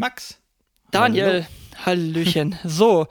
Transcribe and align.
Max. 0.00 0.38
Daniel, 0.90 1.46
Hallöchen. 1.84 2.56
So, 2.64 3.06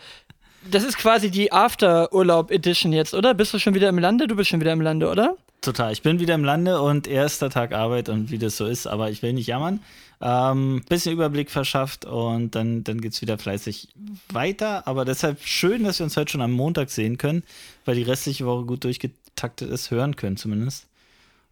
das 0.69 0.84
ist 0.84 0.98
quasi 0.98 1.30
die 1.30 1.52
After-Urlaub-Edition 1.52 2.92
jetzt, 2.92 3.14
oder? 3.14 3.35
Bist 3.35 3.54
du 3.54 3.60
schon 3.60 3.76
wieder 3.76 3.90
im 3.90 4.00
Lande? 4.00 4.28
Du 4.28 4.36
bist 4.36 4.50
schon 4.50 4.60
wieder 4.60 4.73
im 4.73 4.81
Lande, 4.81 5.07
oder? 5.07 5.38
Total. 5.62 5.94
Ich 5.94 6.02
bin 6.02 6.20
wieder 6.20 6.33
im 6.33 6.44
Lande 6.44 6.81
und 6.81 7.07
erster 7.07 7.52
Tag 7.52 7.73
Arbeit 7.73 8.10
und 8.10 8.31
wie 8.31 8.39
das 8.39 8.57
so 8.57 8.65
ist, 8.65 8.88
aber 8.88 9.12
ich 9.12 9.21
will 9.21 9.33
nicht 9.33 9.46
jammern. 9.46 9.81
Ähm, 10.20 10.83
bisschen 10.89 11.13
Überblick 11.13 11.52
verschafft 11.52 12.05
und 12.05 12.56
dann, 12.56 12.83
dann 12.83 12.99
geht 13.01 13.13
es 13.13 13.21
wieder 13.21 13.37
fleißig 13.37 13.90
weiter. 14.33 14.87
Aber 14.87 15.06
deshalb 15.06 15.44
schön, 15.44 15.83
dass 15.83 15.99
wir 15.99 16.05
uns 16.05 16.17
heute 16.17 16.31
schon 16.31 16.41
am 16.41 16.51
Montag 16.51 16.89
sehen 16.89 17.19
können, 17.19 17.43
weil 17.85 17.95
die 17.95 18.03
restliche 18.03 18.47
Woche 18.47 18.65
gut 18.65 18.83
durchgetaktet 18.83 19.69
ist, 19.69 19.91
hören 19.91 20.15
können 20.15 20.37
zumindest. 20.37 20.87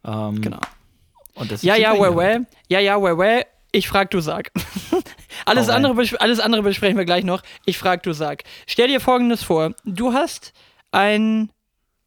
Ähm, 0.04 0.42
genau. 0.42 0.62
ja, 1.62 1.76
ja, 1.76 1.94
well, 1.94 2.16
well. 2.16 2.48
Ja, 2.70 2.80
ja, 2.80 3.00
well, 3.00 3.18
well. 3.20 3.46
Ich 3.72 3.88
frag, 3.88 4.10
du 4.12 4.20
sag. 4.22 4.52
alles, 5.48 5.70
andere, 5.70 6.20
alles 6.20 6.40
andere 6.40 6.62
besprechen 6.64 6.98
wir 6.98 7.06
gleich 7.06 7.24
noch. 7.24 7.42
Ich 7.66 7.78
frag, 7.78 8.04
du 8.04 8.14
sag. 8.14 8.44
Stell 8.68 8.88
dir 8.88 9.00
folgendes 9.00 9.44
vor: 9.44 9.74
Du 9.86 10.14
hast 10.14 10.54
ein 10.92 11.50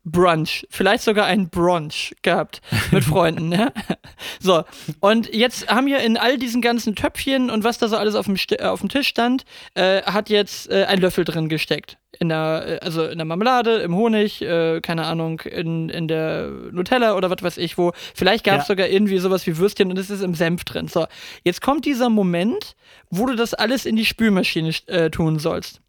Brunch, 0.04 0.66
vielleicht 0.70 1.02
sogar 1.02 1.26
ein 1.26 1.50
Brunch 1.50 2.14
gehabt 2.22 2.62
mit 2.90 3.04
Freunden. 3.04 3.52
ja? 3.52 3.72
So, 4.40 4.64
und 5.00 5.32
jetzt 5.34 5.68
haben 5.68 5.86
wir 5.86 5.98
in 6.00 6.16
all 6.16 6.38
diesen 6.38 6.62
ganzen 6.62 6.94
Töpfchen 6.94 7.50
und 7.50 7.64
was 7.64 7.78
da 7.78 7.88
so 7.88 7.96
alles 7.96 8.14
auf 8.14 8.26
dem, 8.26 8.36
St 8.36 8.62
auf 8.62 8.80
dem 8.80 8.88
Tisch 8.88 9.08
stand, 9.08 9.44
äh, 9.74 10.02
hat 10.02 10.30
jetzt 10.30 10.70
äh, 10.70 10.84
ein 10.84 11.00
Löffel 11.00 11.24
drin 11.24 11.48
gesteckt. 11.48 11.98
In 12.18 12.30
der, 12.30 12.80
äh, 12.82 12.84
also 12.84 13.04
in 13.04 13.18
der 13.18 13.24
Marmelade, 13.24 13.76
im 13.78 13.94
Honig, 13.94 14.40
äh, 14.42 14.80
keine 14.80 15.04
Ahnung, 15.04 15.40
in, 15.40 15.90
in 15.90 16.08
der 16.08 16.48
Nutella 16.70 17.16
oder 17.16 17.30
was 17.30 17.42
weiß 17.42 17.58
ich 17.58 17.76
wo. 17.76 17.92
Vielleicht 18.14 18.44
gab 18.44 18.60
es 18.60 18.68
ja. 18.68 18.74
sogar 18.74 18.88
irgendwie 18.88 19.18
sowas 19.18 19.46
wie 19.46 19.58
Würstchen 19.58 19.90
und 19.90 19.98
es 19.98 20.10
ist 20.10 20.22
im 20.22 20.34
Senf 20.34 20.64
drin. 20.64 20.88
So, 20.88 21.06
jetzt 21.44 21.60
kommt 21.60 21.84
dieser 21.84 22.08
Moment, 22.08 22.74
wo 23.10 23.26
du 23.26 23.36
das 23.36 23.52
alles 23.54 23.84
in 23.84 23.96
die 23.96 24.06
Spülmaschine 24.06 24.72
äh, 24.86 25.10
tun 25.10 25.38
sollst. 25.38 25.80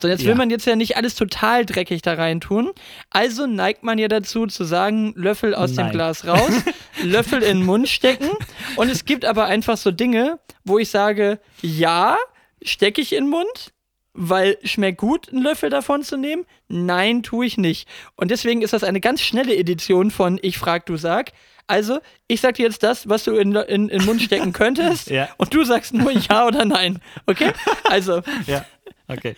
So, 0.00 0.08
jetzt 0.08 0.22
ja. 0.22 0.28
will 0.28 0.34
man 0.34 0.50
jetzt 0.50 0.66
ja 0.66 0.76
nicht 0.76 0.96
alles 0.96 1.14
total 1.14 1.64
dreckig 1.66 2.02
da 2.02 2.14
rein 2.14 2.40
tun. 2.40 2.72
Also 3.10 3.46
neigt 3.46 3.82
man 3.82 3.98
ja 3.98 4.08
dazu 4.08 4.46
zu 4.46 4.64
sagen, 4.64 5.12
Löffel 5.16 5.54
aus 5.54 5.72
Nein. 5.72 5.86
dem 5.86 5.92
Glas 5.92 6.26
raus, 6.26 6.50
Löffel 7.02 7.42
in 7.42 7.58
den 7.58 7.66
Mund 7.66 7.88
stecken. 7.88 8.30
Und 8.76 8.90
es 8.90 9.04
gibt 9.04 9.24
aber 9.24 9.46
einfach 9.46 9.76
so 9.76 9.90
Dinge, 9.90 10.38
wo 10.64 10.78
ich 10.78 10.90
sage, 10.90 11.38
ja, 11.62 12.16
stecke 12.62 13.00
ich 13.00 13.12
in 13.12 13.24
den 13.24 13.30
Mund, 13.30 13.72
weil 14.12 14.56
schmeckt 14.64 14.98
gut, 14.98 15.28
einen 15.30 15.42
Löffel 15.42 15.70
davon 15.70 16.02
zu 16.02 16.16
nehmen. 16.16 16.46
Nein, 16.68 17.22
tue 17.22 17.46
ich 17.46 17.58
nicht. 17.58 17.86
Und 18.16 18.30
deswegen 18.30 18.62
ist 18.62 18.72
das 18.72 18.82
eine 18.82 19.00
ganz 19.00 19.20
schnelle 19.20 19.54
Edition 19.54 20.10
von 20.10 20.38
Ich 20.42 20.58
frag, 20.58 20.86
du 20.86 20.96
sag. 20.96 21.32
Also, 21.68 21.98
ich 22.28 22.40
sag 22.40 22.54
dir 22.54 22.64
jetzt 22.64 22.82
das, 22.82 23.08
was 23.08 23.24
du 23.24 23.32
in, 23.32 23.54
in, 23.54 23.88
in 23.88 23.98
den 23.98 24.04
Mund 24.06 24.22
stecken 24.22 24.52
könntest. 24.54 25.10
ja. 25.10 25.28
Und 25.36 25.52
du 25.52 25.64
sagst 25.64 25.92
nur 25.94 26.12
Ja 26.12 26.46
oder 26.46 26.64
Nein. 26.64 27.00
Okay? 27.26 27.52
Also. 27.84 28.22
Ja. 28.46 28.64
Okay. 29.08 29.36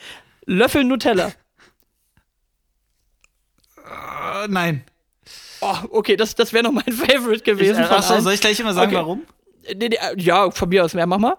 Löffel 0.49 0.83
Nutella. 0.83 1.33
Uh, 3.77 4.47
nein. 4.49 4.83
Oh, 5.61 5.77
okay, 5.91 6.17
das, 6.17 6.35
das 6.35 6.55
wäre 6.55 6.65
noch 6.65 6.73
mein 6.73 6.85
Favorite 6.93 7.43
gewesen. 7.43 7.83
Ich, 7.83 7.91
äh, 7.91 7.95
achso, 7.95 8.19
soll 8.21 8.33
ich 8.33 8.41
gleich 8.41 8.59
immer 8.59 8.73
sagen, 8.73 8.91
okay. 8.91 8.97
warum? 8.97 9.23
Ja, 10.17 10.51
von 10.51 10.69
mir 10.71 10.85
aus 10.85 10.95
mehr, 10.95 11.07
mach 11.07 11.19
mal. 11.19 11.37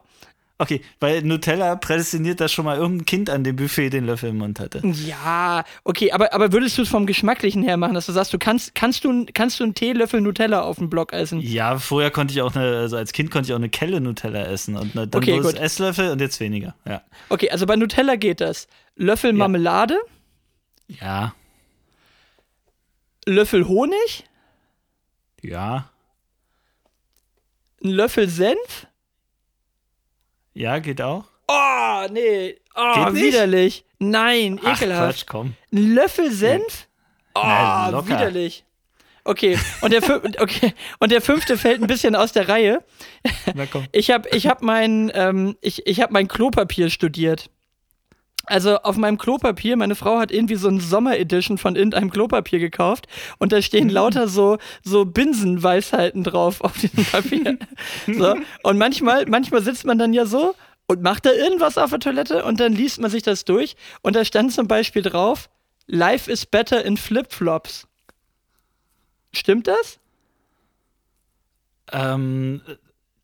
Okay, 0.61 0.81
weil 0.99 1.21
Nutella 1.21 1.77
prädestiniert, 1.77 2.41
dass 2.41 2.51
schon 2.51 2.65
mal 2.65 2.77
irgendein 2.77 3.05
Kind 3.05 3.29
an 3.29 3.45
dem 3.45 3.55
Buffet 3.55 3.91
den 3.91 4.05
Löffel 4.05 4.31
im 4.31 4.39
Mund 4.39 4.59
hatte. 4.59 4.81
Ja, 4.83 5.63
okay, 5.85 6.11
aber, 6.11 6.33
aber 6.33 6.51
würdest 6.51 6.77
du 6.77 6.81
es 6.81 6.89
vom 6.89 7.05
Geschmacklichen 7.05 7.63
her 7.63 7.77
machen, 7.77 7.93
dass 7.93 8.07
du 8.07 8.11
sagst, 8.11 8.33
du 8.33 8.37
kannst, 8.37 8.75
kannst 8.75 9.05
du, 9.05 9.25
kannst 9.33 9.61
du 9.61 9.63
einen 9.63 9.73
Teelöffel 9.73 10.19
Nutella 10.19 10.61
auf 10.61 10.75
dem 10.75 10.89
Block 10.89 11.13
essen? 11.13 11.39
Ja, 11.39 11.79
vorher 11.79 12.11
konnte 12.11 12.33
ich 12.33 12.41
auch 12.41 12.53
eine, 12.53 12.77
also 12.77 12.97
als 12.97 13.13
Kind 13.13 13.31
konnte 13.31 13.47
ich 13.47 13.53
auch 13.53 13.57
eine 13.57 13.69
Kelle 13.69 14.01
Nutella 14.01 14.43
essen 14.47 14.75
und 14.75 14.97
eine, 14.97 15.07
dann 15.07 15.23
okay, 15.23 15.41
wurde 15.41 15.59
Esslöffel 15.59 16.11
und 16.11 16.19
jetzt 16.19 16.41
weniger, 16.41 16.75
ja. 16.85 17.03
Okay, 17.29 17.49
also 17.49 17.65
bei 17.65 17.77
Nutella 17.77 18.17
geht 18.17 18.41
das. 18.41 18.67
Löffel 18.99 19.31
Marmelade? 19.31 19.97
Ja. 20.87 21.33
Löffel 23.25 23.65
Honig? 23.65 24.25
Ja. 25.41 25.89
Ein 27.81 27.91
Löffel 27.91 28.27
Senf? 28.27 28.87
Ja, 30.53 30.79
geht 30.79 31.01
auch. 31.01 31.23
Oh, 31.47 32.07
nee. 32.11 32.59
Oh, 32.75 33.13
widerlich. 33.13 33.85
Nein, 33.99 34.59
Ach, 34.65 34.75
ekelhaft. 34.81 35.19
Quatsch, 35.19 35.25
komm. 35.27 35.53
Ein 35.71 35.95
Löffel 35.95 36.29
Senf? 36.33 36.89
Oh, 37.35 37.41
Nein, 37.41 38.05
widerlich. 38.05 38.65
Okay, 39.23 39.57
und 39.79 39.93
der, 39.93 40.03
okay, 40.41 40.73
und 40.99 41.13
der 41.13 41.21
fünfte 41.21 41.57
fällt 41.57 41.81
ein 41.81 41.87
bisschen 41.87 42.17
aus 42.17 42.33
der 42.33 42.49
Reihe. 42.49 42.83
Na 43.55 43.65
komm. 43.65 43.85
Ich 43.93 44.11
habe 44.11 44.27
ich 44.29 44.47
hab 44.47 44.61
mein, 44.61 45.09
ähm, 45.13 45.55
ich, 45.61 45.87
ich 45.87 46.01
hab 46.01 46.11
mein 46.11 46.27
Klopapier 46.27 46.89
studiert. 46.89 47.49
Also 48.49 48.77
auf 48.77 48.97
meinem 48.97 49.19
Klopapier, 49.19 49.77
meine 49.77 49.93
Frau 49.93 50.17
hat 50.17 50.31
irgendwie 50.31 50.55
so 50.55 50.69
ein 50.69 50.79
Sommer-Edition 50.79 51.59
von 51.59 51.75
irgendeinem 51.75 52.09
Klopapier 52.09 52.57
gekauft 52.57 53.07
und 53.37 53.51
da 53.51 53.61
stehen 53.61 53.85
mhm. 53.85 53.93
lauter 53.93 54.27
so, 54.27 54.57
so 54.83 55.05
Binsenweisheiten 55.05 56.23
drauf 56.23 56.61
auf 56.61 56.75
diesem 56.79 57.05
Papier. 57.05 57.59
so. 58.07 58.35
Und 58.63 58.79
manchmal, 58.79 59.27
manchmal 59.27 59.61
sitzt 59.61 59.85
man 59.85 59.99
dann 59.99 60.13
ja 60.13 60.25
so 60.25 60.55
und 60.87 61.03
macht 61.03 61.27
da 61.27 61.31
irgendwas 61.31 61.77
auf 61.77 61.91
der 61.91 61.99
Toilette 61.99 62.43
und 62.43 62.59
dann 62.59 62.73
liest 62.73 62.99
man 62.99 63.11
sich 63.11 63.21
das 63.21 63.45
durch 63.45 63.75
und 64.01 64.15
da 64.15 64.25
stand 64.25 64.51
zum 64.51 64.67
Beispiel 64.67 65.03
drauf, 65.03 65.47
Life 65.85 66.31
is 66.31 66.47
better 66.47 66.83
in 66.83 66.97
Flipflops. 66.97 67.87
Stimmt 69.31 69.67
das? 69.67 69.99
Ähm, 71.91 72.61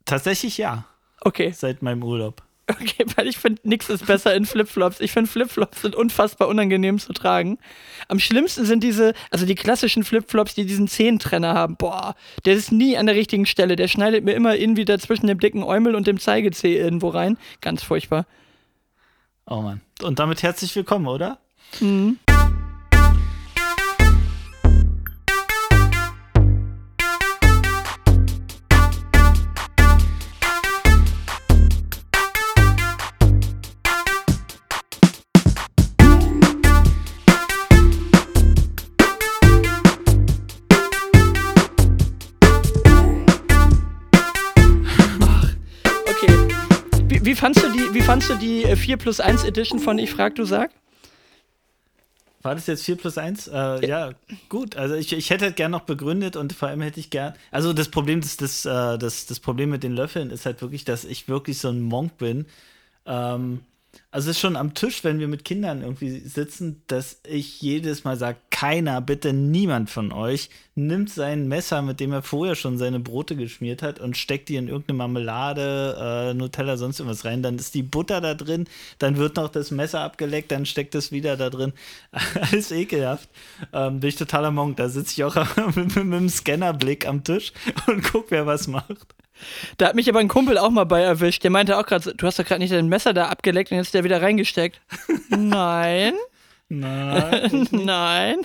tatsächlich 0.06 0.60
ja. 0.60 0.86
Okay. 1.22 1.52
Seit 1.52 1.82
meinem 1.82 2.04
Urlaub. 2.04 2.45
Okay, 2.72 3.06
weil 3.16 3.28
ich 3.28 3.38
finde, 3.38 3.62
nichts 3.64 3.90
ist 3.90 4.08
besser 4.08 4.34
in 4.34 4.46
Flipflops. 4.46 5.00
Ich 5.00 5.12
finde, 5.12 5.30
Flipflops 5.30 5.84
sind 5.84 5.96
unfassbar 5.96 6.48
unangenehm 6.48 6.98
zu 6.98 7.14
tragen. 7.14 7.60
Am 8.08 8.20
schlimmsten 8.20 8.66
sind 8.66 8.84
diese, 8.84 9.14
also 9.30 9.46
die 9.46 9.54
klassischen 9.54 10.04
Flipflops, 10.04 10.56
die 10.56 10.66
diesen 10.66 10.88
Zehentrenner 10.88 11.54
haben. 11.54 11.76
Boah, 11.76 12.16
der 12.46 12.56
ist 12.56 12.72
nie 12.72 12.98
an 12.98 13.06
der 13.06 13.16
richtigen 13.16 13.46
Stelle. 13.46 13.76
Der 13.76 13.88
schneidet 13.88 14.24
mir 14.24 14.34
immer 14.34 14.56
irgendwie 14.56 14.86
dazwischen 14.86 15.28
dem 15.28 15.40
dicken 15.40 15.64
Eumel 15.64 15.94
und 15.94 16.08
dem 16.08 16.20
Zeigezeh 16.20 16.76
irgendwo 16.76 17.10
rein. 17.10 17.38
Ganz 17.62 17.84
furchtbar. 17.84 18.26
Oh 19.46 19.62
Mann. 19.62 19.82
Und 20.02 20.18
damit 20.18 20.42
herzlich 20.42 20.76
willkommen, 20.76 21.08
oder? 21.08 21.38
Mhm. 21.80 22.18
Fandst 48.16 48.30
du 48.30 48.36
die 48.36 48.64
4 48.74 48.94
äh, 48.94 48.98
plus 48.98 49.20
1 49.20 49.44
Edition 49.44 49.78
von 49.78 50.00
Ich 50.00 50.10
frag, 50.10 50.36
du 50.36 50.46
sag? 50.46 50.72
War 52.44 52.56
das 52.56 52.66
jetzt 52.66 52.86
4 52.86 52.96
plus 52.96 53.18
1? 53.18 53.50
Äh, 53.50 53.52
ja. 53.54 53.80
ja. 53.82 54.12
gut. 54.48 54.78
Also 54.78 54.96
ich, 54.96 55.12
ich 55.12 55.30
hätte 55.30 55.44
halt 55.44 55.58
gern 55.58 55.72
noch 55.72 55.82
begründet 55.82 56.38
und 56.38 56.54
vor 56.54 56.70
allem 56.70 56.80
hätte 56.80 57.02
ich 57.02 57.10
gern. 57.10 57.34
Also 57.52 57.74
das 57.74 57.90
Problem, 57.90 58.22
das, 58.22 58.38
das, 58.38 58.66
äh, 58.66 58.98
das, 58.98 59.26
das 59.26 59.42
Problem 59.42 59.70
mit 59.70 59.84
den 59.84 59.92
Löffeln 59.92 60.30
ist 60.30 60.46
halt 60.46 60.62
wirklich, 60.62 60.86
dass 60.86 61.04
ich 61.04 61.28
wirklich 61.28 61.58
so 61.58 61.68
ein 61.68 61.82
Monk 61.82 62.18
bin. 62.18 62.46
Ähm, 63.06 63.60
also 64.12 64.30
es 64.30 64.38
ist 64.38 64.42
schon 64.42 64.56
am 64.56 64.74
Tisch, 64.74 65.04
wenn 65.04 65.20
wir 65.20 65.28
mit 65.28 65.44
Kindern 65.44 65.82
irgendwie 65.82 66.20
sitzen, 66.20 66.84
dass 66.88 67.20
ich 67.28 67.62
jedes 67.62 68.06
Mal 68.06 68.16
sage, 68.16 68.38
keiner, 68.56 69.02
bitte 69.02 69.34
niemand 69.34 69.90
von 69.90 70.14
euch 70.14 70.50
nimmt 70.76 71.10
sein 71.10 71.50
Messer, 71.50 71.82
mit 71.82 72.00
dem 72.00 72.14
er 72.14 72.22
vorher 72.22 72.56
schon 72.56 72.78
seine 72.78 73.02
Brote 73.02 73.36
geschmiert 73.36 73.82
hat 73.82 74.00
und 74.00 74.16
steckt 74.16 74.48
die 74.48 74.56
in 74.56 74.70
irgendeine 74.70 74.96
Marmelade, 74.96 76.30
äh, 76.30 76.34
Nutella, 76.34 76.78
sonst 76.78 77.02
irgendwas 77.02 77.26
rein. 77.26 77.44
Dann 77.44 77.58
ist 77.58 77.76
die 77.76 77.84
Butter 77.84 78.22
da 78.22 78.34
drin, 78.34 78.64
dann 78.98 79.18
wird 79.18 79.36
noch 79.36 79.50
das 79.50 79.72
Messer 79.72 80.00
abgeleckt, 80.00 80.54
dann 80.54 80.66
steckt 80.66 80.96
es 80.96 81.12
wieder 81.12 81.36
da 81.36 81.50
drin. 81.50 81.74
Alles 82.50 82.72
ekelhaft. 82.72 83.28
Ähm, 83.74 84.00
bin 84.00 84.08
ich 84.08 84.16
totaler 84.16 84.52
Monk. 84.52 84.78
Da 84.78 84.88
sitze 84.88 85.12
ich 85.12 85.26
auch 85.26 85.36
mit, 85.76 85.76
mit, 85.76 85.96
mit 85.98 85.98
einem 85.98 86.30
Scannerblick 86.30 87.06
am 87.06 87.26
Tisch 87.26 87.52
und 87.88 88.04
guck, 88.10 88.32
wer 88.32 88.46
was 88.46 88.70
macht. 88.70 89.06
Da 89.76 89.88
hat 89.88 89.96
mich 89.96 90.08
aber 90.08 90.20
ein 90.20 90.30
Kumpel 90.30 90.58
auch 90.58 90.70
mal 90.70 90.86
bei 90.86 91.02
erwischt. 91.02 91.44
Der 91.44 91.52
meinte 91.52 91.78
auch 91.78 91.86
gerade, 91.86 92.16
du 92.16 92.26
hast 92.26 92.40
doch 92.40 92.46
gerade 92.46 92.62
nicht 92.62 92.72
dein 92.72 92.88
Messer 92.88 93.14
da 93.14 93.28
abgeleckt 93.28 93.72
und 93.72 93.78
jetzt 93.80 93.88
ist 93.88 93.96
der 93.96 94.06
wieder 94.06 94.22
reingesteckt. 94.22 94.80
Nein. 95.28 96.14
Nein. 96.70 97.68
Nein. 97.72 98.38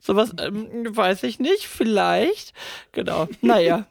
Sowas 0.00 0.32
ähm, 0.40 0.96
weiß 0.96 1.22
ich 1.22 1.38
nicht. 1.38 1.66
Vielleicht. 1.66 2.52
Genau. 2.92 3.28
Naja. 3.40 3.86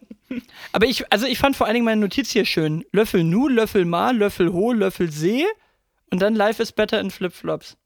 Aber 0.72 0.86
ich, 0.86 1.12
also 1.12 1.26
ich 1.26 1.40
fand 1.40 1.56
vor 1.56 1.66
allen 1.66 1.74
Dingen 1.76 1.86
meine 1.86 2.02
Notiz 2.02 2.30
hier 2.32 2.46
schön. 2.46 2.86
Löffel 2.92 3.24
Nu, 3.24 3.48
Löffel 3.48 3.86
Ma, 3.86 4.12
Löffel 4.12 4.54
Ho, 4.54 4.74
Löffel 4.74 5.12
See 5.12 5.46
und 6.12 6.22
dann 6.22 6.36
Life 6.36 6.62
is 6.62 6.72
better 6.72 7.00
in 7.00 7.10
Flipflops. 7.10 7.78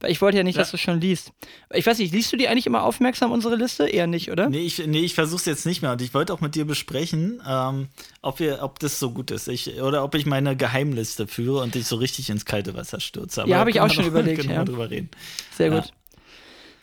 Weil 0.00 0.12
ich 0.12 0.20
wollte 0.20 0.38
ja 0.38 0.44
nicht, 0.44 0.54
ja. 0.54 0.62
dass 0.62 0.70
du 0.70 0.76
schon 0.76 1.00
liest. 1.00 1.32
Ich 1.74 1.84
weiß 1.84 1.98
nicht, 1.98 2.12
liest 2.12 2.32
du 2.32 2.36
die 2.36 2.46
eigentlich 2.46 2.66
immer 2.66 2.84
aufmerksam, 2.84 3.32
unsere 3.32 3.56
Liste? 3.56 3.88
Eher 3.88 4.06
nicht, 4.06 4.30
oder? 4.30 4.48
Nee, 4.48 4.60
ich, 4.60 4.86
nee, 4.86 5.00
ich 5.00 5.14
versuch's 5.14 5.44
jetzt 5.44 5.66
nicht 5.66 5.82
mehr. 5.82 5.90
Und 5.90 6.02
ich 6.02 6.14
wollte 6.14 6.32
auch 6.32 6.40
mit 6.40 6.54
dir 6.54 6.64
besprechen, 6.64 7.42
ähm, 7.46 7.88
ob, 8.22 8.38
wir, 8.38 8.62
ob 8.62 8.78
das 8.78 9.00
so 9.00 9.10
gut 9.10 9.32
ist. 9.32 9.48
Ich, 9.48 9.80
oder 9.80 10.04
ob 10.04 10.14
ich 10.14 10.24
meine 10.24 10.56
Geheimliste 10.56 11.26
führe 11.26 11.62
und 11.62 11.74
dich 11.74 11.86
so 11.86 11.96
richtig 11.96 12.30
ins 12.30 12.44
kalte 12.44 12.74
Wasser 12.74 13.00
stürze. 13.00 13.42
Aber 13.42 13.50
ja, 13.50 13.58
habe 13.58 13.70
ich 13.70 13.80
auch 13.80 13.90
schon 13.90 14.06
überlegt. 14.06 14.38
Genau 14.48 14.54
ja. 14.54 14.64
drüber 14.64 14.88
reden. 14.88 15.10
Sehr 15.56 15.70
gut. 15.70 15.92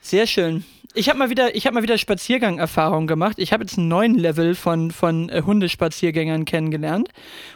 Sehr 0.01 0.27
schön. 0.27 0.65
Ich 0.97 1.09
habe 1.09 1.19
mal 1.19 1.29
wieder, 1.29 1.55
ich 1.55 1.65
habe 1.65 1.73
mal 1.73 1.83
wieder 1.83 1.97
Spaziergang-Erfahrung 1.97 3.05
gemacht. 3.05 3.37
Ich 3.37 3.51
habe 3.51 3.63
jetzt 3.63 3.77
einen 3.77 3.89
neuen 3.89 4.15
Level 4.15 4.55
von, 4.55 4.91
von 4.91 5.27
äh, 5.27 5.41
Hundespaziergängern 5.45 6.45
kennengelernt. 6.45 7.09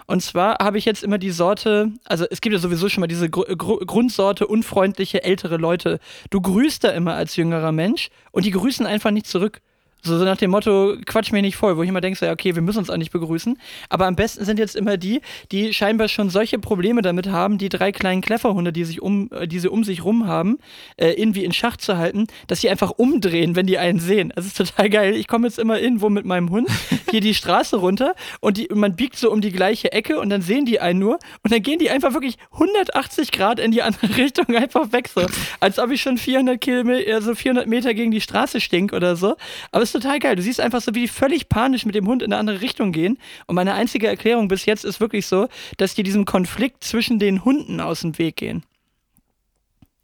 Und 0.08 0.22
zwar 0.22 0.58
habe 0.60 0.78
ich 0.78 0.84
jetzt 0.84 1.06
immer 1.06 1.18
die 1.18 1.32
Sorte, 1.32 1.94
also 2.04 2.26
es 2.30 2.42
gibt 2.42 2.52
ja 2.52 2.60
sowieso 2.60 2.90
schon 2.90 3.00
mal 3.00 3.08
diese 3.08 3.30
Gr 3.30 3.56
Gr 3.56 3.80
Grundsorte 3.86 4.46
unfreundliche 4.46 5.24
ältere 5.24 5.56
Leute. 5.56 6.00
Du 6.30 6.42
grüßt 6.42 6.84
da 6.84 6.90
immer 6.90 7.14
als 7.14 7.38
jüngerer 7.38 7.72
Mensch 7.72 8.10
und 8.32 8.46
die 8.46 8.52
grüßen 8.52 8.86
einfach 8.86 9.12
nicht 9.12 9.26
zurück. 9.28 9.62
So, 10.02 10.18
so 10.18 10.24
nach 10.24 10.38
dem 10.38 10.52
Motto, 10.52 10.96
quatsch 11.06 11.32
mir 11.32 11.42
nicht 11.42 11.58
voll, 11.58 11.76
wo 11.76 11.84
ich 11.84 11.90
immer 11.90 12.00
denke, 12.00 12.32
okay, 12.32 12.56
wir 12.56 12.62
müssen 12.62 12.80
uns 12.80 12.90
auch 12.90 12.98
nicht 12.98 13.12
begrüßen. 13.12 13.60
Aber 13.90 14.06
am 14.08 14.16
besten 14.16 14.46
sind 14.46 14.58
jetzt 14.58 14.76
immer 14.76 14.96
die, 14.96 15.22
die 15.52 15.74
scheinbar 15.74 16.08
schon 16.08 16.30
solche 16.30 16.58
Probleme 16.58 17.02
damit 17.02 17.28
haben, 17.28 17.58
die 17.58 17.68
drei 17.68 17.92
kleinen 17.92 18.22
Klefferhunde, 18.22 18.72
die, 18.72 18.86
sich 18.86 19.02
um, 19.02 19.30
äh, 19.32 19.48
die 19.48 19.60
sie 19.60 19.70
um 19.70 19.84
sich 19.84 20.06
rum 20.06 20.26
haben, 20.26 20.58
äh, 20.96 21.12
irgendwie 21.12 21.44
in 21.44 21.52
Schach 21.52 21.76
zu 21.76 21.98
halten, 21.98 22.28
dass 22.48 22.62
sie 22.62 22.70
einfach 22.70 22.92
umdrehen, 22.92 23.58
wenn 23.58 23.66
die 23.66 23.78
einen 23.78 24.00
sehen. 24.00 24.32
Das 24.36 24.46
ist 24.46 24.56
total 24.56 24.90
geil. 24.90 25.16
Ich 25.16 25.28
komme 25.28 25.48
jetzt 25.48 25.60
immer 25.60 25.80
irgendwo 25.80 26.10
mit 26.10 26.26
meinem 26.26 26.50
Hund 26.50 26.70
hier 27.12 27.20
die 27.20 27.34
Straße 27.34 27.76
runter 27.76 28.16
und 28.40 28.58
die, 28.58 28.70
man 28.74 28.96
biegt 28.96 29.18
so 29.18 29.30
um 29.32 29.42
die 29.42 29.52
gleiche 29.52 29.92
Ecke 29.92 30.20
und 30.20 30.30
dann 30.30 30.42
sehen 30.42 30.66
die 30.66 30.80
einen 30.80 31.00
nur 31.00 31.20
und 31.44 31.52
dann 31.52 31.62
gehen 31.62 31.80
die 31.80 31.90
einfach 31.90 32.14
wirklich 32.14 32.38
180 32.54 33.32
Grad 33.32 33.60
in 33.60 33.72
die 33.72 33.82
andere 33.82 34.16
Richtung 34.18 34.56
einfach 34.56 34.94
weg, 34.94 35.10
so. 35.14 35.26
Als 35.60 35.78
ob 35.78 35.92
ich 35.92 36.02
schon 36.02 36.18
400 36.18 36.62
Kilometer, 36.62 37.16
also 37.16 37.36
400 37.36 37.68
Meter 37.68 37.94
gegen 37.94 38.12
die 38.12 38.22
Straße 38.22 38.62
stink 38.62 38.94
oder 38.94 39.18
so. 39.18 39.36
Aber 39.72 39.89
ist 39.94 40.02
total 40.02 40.20
geil. 40.20 40.36
Du 40.36 40.42
siehst 40.42 40.60
einfach 40.60 40.82
so, 40.82 40.94
wie 40.96 41.02
die 41.02 41.08
völlig 41.08 41.50
panisch 41.50 41.86
mit 41.86 41.96
dem 41.96 42.08
Hund 42.08 42.22
in 42.22 42.32
eine 42.32 42.40
andere 42.40 42.62
Richtung 42.62 42.92
gehen. 42.92 43.18
Und 43.48 43.56
meine 43.56 43.74
einzige 43.74 44.08
Erklärung 44.08 44.48
bis 44.48 44.66
jetzt 44.66 44.86
ist 44.86 45.00
wirklich 45.00 45.28
so, 45.28 45.48
dass 45.78 45.96
die 45.96 46.04
diesem 46.04 46.26
Konflikt 46.26 46.84
zwischen 46.84 47.20
den 47.20 47.44
Hunden 47.46 47.80
aus 47.80 48.02
dem 48.02 48.18
Weg 48.18 48.38
gehen. 48.38 48.64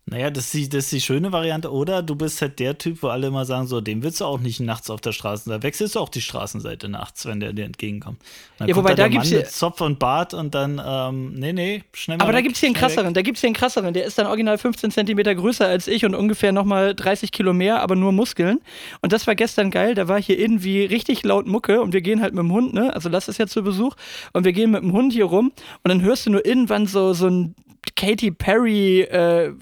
Naja, 0.07 0.29
das 0.29 0.45
ist, 0.45 0.53
die, 0.53 0.69
das 0.69 0.83
ist 0.85 0.91
die 0.91 1.01
schöne 1.01 1.31
Variante. 1.31 1.71
Oder 1.71 2.03
du 2.03 2.15
bist 2.15 2.39
halt 2.39 2.59
der 2.59 2.77
Typ, 2.77 3.01
wo 3.01 3.07
alle 3.07 3.25
immer 3.25 3.43
sagen, 3.43 3.65
so, 3.65 3.81
dem 3.81 4.03
willst 4.03 4.21
du 4.21 4.25
auch 4.25 4.39
nicht 4.39 4.59
nachts 4.59 4.91
auf 4.91 5.01
der 5.01 5.13
Straße. 5.13 5.49
Da 5.49 5.63
wechselst 5.63 5.95
du 5.95 5.99
auch 5.99 6.09
die 6.09 6.21
Straßenseite 6.21 6.89
nachts, 6.89 7.25
wenn 7.25 7.39
der 7.39 7.53
dir 7.53 7.65
entgegenkommt. 7.65 8.21
Dann 8.59 8.67
ja, 8.67 8.75
wobei 8.75 8.93
da, 8.93 9.03
da 9.03 9.07
gibt 9.07 9.23
es 9.23 9.31
ja 9.31 9.43
Zopf 9.45 9.81
und 9.81 9.97
Bart 9.97 10.35
und 10.35 10.53
dann, 10.53 10.79
ähm, 10.85 11.33
nee, 11.33 11.53
nee, 11.53 11.83
schnell 11.93 12.17
mal 12.17 12.25
Aber 12.25 12.33
weg, 12.33 12.37
da 12.37 12.41
gibt 12.41 12.53
es 12.53 12.59
hier 12.59 12.67
einen 12.67 12.75
krasseren, 12.75 13.07
weg. 13.07 13.13
da 13.15 13.21
gibt 13.23 13.37
es 13.37 13.41
hier 13.41 13.47
einen 13.47 13.55
krasseren. 13.55 13.95
Der 13.95 14.05
ist 14.05 14.19
dann 14.19 14.27
original 14.27 14.59
15 14.59 14.91
Zentimeter 14.91 15.33
größer 15.33 15.65
als 15.65 15.87
ich 15.87 16.05
und 16.05 16.13
ungefähr 16.13 16.51
nochmal 16.51 16.93
30 16.93 17.31
Kilo 17.31 17.53
mehr, 17.53 17.81
aber 17.81 17.95
nur 17.95 18.11
Muskeln. 18.11 18.59
Und 19.01 19.11
das 19.11 19.25
war 19.25 19.33
gestern 19.33 19.71
geil. 19.71 19.95
Da 19.95 20.07
war 20.07 20.21
hier 20.21 20.37
irgendwie 20.37 20.85
richtig 20.85 21.23
laut 21.23 21.47
Mucke 21.47 21.81
und 21.81 21.93
wir 21.93 22.01
gehen 22.01 22.21
halt 22.21 22.35
mit 22.35 22.43
dem 22.43 22.51
Hund, 22.51 22.75
ne? 22.75 22.93
Also 22.93 23.09
lass 23.09 23.27
es 23.27 23.39
jetzt 23.39 23.53
zu 23.53 23.63
Besuch. 23.63 23.95
Und 24.33 24.43
wir 24.45 24.53
gehen 24.53 24.69
mit 24.69 24.83
dem 24.83 24.91
Hund 24.91 25.13
hier 25.13 25.25
rum 25.25 25.51
und 25.83 25.89
dann 25.89 26.03
hörst 26.03 26.27
du 26.27 26.29
nur 26.29 26.45
irgendwann 26.45 26.85
so, 26.85 27.13
so 27.13 27.25
ein 27.25 27.55
Katy 27.95 28.31
Perry 28.31 29.01
äh, 29.01 29.53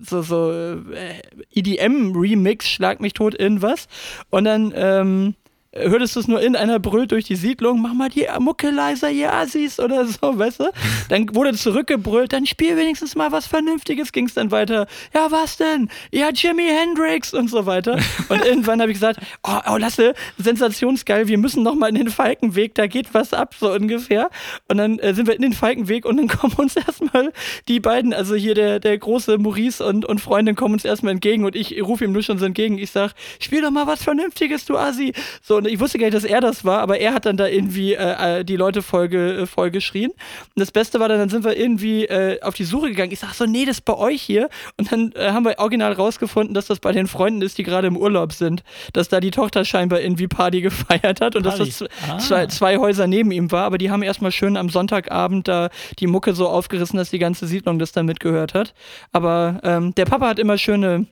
so, 0.00 0.22
so 0.22 0.52
äh, 0.52 1.20
EDM-Remix, 1.54 2.68
Schlag 2.68 3.00
mich 3.00 3.14
tot, 3.14 3.34
irgendwas. 3.38 3.88
Und 4.30 4.44
dann 4.44 4.72
ähm, 4.74 5.34
hörtest 5.72 6.16
du 6.16 6.20
es 6.20 6.26
nur 6.26 6.40
in 6.40 6.56
einer 6.56 6.80
brüllt 6.80 7.12
durch 7.12 7.24
die 7.24 7.36
Siedlung, 7.36 7.80
mach 7.80 7.94
mal 7.94 8.08
die 8.08 8.26
Mucke 8.40 8.70
leiser, 8.70 9.08
ihr 9.10 9.32
Assis 9.32 9.78
oder 9.78 10.04
so, 10.04 10.36
weißt 10.36 10.60
du? 10.60 10.70
Dann 11.08 11.32
wurde 11.34 11.54
zurückgebrüllt, 11.54 12.32
dann 12.32 12.44
spiel 12.44 12.76
wenigstens 12.76 13.14
mal 13.14 13.30
was 13.30 13.46
Vernünftiges, 13.46 14.10
ging 14.10 14.26
es 14.26 14.34
dann 14.34 14.50
weiter. 14.50 14.88
Ja, 15.14 15.30
was 15.30 15.58
denn? 15.58 15.88
Ja, 16.10 16.30
Jimi 16.30 16.66
Hendrix 16.66 17.32
und 17.32 17.48
so 17.48 17.66
weiter. 17.66 17.98
Und 18.28 18.44
irgendwann 18.44 18.80
habe 18.80 18.90
ich 18.90 18.96
gesagt, 18.96 19.20
oh, 19.44 19.58
oh, 19.70 19.76
Lasse, 19.76 20.14
sensationsgeil, 20.38 21.28
wir 21.28 21.38
müssen 21.38 21.62
noch 21.62 21.76
mal 21.76 21.88
in 21.88 21.94
den 21.94 22.10
Falkenweg, 22.10 22.74
da 22.74 22.88
geht 22.88 23.14
was 23.14 23.32
ab, 23.32 23.54
so 23.58 23.72
ungefähr. 23.72 24.28
Und 24.66 24.78
dann 24.78 24.98
äh, 24.98 25.14
sind 25.14 25.28
wir 25.28 25.36
in 25.36 25.42
den 25.42 25.52
Falkenweg 25.52 26.04
und 26.04 26.16
dann 26.16 26.26
kommen 26.28 26.54
uns 26.54 26.74
erstmal 26.74 27.32
die 27.68 27.78
beiden, 27.78 28.12
also 28.12 28.34
hier 28.34 28.54
der, 28.54 28.80
der 28.80 28.98
große 28.98 29.38
Maurice 29.38 29.84
und, 29.84 30.04
und 30.04 30.20
Freundin 30.20 30.56
kommen 30.56 30.74
uns 30.74 30.84
erstmal 30.84 31.12
entgegen 31.12 31.44
und 31.44 31.54
ich 31.54 31.80
rufe 31.80 32.04
ihm 32.04 32.12
nur 32.12 32.22
schon 32.22 32.38
so 32.38 32.44
entgegen. 32.44 32.76
Ich 32.76 32.90
sag, 32.90 33.12
spiel 33.38 33.62
doch 33.62 33.70
mal 33.70 33.86
was 33.86 34.02
Vernünftiges, 34.02 34.64
du 34.64 34.76
Assi. 34.76 35.12
So, 35.42 35.59
und 35.60 35.68
ich 35.68 35.78
wusste 35.78 35.98
gar 35.98 36.06
nicht, 36.06 36.16
dass 36.16 36.24
er 36.24 36.40
das 36.40 36.64
war, 36.64 36.80
aber 36.80 36.98
er 36.98 37.14
hat 37.14 37.26
dann 37.26 37.36
da 37.36 37.46
irgendwie 37.46 37.94
äh, 37.94 38.40
äh 38.40 38.44
die 38.44 38.56
Leute 38.56 38.82
voll, 38.82 39.12
äh, 39.14 39.46
voll 39.46 39.70
geschrien. 39.70 40.10
Und 40.10 40.56
das 40.56 40.70
Beste 40.70 41.00
war 41.00 41.08
dann, 41.08 41.18
dann 41.18 41.28
sind 41.28 41.44
wir 41.44 41.56
irgendwie 41.56 42.04
äh, 42.06 42.40
auf 42.42 42.54
die 42.54 42.64
Suche 42.64 42.88
gegangen. 42.88 43.12
Ich 43.12 43.20
sag 43.20 43.34
so, 43.34 43.46
nee, 43.46 43.64
das 43.64 43.78
ist 43.78 43.84
bei 43.84 43.94
euch 43.94 44.22
hier. 44.22 44.48
Und 44.78 44.90
dann 44.90 45.12
äh, 45.12 45.30
haben 45.32 45.44
wir 45.44 45.58
original 45.58 45.92
rausgefunden, 45.92 46.54
dass 46.54 46.66
das 46.66 46.80
bei 46.80 46.92
den 46.92 47.06
Freunden 47.06 47.42
ist, 47.42 47.58
die 47.58 47.62
gerade 47.62 47.88
im 47.88 47.96
Urlaub 47.96 48.32
sind. 48.32 48.62
Dass 48.92 49.08
da 49.08 49.20
die 49.20 49.30
Tochter 49.30 49.64
scheinbar 49.64 50.00
irgendwie 50.00 50.28
Party 50.28 50.60
gefeiert 50.62 51.20
hat 51.20 51.36
und 51.36 51.42
Party. 51.42 51.58
dass 51.58 51.78
das 51.78 51.88
ah. 52.08 52.18
zwei, 52.18 52.46
zwei 52.46 52.78
Häuser 52.78 53.06
neben 53.06 53.30
ihm 53.30 53.52
war. 53.52 53.64
Aber 53.64 53.78
die 53.78 53.90
haben 53.90 54.02
erstmal 54.02 54.32
schön 54.32 54.56
am 54.56 54.70
Sonntagabend 54.70 55.46
da 55.46 55.68
die 55.98 56.06
Mucke 56.06 56.34
so 56.34 56.48
aufgerissen, 56.48 56.96
dass 56.96 57.10
die 57.10 57.18
ganze 57.18 57.46
Siedlung 57.46 57.78
das 57.78 57.92
dann 57.92 58.06
mitgehört 58.06 58.54
hat. 58.54 58.74
Aber 59.12 59.60
ähm, 59.62 59.94
der 59.94 60.06
Papa 60.06 60.28
hat 60.28 60.38
immer 60.38 60.58
schöne 60.58 61.06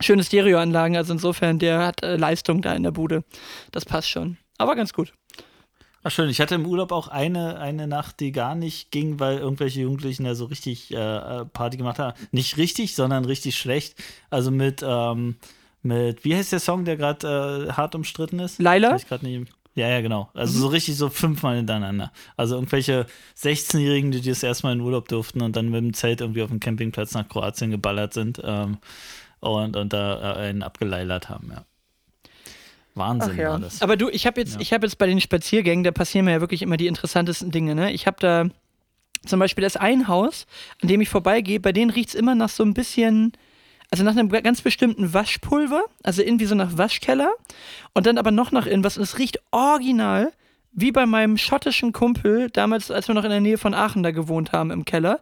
schöne 0.00 0.24
Stereoanlagen, 0.24 0.96
also 0.96 1.12
insofern, 1.12 1.58
der 1.58 1.86
hat 1.86 2.02
äh, 2.02 2.16
Leistung 2.16 2.62
da 2.62 2.74
in 2.74 2.82
der 2.82 2.90
Bude. 2.90 3.24
Das 3.72 3.84
passt 3.84 4.10
schon. 4.10 4.36
Aber 4.58 4.74
ganz 4.74 4.92
gut. 4.92 5.12
Ach 6.02 6.10
schön, 6.12 6.28
ich 6.28 6.40
hatte 6.40 6.54
im 6.54 6.66
Urlaub 6.66 6.92
auch 6.92 7.08
eine, 7.08 7.58
eine 7.58 7.88
Nacht, 7.88 8.20
die 8.20 8.30
gar 8.30 8.54
nicht 8.54 8.92
ging, 8.92 9.18
weil 9.18 9.38
irgendwelche 9.38 9.80
Jugendlichen 9.80 10.22
da 10.22 10.36
so 10.36 10.44
richtig 10.44 10.94
äh, 10.94 10.96
äh 10.96 11.44
Party 11.46 11.76
gemacht 11.76 11.98
haben. 11.98 12.16
Nicht 12.30 12.56
richtig, 12.58 12.94
sondern 12.94 13.24
richtig 13.24 13.58
schlecht. 13.58 13.96
Also 14.30 14.52
mit, 14.52 14.84
ähm, 14.86 15.34
mit 15.82 16.24
wie 16.24 16.36
heißt 16.36 16.52
der 16.52 16.60
Song, 16.60 16.84
der 16.84 16.96
gerade 16.96 17.66
äh, 17.68 17.72
hart 17.72 17.96
umstritten 17.96 18.38
ist? 18.38 18.60
Laila? 18.60 18.94
Ich 18.94 19.10
nicht. 19.22 19.50
Ja, 19.74 19.88
ja, 19.88 20.00
genau. 20.00 20.30
Also 20.32 20.56
mhm. 20.56 20.62
so 20.62 20.66
richtig 20.68 20.96
so 20.96 21.10
fünfmal 21.10 21.56
hintereinander. 21.56 22.12
Also 22.36 22.54
irgendwelche 22.54 23.06
16-Jährigen, 23.36 24.10
die 24.10 24.22
das 24.22 24.42
erstmal 24.42 24.72
in 24.72 24.80
Urlaub 24.80 25.08
durften 25.08 25.42
und 25.42 25.54
dann 25.54 25.70
mit 25.70 25.82
dem 25.82 25.92
Zelt 25.92 26.20
irgendwie 26.20 26.42
auf 26.42 26.50
dem 26.50 26.60
Campingplatz 26.60 27.14
nach 27.14 27.28
Kroatien 27.28 27.70
geballert 27.70 28.14
sind. 28.14 28.40
Ähm, 28.42 28.78
und, 29.46 29.76
und 29.76 29.92
da 29.92 30.36
äh, 30.36 30.48
einen 30.48 30.62
abgeleilert 30.62 31.28
haben, 31.28 31.50
ja. 31.50 31.64
Wahnsinn 32.94 33.36
ja. 33.36 33.50
war 33.50 33.58
das. 33.58 33.82
Aber 33.82 33.96
du, 33.96 34.08
ich 34.08 34.26
habe 34.26 34.40
jetzt, 34.40 34.60
ja. 34.60 34.76
hab 34.76 34.82
jetzt 34.82 34.98
bei 34.98 35.06
den 35.06 35.20
Spaziergängen, 35.20 35.84
da 35.84 35.90
passieren 35.90 36.24
mir 36.24 36.32
ja 36.32 36.40
wirklich 36.40 36.62
immer 36.62 36.76
die 36.76 36.86
interessantesten 36.86 37.50
Dinge. 37.50 37.74
Ne? 37.74 37.92
Ich 37.92 38.06
habe 38.06 38.16
da 38.20 38.46
zum 39.26 39.38
Beispiel 39.38 39.62
das 39.62 39.76
ein 39.76 40.08
Haus, 40.08 40.46
an 40.82 40.88
dem 40.88 41.00
ich 41.00 41.08
vorbeigehe, 41.08 41.60
bei 41.60 41.72
denen 41.72 41.90
riecht 41.90 42.10
es 42.10 42.14
immer 42.14 42.34
nach 42.34 42.48
so 42.48 42.62
ein 42.62 42.74
bisschen, 42.74 43.32
also 43.90 44.02
nach 44.02 44.12
einem 44.12 44.30
ganz 44.30 44.62
bestimmten 44.62 45.12
Waschpulver, 45.12 45.84
also 46.02 46.22
irgendwie 46.22 46.46
so 46.46 46.54
nach 46.54 46.78
Waschkeller 46.78 47.32
und 47.92 48.06
dann 48.06 48.18
aber 48.18 48.30
noch 48.30 48.50
nach 48.50 48.66
irgendwas 48.66 48.96
und 48.96 49.02
es 49.02 49.18
riecht 49.18 49.40
original 49.50 50.32
wie 50.76 50.92
bei 50.92 51.06
meinem 51.06 51.38
schottischen 51.38 51.92
Kumpel, 51.92 52.50
damals, 52.50 52.90
als 52.90 53.08
wir 53.08 53.14
noch 53.14 53.24
in 53.24 53.30
der 53.30 53.40
Nähe 53.40 53.56
von 53.56 53.74
Aachen 53.74 54.02
da 54.02 54.10
gewohnt 54.10 54.52
haben 54.52 54.70
im 54.70 54.84
Keller. 54.84 55.20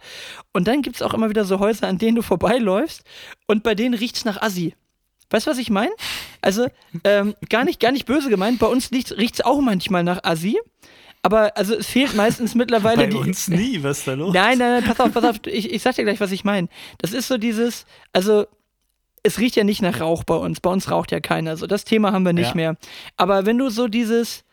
Und 0.53 0.67
dann 0.67 0.83
gibt 0.83 0.97
es 0.97 1.03
auch 1.03 1.15
immer 1.15 1.31
wieder 1.31 1.45
so 1.45 1.61
Häuser, 1.61 1.87
an 1.87 1.97
denen 1.97 2.17
du 2.17 2.23
vorbeiläufst 2.23 3.05
und 3.47 3.63
bei 3.63 3.77
denen 3.77 3.95
riecht 3.95 4.17
es 4.17 4.25
nach 4.25 4.43
Assi. 4.43 4.75
Weißt 5.31 5.47
du, 5.47 5.53
was 5.53 5.59
ich 5.59 5.71
meine? 5.71 5.93
Also, 6.43 6.67
ähm, 7.05 7.35
gar, 7.49 7.65
nicht, 7.65 7.79
gar 7.81 7.93
nicht 7.93 8.05
böse 8.05 8.31
gemeint, 8.31 8.59
bei 8.59 8.67
uns 8.67 8.91
riecht 8.91 9.35
es 9.35 9.41
auch 9.41 9.61
manchmal 9.61 10.03
nach 10.03 10.25
Assi. 10.25 10.59
Aber 11.23 11.57
also 11.57 11.75
es 11.75 11.87
fehlt 11.87 12.15
meistens 12.15 12.55
mittlerweile. 12.57 13.05
Bei 13.05 13.07
die, 13.07 13.17
uns 13.17 13.49
nie, 13.49 13.83
was 13.83 14.01
ist 14.01 14.09
da 14.09 14.15
los? 14.15 14.35
Nein, 14.35 14.59
nein, 14.59 14.73
nein, 14.73 14.85
pass 14.85 15.01
auf, 15.01 15.13
pass 15.13 15.25
auf, 15.25 15.37
ich, 15.47 15.73
ich 15.73 15.83
sag 15.83 15.95
dir 15.95 16.05
gleich, 16.05 16.21
was 16.21 16.33
ich 16.33 16.45
meine. 16.45 16.69
Das 16.99 17.13
ist 17.13 17.29
so 17.29 17.39
dieses, 17.39 17.87
also 18.13 18.47
es 19.23 19.39
riecht 19.39 19.57
ja 19.57 19.65
nicht 19.65 19.83
nach 19.83 20.01
Rauch 20.01 20.25
bei 20.25 20.35
uns. 20.35 20.61
Bei 20.61 20.71
uns 20.71 20.91
raucht 20.91 21.13
ja 21.13 21.21
keiner. 21.21 21.57
So, 21.57 21.67
das 21.67 21.85
Thema 21.85 22.13
haben 22.13 22.27
wir 22.27 22.33
nicht 22.33 22.51
ja. 22.51 22.55
mehr. 22.55 22.77
Aber 23.17 23.47
wenn 23.47 23.57
du 23.57 23.71
so 23.71 23.89
dieses, 23.89 24.45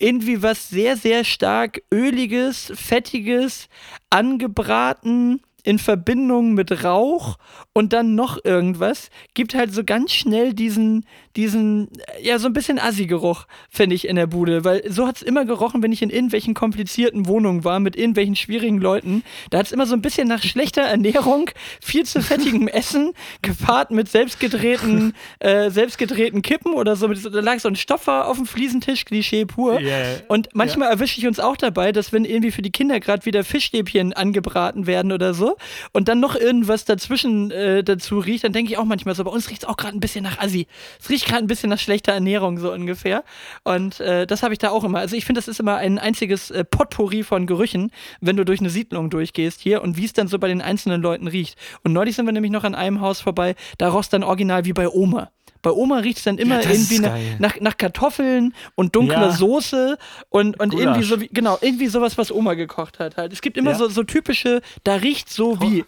irgendwie 0.00 0.42
was 0.42 0.68
sehr, 0.68 0.96
sehr 0.96 1.24
stark 1.24 1.82
öliges, 1.92 2.72
fettiges, 2.74 3.68
angebraten, 4.10 5.40
in 5.62 5.78
Verbindung 5.78 6.54
mit 6.54 6.84
Rauch 6.84 7.36
und 7.72 7.92
dann 7.92 8.14
noch 8.14 8.42
irgendwas, 8.44 9.10
gibt 9.34 9.54
halt 9.54 9.72
so 9.72 9.84
ganz 9.84 10.12
schnell 10.12 10.54
diesen, 10.54 11.06
diesen, 11.36 11.88
ja, 12.22 12.38
so 12.38 12.46
ein 12.46 12.52
bisschen 12.52 12.78
Assi-Geruch, 12.78 13.46
finde 13.68 13.96
ich, 13.96 14.06
in 14.06 14.16
der 14.16 14.28
Bude. 14.28 14.64
Weil 14.64 14.82
so 14.90 15.06
hat 15.06 15.16
es 15.16 15.22
immer 15.22 15.44
gerochen, 15.44 15.82
wenn 15.82 15.92
ich 15.92 16.02
in 16.02 16.10
irgendwelchen 16.10 16.54
komplizierten 16.54 17.26
Wohnungen 17.26 17.64
war, 17.64 17.80
mit 17.80 17.96
irgendwelchen 17.96 18.36
schwierigen 18.36 18.78
Leuten. 18.78 19.24
Da 19.50 19.58
hat 19.58 19.66
es 19.66 19.72
immer 19.72 19.86
so 19.86 19.94
ein 19.94 20.02
bisschen 20.02 20.28
nach 20.28 20.42
schlechter 20.42 20.82
Ernährung, 20.82 21.50
viel 21.82 22.04
zu 22.04 22.22
fettigem 22.22 22.68
Essen, 22.68 23.12
gepaart 23.42 23.90
mit 23.90 24.08
selbstgedrehten, 24.08 25.14
äh, 25.40 25.70
selbstgedrehten 25.70 26.42
Kippen 26.42 26.74
oder 26.74 26.94
so. 26.94 27.08
Da 27.08 27.40
lag 27.40 27.58
so 27.58 27.68
ein 27.68 27.76
Stoffer 27.76 28.28
auf 28.28 28.36
dem 28.36 28.46
Fliesentisch, 28.46 29.04
Klischee 29.04 29.46
pur. 29.46 29.80
Yeah. 29.80 30.20
Und 30.28 30.48
manchmal 30.54 30.86
yeah. 30.86 30.94
erwische 30.94 31.18
ich 31.18 31.26
uns 31.26 31.40
auch 31.40 31.56
dabei, 31.56 31.90
dass 31.90 32.12
wenn 32.12 32.24
irgendwie 32.24 32.52
für 32.52 32.62
die 32.62 32.70
Kinder 32.70 33.00
gerade 33.00 33.26
wieder 33.26 33.42
Fischstäbchen 33.42 34.12
angebraten 34.12 34.86
werden 34.86 35.10
oder 35.10 35.34
so, 35.34 35.40
so 35.40 35.56
und 35.92 36.06
dann 36.06 36.20
noch 36.20 36.36
irgendwas 36.36 36.84
dazwischen 36.84 37.50
äh, 37.50 37.82
dazu 37.82 38.20
riecht, 38.20 38.44
dann 38.44 38.52
denke 38.52 38.70
ich 38.70 38.78
auch 38.78 38.84
manchmal 38.84 39.16
so, 39.16 39.24
bei 39.24 39.30
uns 39.30 39.50
riecht 39.50 39.64
es 39.64 39.68
auch 39.68 39.76
gerade 39.76 39.96
ein 39.96 40.00
bisschen 40.00 40.22
nach 40.22 40.38
Assi. 40.38 40.68
Es 41.00 41.08
riecht 41.08 41.19
gerade 41.26 41.44
ein 41.44 41.46
bisschen 41.46 41.70
nach 41.70 41.78
schlechter 41.78 42.12
Ernährung, 42.12 42.58
so 42.58 42.72
ungefähr. 42.72 43.24
Und 43.64 44.00
äh, 44.00 44.26
das 44.26 44.42
habe 44.42 44.52
ich 44.54 44.58
da 44.58 44.70
auch 44.70 44.84
immer. 44.84 44.98
Also 44.98 45.16
ich 45.16 45.24
finde, 45.24 45.40
das 45.40 45.48
ist 45.48 45.60
immer 45.60 45.76
ein 45.76 45.98
einziges 45.98 46.50
äh, 46.50 46.64
Potpourri 46.64 47.22
von 47.22 47.46
Gerüchen, 47.46 47.90
wenn 48.20 48.36
du 48.36 48.44
durch 48.44 48.60
eine 48.60 48.70
Siedlung 48.70 49.10
durchgehst 49.10 49.60
hier 49.60 49.82
und 49.82 49.96
wie 49.96 50.04
es 50.04 50.12
dann 50.12 50.28
so 50.28 50.38
bei 50.38 50.48
den 50.48 50.62
einzelnen 50.62 51.02
Leuten 51.02 51.26
riecht. 51.26 51.56
Und 51.84 51.92
neulich 51.92 52.16
sind 52.16 52.26
wir 52.26 52.32
nämlich 52.32 52.52
noch 52.52 52.64
an 52.64 52.74
einem 52.74 53.00
Haus 53.00 53.20
vorbei, 53.20 53.54
da 53.78 53.88
roch 53.88 54.00
dann 54.06 54.22
original 54.22 54.64
wie 54.64 54.72
bei 54.72 54.88
Oma. 54.88 55.30
Bei 55.62 55.70
Oma 55.70 55.98
riecht 55.98 56.18
es 56.18 56.24
dann 56.24 56.38
immer 56.38 56.62
ja, 56.62 56.70
irgendwie 56.70 57.00
nach, 57.00 57.18
nach, 57.38 57.60
nach, 57.60 57.76
Kartoffeln 57.76 58.54
und 58.76 58.96
dunkler 58.96 59.26
ja. 59.26 59.32
Soße 59.32 59.98
und, 60.30 60.58
und 60.58 60.72
irgendwie 60.72 61.02
so 61.02 61.20
wie, 61.20 61.28
genau, 61.28 61.58
irgendwie 61.60 61.88
sowas, 61.88 62.16
was 62.16 62.32
Oma 62.32 62.54
gekocht 62.54 62.98
hat 62.98 63.18
halt. 63.18 63.32
Es 63.32 63.42
gibt 63.42 63.58
immer 63.58 63.72
ja. 63.72 63.76
so, 63.76 63.88
so 63.88 64.02
typische, 64.02 64.62
da 64.84 64.94
riecht 64.94 65.28
so 65.28 65.60
wie. 65.60 65.84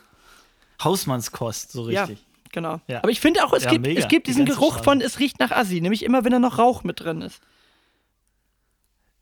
Hausmannskost, 0.83 1.73
so 1.73 1.83
richtig. 1.83 2.23
Ja, 2.55 2.61
genau. 2.61 2.99
Aber 2.99 3.11
ich 3.11 3.21
finde 3.21 3.45
auch, 3.45 3.53
es 3.53 3.67
gibt, 3.67 3.87
es 3.87 4.09
gibt 4.09 4.27
diesen 4.27 4.47
Die 4.47 4.53
Geruch 4.53 4.83
von, 4.83 5.01
es 5.01 5.19
riecht 5.19 5.41
nach 5.41 5.51
Assi, 5.51 5.81
nämlich 5.81 6.05
immer, 6.05 6.25
wenn 6.25 6.33
da 6.33 6.39
noch 6.39 6.59
Rauch 6.59 6.85
mit 6.85 7.01
drin 7.01 7.23
ist. 7.23 7.41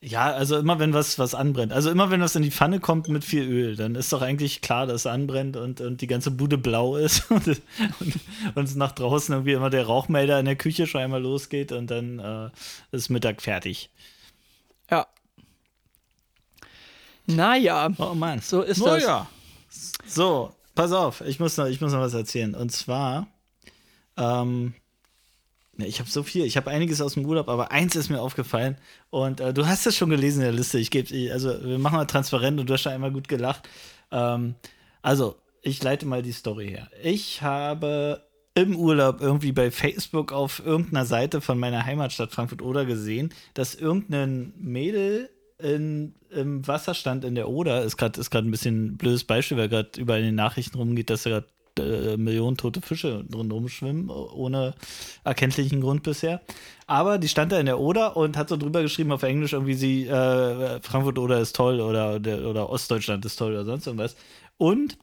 Ja, 0.03 0.33
also 0.33 0.57
immer 0.57 0.79
wenn 0.79 0.95
was, 0.95 1.19
was 1.19 1.35
anbrennt. 1.35 1.73
Also 1.73 1.91
immer 1.91 2.11
wenn 2.11 2.23
was 2.23 2.35
in 2.35 2.43
die 2.43 2.51
Pfanne 2.51 2.81
kommt 2.81 3.09
mit 3.09 3.23
viel 3.23 3.43
Öl, 3.43 3.77
dann 3.77 3.95
ist 3.95 4.11
doch 4.15 4.23
eigentlich 4.23 4.63
klar, 4.63 4.87
dass 4.87 5.03
es 5.03 5.07
anbrennt 5.07 5.59
und, 5.59 5.83
und 5.83 6.01
die 6.01 6.07
ganze 6.07 6.31
Bude 6.31 6.57
blau 6.57 6.97
ist 6.97 7.31
und, 7.31 7.47
und, 8.01 8.15
und 8.55 8.77
nach 8.77 8.93
draußen 8.93 9.35
irgendwie 9.35 9.53
immer 9.53 9.69
der 9.69 9.85
Rauchmelder 9.85 10.41
in 10.41 10.47
der 10.47 10.57
Küche 10.57 10.87
schon 10.87 11.03
einmal 11.03 11.21
losgeht 11.21 11.71
und 11.71 11.91
dann 11.91 12.19
äh, 12.19 12.97
ist 12.97 13.11
Mittag 13.11 13.43
fertig. 13.43 13.91
Ja. 14.91 15.07
Naja. 17.27 17.91
Oh 17.99 18.15
Mann. 18.15 18.41
So 18.41 18.63
ist 18.63 18.83
naja. 18.83 19.29
das. 19.69 19.93
So, 20.07 20.55
pass 20.75 20.93
auf, 20.93 21.21
ich 21.23 21.41
muss 21.41 21.57
noch, 21.57 21.67
ich 21.67 21.81
muss 21.81 21.93
noch 21.93 22.00
was 22.00 22.15
erzählen. 22.15 22.55
Und 22.55 22.71
zwar, 22.71 23.29
ähm, 24.17 24.75
ich 25.79 25.99
habe 25.99 26.11
so 26.11 26.23
viel, 26.23 26.45
ich 26.45 26.57
habe 26.57 26.71
einiges 26.71 27.00
aus 27.00 27.15
dem 27.15 27.25
Urlaub, 27.25 27.49
aber 27.49 27.73
eins 27.73 27.97
ist 27.97 28.11
mir 28.11 28.21
aufgefallen 28.21 28.77
und 29.11 29.41
äh, 29.41 29.55
du 29.55 29.67
hast 29.67 29.87
es 29.87 29.97
schon 29.97 30.11
gelesen 30.11 30.41
in 30.41 30.47
der 30.47 30.53
Liste. 30.53 30.79
Ich 30.79 30.91
gebe, 30.91 31.33
also 31.33 31.65
wir 31.65 31.79
machen 31.79 31.97
mal 31.97 32.05
transparent 32.05 32.61
und 32.61 32.69
du 32.69 32.75
hast 32.75 32.83
schon 32.83 32.93
einmal 32.93 33.12
gut 33.12 33.29
gelacht. 33.29 33.69
Ähm, 34.11 34.55
also 35.03 35.37
ich 35.62 35.83
leite 35.83 36.07
mal 36.07 36.23
die 36.23 36.33
Story 36.33 36.69
her. 36.69 36.91
Ich 37.03 37.43
habe 37.43 38.23
im 38.55 38.77
Urlaub 38.77 39.21
irgendwie 39.21 39.53
bei 39.53 39.71
Facebook 39.71 40.33
auf 40.33 40.62
irgendeiner 40.65 41.07
Seite 41.07 41.41
von 41.41 41.59
meiner 41.59 41.85
Heimatstadt 41.85 42.33
Frankfurt 42.33 42.62
Oder 42.62 42.85
gesehen, 42.85 43.33
dass 43.55 43.75
irgendein 43.75 44.53
Mädel 44.59 45.31
in, 45.62 46.14
im 46.31 46.67
Wasser 46.67 46.95
stand 46.95 47.25
in 47.25 47.35
der 47.35 47.49
Oder. 47.49 47.83
Ist 47.83 47.97
gerade 47.97 48.21
ist 48.21 48.35
ein 48.35 48.50
bisschen 48.50 48.87
ein 48.87 48.97
blödes 48.97 49.25
Beispiel, 49.25 49.57
weil 49.57 49.69
gerade 49.69 50.00
überall 50.00 50.21
in 50.21 50.26
den 50.26 50.35
Nachrichten 50.35 50.79
rumgeht, 50.79 51.11
dass 51.11 51.26
er 51.26 51.33
gerade 51.33 51.47
äh, 51.79 52.17
Millionen 52.17 52.57
tote 52.57 52.81
Fische 52.81 53.25
rundherum 53.33 53.69
schwimmen, 53.69 54.11
ohne 54.11 54.75
erkenntlichen 55.25 55.81
Grund 55.81 56.02
bisher. 56.02 56.40
Aber 56.87 57.19
die 57.19 57.29
stand 57.29 57.52
da 57.52 57.61
in 57.61 57.67
der 57.67 57.79
Oder 57.79 58.17
und 58.17 58.37
hat 58.37 58.49
so 58.49 58.57
drüber 58.57 58.83
geschrieben 58.83 59.12
auf 59.12 59.23
Englisch 59.23 59.52
irgendwie 59.52 59.75
sie, 59.75 60.07
äh, 60.07 60.81
Frankfurt 60.83 61.19
Oder 61.19 61.40
ist 61.40 61.55
toll 61.55 61.81
oder, 61.81 62.17
oder 62.17 62.71
Ostdeutschland 62.71 63.25
ist 63.25 63.37
toll 63.37 63.52
oder 63.52 63.64
sonst 63.64 63.87
irgendwas. 63.87 64.17
Und 64.57 64.99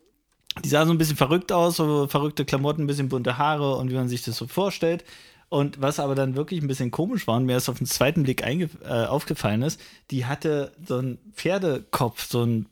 die 0.64 0.70
sah 0.70 0.86
so 0.86 0.92
ein 0.92 0.98
bisschen 0.98 1.18
verrückt 1.18 1.52
aus, 1.52 1.78
so 1.78 2.08
verrückte 2.08 2.46
Klamotten, 2.46 2.84
ein 2.84 2.88
bisschen 2.88 3.10
bunte 3.10 3.38
Haare 3.38 3.76
und 3.76 3.90
wie 3.92 3.96
man 3.96 4.10
sich 4.10 4.24
das 4.24 4.38
so 4.38 4.48
vorstellt. 4.48 5.04
Und 5.50 5.82
was 5.82 6.00
aber 6.00 6.16
dann 6.16 6.36
wirklich 6.36 6.62
ein 6.62 6.68
bisschen 6.68 6.92
komisch 6.92 7.26
war 7.26 7.38
und 7.38 7.46
mir 7.46 7.54
das 7.54 7.70
auf 7.70 7.78
den 7.78 7.88
zweiten 7.88 8.24
Blick 8.24 8.44
äh, 8.46 8.68
aufgefallen 9.06 9.62
ist, 9.62 9.80
die 10.12 10.26
hatte 10.26 10.74
so 10.86 10.98
einen 10.98 11.18
Pferdekopf, 11.34 12.26
so 12.26 12.42
einen 12.42 12.68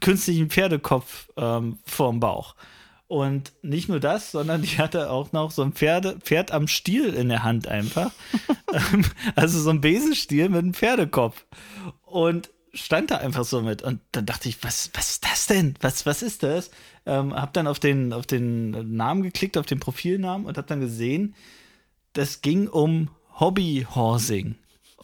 künstlichen 0.00 0.50
Pferdekopf 0.50 1.30
ähm, 1.36 1.78
vorm 1.84 2.20
Bauch. 2.20 2.54
Und 3.06 3.52
nicht 3.62 3.88
nur 3.88 4.00
das, 4.00 4.30
sondern 4.30 4.62
die 4.62 4.78
hatte 4.78 5.10
auch 5.10 5.32
noch 5.32 5.50
so 5.50 5.62
ein 5.62 5.72
Pferde, 5.72 6.18
Pferd 6.20 6.52
am 6.52 6.68
Stiel 6.68 7.14
in 7.14 7.28
der 7.28 7.42
Hand 7.42 7.68
einfach. 7.68 8.10
Ähm, 8.72 9.04
also 9.36 9.60
so 9.60 9.70
ein 9.70 9.80
Besenstiel 9.80 10.48
mit 10.48 10.58
einem 10.58 10.74
Pferdekopf. 10.74 11.46
Und 12.02 12.50
stand 12.74 13.10
da 13.10 13.18
einfach 13.18 13.44
so 13.44 13.62
mit. 13.62 13.82
Und 13.82 14.00
dann 14.12 14.26
dachte 14.26 14.48
ich, 14.48 14.62
was, 14.62 14.90
was 14.94 15.10
ist 15.12 15.24
das 15.24 15.46
denn? 15.46 15.74
Was, 15.80 16.06
was 16.06 16.22
ist 16.22 16.42
das? 16.42 16.70
Ähm, 17.06 17.34
hab 17.34 17.52
dann 17.52 17.66
auf 17.66 17.78
den, 17.78 18.12
auf 18.12 18.26
den 18.26 18.96
Namen 18.96 19.22
geklickt, 19.22 19.56
auf 19.56 19.66
den 19.66 19.80
Profilnamen 19.80 20.46
und 20.46 20.58
hab 20.58 20.66
dann 20.66 20.80
gesehen, 20.80 21.34
das 22.12 22.42
ging 22.42 22.68
um 22.68 23.10
Hobbyhorsing. 23.38 24.56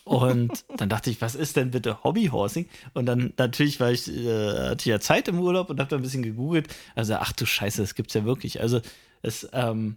Und 0.04 0.64
dann 0.76 0.88
dachte 0.88 1.10
ich, 1.10 1.20
was 1.20 1.34
ist 1.34 1.56
denn 1.56 1.70
bitte 1.70 2.02
Hobbyhorsing? 2.02 2.68
Und 2.94 3.06
dann 3.06 3.32
natürlich 3.36 3.80
war 3.80 3.92
ich, 3.92 4.08
äh, 4.08 4.70
hatte 4.70 4.80
ich 4.80 4.86
ja 4.86 5.00
Zeit 5.00 5.28
im 5.28 5.38
Urlaub 5.38 5.70
und 5.70 5.78
habe 5.78 5.90
da 5.90 5.96
ein 5.96 6.02
bisschen 6.02 6.22
gegoogelt. 6.22 6.68
Also, 6.94 7.14
ach 7.14 7.32
du 7.32 7.46
Scheiße, 7.46 7.80
das 7.80 7.94
gibt's 7.94 8.14
ja 8.14 8.24
wirklich. 8.24 8.60
Also, 8.60 8.80
es 9.22 9.48
ähm, 9.52 9.96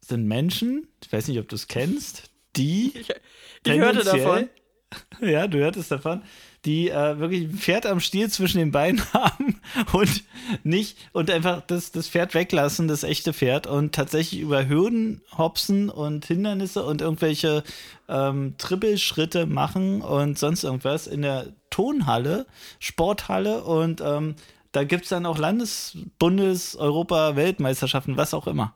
sind 0.00 0.26
Menschen, 0.26 0.88
ich 1.02 1.12
weiß 1.12 1.28
nicht, 1.28 1.38
ob 1.38 1.48
du 1.48 1.56
es 1.56 1.68
kennst, 1.68 2.30
die. 2.56 2.92
Ich, 2.94 3.08
ich 3.66 3.78
hörte 3.78 4.04
davon. 4.04 4.48
Ja, 5.22 5.46
du 5.46 5.56
hörtest 5.56 5.90
davon, 5.90 6.22
die 6.64 6.90
äh, 6.90 7.18
wirklich 7.18 7.42
ein 7.42 7.56
Pferd 7.56 7.86
am 7.86 8.00
Stiel 8.00 8.30
zwischen 8.30 8.58
den 8.58 8.70
Beinen 8.70 9.02
haben 9.12 9.60
und 9.92 10.24
nicht 10.62 10.96
und 11.12 11.30
einfach 11.30 11.62
das, 11.66 11.90
das 11.90 12.08
Pferd 12.08 12.34
weglassen, 12.34 12.88
das 12.88 13.02
echte 13.02 13.32
Pferd 13.32 13.66
und 13.66 13.94
tatsächlich 13.94 14.40
über 14.40 14.68
Hürden 14.68 15.22
hopsen 15.36 15.90
und 15.90 16.24
Hindernisse 16.24 16.84
und 16.84 17.00
irgendwelche 17.00 17.64
ähm, 18.08 18.54
Trippelschritte 18.58 19.46
machen 19.46 20.02
und 20.02 20.38
sonst 20.38 20.64
irgendwas 20.64 21.06
in 21.06 21.22
der 21.22 21.46
Tonhalle, 21.70 22.46
Sporthalle 22.78 23.64
und 23.64 24.00
ähm, 24.00 24.36
da 24.72 24.84
gibt 24.84 25.04
es 25.04 25.10
dann 25.10 25.26
auch 25.26 25.38
Landes-, 25.38 25.98
Bundes-, 26.18 26.76
Europa-, 26.76 27.36
Weltmeisterschaften, 27.36 28.16
was 28.16 28.34
auch 28.34 28.46
immer. 28.46 28.74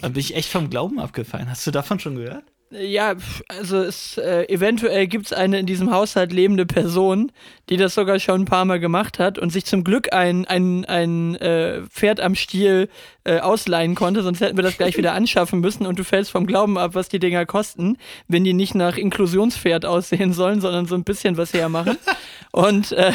Da 0.00 0.08
bin 0.08 0.20
ich 0.20 0.34
echt 0.34 0.50
vom 0.50 0.70
Glauben 0.70 0.98
abgefallen. 0.98 1.48
Hast 1.50 1.66
du 1.66 1.70
davon 1.70 1.98
schon 1.98 2.16
gehört? 2.16 2.44
Ja, 2.76 3.14
also 3.46 3.82
es, 3.82 4.18
äh, 4.18 4.48
eventuell 4.48 5.06
gibt 5.06 5.26
es 5.26 5.32
eine 5.32 5.60
in 5.60 5.66
diesem 5.66 5.92
Haushalt 5.92 6.32
lebende 6.32 6.66
Person, 6.66 7.30
die 7.68 7.76
das 7.76 7.94
sogar 7.94 8.18
schon 8.18 8.42
ein 8.42 8.44
paar 8.46 8.64
Mal 8.64 8.80
gemacht 8.80 9.18
hat 9.18 9.38
und 9.38 9.50
sich 9.50 9.64
zum 9.64 9.84
Glück 9.84 10.12
ein, 10.12 10.44
ein, 10.46 10.84
ein 10.84 11.36
äh, 11.36 11.82
Pferd 11.88 12.20
am 12.20 12.34
Stiel 12.34 12.88
äh, 13.24 13.38
ausleihen 13.38 13.94
konnte, 13.94 14.22
sonst 14.22 14.40
hätten 14.40 14.58
wir 14.58 14.62
das 14.62 14.76
gleich 14.76 14.98
wieder 14.98 15.12
anschaffen 15.14 15.60
müssen 15.60 15.86
und 15.86 15.98
du 15.98 16.04
fällst 16.04 16.30
vom 16.30 16.46
Glauben 16.46 16.76
ab, 16.76 16.94
was 16.94 17.08
die 17.08 17.18
Dinger 17.18 17.46
kosten, 17.46 17.96
wenn 18.28 18.44
die 18.44 18.52
nicht 18.52 18.74
nach 18.74 18.98
Inklusionspferd 18.98 19.86
aussehen 19.86 20.32
sollen, 20.32 20.60
sondern 20.60 20.86
so 20.86 20.94
ein 20.94 21.04
bisschen 21.04 21.36
was 21.36 21.54
hermachen. 21.54 21.96
und 22.52 22.92
äh, 22.92 23.12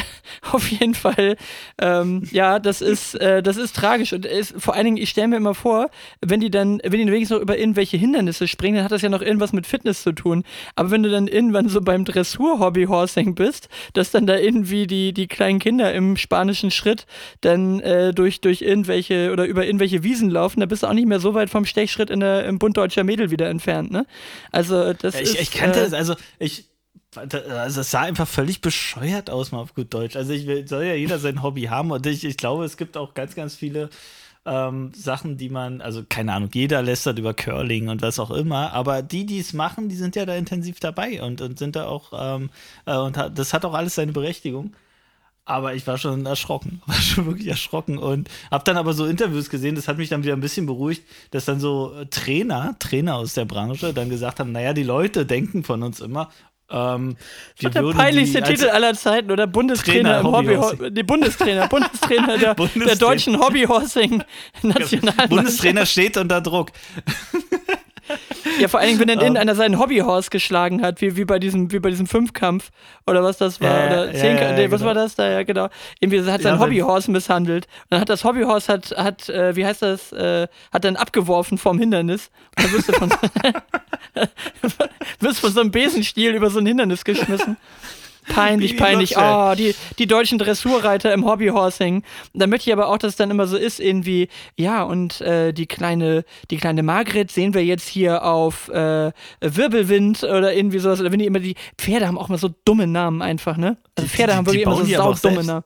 auf 0.50 0.68
jeden 0.68 0.94
Fall, 0.94 1.36
ähm, 1.80 2.26
ja, 2.32 2.58
das 2.58 2.80
ist, 2.80 3.14
äh, 3.14 3.42
das 3.42 3.56
ist 3.56 3.76
tragisch 3.76 4.12
und 4.12 4.26
ist, 4.26 4.54
vor 4.58 4.74
allen 4.74 4.84
Dingen, 4.84 4.96
ich 4.96 5.10
stelle 5.10 5.28
mir 5.28 5.36
immer 5.36 5.54
vor, 5.54 5.90
wenn 6.20 6.40
die 6.40 6.50
dann, 6.50 6.80
wenn 6.82 7.06
die 7.06 7.12
wenigstens 7.12 7.36
noch 7.36 7.42
über 7.42 7.56
irgendwelche 7.56 7.96
Hindernisse 7.96 8.48
springen, 8.48 8.76
dann 8.76 8.84
hat 8.84 8.92
das 8.92 9.02
ja 9.02 9.08
noch 9.08 9.22
irgendwas 9.22 9.49
mit 9.52 9.66
Fitness 9.66 10.02
zu 10.02 10.12
tun. 10.12 10.44
Aber 10.74 10.90
wenn 10.90 11.02
du 11.02 11.10
dann 11.10 11.26
irgendwann 11.26 11.68
so 11.68 11.80
beim 11.80 12.04
Dressur-Hobby-Horsing 12.04 13.34
bist, 13.34 13.68
dass 13.92 14.10
dann 14.10 14.26
da 14.26 14.36
irgendwie 14.36 14.86
die, 14.86 15.12
die 15.12 15.26
kleinen 15.26 15.58
Kinder 15.58 15.92
im 15.92 16.16
spanischen 16.16 16.70
Schritt 16.70 17.06
dann 17.40 17.80
äh, 17.80 18.12
durch, 18.12 18.40
durch 18.40 18.62
irgendwelche 18.62 19.32
oder 19.32 19.46
über 19.46 19.66
irgendwelche 19.66 20.02
Wiesen 20.02 20.30
laufen, 20.30 20.60
da 20.60 20.66
bist 20.66 20.82
du 20.82 20.86
auch 20.86 20.92
nicht 20.92 21.08
mehr 21.08 21.20
so 21.20 21.34
weit 21.34 21.50
vom 21.50 21.64
Stechschritt 21.64 22.10
in 22.10 22.20
der, 22.20 22.44
im 22.46 22.58
Bund 22.58 22.76
deutscher 22.76 23.04
Mädel 23.04 23.30
wieder 23.30 23.48
entfernt, 23.48 23.90
ne? 23.90 24.06
Also, 24.52 24.92
das 24.92 25.14
ja, 25.14 25.20
ich, 25.20 25.34
ist. 25.34 25.40
Ich 25.40 25.50
kannte 25.52 25.80
es, 25.80 25.92
äh, 25.92 25.96
also 25.96 26.14
ich. 26.38 26.66
Also 27.16 27.80
es 27.80 27.90
sah 27.90 28.02
einfach 28.02 28.28
völlig 28.28 28.60
bescheuert 28.60 29.30
aus, 29.30 29.50
mal 29.50 29.58
auf 29.58 29.74
gut 29.74 29.92
Deutsch. 29.92 30.14
Also 30.14 30.32
ich 30.32 30.46
will, 30.46 30.68
soll 30.68 30.84
ja 30.84 30.94
jeder 30.94 31.18
sein 31.18 31.42
Hobby 31.42 31.62
haben 31.62 31.90
und 31.90 32.06
ich, 32.06 32.24
ich 32.24 32.36
glaube, 32.36 32.64
es 32.64 32.76
gibt 32.76 32.96
auch 32.96 33.14
ganz, 33.14 33.34
ganz 33.34 33.56
viele 33.56 33.90
ähm, 34.46 34.92
Sachen, 34.94 35.36
die 35.36 35.50
man, 35.50 35.80
also 35.80 36.02
keine 36.08 36.32
Ahnung, 36.32 36.50
jeder 36.52 36.82
lästert 36.82 37.18
über 37.18 37.34
Curling 37.34 37.88
und 37.88 38.02
was 38.02 38.18
auch 38.18 38.30
immer, 38.30 38.72
aber 38.72 39.02
die, 39.02 39.26
die 39.26 39.38
es 39.38 39.52
machen, 39.52 39.88
die 39.88 39.96
sind 39.96 40.16
ja 40.16 40.24
da 40.26 40.34
intensiv 40.34 40.80
dabei 40.80 41.22
und, 41.22 41.40
und 41.40 41.58
sind 41.58 41.76
da 41.76 41.86
auch, 41.86 42.12
ähm, 42.14 42.50
äh, 42.86 42.96
und 42.96 43.16
hat, 43.16 43.38
das 43.38 43.52
hat 43.52 43.64
auch 43.64 43.74
alles 43.74 43.94
seine 43.96 44.12
Berechtigung. 44.12 44.74
Aber 45.46 45.74
ich 45.74 45.86
war 45.86 45.98
schon 45.98 46.26
erschrocken, 46.26 46.80
war 46.86 46.94
schon 46.94 47.26
wirklich 47.26 47.48
erschrocken 47.48 47.98
und 47.98 48.28
habe 48.50 48.62
dann 48.64 48.76
aber 48.76 48.92
so 48.92 49.06
Interviews 49.06 49.50
gesehen, 49.50 49.74
das 49.74 49.88
hat 49.88 49.98
mich 49.98 50.08
dann 50.08 50.22
wieder 50.22 50.34
ein 50.34 50.40
bisschen 50.40 50.66
beruhigt, 50.66 51.02
dass 51.32 51.44
dann 51.44 51.60
so 51.60 52.04
Trainer, 52.10 52.76
Trainer 52.78 53.16
aus 53.16 53.34
der 53.34 53.46
Branche 53.46 53.92
dann 53.92 54.10
gesagt 54.10 54.38
haben, 54.38 54.52
naja, 54.52 54.72
die 54.72 54.84
Leute 54.84 55.26
denken 55.26 55.64
von 55.64 55.82
uns 55.82 56.00
immer, 56.00 56.30
ähm, 56.70 57.16
wir 57.58 57.70
der 57.70 57.82
peinlichste 57.82 58.42
Titel 58.42 58.68
aller 58.68 58.94
Zeiten 58.94 59.30
oder 59.30 59.46
Bundestrainer 59.46 60.20
im 60.20 60.26
Hobby, 60.26 60.54
Hobby 60.54 60.90
die 60.90 61.02
Bundestrainer, 61.02 61.68
Bundestrainer 61.68 62.38
der, 62.38 62.54
Bundestrainer. 62.56 62.86
der 62.86 62.96
deutschen 62.96 63.40
Hobbyhorsing 63.40 64.22
Nationalmannschaft. 64.62 65.28
Bundestrainer 65.30 65.86
steht 65.86 66.16
unter 66.16 66.40
Druck. 66.40 66.70
Ja, 68.58 68.68
vor 68.68 68.80
allen 68.80 68.88
Dingen, 68.88 69.00
wenn 69.00 69.08
dann 69.08 69.20
irgendeiner 69.20 69.54
sein 69.54 69.78
Hobbyhorse 69.78 70.30
geschlagen 70.30 70.82
hat, 70.82 71.00
wie, 71.00 71.16
wie, 71.16 71.24
bei 71.24 71.38
diesem, 71.38 71.70
wie 71.72 71.78
bei 71.78 71.90
diesem 71.90 72.06
Fünfkampf 72.06 72.70
oder 73.06 73.22
was 73.22 73.38
das 73.38 73.60
war. 73.60 73.68
Ja, 73.68 73.86
oder 73.86 74.14
ja, 74.14 74.24
ja, 74.24 74.52
nee, 74.52 74.70
was 74.70 74.80
genau. 74.80 74.88
war 74.88 74.94
das 74.94 75.14
da? 75.14 75.30
Ja, 75.30 75.42
genau. 75.42 75.68
Irgendwie 76.00 76.22
hat 76.22 76.42
sein 76.42 76.58
Hobbyhorse 76.58 77.10
misshandelt. 77.10 77.66
Und 77.66 77.86
dann 77.90 78.00
hat 78.00 78.08
das 78.08 78.24
Hobbyhorse, 78.24 78.72
hat, 78.72 78.94
hat 78.96 79.28
äh, 79.28 79.54
wie 79.56 79.66
heißt 79.66 79.82
das, 79.82 80.12
äh, 80.12 80.48
hat 80.72 80.84
dann 80.84 80.96
abgeworfen 80.96 81.58
vom 81.58 81.78
Hindernis. 81.78 82.30
Und 82.56 82.64
dann 82.64 82.72
wirst 82.72 82.88
du 82.88 82.92
von, 82.92 83.10
wirst 85.20 85.40
von 85.40 85.52
so 85.52 85.60
einem 85.60 85.70
Besenstiel 85.70 86.34
über 86.34 86.50
so 86.50 86.58
ein 86.58 86.66
Hindernis 86.66 87.04
geschmissen. 87.04 87.56
Peinlich, 88.30 88.76
peinlich. 88.76 89.16
Oh, 89.16 89.54
die, 89.56 89.74
die 89.98 90.06
deutschen 90.06 90.38
Dressurreiter 90.38 91.12
im 91.12 91.24
Hobbyhorsing. 91.24 92.02
Da 92.32 92.46
möchte 92.46 92.70
ich 92.70 92.72
aber 92.72 92.88
auch, 92.88 92.98
dass 92.98 93.10
es 93.10 93.16
dann 93.16 93.30
immer 93.30 93.46
so 93.46 93.56
ist, 93.56 93.80
irgendwie, 93.80 94.28
ja, 94.56 94.82
und 94.82 95.20
äh, 95.20 95.52
die 95.52 95.66
kleine, 95.66 96.24
die 96.50 96.56
kleine 96.56 96.82
Margret 96.82 97.30
sehen 97.30 97.54
wir 97.54 97.64
jetzt 97.64 97.88
hier 97.88 98.24
auf 98.24 98.68
äh, 98.68 99.12
Wirbelwind 99.40 100.22
oder 100.22 100.54
irgendwie 100.54 100.78
sowas. 100.78 101.00
Oder 101.00 101.12
wenn 101.12 101.18
die 101.18 101.26
immer 101.26 101.40
die 101.40 101.56
Pferde 101.76 102.06
haben 102.06 102.18
auch 102.18 102.28
immer 102.28 102.38
so 102.38 102.50
dumme 102.64 102.86
Namen 102.86 103.22
einfach, 103.22 103.56
ne? 103.56 103.76
Also 103.96 104.08
Pferde 104.08 104.32
die, 104.32 104.32
die, 104.32 104.36
haben 104.36 104.46
wirklich 104.46 104.92
immer 104.92 105.14
so 105.14 105.14
saudumme 105.14 105.44
Namen. 105.44 105.64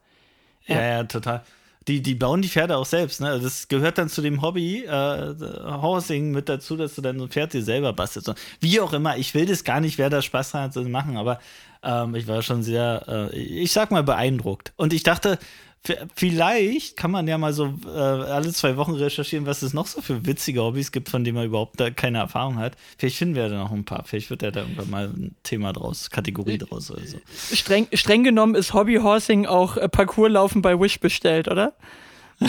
Ja. 0.66 0.76
ja, 0.76 0.87
ja, 0.87 1.04
total. 1.04 1.42
Die, 1.87 2.00
die 2.00 2.14
bauen 2.14 2.40
die 2.40 2.49
Pferde 2.49 2.78
auch 2.78 2.87
selbst, 2.87 3.21
ne? 3.21 3.28
Also 3.28 3.44
das 3.44 3.68
gehört 3.68 3.99
dann 3.99 4.09
zu 4.09 4.23
dem 4.23 4.40
Hobby, 4.40 4.85
äh, 4.85 4.88
Horsing 4.88 6.30
mit 6.30 6.49
dazu, 6.49 6.76
dass 6.76 6.94
du 6.94 7.02
dann 7.02 7.18
so 7.18 7.25
ein 7.25 7.30
Pferd 7.30 7.52
dir 7.52 7.62
selber 7.62 7.92
bastelst. 7.92 8.33
Wie 8.61 8.80
auch 8.80 8.94
immer, 8.94 9.18
ich 9.18 9.35
will 9.35 9.44
das 9.44 9.64
gar 9.64 9.80
nicht, 9.80 9.99
wer 9.99 10.09
da 10.09 10.23
Spaß 10.23 10.52
dran 10.52 10.62
hat, 10.62 10.73
zu 10.73 10.83
machen, 10.83 11.18
aber 11.18 11.40
ähm, 11.85 12.14
ich 12.14 12.26
war 12.26 12.43
schon 12.43 12.62
sehr, 12.62 13.31
äh, 13.33 13.37
ich 13.37 13.73
sag 13.73 13.91
mal, 13.91 14.03
beeindruckt. 14.03 14.73
Und 14.76 14.93
ich 14.93 15.03
dachte, 15.03 15.38
vielleicht 16.14 16.97
kann 16.97 17.11
man 17.11 17.29
ja 17.29 17.37
mal 17.37 17.53
so 17.53 17.75
äh, 17.85 17.88
alle 17.88 18.53
zwei 18.53 18.76
Wochen 18.76 18.93
recherchieren, 18.93 19.45
was 19.45 19.62
es 19.62 19.75
noch 19.75 19.87
so 19.87 20.00
für 20.00 20.25
witzige 20.25 20.62
Hobbys 20.62 20.93
gibt, 20.93 21.11
von 21.11 21.25
denen 21.25 21.37
man 21.37 21.47
überhaupt 21.47 21.79
da 21.79 21.91
keine 21.91 22.19
Erfahrung 22.19 22.59
hat. 22.59 22.75
Vielleicht 22.97 23.17
finden 23.17 23.35
wir 23.35 23.49
da 23.49 23.59
noch 23.59 23.71
ein 23.71 23.85
paar. 23.85 24.05
Vielleicht 24.05 24.31
wird 24.31 24.43
ja 24.43 24.50
da 24.50 24.61
irgendwann 24.61 24.91
mal 24.91 25.09
ein 25.09 25.37
Thema 25.43 25.73
draus, 25.73 26.11
Kategorie 26.11 26.59
draus 26.59 26.91
oder 26.91 27.07
so. 27.07 27.19
Streng, 27.53 27.87
streng 27.93 28.25
genommen 28.25 28.55
ist 28.55 28.73
Hobbyhorsing 28.73 29.47
auch 29.47 29.76
äh, 29.76 29.88
Parcourslaufen 29.88 30.62
bei 30.62 30.79
Wish 30.79 31.00
bestellt, 31.00 31.49
oder? 31.49 31.75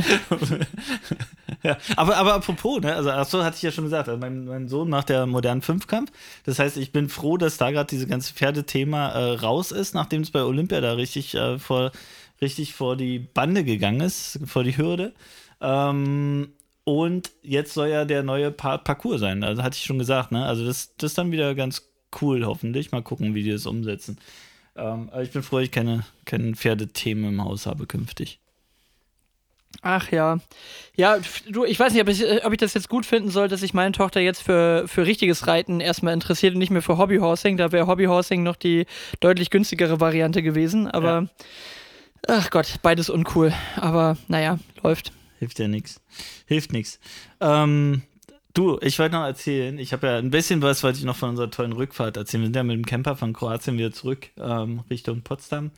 ja, 1.62 1.76
aber, 1.96 2.16
aber 2.16 2.34
apropos, 2.34 2.80
ne, 2.80 2.94
also 2.94 3.10
achso, 3.10 3.42
hatte 3.42 3.56
ich 3.56 3.62
ja 3.62 3.70
schon 3.70 3.84
gesagt, 3.84 4.08
also 4.08 4.20
mein, 4.20 4.44
mein 4.44 4.68
Sohn 4.68 4.88
macht 4.88 5.10
ja 5.10 5.26
modernen 5.26 5.62
Fünfkampf. 5.62 6.10
Das 6.44 6.58
heißt, 6.58 6.76
ich 6.76 6.92
bin 6.92 7.08
froh, 7.08 7.36
dass 7.36 7.56
da 7.56 7.70
gerade 7.70 7.88
dieses 7.88 8.08
ganze 8.08 8.34
Pferdethema 8.34 9.10
äh, 9.10 9.32
raus 9.34 9.72
ist, 9.72 9.94
nachdem 9.94 10.22
es 10.22 10.30
bei 10.30 10.42
Olympia 10.42 10.80
da 10.80 10.92
richtig 10.94 11.34
äh, 11.34 11.58
vor 11.58 11.92
richtig 12.40 12.74
vor 12.74 12.96
die 12.96 13.18
Bande 13.18 13.64
gegangen 13.64 14.00
ist, 14.00 14.40
vor 14.46 14.64
die 14.64 14.76
Hürde. 14.76 15.12
Ähm, 15.60 16.52
und 16.84 17.30
jetzt 17.42 17.74
soll 17.74 17.88
ja 17.88 18.04
der 18.04 18.22
neue 18.22 18.50
pa 18.50 18.78
Parcours 18.78 19.20
sein. 19.20 19.44
Also 19.44 19.62
hatte 19.62 19.76
ich 19.76 19.84
schon 19.84 19.98
gesagt, 19.98 20.32
ne? 20.32 20.46
Also 20.46 20.64
das, 20.64 20.94
das 20.96 21.12
ist 21.12 21.18
dann 21.18 21.32
wieder 21.32 21.54
ganz 21.54 21.90
cool, 22.20 22.44
hoffentlich. 22.44 22.92
Mal 22.92 23.02
gucken, 23.02 23.34
wie 23.34 23.42
die 23.42 23.52
das 23.52 23.66
umsetzen. 23.66 24.18
Ähm, 24.76 25.10
aber 25.10 25.22
ich 25.22 25.30
bin 25.30 25.42
froh, 25.42 25.58
ich 25.58 25.70
keine, 25.70 26.04
keine 26.24 26.54
Pferdethemen 26.54 27.30
im 27.34 27.44
Haus 27.44 27.66
habe 27.66 27.86
künftig. 27.86 28.40
Ach 29.82 30.10
ja. 30.12 30.38
Ja, 30.94 31.18
du, 31.48 31.64
ich 31.64 31.80
weiß 31.80 31.92
nicht, 31.92 32.02
ob 32.02 32.08
ich, 32.08 32.24
ob 32.44 32.52
ich 32.52 32.58
das 32.58 32.74
jetzt 32.74 32.88
gut 32.88 33.06
finden 33.06 33.30
soll, 33.30 33.48
dass 33.48 33.60
sich 33.60 33.72
meine 33.72 33.92
Tochter 33.92 34.20
jetzt 34.20 34.42
für, 34.42 34.84
für 34.86 35.06
richtiges 35.06 35.46
Reiten 35.46 35.80
erstmal 35.80 36.12
interessiert 36.12 36.54
und 36.54 36.58
nicht 36.58 36.70
mehr 36.70 36.82
für 36.82 36.98
Hobbyhorsing. 36.98 37.56
Da 37.56 37.72
wäre 37.72 37.86
Hobbyhorsing 37.86 38.42
noch 38.42 38.56
die 38.56 38.86
deutlich 39.20 39.50
günstigere 39.50 40.00
Variante 40.00 40.42
gewesen. 40.42 40.86
Aber 40.86 41.22
ja. 41.22 41.28
ach 42.28 42.50
Gott, 42.50 42.74
beides 42.82 43.08
uncool. 43.08 43.54
Aber 43.76 44.18
naja, 44.28 44.58
läuft. 44.82 45.12
Hilft 45.38 45.58
ja 45.58 45.68
nichts. 45.68 46.02
Hilft 46.44 46.72
nichts. 46.72 47.00
Ähm, 47.40 48.02
du, 48.52 48.78
ich 48.82 48.98
wollte 48.98 49.14
noch 49.14 49.24
erzählen, 49.24 49.78
ich 49.78 49.94
habe 49.94 50.08
ja 50.08 50.18
ein 50.18 50.30
bisschen 50.30 50.60
was, 50.60 50.82
wollte 50.82 50.98
ich 50.98 51.04
noch 51.04 51.16
von 51.16 51.30
unserer 51.30 51.50
tollen 51.50 51.72
Rückfahrt 51.72 52.18
erzählen. 52.18 52.42
Wir 52.42 52.46
sind 52.48 52.56
ja 52.56 52.62
mit 52.62 52.76
dem 52.76 52.84
Camper 52.84 53.16
von 53.16 53.32
Kroatien 53.32 53.78
wieder 53.78 53.92
zurück 53.92 54.28
ähm, 54.38 54.82
Richtung 54.90 55.22
Potsdam. 55.22 55.70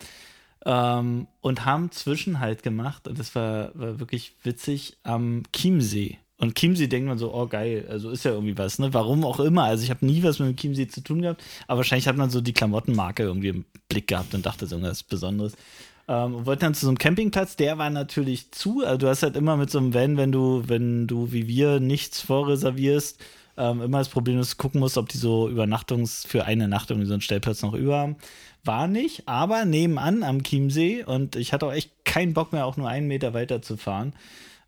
Ähm, 0.65 1.27
und 1.41 1.65
haben 1.65 1.91
Zwischenhalt 1.91 2.63
gemacht 2.63 3.09
und 3.09 3.19
das 3.19 3.35
war, 3.35 3.73
war 3.75 3.99
wirklich 3.99 4.37
witzig 4.45 4.97
am 5.03 5.43
Chiemsee. 5.53 6.19
Und 6.39 6.57
Chiemsee 6.57 6.89
denkt 6.89 7.09
man 7.09 7.19
so, 7.19 7.33
oh 7.33 7.47
geil, 7.47 7.87
also 7.89 8.11
ist 8.11 8.25
ja 8.25 8.33
irgendwie 8.33 8.59
was, 8.59 8.81
ne? 8.81 8.93
Warum 8.93 9.25
auch 9.25 9.39
immer. 9.39 9.65
Also 9.65 9.85
ich 9.85 9.91
habe 9.91 10.05
nie 10.05 10.25
was 10.25 10.41
mit 10.41 10.49
dem 10.49 10.57
Chiemsee 10.57 10.89
zu 10.89 11.01
tun 11.01 11.23
gehabt, 11.23 11.43
aber 11.69 11.79
wahrscheinlich 11.79 12.09
hat 12.09 12.17
man 12.17 12.31
so 12.31 12.41
die 12.41 12.53
Klamottenmarke 12.53 13.23
irgendwie 13.23 13.49
im 13.49 13.65
Blick 13.89 14.09
gehabt 14.09 14.35
und 14.35 14.45
dachte, 14.45 14.67
so 14.67 14.75
irgendwas 14.75 15.05
Besonderes. 15.05 15.55
Ähm, 16.09 16.35
und 16.35 16.47
wollten 16.47 16.63
dann 16.63 16.75
zu 16.75 16.87
so 16.87 16.89
einem 16.89 16.99
Campingplatz, 16.99 17.55
der 17.55 17.79
war 17.79 17.91
natürlich 17.91 18.51
zu. 18.51 18.85
Also 18.85 18.99
du 18.99 19.09
hast 19.09 19.23
halt 19.23 19.37
immer 19.37 19.57
mit 19.57 19.71
so 19.71 19.79
einem 19.79 19.95
Van, 19.95 20.17
wenn 20.17 20.33
du, 20.33 20.65
wenn 20.67 21.07
du 21.07 21.31
wie 21.33 21.47
wir 21.47 21.79
nichts 21.79 22.21
vorreservierst, 22.21 23.21
ähm, 23.57 23.83
immer 23.83 23.99
das 23.99 24.09
Problem, 24.09 24.39
dass 24.39 24.51
du 24.51 24.57
gucken 24.57 24.81
musst, 24.81 24.97
ob 24.97 25.09
die 25.09 25.19
so 25.19 25.49
Übernachtungs 25.49 26.25
für 26.27 26.45
eine 26.45 26.69
Nacht 26.69 26.91
irgendwie 26.91 27.07
so 27.07 27.15
einen 27.15 27.21
Stellplatz 27.21 27.63
noch 27.63 27.75
über 27.75 27.99
haben. 27.99 28.17
War 28.65 28.87
nicht, 28.87 29.29
aber 29.29 29.65
nebenan 29.65 30.23
am 30.23 30.43
Chiemsee 30.43 31.05
und 31.05 31.37
ich 31.37 31.53
hatte 31.53 31.67
auch 31.67 31.73
echt 31.73 32.05
keinen 32.05 32.33
Bock 32.33 32.53
mehr, 32.53 32.67
auch 32.67 32.77
nur 32.77 32.89
einen 32.89 33.09
Meter 33.09 33.35
weiter 33.35 33.61
zu 33.61 33.77
fahren. 33.77 34.15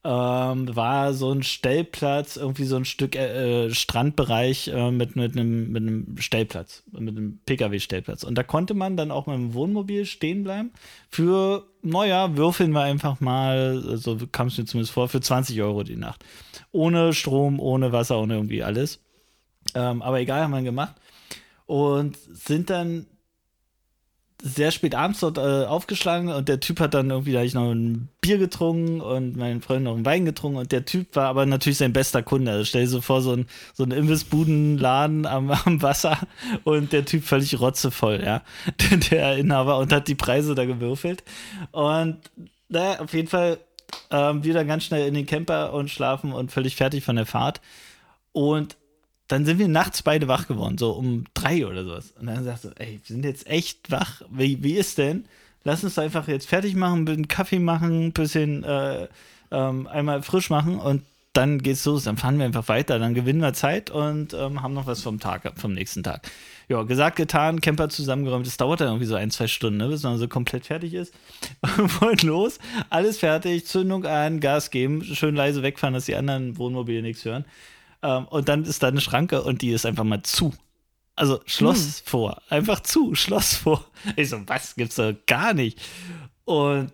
Ähm, 0.07 0.77
war 0.77 1.15
so 1.15 1.33
ein 1.33 1.43
Stellplatz, 1.43 2.37
irgendwie 2.37 2.65
so 2.65 2.77
ein 2.77 2.85
Stück 2.85 3.17
äh, 3.17 3.71
Strandbereich 3.73 4.69
äh, 4.69 4.91
mit, 4.91 5.17
mit, 5.17 5.35
einem, 5.35 5.73
mit 5.73 5.83
einem 5.83 6.19
Stellplatz, 6.19 6.83
mit 6.93 7.17
einem 7.17 7.39
Pkw-Stellplatz. 7.47 8.23
Und 8.23 8.37
da 8.37 8.43
konnte 8.43 8.75
man 8.75 8.99
dann 8.99 9.11
auch 9.11 9.27
mit 9.27 9.37
dem 9.37 9.55
Wohnmobil 9.55 10.05
stehen 10.05 10.45
bleiben. 10.45 10.73
Für, 11.09 11.65
naja, 11.81 12.37
würfeln 12.37 12.73
wir 12.73 12.83
einfach 12.83 13.21
mal, 13.21 13.81
so 13.81 14.13
also 14.13 14.27
kam 14.31 14.49
es 14.49 14.59
mir 14.59 14.67
zumindest 14.67 14.93
vor, 14.93 15.09
für 15.09 15.23
20 15.23 15.63
Euro 15.63 15.85
die 15.85 15.97
Nacht. 15.97 16.23
Ohne 16.71 17.15
Strom, 17.15 17.59
ohne 17.59 17.93
Wasser, 17.93 18.21
ohne 18.21 18.35
irgendwie 18.35 18.63
alles. 18.63 19.01
Ähm, 19.75 20.03
aber 20.03 20.21
egal, 20.21 20.43
haben 20.43 20.53
wir 20.53 20.61
gemacht. 20.61 20.97
Und 21.65 22.19
sind 22.31 22.69
dann 22.69 23.07
sehr 24.47 24.73
spät 24.73 24.95
abends 24.95 25.21
dort 25.21 25.39
äh, 25.39 25.65
aufgeschlagen 25.65 26.29
und 26.29 26.51
der 26.51 26.61
Typ 26.61 26.79
hat 26.79 26.93
dann 26.93 27.09
irgendwie, 27.09 27.33
da 27.33 27.43
ich 27.43 27.55
noch 27.55 27.73
ein 27.73 28.11
Bier 28.21 28.37
getrunken 28.37 29.01
und 29.01 29.39
mein 29.39 29.63
Freund 29.63 29.85
noch 29.85 29.95
einen 29.95 30.05
Wein 30.05 30.27
getrunken 30.27 30.59
und 30.59 30.71
der 30.71 30.85
Typ 30.85 31.17
war 31.17 31.29
aber 31.29 31.47
natürlich 31.47 31.79
sein 31.79 31.95
bester 31.95 32.23
Kunde. 32.23 32.51
Also 32.51 32.65
stell 32.67 32.83
dir 32.83 32.89
so 32.89 33.01
vor, 33.01 33.23
so 33.23 33.33
ein, 33.33 33.47
so 33.73 33.85
ein 33.85 33.91
Imbissbudenladen 33.91 35.25
am, 35.25 35.51
am 35.65 35.81
Wasser 35.81 36.19
und 36.65 36.93
der 36.93 37.07
Typ 37.07 37.25
völlig 37.25 37.59
rotzevoll, 37.59 38.23
ja. 38.23 38.43
Der 39.11 39.39
Inhaber 39.39 39.79
und 39.79 39.91
hat 39.95 40.09
die 40.09 40.15
Preise 40.15 40.55
da 40.55 40.67
gewürfelt. 40.67 41.25
Und 41.73 42.19
naja, 42.69 43.01
auf 43.01 43.15
jeden 43.15 43.29
Fall 43.29 43.59
ähm, 44.11 44.45
wir 44.45 44.63
ganz 44.65 44.85
schnell 44.85 45.09
in 45.09 45.15
den 45.15 45.25
Camper 45.25 45.73
und 45.73 45.91
schlafen 45.91 46.33
und 46.33 46.53
völlig 46.53 46.77
fertig 46.77 47.03
von 47.03 47.17
der 47.17 47.27
Fahrt. 47.27 47.63
Und 48.33 48.77
dann 49.29 49.45
sind 49.47 49.59
wir 49.59 49.69
nachts 49.69 50.03
beide 50.03 50.29
wach 50.29 50.47
geworden, 50.47 50.77
so 50.79 50.93
um 50.93 51.25
drei 51.35 51.67
oder 51.67 51.85
sowas. 51.85 52.13
Und 52.21 52.27
dann 52.27 52.45
sagst 52.45 52.65
du, 52.65 52.69
ey, 52.77 53.01
wir 53.05 53.15
sind 53.15 53.25
jetzt 53.25 53.47
echt 53.47 53.91
wach. 53.91 54.23
Wie, 54.31 54.63
wie 54.63 54.75
ist 54.75 54.99
denn? 54.99 55.25
Lass 55.63 55.83
uns 55.83 55.99
einfach 55.99 56.29
jetzt 56.29 56.47
fertig 56.47 56.75
machen, 56.75 57.01
ein 57.01 57.05
bisschen 57.07 57.29
Kaffee 57.29 57.59
machen, 57.59 58.07
ein 58.07 58.13
bisschen 58.13 58.65
äh, 58.65 59.09
ähm, 59.51 59.87
einmal 59.87 60.23
frisch 60.23 60.51
machen 60.51 60.79
und 60.79 61.03
dann 61.33 61.63
geht's 61.63 61.85
los. 61.85 62.05
Dann 62.05 62.17
fahren 62.17 62.39
wir 62.39 62.45
einfach 62.45 62.69
weiter, 62.69 62.99
dann 62.99 63.15
gewinnen 63.15 63.41
wir 63.41 63.55
Zeit 63.55 63.91
und 63.91 64.35
ähm, 64.35 64.63
haben 64.63 64.75
noch 64.75 64.87
was 64.87 65.03
vom 65.03 65.21
Tag, 65.21 65.53
vom 65.57 65.73
nächsten 65.73 66.03
Tag. 66.03 66.31
Ja, 66.69 66.83
gesagt, 66.83 67.17
getan, 67.17 67.61
Camper 67.61 67.89
zusammengeräumt. 67.89 68.47
Das 68.47 68.57
dauert 68.57 68.81
dann 68.81 68.89
irgendwie 68.89 69.07
so 69.07 69.17
ein, 69.17 69.31
zwei 69.31 69.49
Stunden, 69.49 69.79
ne, 69.79 69.89
bis 69.89 70.03
man 70.03 70.17
so 70.19 70.29
komplett 70.29 70.67
fertig 70.67 70.95
ist. 70.95 71.13
Wollen 72.01 72.19
los, 72.23 72.59
alles 72.89 73.19
fertig, 73.19 73.67
Zündung 73.67 74.07
an, 74.07 74.41
Gas 74.41 74.71
geben, 74.71 75.03
schön 75.03 75.35
leise 75.35 75.63
wegfahren, 75.63 75.95
dass 75.95 76.07
die 76.07 76.15
anderen 76.15 76.57
Wohnmobile 76.57 77.03
nichts 77.03 77.25
hören. 77.25 77.45
Ähm, 78.05 78.27
und 78.27 78.49
dann 78.49 78.65
ist 78.65 78.83
da 78.83 78.89
eine 78.89 79.01
Schranke 79.01 79.43
und 79.43 79.63
die 79.63 79.71
ist 79.71 79.87
einfach 79.87 80.05
mal 80.05 80.23
zu. 80.23 80.53
Also 81.17 81.41
Schloss 81.47 82.01
hm. 82.01 82.07
vor. 82.07 82.43
Einfach 82.51 82.81
zu, 82.81 83.15
Schloss 83.15 83.55
vor. 83.55 83.85
Ich 84.17 84.29
so, 84.29 84.41
was 84.47 84.77
gibt's 84.77 84.97
da 84.97 85.13
gar 85.27 85.55
nicht? 85.55 85.81
Und 86.45 86.93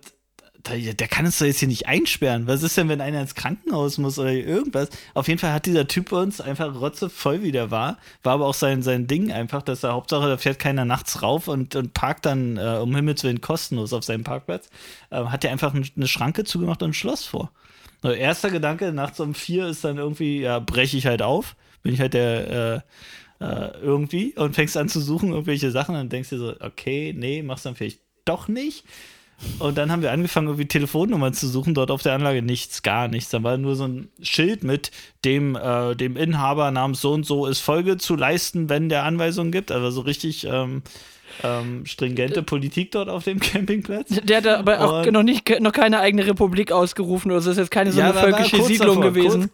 der, 0.67 0.93
der 0.93 1.07
kann 1.07 1.25
uns 1.25 1.39
doch 1.39 1.45
jetzt 1.45 1.59
hier 1.59 1.67
nicht 1.67 1.87
einsperren. 1.87 2.47
Was 2.47 2.63
ist 2.63 2.77
denn, 2.77 2.87
wenn 2.87 3.01
einer 3.01 3.19
ins 3.19 3.35
Krankenhaus 3.35 3.97
muss 3.97 4.19
oder 4.19 4.31
irgendwas? 4.31 4.89
Auf 5.13 5.27
jeden 5.27 5.39
Fall 5.39 5.51
hat 5.51 5.65
dieser 5.65 5.87
Typ 5.87 6.11
uns 6.11 6.39
einfach 6.39 6.79
rotzevoll 6.79 7.41
wie 7.41 7.51
der 7.51 7.71
war. 7.71 7.97
War 8.23 8.33
aber 8.33 8.45
auch 8.45 8.53
sein, 8.53 8.83
sein 8.83 9.07
Ding 9.07 9.31
einfach, 9.31 9.63
dass 9.63 9.83
er 9.83 9.93
Hauptsache, 9.93 10.27
da 10.27 10.37
fährt 10.37 10.59
keiner 10.59 10.85
nachts 10.85 11.21
rauf 11.23 11.47
und, 11.47 11.75
und 11.75 11.93
parkt 11.93 12.25
dann 12.25 12.57
äh, 12.57 12.79
um 12.81 12.95
Himmels 12.95 13.23
Willen 13.23 13.41
kostenlos 13.41 13.91
auf 13.91 14.05
seinem 14.05 14.23
Parkplatz. 14.23 14.69
Äh, 15.09 15.25
hat 15.25 15.43
er 15.43 15.51
einfach 15.51 15.73
eine 15.73 16.07
Schranke 16.07 16.45
zugemacht 16.45 16.83
und 16.83 16.91
ein 16.91 16.93
Schloss 16.93 17.25
vor. 17.25 17.51
Erster 18.03 18.49
Gedanke, 18.49 18.91
nachts 18.91 19.19
um 19.19 19.33
vier 19.33 19.67
ist 19.67 19.83
dann 19.83 19.97
irgendwie, 19.97 20.41
ja, 20.41 20.59
breche 20.59 20.97
ich 20.97 21.05
halt 21.05 21.21
auf. 21.21 21.55
Bin 21.83 21.93
ich 21.93 21.99
halt 21.99 22.13
der, 22.13 22.83
äh, 23.39 23.45
äh, 23.45 23.71
irgendwie 23.81 24.33
und 24.35 24.55
fängst 24.55 24.77
an 24.77 24.87
zu 24.87 25.01
suchen, 25.01 25.31
irgendwelche 25.31 25.71
Sachen 25.71 25.95
und 25.95 26.11
denkst 26.11 26.29
dir 26.29 26.37
so, 26.37 26.53
okay, 26.59 27.13
nee, 27.17 27.41
machst 27.41 27.65
dann 27.65 27.75
vielleicht 27.75 27.99
doch 28.25 28.47
nicht. 28.47 28.85
Und 29.57 29.79
dann 29.79 29.91
haben 29.91 30.03
wir 30.03 30.11
angefangen, 30.11 30.47
irgendwie 30.47 30.67
Telefonnummern 30.67 31.33
zu 31.33 31.47
suchen, 31.47 31.73
dort 31.73 31.89
auf 31.89 32.03
der 32.03 32.13
Anlage 32.13 32.43
nichts, 32.43 32.83
gar 32.83 33.07
nichts. 33.07 33.31
Da 33.31 33.41
war 33.41 33.57
nur 33.57 33.75
so 33.75 33.87
ein 33.87 34.09
Schild 34.21 34.63
mit 34.63 34.91
dem, 35.25 35.55
äh, 35.55 35.95
dem 35.95 36.15
Inhaber 36.15 36.69
namens 36.69 37.01
so 37.01 37.11
und 37.13 37.25
so 37.25 37.47
ist 37.47 37.59
Folge 37.59 37.97
zu 37.97 38.15
leisten, 38.15 38.69
wenn 38.69 38.89
der 38.89 39.03
Anweisungen 39.03 39.51
gibt. 39.51 39.71
Also 39.71 39.89
so 39.89 40.01
richtig 40.01 40.45
ähm, 40.45 40.83
ähm, 41.43 41.85
stringente 41.85 42.43
Politik 42.43 42.91
dort 42.91 43.09
auf 43.09 43.23
dem 43.23 43.39
Campingplatz. 43.41 44.09
Der 44.23 44.37
hat 44.37 44.47
aber 44.47 44.81
auch 44.81 45.05
noch, 45.05 45.23
nicht, 45.23 45.49
noch 45.59 45.71
keine 45.71 45.99
eigene 45.99 46.25
Republik 46.25 46.71
ausgerufen 46.71 47.31
oder 47.31 47.41
so. 47.41 47.49
Das 47.49 47.57
ist 47.57 47.63
jetzt 47.63 47.71
keine 47.71 47.91
so 47.91 47.99
ja, 47.99 48.11
eine 48.11 48.19
völkische 48.19 48.63
Siedlung 48.63 49.01
davor, 49.01 49.13
gewesen. 49.13 49.41
Kurz, 49.41 49.51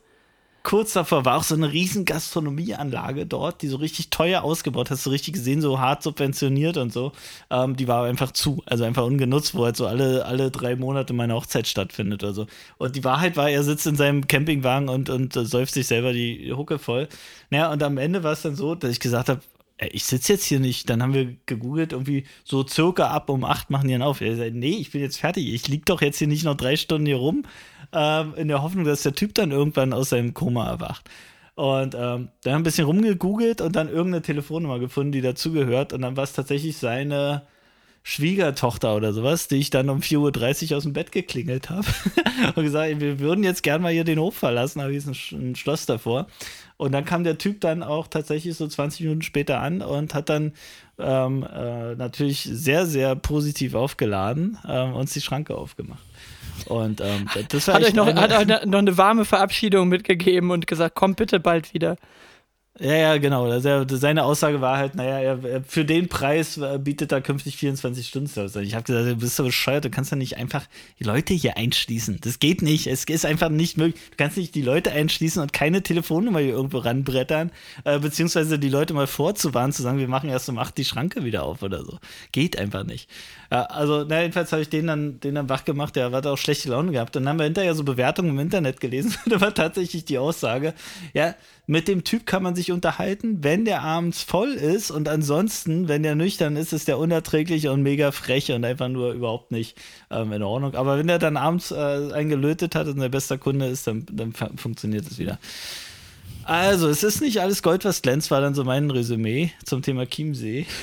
kurz 0.63 0.93
davor 0.93 1.23
war 1.23 1.37
auch 1.37 1.43
so 1.43 1.55
eine 1.55 1.71
riesen 1.71 2.03
Gastronomieanlage 2.03 3.25
dort, 3.25 3.61
die 3.61 3.67
so 3.67 3.77
richtig 3.77 4.09
teuer 4.09 4.43
ausgebaut, 4.43 4.91
hast 4.91 5.05
du 5.05 5.09
richtig 5.09 5.35
gesehen, 5.35 5.61
so 5.61 5.79
hart 5.79 6.03
subventioniert 6.03 6.75
und 6.75 6.91
so. 6.91 7.13
Ähm, 7.49 7.77
die 7.77 7.87
war 7.87 8.03
einfach 8.03 8.31
zu, 8.31 8.61
also 8.65 8.83
einfach 8.83 9.05
ungenutzt, 9.05 9.55
wo 9.55 9.63
halt 9.63 9.77
so 9.77 9.87
alle, 9.87 10.25
alle 10.25 10.51
drei 10.51 10.75
Monate 10.75 11.13
meine 11.13 11.35
Hochzeit 11.35 11.67
stattfindet 11.67 12.21
oder 12.23 12.33
so. 12.33 12.47
Und 12.77 12.97
die 12.97 13.03
Wahrheit 13.03 13.37
war, 13.37 13.49
er 13.49 13.63
sitzt 13.63 13.87
in 13.87 13.95
seinem 13.95 14.27
Campingwagen 14.27 14.89
und, 14.89 15.09
und 15.09 15.35
äh, 15.37 15.45
säuft 15.45 15.73
sich 15.73 15.87
selber 15.87 16.11
die 16.11 16.51
Hucke 16.53 16.79
voll. 16.79 17.07
Naja, 17.49 17.71
und 17.71 17.81
am 17.81 17.97
Ende 17.97 18.23
war 18.23 18.33
es 18.33 18.41
dann 18.41 18.55
so, 18.55 18.75
dass 18.75 18.91
ich 18.91 18.99
gesagt 18.99 19.29
habe, 19.29 19.39
ich 19.79 20.05
sitze 20.05 20.33
jetzt 20.33 20.45
hier 20.45 20.59
nicht. 20.59 20.89
Dann 20.89 21.03
haben 21.03 21.13
wir 21.13 21.35
gegoogelt, 21.45 21.93
irgendwie 21.93 22.25
so 22.43 22.65
circa 22.67 23.07
ab 23.07 23.29
um 23.29 23.43
acht 23.43 23.69
machen 23.69 23.87
die 23.87 23.93
dann 23.93 24.01
auf. 24.01 24.21
Er 24.21 24.35
sagt, 24.35 24.55
nee, 24.55 24.77
ich 24.77 24.91
bin 24.91 25.01
jetzt 25.01 25.19
fertig. 25.19 25.53
Ich 25.53 25.67
liege 25.67 25.85
doch 25.85 26.01
jetzt 26.01 26.17
hier 26.17 26.27
nicht 26.27 26.43
noch 26.43 26.55
drei 26.55 26.75
Stunden 26.75 27.05
hier 27.05 27.17
rum, 27.17 27.43
ähm, 27.93 28.33
in 28.35 28.47
der 28.47 28.63
Hoffnung, 28.63 28.85
dass 28.85 29.03
der 29.03 29.13
Typ 29.13 29.35
dann 29.35 29.51
irgendwann 29.51 29.93
aus 29.93 30.09
seinem 30.09 30.33
Koma 30.33 30.67
erwacht. 30.67 31.09
Und 31.55 31.95
ähm, 31.95 31.99
dann 31.99 32.09
haben 32.09 32.29
wir 32.43 32.55
ein 32.55 32.63
bisschen 32.63 32.85
rumgegoogelt 32.85 33.61
und 33.61 33.75
dann 33.75 33.89
irgendeine 33.89 34.21
Telefonnummer 34.21 34.79
gefunden, 34.79 35.11
die 35.11 35.21
dazugehört. 35.21 35.93
Und 35.93 36.01
dann 36.01 36.15
war 36.15 36.23
es 36.23 36.33
tatsächlich 36.33 36.77
seine 36.77 37.43
Schwiegertochter 38.09 38.95
oder 38.95 39.11
sowas, 39.11 39.49
die 39.49 39.57
ich 39.57 39.69
dann 39.69 39.89
um 39.89 39.99
4.30 39.99 40.71
Uhr 40.71 40.77
aus 40.77 40.83
dem 40.83 40.93
Bett 40.93 41.11
geklingelt 41.11 41.69
habe 41.69 41.85
und 42.55 42.63
gesagt, 42.63 43.01
wir 43.01 43.19
würden 43.19 43.43
jetzt 43.43 43.63
gern 43.63 43.81
mal 43.81 43.91
hier 43.91 44.05
den 44.05 44.17
Hof 44.17 44.33
verlassen, 44.33 44.79
aber 44.79 44.91
hier 44.91 44.99
ist 44.99 45.07
ein, 45.07 45.49
ein, 45.49 45.55
Schloss 45.55 45.85
davor. 45.85 46.27
Und 46.77 46.91
dann 46.91 47.05
kam 47.05 47.23
der 47.23 47.39
Typ 47.39 47.59
dann 47.61 47.81
auch 47.81 48.07
tatsächlich 48.07 48.55
so 48.55 48.67
20 48.67 49.01
Minuten 49.01 49.21
später 49.23 49.59
an 49.59 49.81
und 49.81 50.13
hat 50.13 50.29
dann 50.29 50.53
ähm, 50.99 51.43
äh, 51.43 51.95
natürlich 51.95 52.43
sehr, 52.43 52.85
sehr 52.85 53.15
positiv 53.15 53.73
aufgeladen 53.73 54.59
ähm, 54.67 54.93
uns 54.93 55.11
die 55.13 55.21
Schranke 55.21 55.55
aufgemacht. 55.55 56.03
Und 56.65 57.01
ähm, 57.01 57.27
das 57.49 57.67
war 57.67 57.75
hat 57.75 57.83
euch 57.83 57.93
noch, 57.93 58.07
eine, 58.07 58.21
hat 58.21 58.31
euch 58.31 58.65
noch 58.65 58.79
eine 58.79 58.97
warme 58.97 59.25
Verabschiedung 59.25 59.87
mitgegeben 59.87 60.51
und 60.51 60.67
gesagt, 60.67 60.95
komm 60.95 61.15
bitte 61.15 61.39
bald 61.39 61.73
wieder. 61.73 61.97
Ja, 62.79 62.93
ja, 62.93 63.17
genau. 63.17 63.45
Also 63.45 63.85
seine 63.87 64.23
Aussage 64.23 64.61
war 64.61 64.77
halt, 64.77 64.93
naja, 64.93 65.39
für 65.67 65.83
den 65.83 66.09
Preis 66.09 66.59
bietet 66.79 67.11
er 67.11 67.21
künftig 67.21 67.57
24 67.57 68.07
Stunden 68.07 68.27
Service. 68.27 68.55
Ich 68.57 68.75
habe 68.75 68.83
gesagt, 68.83 69.07
du 69.07 69.15
bist 69.15 69.35
so 69.35 69.43
bescheuert, 69.43 69.85
du 69.85 69.89
kannst 69.89 70.11
ja 70.11 70.17
nicht 70.17 70.37
einfach 70.37 70.65
die 70.99 71.03
Leute 71.03 71.33
hier 71.33 71.57
einschließen. 71.57 72.19
Das 72.21 72.37
geht 72.37 72.61
nicht. 72.61 72.85
Es 72.85 73.05
ist 73.05 73.25
einfach 73.25 73.49
nicht 73.49 73.77
möglich. 73.77 73.99
Du 74.11 74.17
kannst 74.17 74.37
nicht 74.37 74.53
die 74.53 74.61
Leute 74.61 74.91
einschließen 74.91 75.41
und 75.41 75.53
keine 75.53 75.81
Telefonnummer 75.81 76.39
hier 76.39 76.53
irgendwo 76.53 76.77
ranbrettern, 76.77 77.51
äh, 77.83 77.97
beziehungsweise 77.99 78.59
die 78.59 78.69
Leute 78.69 78.93
mal 78.93 79.07
vorzuwarnen, 79.07 79.71
zu 79.71 79.81
sagen, 79.81 79.97
wir 79.97 80.07
machen 80.07 80.29
erst 80.29 80.47
um 80.47 80.59
8 80.59 80.77
die 80.77 80.85
Schranke 80.85 81.23
wieder 81.23 81.43
auf 81.43 81.63
oder 81.63 81.83
so. 81.83 81.97
Geht 82.31 82.59
einfach 82.59 82.83
nicht. 82.83 83.09
Ja, 83.51 83.63
also, 83.63 84.05
na, 84.07 84.21
jedenfalls 84.21 84.51
habe 84.51 84.61
ich 84.61 84.69
den 84.69 84.85
dann, 84.85 85.19
den 85.19 85.33
dann 85.33 85.49
wach 85.49 85.65
gemacht, 85.65 85.95
der 85.95 86.11
hat 86.11 86.27
auch 86.27 86.37
schlechte 86.37 86.69
Laune 86.69 86.91
gehabt. 86.91 87.15
Und 87.15 87.23
dann 87.23 87.29
haben 87.29 87.39
wir 87.39 87.45
hinterher 87.45 87.73
so 87.73 87.83
Bewertungen 87.83 88.31
im 88.31 88.39
Internet 88.39 88.79
gelesen. 88.79 89.15
da 89.25 89.41
war 89.41 89.53
tatsächlich 89.53 90.05
die 90.05 90.19
Aussage, 90.19 90.75
ja, 91.13 91.33
mit 91.69 91.89
dem 91.89 92.06
Typ 92.06 92.25
kann 92.25 92.41
man 92.41 92.56
sich 92.56 92.71
unterhalten, 92.71 93.43
wenn 93.43 93.65
der 93.65 93.82
abends 93.82 94.23
voll 94.23 94.51
ist 94.53 94.89
und 94.89 95.10
ansonsten, 95.10 95.89
wenn 95.89 96.01
der 96.01 96.15
nüchtern 96.15 96.56
ist, 96.56 96.71
ist 96.71 96.88
der 96.88 96.97
unerträglich 96.97 97.67
und 97.67 97.84
mega 97.84 98.12
frech 98.12 98.53
und 98.53 98.63
einfach 98.63 98.88
nur 98.88 99.12
überhaupt 99.12 99.51
nicht 99.51 99.77
ähm, 100.10 100.32
in 100.32 100.41
Ordnung. 100.43 100.75
Aber 100.75 100.97
wenn 100.97 101.10
er 101.10 101.19
dann 101.19 101.36
abends 101.36 101.71
äh, 101.71 101.75
einen 101.75 102.30
gelötet 102.30 102.73
hat 102.73 102.88
und 102.88 102.99
der 102.99 103.10
beste 103.10 103.38
Kunde 103.38 103.67
ist, 103.67 103.86
dann, 103.86 104.06
dann 104.10 104.34
funktioniert 104.34 105.06
es 105.12 105.19
wieder. 105.19 105.39
Also, 106.45 106.88
es 106.88 107.03
ist 107.03 107.19
nicht 107.19 107.41
alles 107.41 107.62
Gold, 107.62 107.84
was 107.84 108.01
glänzt, 108.01 108.32
war 108.32 108.39
dann 108.39 108.56
so 108.56 108.63
mein 108.63 108.89
Resümee 108.89 109.51
zum 109.65 109.82
Thema 109.82 110.06
Chiemsee. 110.06 110.65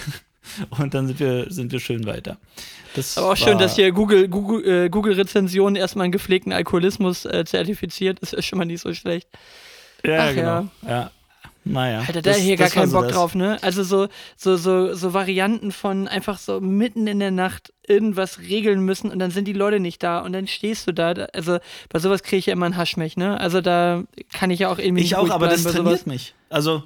Und 0.79 0.92
dann 0.92 1.07
sind 1.07 1.20
wir, 1.20 1.47
sind 1.51 1.73
wir 1.73 1.81
schön 1.81 2.05
weiter. 2.05 2.37
Das 2.94 3.16
Aber 3.16 3.33
auch 3.33 3.37
schön, 3.37 3.57
dass 3.57 3.77
hier 3.77 3.90
Google, 3.92 4.29
Google, 4.29 4.85
äh, 4.85 4.88
Google 4.90 5.14
Rezensionen 5.14 5.77
erstmal 5.77 6.05
einen 6.05 6.12
gepflegten 6.12 6.53
Alkoholismus 6.53 7.25
äh, 7.25 7.47
zertifiziert. 7.47 8.20
Das 8.20 8.35
ist 8.35 8.44
schon 8.44 8.59
mal 8.59 8.66
nicht 8.66 8.83
so 8.83 8.92
schlecht. 8.92 9.27
Ja, 10.05 10.29
Ach, 10.29 10.35
genau. 10.35 10.69
Ja. 10.83 10.88
ja. 10.88 11.11
Naja. 11.67 12.05
Alter, 12.07 12.21
da 12.21 12.33
hier 12.35 12.57
gar 12.57 12.69
keinen 12.69 12.93
Bock 12.93 13.05
das. 13.05 13.14
drauf, 13.14 13.35
ne? 13.35 13.57
Also 13.62 13.83
so, 13.85 14.09
so, 14.37 14.57
so, 14.57 14.95
so 14.95 15.14
Varianten 15.14 15.73
von 15.73 16.09
einfach 16.09 16.38
so 16.38 16.61
mitten 16.61 17.07
in 17.07 17.21
der 17.21 17.31
Nacht 17.31 17.73
irgendwas 17.88 18.38
regeln 18.40 18.81
müssen 18.81 19.11
und 19.11 19.19
dann 19.19 19.31
sind 19.31 19.49
die 19.49 19.55
Leute 19.55 19.81
nicht 19.81 20.03
da 20.03 20.19
und 20.19 20.35
dann 20.35 20.47
stehst 20.47 20.87
du 20.87 20.93
da. 20.93 21.12
Also 21.33 21.59
bei 21.88 21.99
sowas 21.99 22.23
kriege 22.23 22.38
ich 22.38 22.47
ja 22.47 22.53
immer 22.53 22.67
einen 22.67 22.77
Haschmech, 22.77 23.17
ne? 23.17 23.40
Also 23.40 23.62
da 23.62 24.05
kann 24.33 24.51
ich 24.51 24.61
ja 24.61 24.69
auch 24.69 24.79
irgendwie. 24.79 25.03
Ich 25.03 25.17
auch, 25.17 25.31
aber 25.31 25.49
das 25.49 25.62
trainiert 25.62 25.87
sowas. 25.87 26.07
mich. 26.07 26.35
Also 26.51 26.83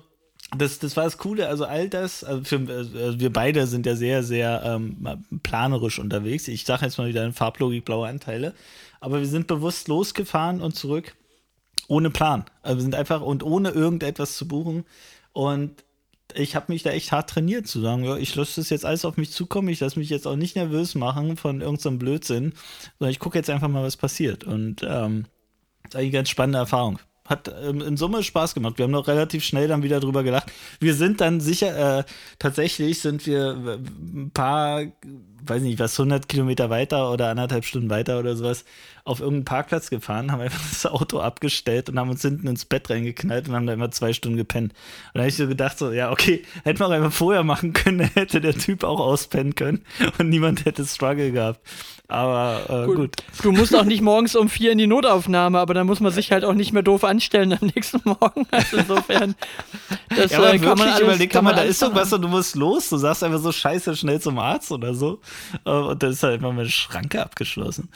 das, 0.56 0.78
das 0.78 0.96
war 0.96 1.04
das 1.04 1.18
Coole, 1.18 1.48
also 1.48 1.64
all 1.64 1.88
das, 1.88 2.24
also 2.24 2.42
für, 2.44 2.56
also 2.68 3.20
wir 3.20 3.32
beide 3.32 3.66
sind 3.66 3.84
ja 3.84 3.96
sehr, 3.96 4.22
sehr 4.22 4.62
ähm, 4.64 4.96
planerisch 5.42 5.98
unterwegs. 5.98 6.48
Ich 6.48 6.64
sage 6.64 6.86
jetzt 6.86 6.98
mal 6.98 7.08
wieder 7.08 7.24
in 7.24 7.32
Farblogik 7.32 7.84
blaue 7.84 8.08
Anteile, 8.08 8.54
aber 9.00 9.18
wir 9.18 9.26
sind 9.26 9.46
bewusst 9.48 9.88
losgefahren 9.88 10.62
und 10.62 10.74
zurück 10.74 11.14
ohne 11.88 12.10
Plan. 12.10 12.44
Also 12.62 12.76
wir 12.76 12.82
sind 12.82 12.94
einfach 12.94 13.22
und 13.22 13.42
ohne 13.42 13.70
irgendetwas 13.70 14.36
zu 14.36 14.46
buchen. 14.46 14.84
Und 15.32 15.84
ich 16.34 16.54
habe 16.54 16.70
mich 16.72 16.82
da 16.82 16.90
echt 16.90 17.10
hart 17.10 17.30
trainiert, 17.30 17.66
zu 17.66 17.80
sagen, 17.80 18.04
ja, 18.04 18.16
ich 18.16 18.34
lasse 18.34 18.60
das 18.60 18.70
jetzt 18.70 18.84
alles 18.84 19.04
auf 19.04 19.16
mich 19.16 19.32
zukommen, 19.32 19.68
ich 19.68 19.80
lasse 19.80 19.98
mich 19.98 20.10
jetzt 20.10 20.26
auch 20.26 20.36
nicht 20.36 20.56
nervös 20.56 20.94
machen 20.94 21.36
von 21.36 21.60
irgendeinem 21.60 21.94
so 21.94 21.98
Blödsinn, 21.98 22.52
sondern 22.98 23.10
ich 23.10 23.18
gucke 23.18 23.38
jetzt 23.38 23.50
einfach 23.50 23.68
mal, 23.68 23.82
was 23.82 23.96
passiert. 23.96 24.44
Und 24.44 24.82
ähm, 24.86 25.24
das 25.84 25.94
ist 25.94 25.96
eine 26.00 26.10
ganz 26.10 26.28
spannende 26.28 26.58
Erfahrung. 26.58 26.98
Hat 27.24 27.52
ähm, 27.62 27.80
in 27.80 27.96
Summe 27.96 28.22
Spaß 28.22 28.54
gemacht. 28.54 28.78
Wir 28.78 28.84
haben 28.84 28.90
noch 28.90 29.08
relativ 29.08 29.44
schnell 29.44 29.68
dann 29.68 29.82
wieder 29.82 30.00
drüber 30.00 30.22
gelacht. 30.22 30.50
Wir 30.80 30.94
sind 30.94 31.20
dann 31.20 31.40
sicher, 31.40 31.98
äh, 32.00 32.04
tatsächlich 32.38 33.00
sind 33.00 33.26
wir 33.26 33.78
ein 33.78 34.30
paar, 34.32 34.82
weiß 35.44 35.62
nicht 35.62 35.78
was, 35.78 35.98
100 35.98 36.28
Kilometer 36.28 36.70
weiter 36.70 37.12
oder 37.12 37.28
anderthalb 37.28 37.64
Stunden 37.64 37.90
weiter 37.90 38.18
oder 38.18 38.36
sowas, 38.36 38.64
auf 39.04 39.20
irgendeinen 39.20 39.44
Parkplatz 39.44 39.90
gefahren, 39.90 40.32
haben 40.32 40.40
einfach 40.40 40.60
das 40.68 40.86
Auto 40.86 41.20
abgestellt 41.20 41.88
und 41.88 41.98
haben 41.98 42.10
uns 42.10 42.22
hinten 42.22 42.46
ins 42.46 42.64
Bett 42.64 42.90
reingeknallt 42.90 43.48
und 43.48 43.54
haben 43.54 43.66
da 43.66 43.72
immer 43.72 43.90
zwei 43.90 44.12
Stunden 44.12 44.36
gepennt. 44.36 44.72
Und 44.72 45.14
da 45.14 45.20
habe 45.20 45.28
ich 45.28 45.36
so 45.36 45.48
gedacht, 45.48 45.78
so, 45.78 45.90
ja, 45.92 46.10
okay, 46.10 46.42
hätten 46.64 46.78
wir 46.78 46.86
auch 46.86 46.90
einfach 46.90 47.12
vorher 47.12 47.42
machen 47.42 47.72
können, 47.72 48.00
hätte 48.14 48.40
der 48.40 48.54
Typ 48.54 48.84
auch 48.84 49.00
auspennen 49.00 49.54
können 49.54 49.84
und 50.18 50.28
niemand 50.28 50.64
hätte 50.64 50.84
Struggle 50.84 51.32
gehabt. 51.32 51.60
Aber 52.10 52.62
äh, 52.68 52.86
gut. 52.86 52.96
gut. 52.96 53.16
Du 53.42 53.52
musst 53.52 53.76
auch 53.76 53.84
nicht 53.84 54.00
morgens 54.00 54.34
um 54.34 54.48
vier 54.48 54.72
in 54.72 54.78
die 54.78 54.86
Notaufnahme, 54.86 55.58
aber 55.58 55.74
da 55.74 55.84
muss 55.84 56.00
man 56.00 56.10
sich 56.10 56.32
halt 56.32 56.42
auch 56.42 56.54
nicht 56.54 56.72
mehr 56.72 56.82
doof 56.82 57.04
anstellen 57.04 57.52
am 57.52 57.70
nächsten 57.74 58.00
Morgen. 58.04 58.46
Also 58.50 58.78
insofern. 58.78 59.34
Das, 60.08 60.32
ja, 60.32 60.38
aber 60.38 60.54
äh, 60.54 60.58
kann 60.58 60.78
man 60.78 60.88
alles, 60.88 61.00
überlegt, 61.00 61.32
kann 61.34 61.44
man, 61.44 61.54
da 61.54 61.62
ist 61.62 61.82
irgendwas 61.82 62.10
und 62.10 62.22
du 62.22 62.28
musst 62.28 62.56
los. 62.56 62.88
Du 62.88 62.96
sagst 62.96 63.22
einfach 63.22 63.40
so 63.40 63.52
scheiße 63.52 63.94
schnell 63.94 64.20
zum 64.20 64.38
Arzt 64.38 64.72
oder 64.72 64.94
so. 64.94 65.20
Äh, 65.64 65.70
und 65.70 66.02
dann 66.02 66.10
ist 66.10 66.22
halt 66.22 66.40
immer 66.40 66.52
meine 66.52 66.68
Schranke 66.68 67.22
abgeschlossen. 67.22 67.88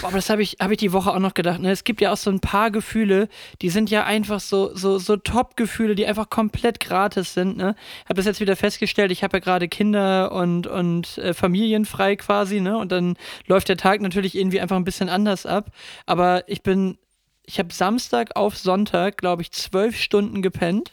Boah, 0.00 0.08
aber 0.08 0.16
das 0.16 0.30
habe 0.30 0.42
ich, 0.42 0.56
hab 0.60 0.70
ich 0.70 0.78
die 0.78 0.92
Woche 0.92 1.10
auch 1.12 1.18
noch 1.18 1.34
gedacht. 1.34 1.60
Ne? 1.60 1.70
Es 1.70 1.84
gibt 1.84 2.00
ja 2.00 2.12
auch 2.12 2.16
so 2.16 2.30
ein 2.30 2.40
paar 2.40 2.70
Gefühle, 2.70 3.28
die 3.60 3.70
sind 3.70 3.90
ja 3.90 4.04
einfach 4.04 4.40
so, 4.40 4.74
so, 4.74 4.98
so 4.98 5.16
Top-Gefühle, 5.16 5.94
die 5.94 6.06
einfach 6.06 6.30
komplett 6.30 6.80
gratis 6.80 7.34
sind. 7.34 7.56
Ne? 7.56 7.74
Ich 8.04 8.08
habe 8.08 8.16
das 8.16 8.26
jetzt 8.26 8.40
wieder 8.40 8.56
festgestellt, 8.56 9.10
ich 9.10 9.22
habe 9.22 9.36
ja 9.36 9.40
gerade 9.40 9.68
Kinder 9.68 10.32
und, 10.32 10.66
und 10.66 11.18
äh, 11.18 11.34
familienfrei 11.34 12.16
quasi, 12.16 12.60
ne? 12.60 12.76
Und 12.76 12.92
dann 12.92 13.16
läuft 13.46 13.68
der 13.68 13.76
Tag 13.76 14.00
natürlich 14.00 14.36
irgendwie 14.36 14.60
einfach 14.60 14.76
ein 14.76 14.84
bisschen 14.84 15.08
anders 15.08 15.46
ab. 15.46 15.70
Aber 16.06 16.48
ich 16.48 16.62
bin, 16.62 16.98
ich 17.44 17.58
habe 17.58 17.72
Samstag 17.72 18.36
auf 18.36 18.56
Sonntag, 18.56 19.18
glaube 19.18 19.42
ich, 19.42 19.50
zwölf 19.52 19.96
Stunden 20.00 20.42
gepennt. 20.42 20.92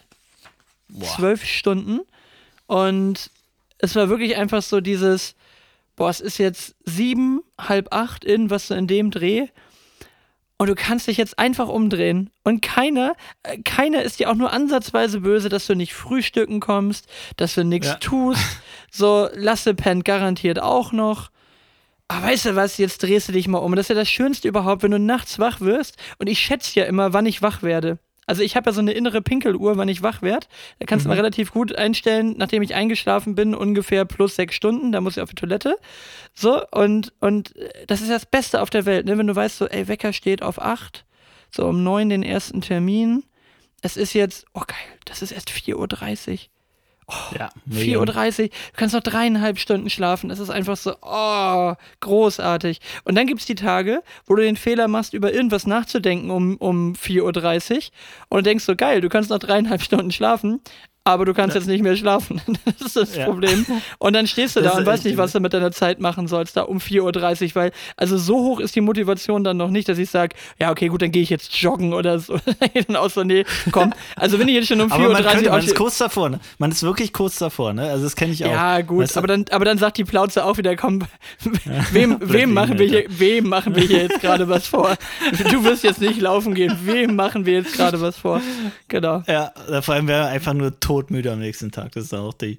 Boah. 0.88 1.06
Zwölf 1.06 1.44
Stunden. 1.44 2.00
Und 2.66 3.30
es 3.78 3.96
war 3.96 4.08
wirklich 4.08 4.36
einfach 4.36 4.62
so 4.62 4.80
dieses, 4.80 5.34
boah, 6.00 6.08
es 6.08 6.20
ist 6.20 6.38
jetzt 6.38 6.74
sieben, 6.86 7.42
halb 7.60 7.92
acht, 7.92 8.24
irgendwas 8.24 8.68
so 8.68 8.74
in 8.74 8.86
dem 8.86 9.10
Dreh. 9.10 9.48
Und 10.56 10.68
du 10.68 10.74
kannst 10.74 11.08
dich 11.08 11.18
jetzt 11.18 11.38
einfach 11.38 11.68
umdrehen. 11.68 12.30
Und 12.42 12.62
keiner, 12.62 13.12
äh, 13.42 13.58
keiner 13.58 14.02
ist 14.02 14.18
dir 14.18 14.30
auch 14.30 14.34
nur 14.34 14.50
ansatzweise 14.50 15.20
böse, 15.20 15.50
dass 15.50 15.66
du 15.66 15.74
nicht 15.74 15.92
frühstücken 15.92 16.60
kommst, 16.60 17.06
dass 17.36 17.54
du 17.54 17.64
nichts 17.64 17.88
ja. 17.88 17.94
tust. 17.96 18.40
So, 18.90 19.28
Lasse 19.34 19.74
pennt 19.74 20.06
garantiert 20.06 20.58
auch 20.58 20.92
noch 20.92 21.30
ah, 22.08 22.22
weißt 22.22 22.46
du 22.46 22.56
was, 22.56 22.78
jetzt 22.78 23.02
drehst 23.02 23.28
du 23.28 23.32
dich 23.32 23.46
mal 23.46 23.58
um. 23.58 23.72
Und 23.72 23.76
das 23.76 23.84
ist 23.84 23.90
ja 23.90 23.94
das 23.94 24.08
Schönste 24.08 24.48
überhaupt, 24.48 24.82
wenn 24.82 24.90
du 24.90 24.98
nachts 24.98 25.38
wach 25.38 25.60
wirst. 25.60 25.96
Und 26.18 26.28
ich 26.28 26.40
schätze 26.40 26.80
ja 26.80 26.86
immer, 26.86 27.12
wann 27.12 27.26
ich 27.26 27.42
wach 27.42 27.62
werde. 27.62 27.98
Also 28.30 28.42
ich 28.44 28.54
habe 28.54 28.70
ja 28.70 28.72
so 28.72 28.80
eine 28.80 28.92
innere 28.92 29.22
Pinkeluhr, 29.22 29.76
wann 29.76 29.88
ich 29.88 30.04
wach 30.04 30.22
werde. 30.22 30.46
Da 30.78 30.86
kannst 30.86 31.04
mhm. 31.04 31.08
du 31.08 31.16
mal 31.16 31.20
relativ 31.20 31.50
gut 31.50 31.74
einstellen, 31.74 32.36
nachdem 32.38 32.62
ich 32.62 32.76
eingeschlafen 32.76 33.34
bin, 33.34 33.56
ungefähr 33.56 34.04
plus 34.04 34.36
sechs 34.36 34.54
Stunden. 34.54 34.92
Da 34.92 35.00
muss 35.00 35.16
ich 35.16 35.22
auf 35.24 35.30
die 35.30 35.34
Toilette. 35.34 35.76
So, 36.32 36.64
und, 36.70 37.12
und 37.18 37.52
das 37.88 38.02
ist 38.02 38.08
das 38.08 38.26
Beste 38.26 38.62
auf 38.62 38.70
der 38.70 38.86
Welt, 38.86 39.06
ne? 39.06 39.18
Wenn 39.18 39.26
du 39.26 39.34
weißt, 39.34 39.58
so, 39.58 39.66
ey, 39.66 39.88
Wecker 39.88 40.12
steht 40.12 40.44
auf 40.44 40.62
acht, 40.62 41.04
so 41.50 41.66
um 41.66 41.82
neun 41.82 42.08
den 42.08 42.22
ersten 42.22 42.60
Termin. 42.60 43.24
Es 43.82 43.96
ist 43.96 44.12
jetzt, 44.12 44.46
oh 44.54 44.62
geil, 44.64 44.78
das 45.06 45.22
ist 45.22 45.32
erst 45.32 45.50
4.30 45.50 46.32
Uhr. 46.32 46.38
Oh, 47.10 47.34
ja, 47.36 47.50
4.30 47.68 47.96
Uhr, 47.96 48.06
du 48.06 48.50
kannst 48.76 48.94
noch 48.94 49.02
dreieinhalb 49.02 49.58
Stunden 49.58 49.90
schlafen. 49.90 50.28
Das 50.28 50.38
ist 50.38 50.50
einfach 50.50 50.76
so, 50.76 50.94
oh, 51.02 51.74
großartig. 51.98 52.80
Und 53.04 53.16
dann 53.16 53.26
gibt 53.26 53.40
es 53.40 53.46
die 53.46 53.56
Tage, 53.56 54.02
wo 54.26 54.36
du 54.36 54.42
den 54.42 54.56
Fehler 54.56 54.86
machst, 54.86 55.12
über 55.12 55.32
irgendwas 55.32 55.66
nachzudenken 55.66 56.30
um, 56.30 56.56
um 56.58 56.92
4.30 56.92 57.74
Uhr 57.74 57.82
und 58.28 58.46
denkst 58.46 58.64
so, 58.64 58.76
geil, 58.76 59.00
du 59.00 59.08
kannst 59.08 59.30
noch 59.30 59.38
dreieinhalb 59.38 59.82
Stunden 59.90 60.12
schlafen, 60.12 60.60
aber 61.04 61.24
du 61.24 61.32
kannst 61.32 61.54
jetzt 61.54 61.66
nicht 61.66 61.82
mehr 61.82 61.96
schlafen. 61.96 62.40
das 62.64 62.86
ist 62.88 62.96
das 62.96 63.16
ja. 63.16 63.24
Problem. 63.24 63.64
Und 63.98 64.12
dann 64.12 64.26
stehst 64.26 64.56
du 64.56 64.60
da 64.60 64.72
und 64.72 64.84
weißt 64.84 65.04
nicht, 65.04 65.16
was 65.16 65.32
du 65.32 65.40
mit 65.40 65.52
deiner 65.54 65.72
Zeit 65.72 65.98
machen 65.98 66.28
sollst, 66.28 66.56
da 66.56 66.62
um 66.62 66.78
4.30 66.78 67.48
Uhr, 67.48 67.54
weil, 67.54 67.72
also 67.96 68.18
so 68.18 68.36
hoch 68.36 68.60
ist 68.60 68.76
die 68.76 68.80
Motivation 68.80 69.42
dann 69.42 69.56
noch 69.56 69.70
nicht, 69.70 69.88
dass 69.88 69.98
ich 69.98 70.10
sage, 70.10 70.36
ja, 70.60 70.70
okay, 70.70 70.88
gut, 70.88 71.02
dann 71.02 71.10
gehe 71.10 71.22
ich 71.22 71.30
jetzt 71.30 71.54
joggen 71.56 71.94
oder 71.94 72.18
so. 72.18 72.38
dann 72.86 72.96
auch 72.96 73.10
so, 73.10 73.24
nee, 73.24 73.44
komm. 73.72 73.94
Also 74.16 74.38
wenn 74.38 74.48
ich 74.48 74.54
jetzt 74.54 74.68
schon 74.68 74.80
um 74.80 74.88
4.30 74.92 75.02
Uhr. 75.06 75.12
Man, 75.12 75.24
könnte, 75.24 75.50
man 75.50 75.64
ist 75.64 75.74
kurz 75.74 75.98
davor, 75.98 76.28
ne? 76.28 76.40
Man 76.58 76.70
ist 76.70 76.82
wirklich 76.82 77.12
kurz 77.12 77.38
davor, 77.38 77.72
ne? 77.72 77.90
Also 77.90 78.04
das 78.04 78.14
kenne 78.14 78.32
ich 78.32 78.44
auch. 78.44 78.50
Ja, 78.50 78.80
gut, 78.82 79.04
weißt 79.04 79.16
du? 79.16 79.20
aber, 79.20 79.26
dann, 79.28 79.46
aber 79.50 79.64
dann 79.64 79.78
sagt 79.78 79.96
die 79.96 80.04
Plauze 80.04 80.44
auch 80.44 80.58
wieder, 80.58 80.76
komm, 80.76 81.00
wem, 81.92 82.18
wem, 82.20 82.52
machen 82.52 82.78
wir 82.78 82.86
hier, 82.86 83.04
wem 83.08 83.48
machen 83.48 83.74
wir 83.74 83.84
hier 83.84 84.02
jetzt 84.02 84.20
gerade 84.20 84.48
was 84.48 84.66
vor? 84.66 84.96
Du 85.50 85.64
wirst 85.64 85.82
jetzt 85.82 86.00
nicht 86.00 86.20
laufen 86.20 86.54
gehen, 86.54 86.76
wem 86.84 87.16
machen 87.16 87.46
wir 87.46 87.54
jetzt 87.54 87.72
gerade 87.72 88.00
was 88.00 88.16
vor? 88.16 88.42
Genau. 88.88 89.22
Ja, 89.26 89.52
vor 89.80 89.94
allem 89.94 90.06
wäre 90.06 90.26
einfach 90.26 90.52
nur 90.52 90.78
tot 90.78 90.99
todmüde 91.00 91.32
am 91.32 91.38
nächsten 91.38 91.70
Tag. 91.70 91.92
Das 91.92 92.04
ist 92.04 92.14
auch 92.14 92.34
die, 92.34 92.58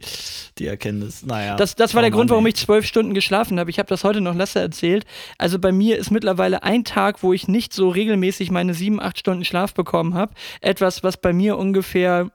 die 0.58 0.68
Erkenntnis. 0.68 1.24
Naja. 1.26 1.56
Das, 1.56 1.76
das 1.76 1.94
war 1.94 2.02
der 2.02 2.12
Grund, 2.12 2.30
warum 2.30 2.46
ich 2.48 2.56
zwölf 2.56 2.86
Stunden 2.86 3.14
geschlafen 3.14 3.60
habe. 3.60 3.70
Ich 3.70 3.80
habe 3.80 3.90
das 3.90 4.04
heute 4.04 4.22
noch 4.22 4.36
Lasse 4.36 4.60
erzählt. 4.60 5.06
Also 5.38 5.60
bei 5.60 5.72
mir 5.72 5.98
ist 5.98 6.12
mittlerweile 6.12 6.64
ein 6.64 6.84
Tag, 6.84 7.24
wo 7.24 7.34
ich 7.34 7.48
nicht 7.48 7.74
so 7.74 7.90
regelmäßig 7.90 8.52
meine 8.52 8.74
sieben, 8.74 9.00
acht 9.00 9.20
Stunden 9.20 9.46
Schlaf 9.46 9.74
bekommen 9.74 10.16
habe. 10.16 10.34
Etwas, 10.62 11.04
was 11.04 11.18
bei 11.18 11.34
mir 11.34 11.58
ungefähr 11.58 12.32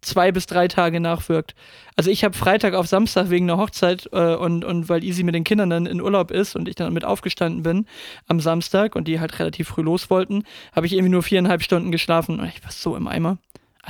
zwei 0.00 0.30
bis 0.30 0.46
drei 0.46 0.68
Tage 0.68 1.00
nachwirkt. 1.00 1.54
Also 1.96 2.10
ich 2.10 2.22
habe 2.22 2.36
Freitag 2.36 2.74
auf 2.74 2.86
Samstag 2.86 3.30
wegen 3.30 3.50
einer 3.50 3.60
Hochzeit 3.60 4.08
äh, 4.12 4.36
und, 4.36 4.64
und 4.64 4.88
weil 4.88 5.02
Easy 5.02 5.24
mit 5.24 5.34
den 5.34 5.42
Kindern 5.42 5.70
dann 5.70 5.86
in 5.86 6.00
Urlaub 6.00 6.30
ist 6.30 6.54
und 6.54 6.68
ich 6.68 6.76
dann 6.76 6.92
mit 6.92 7.04
aufgestanden 7.04 7.62
bin 7.64 7.86
am 8.28 8.38
Samstag 8.38 8.94
und 8.94 9.08
die 9.08 9.18
halt 9.18 9.38
relativ 9.40 9.68
früh 9.68 9.82
los 9.82 10.08
wollten, 10.08 10.44
habe 10.72 10.86
ich 10.86 10.92
irgendwie 10.92 11.10
nur 11.10 11.24
viereinhalb 11.24 11.62
Stunden 11.62 11.90
geschlafen 11.90 12.38
und 12.38 12.46
ich 12.46 12.62
war 12.62 12.70
so 12.70 12.94
im 12.94 13.08
Eimer. 13.08 13.38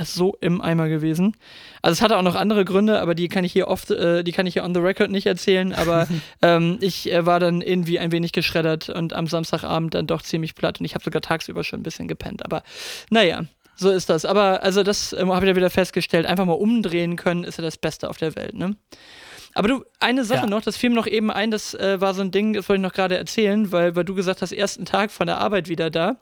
So 0.03 0.37
im 0.41 0.61
Eimer 0.61 0.89
gewesen. 0.89 1.35
Also 1.81 1.93
es 1.93 2.01
hatte 2.01 2.17
auch 2.17 2.21
noch 2.21 2.35
andere 2.35 2.65
Gründe, 2.65 3.01
aber 3.01 3.15
die 3.15 3.27
kann 3.27 3.43
ich 3.43 3.53
hier 3.53 3.67
oft, 3.67 3.91
äh, 3.91 4.23
die 4.23 4.31
kann 4.31 4.45
ich 4.45 4.53
hier 4.53 4.63
on 4.63 4.73
the 4.73 4.79
record 4.79 5.11
nicht 5.11 5.25
erzählen. 5.25 5.73
Aber 5.73 6.07
ähm, 6.41 6.77
ich 6.81 7.11
äh, 7.11 7.25
war 7.25 7.39
dann 7.39 7.61
irgendwie 7.61 7.99
ein 7.99 8.11
wenig 8.11 8.31
geschreddert 8.31 8.89
und 8.89 9.13
am 9.13 9.27
Samstagabend 9.27 9.93
dann 9.93 10.07
doch 10.07 10.21
ziemlich 10.21 10.55
platt 10.55 10.79
und 10.79 10.85
ich 10.85 10.95
habe 10.95 11.03
sogar 11.03 11.21
tagsüber 11.21 11.63
schon 11.63 11.79
ein 11.79 11.83
bisschen 11.83 12.07
gepennt. 12.07 12.45
Aber 12.45 12.63
naja, 13.09 13.43
so 13.75 13.89
ist 13.89 14.09
das. 14.09 14.25
Aber 14.25 14.63
also 14.63 14.83
das 14.83 15.13
ähm, 15.13 15.31
habe 15.31 15.45
ich 15.45 15.49
ja 15.49 15.55
wieder 15.55 15.69
festgestellt. 15.69 16.25
Einfach 16.25 16.45
mal 16.45 16.53
umdrehen 16.53 17.15
können, 17.15 17.43
ist 17.43 17.57
ja 17.57 17.63
das 17.63 17.77
Beste 17.77 18.09
auf 18.09 18.17
der 18.17 18.35
Welt, 18.35 18.53
ne? 18.53 18.75
Aber 19.55 19.67
du, 19.67 19.83
eine 19.99 20.25
Sache 20.25 20.41
ja. 20.41 20.47
noch, 20.47 20.61
das 20.61 20.77
fiel 20.77 20.89
mir 20.89 20.95
noch 20.95 21.07
eben 21.07 21.31
ein, 21.31 21.49
das 21.49 21.73
äh, 21.73 21.99
war 21.99 22.13
so 22.13 22.21
ein 22.21 22.31
Ding, 22.31 22.53
das 22.53 22.69
wollte 22.69 22.79
ich 22.79 22.83
noch 22.83 22.93
gerade 22.93 23.17
erzählen, 23.17 23.71
weil, 23.71 23.95
weil 23.95 24.05
du 24.05 24.13
gesagt 24.13 24.41
hast, 24.41 24.51
ersten 24.51 24.85
Tag 24.85 25.11
von 25.11 25.27
der 25.27 25.39
Arbeit 25.39 25.69
wieder 25.69 25.89
da. 25.89 26.17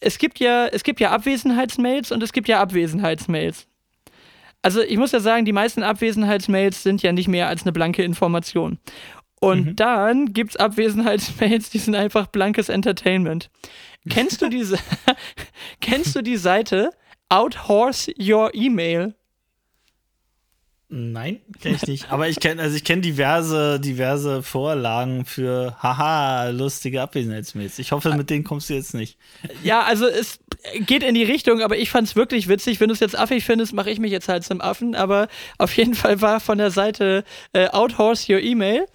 Es 0.00 0.18
gibt 0.18 0.38
ja, 0.38 0.66
es 0.66 0.84
gibt 0.84 1.00
ja 1.00 1.10
Abwesenheitsmails 1.10 2.12
und 2.12 2.22
es 2.22 2.32
gibt 2.32 2.48
ja 2.48 2.60
Abwesenheitsmails. 2.60 3.66
Also 4.62 4.80
ich 4.82 4.96
muss 4.96 5.12
ja 5.12 5.20
sagen, 5.20 5.44
die 5.44 5.52
meisten 5.52 5.82
Abwesenheitsmails 5.82 6.82
sind 6.82 7.02
ja 7.02 7.12
nicht 7.12 7.28
mehr 7.28 7.48
als 7.48 7.62
eine 7.62 7.72
blanke 7.72 8.02
Information. 8.02 8.78
Und 9.40 9.66
mhm. 9.66 9.76
dann 9.76 10.32
gibt 10.32 10.50
es 10.50 10.56
Abwesenheitsmails, 10.56 11.70
die 11.70 11.78
sind 11.78 11.94
einfach 11.94 12.26
blankes 12.26 12.68
Entertainment. 12.68 13.50
Kennst 14.08 14.42
du 14.42 14.48
diese, 14.50 14.78
kennst 15.80 16.16
du 16.16 16.22
die 16.22 16.36
Seite 16.36 16.90
Outhorse 17.28 18.12
Your 18.18 18.54
Email? 18.54 19.14
Nein, 20.90 21.40
kenne 21.60 21.76
ich 21.76 21.86
nicht. 21.86 22.10
Aber 22.10 22.28
ich 22.28 22.40
kenne 22.40 22.62
also 22.62 22.74
ich 22.74 22.82
kenne 22.82 23.02
diverse 23.02 23.78
diverse 23.78 24.42
Vorlagen 24.42 25.26
für 25.26 25.76
haha 25.82 26.48
lustige 26.48 27.02
Abwesenheitsmails. 27.02 27.78
Ich 27.78 27.92
hoffe, 27.92 28.14
mit 28.14 28.30
denen 28.30 28.42
kommst 28.42 28.70
du 28.70 28.74
jetzt 28.74 28.94
nicht. 28.94 29.18
Ja, 29.62 29.82
also 29.82 30.06
es 30.06 30.40
geht 30.86 31.02
in 31.02 31.14
die 31.14 31.24
Richtung, 31.24 31.60
aber 31.60 31.76
ich 31.76 31.90
fand 31.90 32.08
es 32.08 32.16
wirklich 32.16 32.48
witzig. 32.48 32.80
Wenn 32.80 32.88
du 32.88 32.94
es 32.94 33.00
jetzt 33.00 33.18
affig 33.18 33.44
findest, 33.44 33.74
mache 33.74 33.90
ich 33.90 33.98
mich 33.98 34.10
jetzt 34.10 34.28
halt 34.28 34.44
zum 34.44 34.62
Affen. 34.62 34.94
Aber 34.94 35.28
auf 35.58 35.76
jeden 35.76 35.94
Fall 35.94 36.22
war 36.22 36.40
von 36.40 36.56
der 36.56 36.70
Seite 36.70 37.22
äh, 37.52 37.68
Outhorse 37.68 38.32
Your 38.32 38.40
Email 38.40 38.86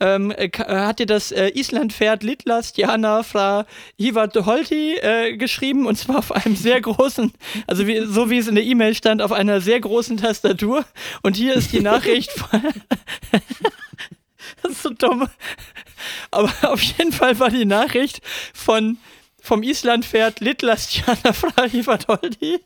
ähm, 0.00 0.30
äh, 0.30 0.46
äh, 0.46 0.64
hat 0.64 0.98
dir 0.98 1.06
das 1.06 1.32
äh, 1.32 1.48
Islandpferd 1.48 2.22
Litlas 2.22 2.72
Jana 2.76 3.22
fra 3.22 3.66
Hivat 3.96 4.36
Holti 4.36 4.96
äh, 4.96 5.36
geschrieben 5.36 5.86
und 5.86 5.96
zwar 5.96 6.18
auf 6.18 6.32
einem 6.32 6.56
sehr 6.56 6.80
großen, 6.80 7.32
also 7.66 7.86
wie, 7.86 8.04
so 8.06 8.30
wie 8.30 8.38
es 8.38 8.48
in 8.48 8.54
der 8.54 8.64
E-Mail 8.64 8.94
stand, 8.94 9.22
auf 9.22 9.32
einer 9.32 9.60
sehr 9.60 9.80
großen 9.80 10.16
Tastatur. 10.16 10.84
Und 11.22 11.36
hier 11.36 11.54
ist 11.54 11.72
die 11.72 11.80
Nachricht 11.80 12.30
von. 12.32 12.60
das 14.62 14.72
ist 14.72 14.82
so 14.82 14.90
dumm. 14.90 15.28
Aber 16.30 16.52
auf 16.62 16.80
jeden 16.80 17.12
Fall 17.12 17.38
war 17.38 17.50
die 17.50 17.64
Nachricht 17.64 18.20
von 18.54 18.98
vom 19.40 19.62
Islandpferd 19.62 20.40
Litlas 20.40 20.94
Jana 20.94 21.32
fra 21.32 21.64
Hivat 21.64 22.08
Holti 22.08 22.60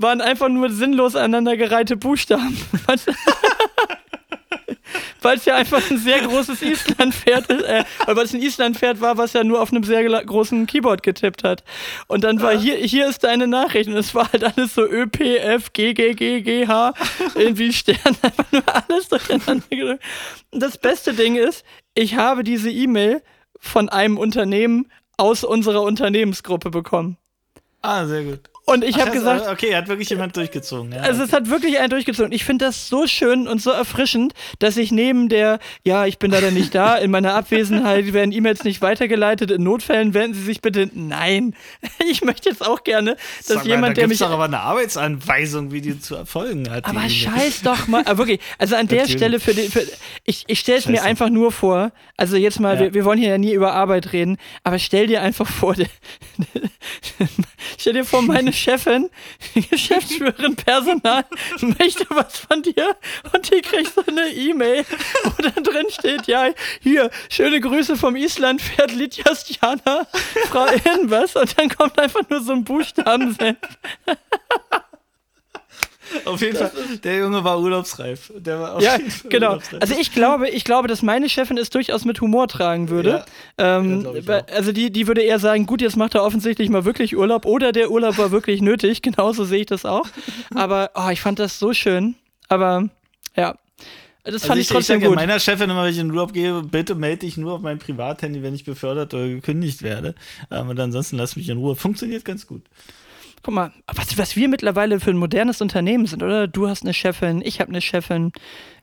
waren 0.00 0.20
einfach 0.20 0.48
nur 0.48 0.70
sinnlos 0.70 1.16
aneinandergereihte 1.16 1.96
Buchstaben 1.96 2.56
weil 5.22 5.36
es 5.36 5.44
ja 5.44 5.54
einfach 5.54 5.82
ein 5.90 5.98
sehr 5.98 6.20
großes 6.20 6.62
Islandpferd 6.62 7.50
ist, 7.50 7.62
äh, 7.64 7.84
weil 8.06 8.24
es 8.24 8.34
ein 8.34 8.42
Islandpferd 8.42 9.00
war, 9.00 9.16
was 9.16 9.32
ja 9.32 9.44
nur 9.44 9.60
auf 9.60 9.72
einem 9.72 9.84
sehr 9.84 10.04
großen 10.24 10.66
Keyboard 10.66 11.02
getippt 11.02 11.44
hat. 11.44 11.64
Und 12.06 12.24
dann 12.24 12.40
war 12.40 12.56
hier, 12.56 12.76
hier 12.76 13.08
ist 13.08 13.24
deine 13.24 13.46
Nachricht 13.46 13.88
und 13.88 13.96
es 13.96 14.14
war 14.14 14.32
halt 14.32 14.44
alles 14.44 14.74
so 14.74 14.82
Ö, 14.82 15.06
P, 15.06 15.36
F, 15.36 15.72
G, 15.72 15.94
G, 15.94 16.14
G, 16.14 16.40
G, 16.40 16.66
H, 16.66 16.94
irgendwie 17.34 17.72
Stern, 17.72 17.98
einfach 18.22 18.52
nur 18.52 18.62
alles 18.66 19.08
durcheinander 19.08 19.66
gedrückt. 19.68 20.04
Und 20.50 20.62
das 20.62 20.78
beste 20.78 21.14
Ding 21.14 21.36
ist, 21.36 21.64
ich 21.94 22.16
habe 22.16 22.44
diese 22.44 22.70
E-Mail 22.70 23.22
von 23.58 23.88
einem 23.88 24.18
Unternehmen 24.18 24.90
aus 25.16 25.44
unserer 25.44 25.82
Unternehmensgruppe 25.82 26.70
bekommen. 26.70 27.16
Ah, 27.82 28.06
sehr 28.06 28.24
gut. 28.24 28.40
Und 28.68 28.84
ich 28.84 29.00
habe 29.00 29.12
gesagt. 29.12 29.46
Äh, 29.46 29.50
okay, 29.50 29.74
hat 29.74 29.88
wirklich 29.88 30.10
jemand 30.10 30.36
durchgezogen. 30.36 30.92
Ja, 30.92 31.00
also, 31.00 31.22
es 31.22 31.32
hat 31.32 31.48
wirklich 31.48 31.78
einen 31.78 31.88
durchgezogen. 31.88 32.32
Ich 32.32 32.44
finde 32.44 32.66
das 32.66 32.88
so 32.88 33.06
schön 33.06 33.48
und 33.48 33.62
so 33.62 33.70
erfrischend, 33.70 34.34
dass 34.58 34.76
ich 34.76 34.92
neben 34.92 35.30
der, 35.30 35.58
ja, 35.84 36.04
ich 36.04 36.18
bin 36.18 36.30
leider 36.30 36.50
nicht 36.50 36.74
da, 36.74 36.96
in 36.96 37.10
meiner 37.10 37.32
Abwesenheit 37.32 38.12
werden 38.12 38.30
E-Mails 38.30 38.64
nicht 38.64 38.82
weitergeleitet, 38.82 39.50
in 39.50 39.62
Notfällen 39.62 40.12
wenden 40.12 40.34
Sie 40.34 40.42
sich 40.42 40.60
bitte. 40.60 40.90
Nein, 40.92 41.54
ich 42.10 42.20
möchte 42.20 42.50
jetzt 42.50 42.64
auch 42.64 42.84
gerne, 42.84 43.16
dass 43.38 43.46
Sag 43.46 43.64
jemand, 43.64 43.80
mal, 43.80 43.88
da 43.88 43.94
der 43.94 44.08
mich. 44.08 44.18
doch 44.18 44.30
aber 44.30 44.44
eine 44.44 44.60
Arbeitsanweisung, 44.60 45.72
wie 45.72 45.80
die 45.80 45.98
zu 45.98 46.16
erfolgen 46.16 46.68
hat. 46.70 46.84
Aber 46.84 47.08
scheiß 47.08 47.62
doch 47.62 47.88
mal. 47.88 48.02
Aber 48.04 48.18
wirklich, 48.18 48.40
also 48.58 48.76
an 48.76 48.86
der 48.86 49.08
Stelle, 49.08 49.40
für, 49.40 49.54
den, 49.54 49.70
für 49.70 49.82
ich, 50.24 50.44
ich 50.46 50.60
stelle 50.60 50.78
es 50.78 50.86
mir 50.86 51.02
einfach 51.04 51.30
nur 51.30 51.52
vor, 51.52 51.90
also 52.18 52.36
jetzt 52.36 52.60
mal, 52.60 52.74
ja. 52.74 52.80
wir, 52.80 52.94
wir 52.94 53.06
wollen 53.06 53.18
hier 53.18 53.30
ja 53.30 53.38
nie 53.38 53.54
über 53.54 53.72
Arbeit 53.72 54.12
reden, 54.12 54.36
aber 54.62 54.78
stell 54.78 55.06
dir 55.06 55.22
einfach 55.22 55.48
vor, 55.48 55.74
stell 57.78 57.94
dir 57.94 58.04
vor, 58.04 58.20
meine 58.20 58.52
Chefin, 58.58 59.10
Geschäftsführerin 59.70 60.56
Personal, 60.56 61.24
möchte 61.60 62.06
was 62.10 62.38
von 62.38 62.62
dir 62.62 62.96
und 63.32 63.50
die 63.50 63.60
kriegt 63.60 63.94
so 63.94 64.02
eine 64.06 64.28
E-Mail, 64.28 64.84
wo 65.24 65.42
dann 65.42 65.64
drin 65.64 65.86
steht, 65.90 66.26
ja, 66.26 66.50
hier, 66.80 67.10
schöne 67.28 67.60
Grüße 67.60 67.96
vom 67.96 68.16
Island, 68.16 68.60
fährt 68.60 68.92
Litjastiana, 68.92 70.06
Frau 70.50 70.66
irgendwas 70.66 71.36
und 71.36 71.58
dann 71.58 71.68
kommt 71.68 71.98
einfach 71.98 72.28
nur 72.28 72.40
so 72.42 72.52
ein 72.52 72.64
Buchstabensenf. 72.64 73.58
Auf 76.24 76.40
jeden 76.40 76.56
Fall, 76.56 76.70
der 77.02 77.18
Junge 77.18 77.44
war 77.44 77.60
urlaubsreif. 77.60 78.32
Der 78.36 78.60
war 78.60 78.82
ja, 78.82 78.98
genau. 79.28 79.50
Urlaubsreif. 79.50 79.82
Also 79.82 79.94
ich 79.98 80.12
glaube, 80.12 80.48
ich 80.48 80.64
glaube, 80.64 80.88
dass 80.88 81.02
meine 81.02 81.28
Chefin 81.28 81.58
es 81.58 81.70
durchaus 81.70 82.04
mit 82.04 82.20
Humor 82.20 82.48
tragen 82.48 82.88
würde. 82.88 83.24
Ja, 83.58 83.78
ähm, 83.78 84.06
also 84.52 84.72
die, 84.72 84.90
die 84.90 85.06
würde 85.06 85.22
eher 85.22 85.38
sagen, 85.38 85.66
gut, 85.66 85.80
jetzt 85.80 85.96
macht 85.96 86.14
er 86.14 86.24
offensichtlich 86.24 86.68
mal 86.70 86.84
wirklich 86.84 87.16
Urlaub 87.16 87.46
oder 87.46 87.72
der 87.72 87.90
Urlaub 87.90 88.18
war 88.18 88.30
wirklich 88.30 88.60
nötig. 88.60 89.02
Genauso 89.08 89.44
sehe 89.44 89.60
ich 89.60 89.66
das 89.66 89.84
auch. 89.84 90.06
Aber 90.54 90.90
oh, 90.94 91.08
ich 91.10 91.20
fand 91.20 91.38
das 91.38 91.58
so 91.58 91.72
schön. 91.72 92.14
Aber 92.48 92.88
ja, 93.36 93.54
das 94.24 94.42
also 94.42 94.46
fand 94.48 94.60
ich, 94.60 94.66
ich 94.66 94.72
trotzdem 94.72 95.00
ich 95.00 95.06
gut. 95.06 95.14
meiner 95.14 95.40
Chefin 95.40 95.70
immer, 95.70 95.84
wenn 95.84 95.92
ich 95.92 95.98
in 95.98 96.08
den 96.08 96.10
Urlaub 96.10 96.32
gehe, 96.32 96.62
bitte 96.62 96.94
melde 96.94 97.20
dich 97.20 97.36
nur 97.38 97.54
auf 97.54 97.60
mein 97.62 97.78
Privathandy, 97.78 98.42
wenn 98.42 98.54
ich 98.54 98.64
befördert 98.64 99.14
oder 99.14 99.26
gekündigt 99.26 99.82
werde. 99.82 100.14
Ähm, 100.50 100.68
und 100.68 100.78
ansonsten 100.78 101.16
lass 101.16 101.36
mich 101.36 101.48
in 101.48 101.58
Ruhe. 101.58 101.76
Funktioniert 101.76 102.24
ganz 102.24 102.46
gut. 102.46 102.62
Guck 103.42 103.54
mal, 103.54 103.72
was, 103.86 104.18
was 104.18 104.36
wir 104.36 104.48
mittlerweile 104.48 105.00
für 105.00 105.10
ein 105.10 105.16
modernes 105.16 105.60
Unternehmen 105.60 106.06
sind, 106.06 106.22
oder? 106.22 106.48
Du 106.48 106.68
hast 106.68 106.82
eine 106.82 106.94
Chefin, 106.94 107.40
ich 107.44 107.60
habe 107.60 107.70
eine 107.70 107.80
Chefin, 107.80 108.32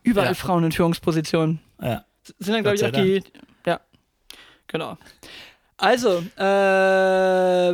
überall 0.04 0.30
ja. 0.30 0.34
Frauen 0.34 0.64
in 0.64 0.72
Führungspositionen. 0.72 1.60
Ja. 1.82 2.06
Sind 2.40 2.54
dann, 2.54 2.64
glaube 2.64 2.76
ich, 2.78 2.86
auch 2.86 2.92
die. 2.92 3.22
Ja, 3.66 3.82
genau. 4.68 4.98
Also, 5.78 6.24
äh, 6.38 6.42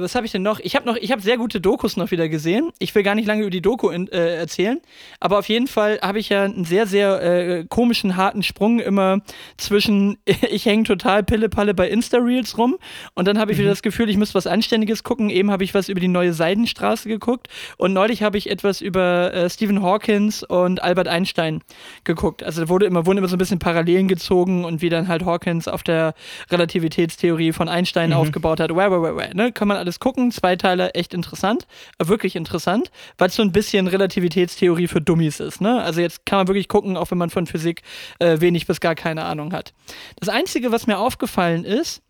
was 0.02 0.16
habe 0.16 0.26
ich 0.26 0.32
denn 0.32 0.42
noch? 0.42 0.60
Ich 0.60 0.76
habe 0.76 0.88
noch, 0.88 0.96
ich 0.96 1.12
habe 1.12 1.22
sehr 1.22 1.38
gute 1.38 1.62
Dokus 1.62 1.98
noch 1.98 2.10
wieder 2.10 2.30
gesehen. 2.30 2.72
Ich 2.80 2.96
will 2.96 3.04
gar 3.04 3.14
nicht 3.14 3.28
lange 3.28 3.42
über 3.42 3.52
die 3.52 3.62
Doku 3.62 3.90
in, 3.90 4.08
äh, 4.08 4.38
erzählen, 4.38 4.82
aber 5.20 5.38
auf 5.38 5.48
jeden 5.50 5.68
Fall 5.68 6.00
habe 6.02 6.18
ich 6.18 6.30
ja 6.30 6.46
einen 6.46 6.66
sehr, 6.66 6.88
sehr 6.88 7.22
äh, 7.22 7.66
komischen, 7.70 8.16
harten 8.16 8.42
Sprung 8.42 8.80
immer 8.80 9.20
zwischen, 9.58 10.18
ich 10.26 10.66
hänge 10.66 10.86
total 10.86 11.24
Pille-Palle 11.24 11.76
bei 11.76 11.90
Insta-Reels 11.90 12.58
rum 12.58 12.78
und 13.14 13.28
dann 13.28 13.38
habe 13.38 13.52
ich 13.52 13.60
mhm. 13.60 13.62
wieder 13.62 13.70
das 13.70 13.84
Gefühl, 13.84 14.10
ich 14.10 14.18
müsste 14.18 14.34
was 14.34 14.48
Anständiges 14.48 15.04
gucken. 15.04 15.30
Eben 15.30 15.52
habe 15.52 15.64
ich 15.64 15.76
was 15.76 15.88
über 15.88 16.00
die 16.00 16.08
neue 16.08 16.34
Seidenstraße 16.34 17.08
geguckt 17.08 17.50
und 17.78 17.94
neulich 17.94 18.24
habe 18.24 18.36
ich 18.40 18.50
etwas 18.50 18.82
über 18.82 19.32
äh, 19.32 19.48
Stephen 19.48 19.84
Hawkins 19.84 20.42
und 20.42 20.82
Albert 20.82 21.08
Einstein 21.08 21.62
geguckt. 22.04 22.42
Also 22.42 22.62
da 22.62 22.70
wurde 22.70 22.88
immer, 22.88 23.06
wurden 23.06 23.20
immer 23.20 23.28
so 23.28 23.36
ein 23.36 23.40
bisschen 23.40 23.60
Parallelen 23.60 24.08
gezogen 24.08 24.66
und 24.66 24.82
wie 24.82 24.90
dann 24.90 25.08
halt 25.08 25.24
Hawkins 25.24 25.68
auf 25.68 25.84
der 25.84 26.16
Relativitätstheorie 26.50 27.52
von 27.52 27.70
Einstein 27.70 27.91
Einstein 27.92 28.12
mhm. 28.12 28.16
aufgebaut 28.16 28.60
hat. 28.60 28.74
Wah, 28.74 28.90
wah, 28.90 29.16
wah, 29.16 29.34
ne? 29.34 29.52
Kann 29.52 29.68
man 29.68 29.78
alles 29.78 30.00
gucken. 30.00 30.32
Zwei 30.32 30.56
Teile 30.56 30.94
echt 30.94 31.14
interessant. 31.14 31.68
Äh, 31.98 32.08
wirklich 32.08 32.36
interessant, 32.36 32.90
weil 33.18 33.28
es 33.28 33.36
so 33.36 33.44
ein 33.44 33.52
bisschen 33.52 33.88
Relativitätstheorie 33.88 34.88
für 34.88 35.02
Dummies 35.02 35.40
ist. 35.40 35.60
Ne? 35.60 35.82
Also 35.82 36.00
jetzt 36.00 36.26
kann 36.26 36.40
man 36.40 36.48
wirklich 36.48 36.68
gucken, 36.70 36.96
auch 36.96 37.12
wenn 37.12 37.18
man 37.18 37.30
von 37.30 37.48
Physik 37.48 37.82
äh, 38.20 38.40
wenig 38.40 38.66
bis 38.66 38.80
gar 38.80 38.96
keine 38.96 39.26
Ahnung 39.26 39.52
hat. 39.52 39.74
Das 40.20 40.30
Einzige, 40.30 40.72
was 40.72 40.88
mir 40.88 40.98
aufgefallen 41.00 41.66
ist, 41.66 42.02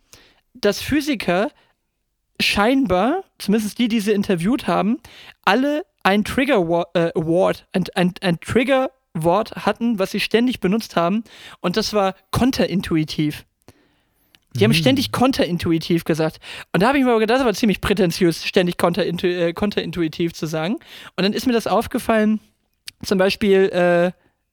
dass 0.54 0.82
Physiker 0.82 1.50
scheinbar, 2.40 3.24
zumindest 3.40 3.80
die, 3.80 3.88
die 3.88 4.00
sie 4.00 4.12
interviewt 4.12 4.68
haben, 4.68 5.00
alle 5.46 5.84
ein 6.04 6.24
Trigger 6.24 6.86
äh, 6.94 7.12
Award, 7.16 7.66
ein, 7.74 7.86
ein, 7.96 8.14
ein 8.22 8.40
Trigger 8.40 8.92
Wort 9.14 9.52
hatten, 9.66 10.00
was 10.00 10.12
sie 10.12 10.20
ständig 10.20 10.60
benutzt 10.60 10.96
haben, 10.96 11.24
und 11.60 11.76
das 11.76 11.94
war 11.94 12.16
konterintuitiv. 12.32 13.46
Die 14.56 14.64
haben 14.64 14.72
mhm. 14.72 14.76
ständig 14.76 15.12
konterintuitiv 15.12 16.04
gesagt. 16.04 16.40
Und 16.74 16.82
da 16.82 16.88
habe 16.88 16.98
ich 16.98 17.04
mir 17.04 17.12
aber 17.12 17.20
gedacht, 17.20 17.40
das 17.40 17.46
war 17.46 17.54
ziemlich 17.54 17.80
prätentiös, 17.82 18.46
ständig 18.46 18.78
konterintu 18.78 19.28
äh, 19.28 19.54
konterintuitiv 19.54 20.34
zu 20.34 20.46
sagen. 20.46 20.76
Und 21.16 21.24
dann 21.24 21.34
ist 21.34 21.48
mir 21.48 21.54
das 21.54 21.68
aufgefallen, 21.68 22.40
zum 23.04 23.18
Beispiel 23.18 23.70
äh, 23.70 24.12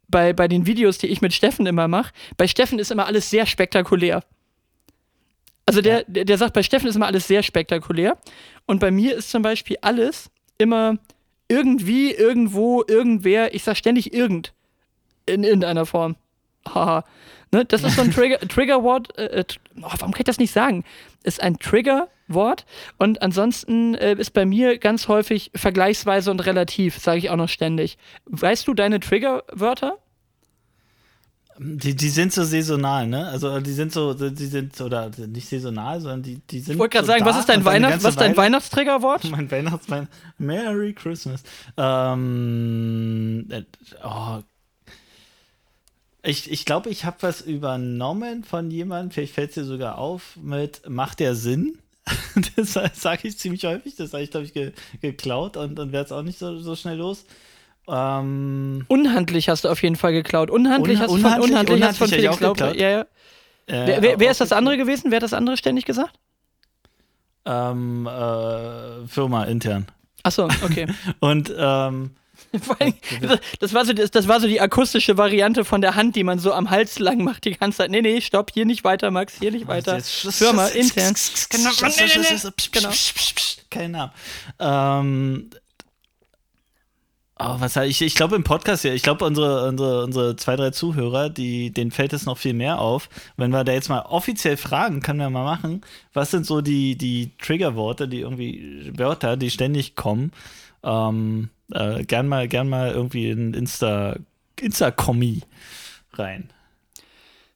bei, 0.09 0.33
bei 0.33 0.49
den 0.49 0.67
Videos, 0.67 0.99
die 0.99 1.09
ich 1.09 1.21
mit 1.21 1.35
Steffen 1.35 1.67
immer 1.67 1.89
mache, 1.89 2.13
bei 2.37 2.47
Steffen 2.47 2.79
ist 2.79 2.91
immer 2.91 3.07
alles 3.07 3.29
sehr 3.29 3.47
spektakulär. 3.47 4.23
Also 5.67 5.83
der, 5.83 6.05
der, 6.05 6.25
der 6.25 6.39
sagt, 6.39 6.55
bei 6.55 6.63
Steffen 6.63 6.89
ist 6.89 6.97
immer 6.97 7.07
alles 7.07 7.27
sehr 7.27 7.43
spektakulär. 7.43 8.17
Und 8.67 8.81
bei 8.81 8.91
mir 8.91 9.17
ist 9.17 9.31
zum 9.31 9.43
Beispiel 9.43 9.77
alles 9.83 10.31
immer 10.57 10.97
irgendwie, 11.49 12.13
irgendwo, 12.13 12.85
irgendwer, 12.87 13.55
ich 13.55 13.65
sag 13.65 13.77
ständig 13.77 14.15
irgend 14.15 14.55
in 15.27 15.45
irgendeiner 15.45 15.87
Form. 15.87 16.17
Haha. 16.67 17.05
Ne? 17.53 17.65
Das 17.65 17.83
ist 17.83 17.97
so 17.97 18.03
ein 18.03 18.11
Trigger, 18.15 18.39
Triggerwort. 18.41 19.17
Äh, 19.19 19.41
äh, 19.41 19.45
oh, 19.79 19.83
warum 19.83 20.13
kann 20.13 20.21
ich 20.21 20.25
das 20.25 20.39
nicht 20.39 20.53
sagen? 20.53 20.85
Ist 21.23 21.43
ein 21.43 21.59
Triggerwort 21.59 22.65
und 22.99 23.23
ansonsten 23.23 23.95
äh, 23.95 24.15
ist 24.15 24.33
bei 24.33 24.47
mir 24.47 24.79
ganz 24.79 25.09
häufig 25.09 25.51
vergleichsweise 25.55 26.31
und 26.31 26.41
relativ, 26.41 26.99
sage 26.99 27.19
ich 27.19 27.31
auch 27.31 27.37
noch 27.37 27.49
ständig. 27.49 27.99
Weißt 28.27 28.67
du 28.69 28.75
deine 28.75 29.01
Triggerwörter? 29.01 29.99
Die, 31.61 31.97
die 31.97 32.09
sind 32.09 32.33
so 32.33 32.45
saisonal, 32.45 33.09
ne? 33.09 33.27
Also 33.27 33.59
die 33.59 33.73
sind 33.73 33.93
so, 33.93 34.15
die 34.15 34.47
sind, 34.47 34.81
oder 34.81 35.11
nicht 35.27 35.49
saisonal, 35.49 36.01
sondern 36.01 36.23
die, 36.23 36.41
die 36.49 36.61
sind. 36.61 36.75
Ich 36.75 36.79
wollte 36.79 36.99
gerade 36.99 37.07
so 37.07 37.13
sagen, 37.13 37.25
was 37.25 37.39
ist 37.41 37.49
dein, 37.49 37.65
Weihnacht, 37.65 38.05
was 38.05 38.15
dein 38.15 38.37
Weihnachtsträgerwort? 38.37 39.25
Mein 39.31 39.51
Weihnachtswein. 39.51 40.07
Merry 40.39 40.93
Christmas. 40.93 41.43
Ähm, 41.77 43.47
äh, 43.51 43.65
oh. 44.05 44.39
Ich, 46.29 46.51
ich 46.51 46.67
glaube, 46.67 46.91
ich 46.91 47.07
habe 47.07 47.17
was 47.21 47.41
übernommen 47.41 48.45
von 48.45 48.71
jemandem, 48.71 49.11
vielleicht 49.13 49.33
fällt 49.33 49.49
es 49.49 49.55
dir 49.55 49.65
sogar 49.65 49.97
auf, 49.97 50.37
mit 50.37 50.87
Macht 50.87 51.21
der 51.21 51.35
Sinn? 51.35 51.79
das 52.57 52.75
sage 52.75 53.29
ich 53.29 53.39
ziemlich 53.39 53.65
häufig, 53.65 53.97
das 53.97 54.13
habe 54.13 54.23
ich, 54.23 54.31
glaube 54.31 54.45
ich, 54.45 54.53
ge 54.53 54.73
geklaut 55.01 55.57
und 55.57 55.77
dann 55.77 55.91
wäre 55.91 56.05
es 56.05 56.13
auch 56.13 56.23
nicht 56.23 56.39
so, 56.39 56.59
so 56.59 56.77
schnell 56.77 56.99
los. 56.99 57.25
Ähm, 57.89 58.85
unhandlich 58.89 59.49
hast 59.49 59.65
du 59.65 59.71
auf 59.71 59.83
jeden 59.83 59.97
Fall 59.97 60.13
geklaut. 60.13 60.51
Unhandlich, 60.51 60.99
hast, 60.99 61.09
unhandlich, 61.09 61.33
von, 61.33 61.51
unhandlich, 61.51 61.77
unhandlich 61.77 61.89
hast 61.89 61.97
von 61.97 62.09
Felix 62.09 62.41
Laub. 62.41 62.61
Ja, 62.61 62.75
ja. 62.75 63.01
Äh, 63.01 63.07
wer, 63.87 64.03
wer, 64.03 64.21
wer 64.21 64.31
ist 64.31 64.43
das 64.43 64.53
andere 64.53 64.77
gewesen? 64.77 65.11
Wer 65.11 65.17
hat 65.17 65.23
das 65.23 65.33
andere 65.33 65.57
ständig 65.57 65.87
gesagt? 65.87 66.19
Ähm, 67.47 68.07
äh, 68.07 69.07
Firma 69.07 69.45
intern. 69.45 69.87
Achso, 70.25 70.45
okay. 70.63 70.89
Und 71.21 71.51
ähm, 71.57 72.11
das, 73.61 73.75
war 73.75 73.85
so, 73.85 73.93
das, 73.93 74.11
das, 74.11 74.29
war 74.29 74.41
so 74.41 74.47
die 74.47 74.61
akustische 74.61 75.17
Variante 75.17 75.65
von 75.65 75.81
der 75.81 75.95
Hand, 75.95 76.17
die 76.17 76.25
man 76.25 76.39
so 76.39 76.53
am 76.53 76.71
Hals 76.71 76.99
lang 76.99 77.23
macht 77.23 77.45
die 77.45 77.53
ganze 77.53 77.79
Zeit. 77.79 77.91
Nee, 77.91 78.03
nee, 78.03 78.21
stopp, 78.21 78.51
hier 78.53 78.65
nicht 78.65 78.85
weiter, 78.85 79.11
Max, 79.11 79.35
hier 79.39 79.51
nicht 79.51 79.67
weiter. 79.67 80.01
Firma, 80.01 80.67
intern. 80.69 81.15
Genau. 81.51 81.71
genau. 82.73 82.91
Kein 83.71 83.91
Name. 83.91 84.13
Ähm, 84.59 85.51
Oh, 87.41 87.55
was 87.61 87.77
ich, 87.77 88.03
ich 88.03 88.17
glaube 88.17 88.35
im 88.35 88.43
Podcast 88.43 88.83
ja, 88.83 88.93
ich 88.93 89.05
glaube 89.05 89.25
unsere, 89.25 89.69
unsere, 89.69 90.03
unsere 90.03 90.35
zwei, 90.35 90.57
drei 90.57 90.71
Zuhörer, 90.71 91.31
die, 91.31 91.71
denen 91.71 91.93
fällt 91.93 92.13
es 92.13 92.27
noch 92.27 92.37
viel 92.37 92.53
mehr 92.53 92.81
auf. 92.81 93.09
Wenn 93.37 93.53
wir 93.53 93.63
da 93.63 93.71
jetzt 93.71 93.89
mal 93.89 94.01
offiziell 94.01 94.57
fragen, 94.57 95.03
können 95.03 95.21
wir 95.21 95.31
mal 95.31 95.45
machen, 95.45 95.83
was 96.13 96.33
sind 96.33 96.47
so 96.47 96.61
die, 96.61 96.97
die 96.97 97.31
Triggerworte, 97.39 98.09
die 98.09 98.21
irgendwie, 98.21 98.91
Wörter, 98.97 99.37
die 99.37 99.51
ständig 99.53 99.95
kommen. 99.95 100.33
Ähm, 100.89 101.51
äh, 101.73 102.05
gern 102.05 102.29
mal, 102.29 102.49
gern 102.49 102.69
mal 102.69 102.91
irgendwie 102.91 103.31
in 103.31 103.53
Insta, 103.53 104.17
Insta-Kommi 104.59 105.43
rein. 106.15 106.51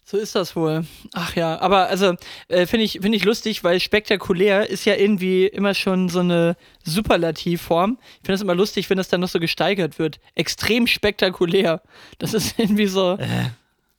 So 0.05 0.19
ist 0.19 0.35
das 0.35 0.55
wohl. 0.55 0.85
Ach 1.15 1.35
ja, 1.37 1.59
aber 1.63 1.87
also 1.89 2.17
äh, 2.49 2.67
finde 2.67 2.85
ich, 2.85 2.99
find 3.01 3.15
ich 3.15 3.25
lustig, 3.25 3.65
weil 3.65 3.81
spektakulär 3.81 4.69
ist 4.69 4.85
ja 4.85 4.95
irgendwie 4.95 5.47
immer 5.47 5.73
schon 5.73 6.11
so 6.11 6.21
eine 6.21 6.55
Superlativform. 6.85 7.97
Ich 8.17 8.27
finde 8.27 8.35
es 8.35 8.43
immer 8.43 8.55
lustig, 8.55 8.91
wenn 8.91 8.99
das 8.99 9.09
dann 9.09 9.23
noch 9.23 9.31
so 9.31 9.41
gesteigert 9.41 9.99
wird. 9.99 10.21
Extrem 10.35 10.87
spektakulär. 10.87 11.81
Das 12.19 12.35
ist 12.35 12.59
irgendwie 12.59 12.89
so. 12.89 13.17
Äh. 13.17 13.51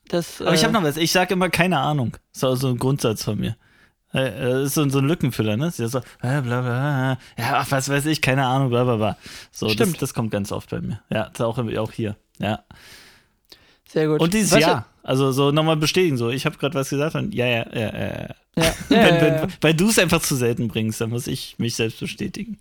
Das, 0.10 0.40
aber 0.40 0.54
ich 0.54 0.64
habe 0.64 0.78
äh, 0.78 0.80
noch 0.80 0.88
was. 0.88 0.98
Ich 0.98 1.12
sage 1.12 1.34
immer 1.34 1.50
keine 1.50 1.80
Ahnung. 1.80 2.16
Das 2.40 2.44
ist 2.44 2.60
so 2.60 2.68
ein 2.68 2.78
Grundsatz 2.78 3.24
von 3.24 3.40
mir. 3.40 3.56
Das 4.14 4.32
äh, 4.32 4.64
ist 4.64 4.76
so, 4.76 4.88
so 4.90 5.00
ein 5.00 5.08
Lückenfüller, 5.08 5.58
ne? 5.58 5.72
So, 5.72 5.90
bla, 6.22 6.42
bla, 6.42 6.62
bla, 6.62 7.18
ja, 7.38 7.58
ach, 7.58 7.72
was 7.72 7.90
weiß 7.90 8.06
ich, 8.06 8.22
keine 8.22 8.46
Ahnung, 8.46 8.70
bla, 8.70 8.84
bla, 8.84 8.96
bla. 8.96 9.18
So, 9.52 9.70
Stimmt. 9.70 9.94
Das, 9.94 10.00
das 10.00 10.14
kommt 10.14 10.32
ganz 10.32 10.52
oft 10.52 10.70
bei 10.70 10.82
mir. 10.82 11.02
Ja, 11.10 11.32
auch, 11.40 11.58
auch 11.58 11.92
hier. 11.92 12.16
Ja. 12.38 12.64
Sehr 13.90 14.08
gut. 14.08 14.22
Und 14.22 14.34
dieses 14.34 14.52
was 14.52 14.60
Jahr. 14.60 14.86
Also 15.02 15.32
so 15.32 15.52
nochmal 15.52 15.78
bestätigen, 15.78 16.18
so, 16.18 16.30
ich 16.30 16.46
habe 16.46 16.58
gerade 16.58 16.76
was 16.76 16.90
gesagt 16.90 17.16
und 17.16 17.34
ja, 17.34 17.46
ja, 17.46 17.66
ja, 17.74 17.80
ja. 17.80 17.92
ja. 17.92 18.36
ja, 18.56 18.74
wenn, 18.90 19.22
wenn, 19.22 19.54
weil 19.60 19.74
du 19.74 19.90
es 19.90 20.00
einfach 20.00 20.22
zu 20.22 20.36
selten 20.36 20.68
bringst, 20.68 21.02
dann 21.02 21.10
muss 21.10 21.28
ich 21.28 21.56
mich 21.58 21.76
selbst 21.76 22.00
bestätigen. 22.00 22.58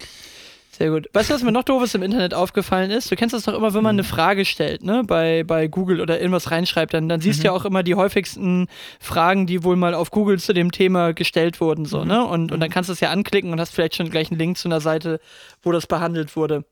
Sehr 0.75 0.89
gut. 0.89 1.07
Weißt 1.13 1.29
du, 1.29 1.35
was 1.35 1.43
mir 1.43 1.53
noch 1.53 1.65
doofes 1.65 1.95
im 1.95 2.03
Internet 2.03 2.33
aufgefallen 2.33 2.91
ist? 2.91 3.11
Du 3.11 3.15
kennst 3.15 3.35
das 3.35 3.43
doch 3.43 3.53
immer, 3.53 3.75
wenn 3.75 3.83
man 3.83 3.95
eine 3.95 4.05
Frage 4.05 4.47
stellt, 4.47 4.83
ne? 4.83 5.05
Bei, 5.07 5.45
bei 5.45 5.69
Google 5.69 6.01
oder 6.01 6.19
irgendwas 6.19 6.51
reinschreibt, 6.51 6.95
dann, 6.95 7.11
dann 7.11 7.21
siehst 7.21 7.41
du 7.41 7.43
mhm. 7.43 7.45
ja 7.45 7.53
auch 7.53 7.67
immer 7.67 7.83
die 7.83 7.95
häufigsten 7.95 8.69
Fragen, 8.99 9.47
die 9.47 9.65
wohl 9.65 9.77
mal 9.77 9.93
auf 9.93 10.11
Google 10.11 10.41
zu 10.41 10.55
dem 10.55 10.73
Thema 10.73 11.13
gestellt 11.13 11.61
wurden, 11.61 11.85
so, 11.85 12.01
mhm. 12.01 12.09
ne? 12.09 12.25
Und, 12.25 12.53
und 12.53 12.61
dann 12.61 12.71
mhm. 12.71 12.73
kannst 12.73 12.89
du 12.89 12.95
es 12.95 13.01
ja 13.01 13.11
anklicken 13.11 13.53
und 13.53 13.61
hast 13.61 13.75
vielleicht 13.75 13.97
schon 13.97 14.09
gleich 14.09 14.31
einen 14.31 14.39
Link 14.39 14.57
zu 14.57 14.67
einer 14.67 14.81
Seite, 14.81 15.21
wo 15.63 15.73
das 15.73 15.87
behandelt 15.87 16.37
wurde. 16.37 16.65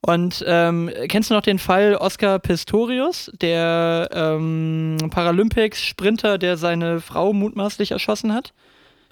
Und 0.00 0.44
ähm, 0.48 0.90
kennst 1.06 1.30
du 1.30 1.34
noch 1.34 1.42
den 1.42 1.60
Fall 1.60 1.94
Oscar 1.94 2.40
Pistorius, 2.40 3.30
der 3.40 4.08
ähm, 4.12 4.96
Paralympics-Sprinter, 5.10 6.38
der 6.38 6.56
seine 6.56 7.00
Frau 7.00 7.32
mutmaßlich 7.32 7.92
erschossen 7.92 8.34
hat? 8.34 8.52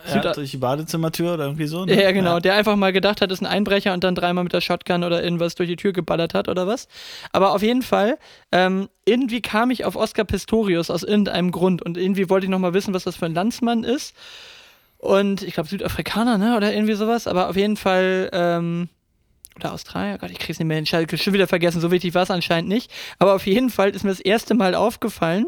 Ja, 0.07 0.33
durch 0.33 0.51
die 0.51 0.57
Badezimmertür 0.57 1.35
oder 1.35 1.45
irgendwie 1.45 1.67
so. 1.67 1.85
Ne? 1.85 2.01
Ja, 2.01 2.13
genau. 2.13 2.35
Ja. 2.35 2.41
Der 2.41 2.55
einfach 2.55 2.77
mal 2.77 2.93
gedacht 2.93 3.21
hat, 3.21 3.31
ist 3.31 3.41
ein 3.41 3.47
Einbrecher 3.47 3.93
und 3.93 4.03
dann 4.05 4.15
dreimal 4.15 4.45
mit 4.45 4.53
der 4.53 4.61
Shotgun 4.61 5.05
oder 5.05 5.23
irgendwas 5.23 5.55
durch 5.55 5.69
die 5.69 5.77
Tür 5.77 5.93
geballert 5.93 6.35
hat 6.35 6.49
oder 6.49 6.67
was. 6.67 6.89
Aber 7.33 7.55
auf 7.55 7.63
jeden 7.63 7.83
Fall, 7.83 8.19
ähm, 8.51 8.89
irgendwie 9.05 9.41
kam 9.41 9.71
ich 9.71 9.85
auf 9.85 9.97
Oscar 9.97 10.25
Pistorius 10.25 10.91
aus 10.91 11.03
irgendeinem 11.03 11.51
Grund 11.51 11.83
und 11.83 11.97
irgendwie 11.97 12.29
wollte 12.29 12.47
ich 12.47 12.51
nochmal 12.51 12.75
wissen, 12.75 12.95
was 12.95 13.05
das 13.05 13.17
für 13.17 13.27
ein 13.27 13.35
Landsmann 13.35 13.85
ist. 13.85 14.15
Und 14.99 15.43
ich 15.43 15.55
glaube 15.55 15.69
Südafrikaner, 15.69 16.39
ne? 16.39 16.57
Oder 16.57 16.73
irgendwie 16.73 16.95
sowas. 16.95 17.27
Aber 17.27 17.49
auf 17.49 17.57
jeden 17.57 17.77
Fall, 17.77 18.31
ähm, 18.33 18.89
oder 19.57 19.73
Australier, 19.73 20.19
Gott, 20.19 20.31
ich 20.31 20.39
krieg's 20.39 20.59
nicht 20.59 20.69
mehr 20.69 20.77
hin, 20.77 20.85
ich 20.85 21.23
schon 21.23 21.33
wieder 21.33 21.47
vergessen, 21.47 21.81
so 21.81 21.91
wichtig 21.91 22.15
war 22.15 22.23
es 22.23 22.31
anscheinend 22.31 22.69
nicht. 22.69 22.91
Aber 23.19 23.35
auf 23.35 23.47
jeden 23.47 23.71
Fall 23.71 23.91
ist 23.91 24.03
mir 24.03 24.11
das 24.11 24.21
erste 24.21 24.55
Mal 24.55 24.75
aufgefallen, 24.75 25.47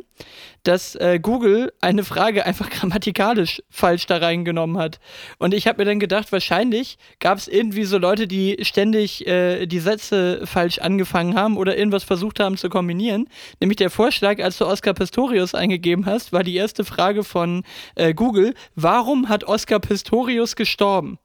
dass 0.62 0.94
äh, 0.96 1.18
Google 1.20 1.72
eine 1.80 2.04
Frage 2.04 2.44
einfach 2.44 2.70
grammatikalisch 2.70 3.62
falsch 3.70 4.06
da 4.06 4.18
reingenommen 4.18 4.78
hat. 4.78 5.00
Und 5.38 5.54
ich 5.54 5.66
habe 5.66 5.78
mir 5.78 5.84
dann 5.86 6.00
gedacht, 6.00 6.32
wahrscheinlich 6.32 6.98
gab 7.18 7.38
es 7.38 7.48
irgendwie 7.48 7.84
so 7.84 7.98
Leute, 7.98 8.26
die 8.26 8.58
ständig 8.62 9.26
äh, 9.26 9.66
die 9.66 9.80
Sätze 9.80 10.46
falsch 10.46 10.78
angefangen 10.78 11.34
haben 11.34 11.56
oder 11.56 11.76
irgendwas 11.76 12.04
versucht 12.04 12.40
haben 12.40 12.56
zu 12.56 12.68
kombinieren. 12.68 13.28
Nämlich 13.60 13.76
der 13.76 13.90
Vorschlag, 13.90 14.42
als 14.42 14.58
du 14.58 14.66
Oscar 14.66 14.94
Pistorius 14.94 15.54
eingegeben 15.54 16.06
hast, 16.06 16.32
war 16.32 16.42
die 16.42 16.56
erste 16.56 16.84
Frage 16.84 17.24
von 17.24 17.62
äh, 17.94 18.14
Google, 18.14 18.54
warum 18.74 19.28
hat 19.28 19.44
Oscar 19.44 19.80
Pistorius 19.80 20.56
gestorben? 20.56 21.18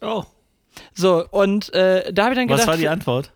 Oh. 0.00 0.24
So, 0.94 1.24
und 1.30 1.72
äh, 1.74 2.12
da 2.12 2.24
habe 2.24 2.34
ich 2.34 2.38
dann 2.38 2.48
gedacht. 2.48 2.62
Was 2.62 2.66
war 2.66 2.76
die 2.76 2.88
Antwort? 2.88 3.32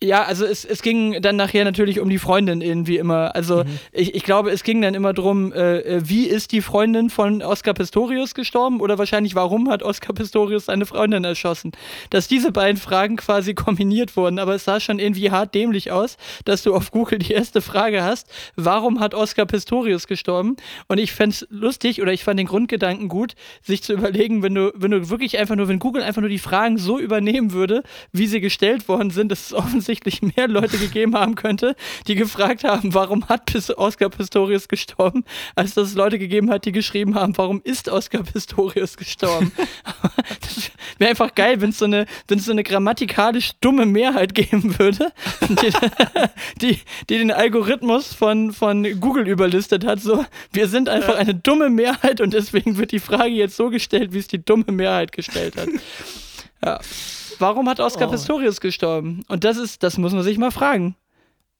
Ja, 0.00 0.22
also 0.22 0.46
es, 0.46 0.64
es 0.64 0.82
ging 0.82 1.20
dann 1.22 1.34
nachher 1.34 1.64
natürlich 1.64 1.98
um 1.98 2.08
die 2.08 2.18
Freundin 2.18 2.60
irgendwie 2.60 2.98
immer. 2.98 3.34
Also 3.34 3.64
mhm. 3.64 3.80
ich, 3.90 4.14
ich 4.14 4.22
glaube, 4.22 4.52
es 4.52 4.62
ging 4.62 4.80
dann 4.80 4.94
immer 4.94 5.12
drum, 5.12 5.52
äh, 5.52 5.78
äh, 5.78 6.02
wie 6.04 6.26
ist 6.26 6.52
die 6.52 6.62
Freundin 6.62 7.10
von 7.10 7.42
Oscar 7.42 7.74
Pistorius 7.74 8.34
gestorben 8.34 8.80
oder 8.80 8.96
wahrscheinlich 8.96 9.34
warum 9.34 9.68
hat 9.68 9.82
Oscar 9.82 10.12
Pistorius 10.12 10.66
seine 10.66 10.86
Freundin 10.86 11.24
erschossen. 11.24 11.72
Dass 12.10 12.28
diese 12.28 12.52
beiden 12.52 12.76
Fragen 12.76 13.16
quasi 13.16 13.54
kombiniert 13.54 14.16
wurden, 14.16 14.38
aber 14.38 14.54
es 14.54 14.64
sah 14.64 14.78
schon 14.78 15.00
irgendwie 15.00 15.32
hart 15.32 15.52
dämlich 15.56 15.90
aus, 15.90 16.16
dass 16.44 16.62
du 16.62 16.76
auf 16.76 16.92
Google 16.92 17.18
die 17.18 17.32
erste 17.32 17.60
Frage 17.60 18.04
hast, 18.04 18.28
warum 18.54 19.00
hat 19.00 19.14
Oscar 19.14 19.46
Pistorius 19.46 20.06
gestorben? 20.06 20.54
Und 20.86 20.98
ich 20.98 21.10
fände 21.10 21.34
es 21.34 21.46
lustig 21.50 22.00
oder 22.00 22.12
ich 22.12 22.22
fand 22.22 22.38
den 22.38 22.46
Grundgedanken 22.46 23.08
gut, 23.08 23.34
sich 23.62 23.82
zu 23.82 23.94
überlegen, 23.94 24.44
wenn 24.44 24.54
du, 24.54 24.72
wenn 24.76 24.92
du 24.92 25.10
wirklich 25.10 25.38
einfach 25.38 25.56
nur, 25.56 25.66
wenn 25.66 25.80
Google 25.80 26.04
einfach 26.04 26.20
nur 26.20 26.30
die 26.30 26.38
Fragen 26.38 26.78
so 26.78 27.00
übernehmen 27.00 27.52
würde, 27.52 27.82
wie 28.12 28.28
sie 28.28 28.40
gestellt 28.40 28.86
worden 28.86 29.10
sind, 29.10 29.32
dass 29.32 29.46
es 29.46 29.54
offensichtlich 29.58 29.87
offensichtlich 29.88 30.22
mehr 30.36 30.48
Leute 30.48 30.78
gegeben 30.78 31.16
haben 31.16 31.34
könnte, 31.34 31.74
die 32.06 32.14
gefragt 32.14 32.64
haben, 32.64 32.94
warum 32.94 33.28
hat 33.28 33.48
Oscar 33.76 34.10
Pistorius 34.10 34.68
gestorben, 34.68 35.24
als 35.54 35.74
dass 35.74 35.88
es 35.88 35.94
Leute 35.94 36.18
gegeben 36.18 36.50
hat, 36.50 36.64
die 36.64 36.72
geschrieben 36.72 37.14
haben, 37.14 37.36
warum 37.36 37.60
ist 37.64 37.88
Oscar 37.88 38.22
Pistorius 38.22 38.96
gestorben. 38.96 39.52
das 40.40 40.70
wäre 40.98 41.10
einfach 41.10 41.34
geil, 41.34 41.60
wenn 41.60 41.70
es 41.70 41.78
so 41.78 41.86
eine, 41.86 42.06
es 42.28 42.44
so 42.44 42.52
eine 42.52 42.62
grammatikalisch 42.62 43.52
dumme 43.60 43.86
Mehrheit 43.86 44.34
geben 44.34 44.78
würde, 44.78 45.12
die, 45.48 45.72
die, 46.60 46.80
die, 47.08 47.18
den 47.18 47.30
Algorithmus 47.30 48.12
von, 48.12 48.52
von 48.52 49.00
Google 49.00 49.26
überlistet 49.26 49.86
hat. 49.86 50.00
So, 50.00 50.24
wir 50.52 50.68
sind 50.68 50.88
einfach 50.88 51.16
eine 51.16 51.34
dumme 51.34 51.70
Mehrheit 51.70 52.20
und 52.20 52.34
deswegen 52.34 52.76
wird 52.76 52.92
die 52.92 53.00
Frage 53.00 53.30
jetzt 53.30 53.56
so 53.56 53.70
gestellt, 53.70 54.12
wie 54.12 54.18
es 54.18 54.28
die 54.28 54.44
dumme 54.44 54.70
Mehrheit 54.70 55.12
gestellt 55.12 55.56
hat. 55.56 55.68
Ja. 56.64 56.80
Warum 57.38 57.68
hat 57.68 57.80
Oscar 57.80 58.08
oh. 58.08 58.10
Pistorius 58.10 58.60
gestorben? 58.60 59.24
Und 59.28 59.44
das 59.44 59.56
ist, 59.56 59.82
das 59.82 59.96
muss 59.98 60.12
man 60.12 60.22
sich 60.22 60.38
mal 60.38 60.50
fragen. 60.50 60.96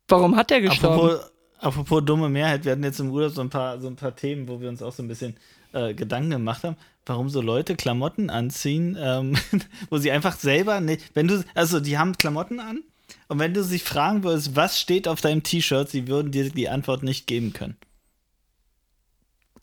Warum 0.09 0.37
hat 0.37 0.51
der 0.51 0.61
gestorben? 0.61 0.95
Apropos, 0.95 1.31
apropos 1.59 2.05
dumme 2.05 2.29
Mehrheit, 2.29 2.65
wir 2.65 2.73
hatten 2.73 2.83
jetzt 2.83 2.99
im 2.99 3.11
Urlaub 3.11 3.33
so 3.33 3.41
ein 3.41 3.51
paar, 3.51 3.79
so 3.81 3.87
ein 3.87 3.97
paar 3.97 4.17
Themen, 4.17 4.49
wo 4.49 4.61
wir 4.61 4.69
uns 4.69 4.83
auch 4.83 4.93
so 4.93 5.03
ein 5.03 5.09
bisschen 5.09 5.37
äh, 5.73 5.95
Gedanken 5.95 6.31
gemacht 6.31 6.65
haben, 6.65 6.77
warum 7.07 7.29
so 7.29 7.41
Leute 7.41 7.77
Klamotten 7.77 8.31
anziehen, 8.31 8.97
ähm, 9.01 9.37
wo 9.91 9.99
sie 9.99 10.11
einfach 10.11 10.37
selber 10.37 10.81
nicht, 10.81 11.15
wenn 11.15 11.29
du, 11.29 11.45
also 11.55 11.81
die 11.81 11.99
haben 11.99 12.17
Klamotten 12.17 12.59
an 12.59 12.83
Und 13.29 13.39
wenn 13.39 13.55
du 13.55 13.63
sie 13.63 13.79
fragen 13.79 14.25
würdest, 14.25 14.57
was 14.57 14.81
steht 14.81 15.07
auf 15.07 15.21
deinem 15.21 15.43
T-Shirt, 15.43 15.89
sie 15.89 16.09
würden 16.09 16.33
dir 16.33 16.51
die 16.51 16.69
Antwort 16.69 17.03
nicht 17.03 17.27
geben 17.27 17.53
können. 17.53 17.77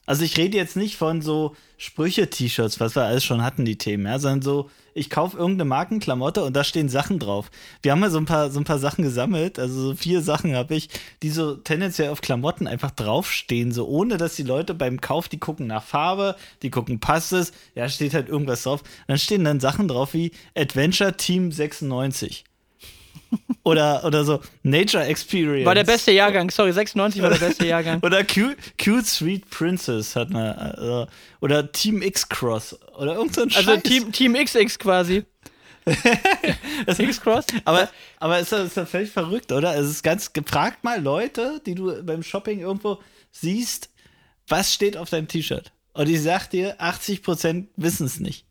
Also 0.06 0.24
ich 0.24 0.38
rede 0.38 0.56
jetzt 0.56 0.76
nicht 0.76 0.98
von 0.98 1.22
so 1.22 1.56
Sprüche-T-Shirts, 1.78 2.80
was 2.80 2.96
wir 2.96 3.04
alles 3.04 3.24
schon 3.24 3.44
hatten, 3.44 3.66
die 3.66 3.78
Themen, 3.78 4.06
ja, 4.06 4.20
sondern 4.20 4.44
so, 4.44 4.70
ich 4.96 5.10
kaufe 5.10 5.38
irgendeine 5.38 5.66
Markenklamotte 5.66 6.43
und 6.43 6.56
da 6.56 6.64
stehen 6.64 6.89
Sachen 6.89 7.20
drauf. 7.20 7.52
Wir 7.84 7.91
haben 7.91 8.02
ja 8.02 8.10
so 8.10 8.18
ein 8.18 8.26
paar, 8.26 8.50
so 8.50 8.60
ein 8.60 8.64
paar 8.64 8.80
Sachen 8.80 9.04
gesammelt, 9.04 9.60
also 9.60 9.89
so 9.89 9.96
vier 9.96 10.22
Sachen 10.22 10.56
habe 10.56 10.74
ich, 10.74 10.89
die 11.22 11.30
so 11.30 11.56
tendenziell 11.56 12.10
auf 12.10 12.22
Klamotten 12.22 12.66
einfach 12.66 12.91
draufstehen, 12.91 13.74
so 13.74 13.88
ohne 13.88 14.18
dass 14.18 14.38
die 14.38 14.43
Leute 14.43 14.74
beim 14.74 15.02
Kauf, 15.02 15.28
die 15.28 15.38
gucken 15.38 15.68
nach 15.68 15.84
Farbe, 15.84 16.38
die 16.62 16.70
gucken, 16.70 17.02
passt 17.02 17.34
es, 17.34 17.52
ja, 17.76 17.89
steht 17.89 18.14
halt 18.14 18.30
irgendwas 18.30 18.64
drauf. 18.64 18.84
dann 19.08 19.18
stehen 19.18 19.43
dann 19.43 19.60
Sachen 19.60 19.89
drauf 19.89 20.14
wie 20.14 20.32
Adventure 20.56 21.18
Team 21.18 21.52
96 21.52 22.46
oder, 23.64 24.04
oder 24.06 24.24
so 24.24 24.42
Nature 24.64 25.06
Experience. 25.06 25.66
War 25.66 25.76
der 25.76 25.84
beste 25.84 26.12
Jahrgang, 26.12 26.50
sorry, 26.50 26.72
96 26.72 27.22
war 27.22 27.30
der 27.30 27.38
beste 27.38 27.66
Jahrgang. 27.66 28.00
oder 28.04 28.24
Cute, 28.24 28.58
Cute 28.82 29.06
Sweet 29.06 29.50
Princess 29.50 30.16
hat 30.16 30.30
man. 30.30 30.56
Äh, 30.56 31.08
oder 31.42 31.72
Team 31.72 32.02
X-Cross. 32.02 32.78
Oder 32.98 33.16
irgendein 33.16 33.50
so 33.50 33.60
Also 33.60 33.78
Team, 33.78 34.12
Team 34.12 34.34
XX 34.34 34.78
quasi. 34.80 35.24
das 36.86 37.00
X-Cross? 37.00 37.46
Aber, 37.64 37.90
aber 38.20 38.40
ist, 38.40 38.52
das, 38.52 38.68
ist 38.68 38.78
das 38.78 38.90
völlig 38.90 39.12
verrückt, 39.12 39.52
oder? 39.52 39.76
Es 39.76 39.88
ist 39.88 40.04
ganz 40.04 40.34
gefragt 40.34 40.84
mal 40.84 41.02
Leute, 41.02 41.62
die 41.66 41.76
du 41.76 42.04
beim 42.04 42.24
Shopping 42.24 42.60
irgendwo 42.60 43.00
siehst, 43.32 43.90
was 44.48 44.74
steht 44.74 44.98
auf 44.98 45.10
deinem 45.10 45.28
T-Shirt? 45.28 45.72
Und 45.94 46.10
ich 46.10 46.22
sag 46.22 46.50
dir, 46.50 46.80
80% 46.82 47.68
wissen 47.78 48.06
es 48.06 48.20
nicht. 48.20 48.46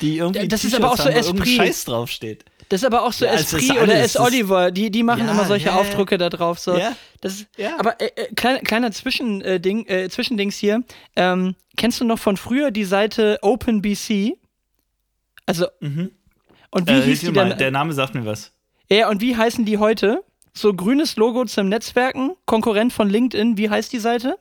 Die 0.00 0.18
irgendwie 0.18 0.48
das 0.48 0.64
ist 0.64 0.74
aber 0.74 0.92
auch 0.92 0.96
so 0.96 1.08
Esprit. 1.08 1.48
Scheiß 1.48 1.84
draufsteht. 1.86 2.44
Das 2.68 2.82
ist 2.82 2.86
aber 2.86 3.02
auch 3.02 3.12
so 3.12 3.24
ja, 3.24 3.32
Esprit 3.32 3.70
oder 3.70 3.94
S. 3.94 4.18
Oliver, 4.18 4.70
die, 4.70 4.90
die 4.90 5.02
machen 5.02 5.24
ja, 5.24 5.32
immer 5.32 5.46
solche 5.46 5.68
ja, 5.68 5.76
Aufdrücke 5.76 6.18
da 6.18 6.28
drauf. 6.28 6.58
So. 6.58 6.76
Ja. 6.76 6.94
Das, 7.20 7.46
ja. 7.56 7.78
Aber 7.78 7.98
äh, 8.00 8.10
äh, 8.14 8.34
kleiner, 8.34 8.60
kleiner 8.60 8.92
Zwischending, 8.92 9.86
äh, 9.86 10.04
äh, 10.04 10.08
Zwischendings 10.10 10.56
hier. 10.56 10.82
Ähm, 11.16 11.54
kennst 11.76 12.00
du 12.00 12.04
noch 12.04 12.18
von 12.18 12.36
früher 12.36 12.70
die 12.70 12.84
Seite 12.84 13.38
OpenBC? 13.40 14.36
Also, 15.46 15.66
mhm. 15.80 16.10
und 16.70 16.88
wie 16.88 16.92
äh, 16.92 17.02
hieß 17.02 17.20
die 17.20 17.32
dann? 17.32 17.56
Der 17.56 17.70
Name 17.70 17.94
sagt 17.94 18.14
mir 18.14 18.26
was. 18.26 18.52
Ja, 18.90 19.08
und 19.08 19.22
wie 19.22 19.36
heißen 19.36 19.64
die 19.64 19.78
heute? 19.78 20.22
So 20.52 20.74
grünes 20.74 21.16
Logo 21.16 21.44
zum 21.46 21.68
Netzwerken, 21.68 22.32
Konkurrent 22.44 22.92
von 22.92 23.08
LinkedIn. 23.08 23.56
Wie 23.56 23.70
heißt 23.70 23.92
die 23.92 23.98
Seite? 23.98 24.36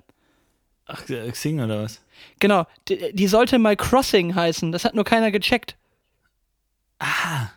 Ach, 0.86 1.07
äh, 1.09 1.32
Xing 1.32 1.61
oder 1.61 1.84
was? 1.84 2.01
Genau, 2.39 2.65
die, 2.89 3.13
die 3.13 3.28
sollte 3.28 3.57
mal 3.57 3.75
Crossing 3.78 4.36
heißen. 4.36 4.71
Das 4.71 4.84
hat 4.84 4.95
nur 4.95 5.05
keiner 5.05 5.32
gecheckt. 5.32 5.78
Ah. 6.99 7.49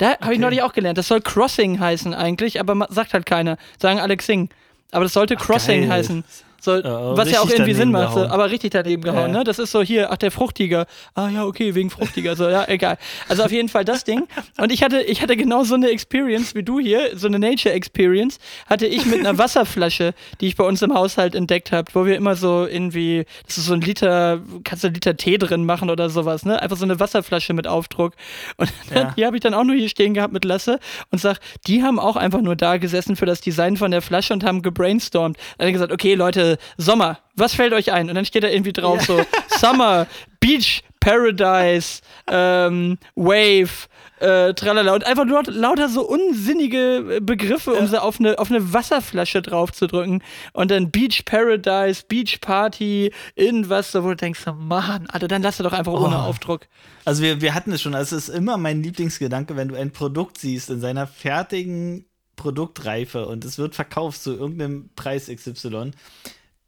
Da 0.00 0.12
okay. 0.12 0.18
habe 0.22 0.34
ich 0.34 0.40
neulich 0.40 0.62
auch 0.62 0.72
gelernt. 0.72 0.96
Das 0.96 1.08
soll 1.08 1.20
Crossing 1.20 1.78
heißen 1.78 2.14
eigentlich, 2.14 2.58
aber 2.58 2.88
sagt 2.88 3.12
halt 3.12 3.26
keiner. 3.26 3.58
Sagen 3.78 4.00
alle 4.00 4.16
Xing. 4.16 4.48
Aber 4.92 5.04
das 5.04 5.12
sollte 5.12 5.36
Crossing 5.36 5.82
geil. 5.82 5.90
heißen. 5.90 6.24
So, 6.60 6.76
ja, 6.76 7.16
was 7.16 7.30
ja 7.30 7.40
auch 7.40 7.48
irgendwie 7.48 7.74
Sinn 7.74 7.90
macht, 7.90 8.14
so, 8.14 8.26
aber 8.26 8.50
richtig 8.50 8.72
daneben 8.72 9.02
gehauen, 9.02 9.32
ja. 9.32 9.38
ne? 9.38 9.44
Das 9.44 9.58
ist 9.58 9.70
so 9.70 9.82
hier, 9.82 10.12
ach, 10.12 10.18
der 10.18 10.30
Fruchtiger. 10.30 10.86
Ah 11.14 11.28
ja, 11.28 11.44
okay, 11.44 11.74
wegen 11.74 11.88
Fruchtiger, 11.90 12.36
so, 12.36 12.48
ja, 12.48 12.68
egal. 12.68 12.98
Also 13.28 13.44
auf 13.44 13.50
jeden 13.50 13.68
Fall 13.68 13.84
das 13.84 14.04
Ding. 14.04 14.26
Und 14.58 14.70
ich 14.70 14.82
hatte, 14.82 15.00
ich 15.00 15.22
hatte 15.22 15.36
genau 15.36 15.64
so 15.64 15.74
eine 15.74 15.88
Experience 15.88 16.54
wie 16.54 16.62
du 16.62 16.78
hier, 16.78 17.16
so 17.16 17.26
eine 17.28 17.38
Nature 17.38 17.74
Experience, 17.74 18.38
hatte 18.68 18.86
ich 18.86 19.06
mit 19.06 19.20
einer 19.20 19.38
Wasserflasche, 19.38 20.12
die 20.40 20.48
ich 20.48 20.56
bei 20.56 20.64
uns 20.64 20.82
im 20.82 20.94
Haushalt 20.94 21.34
entdeckt 21.34 21.72
habe, 21.72 21.90
wo 21.94 22.04
wir 22.04 22.16
immer 22.16 22.36
so 22.36 22.66
irgendwie, 22.66 23.24
das 23.46 23.56
ist 23.56 23.66
so 23.66 23.72
ein 23.72 23.80
Liter, 23.80 24.40
kannst 24.62 24.84
du 24.84 24.88
einen 24.88 24.94
Liter 24.94 25.16
Tee 25.16 25.38
drin 25.38 25.64
machen 25.64 25.88
oder 25.88 26.10
sowas, 26.10 26.44
ne? 26.44 26.60
Einfach 26.60 26.76
so 26.76 26.84
eine 26.84 27.00
Wasserflasche 27.00 27.54
mit 27.54 27.66
Aufdruck. 27.66 28.12
Und 28.56 28.70
ja. 28.94 29.14
die 29.16 29.24
habe 29.24 29.36
ich 29.36 29.42
dann 29.42 29.54
auch 29.54 29.64
nur 29.64 29.76
hier 29.76 29.88
stehen 29.88 30.12
gehabt 30.12 30.32
mit 30.32 30.44
Lasse 30.44 30.78
und 31.10 31.20
sag, 31.20 31.38
die 31.66 31.82
haben 31.82 31.98
auch 31.98 32.16
einfach 32.16 32.42
nur 32.42 32.56
da 32.56 32.76
gesessen 32.76 33.16
für 33.16 33.26
das 33.26 33.40
Design 33.40 33.76
von 33.76 33.90
der 33.90 34.02
Flasche 34.02 34.34
und 34.34 34.44
haben 34.44 34.62
gebrainstormt. 34.62 35.38
Dann 35.58 35.72
gesagt, 35.72 35.92
okay, 35.92 36.14
Leute, 36.14 36.49
Sommer, 36.76 37.18
was 37.34 37.54
fällt 37.54 37.72
euch 37.72 37.92
ein? 37.92 38.08
Und 38.08 38.14
dann 38.14 38.24
steht 38.24 38.44
da 38.44 38.48
irgendwie 38.48 38.72
drauf 38.72 39.00
ja. 39.00 39.06
so 39.06 39.22
Summer, 39.58 40.06
Beach, 40.40 40.82
Paradise, 41.00 42.02
ähm, 42.28 42.98
Wave, 43.14 43.88
äh, 44.20 44.52
tralala. 44.54 44.94
Und 44.94 45.04
einfach 45.04 45.24
nur 45.24 45.42
lauter 45.44 45.88
so 45.88 46.06
unsinnige 46.06 47.20
Begriffe, 47.22 47.72
um 47.72 47.84
ja. 47.84 47.86
sie 47.86 48.02
auf 48.02 48.20
eine, 48.20 48.38
auf 48.38 48.50
eine 48.50 48.72
Wasserflasche 48.72 49.42
drauf 49.42 49.72
zu 49.72 49.86
drücken. 49.86 50.22
Und 50.52 50.70
dann 50.70 50.90
Beach 50.90 51.24
Paradise, 51.24 52.04
Beach 52.06 52.40
Party, 52.40 53.12
irgendwas, 53.34 53.94
wo 53.94 54.08
du 54.08 54.16
denkst, 54.16 54.40
Mann, 54.54 55.06
Alter, 55.08 55.28
dann 55.28 55.42
lass 55.42 55.56
doch 55.56 55.72
einfach 55.72 55.92
oh. 55.92 56.04
ohne 56.04 56.22
Aufdruck. 56.22 56.66
Also 57.04 57.22
wir, 57.22 57.40
wir 57.40 57.54
hatten 57.54 57.72
es 57.72 57.82
schon, 57.82 57.94
also 57.94 58.16
es 58.16 58.28
ist 58.28 58.34
immer 58.34 58.56
mein 58.58 58.82
Lieblingsgedanke, 58.82 59.56
wenn 59.56 59.68
du 59.68 59.74
ein 59.74 59.90
Produkt 59.90 60.38
siehst 60.38 60.70
in 60.70 60.80
seiner 60.80 61.06
fertigen 61.06 62.04
Produktreife 62.36 63.26
und 63.26 63.44
es 63.44 63.58
wird 63.58 63.74
verkauft 63.74 64.22
zu 64.22 64.34
irgendeinem 64.34 64.90
Preis 64.96 65.26
XY 65.26 65.92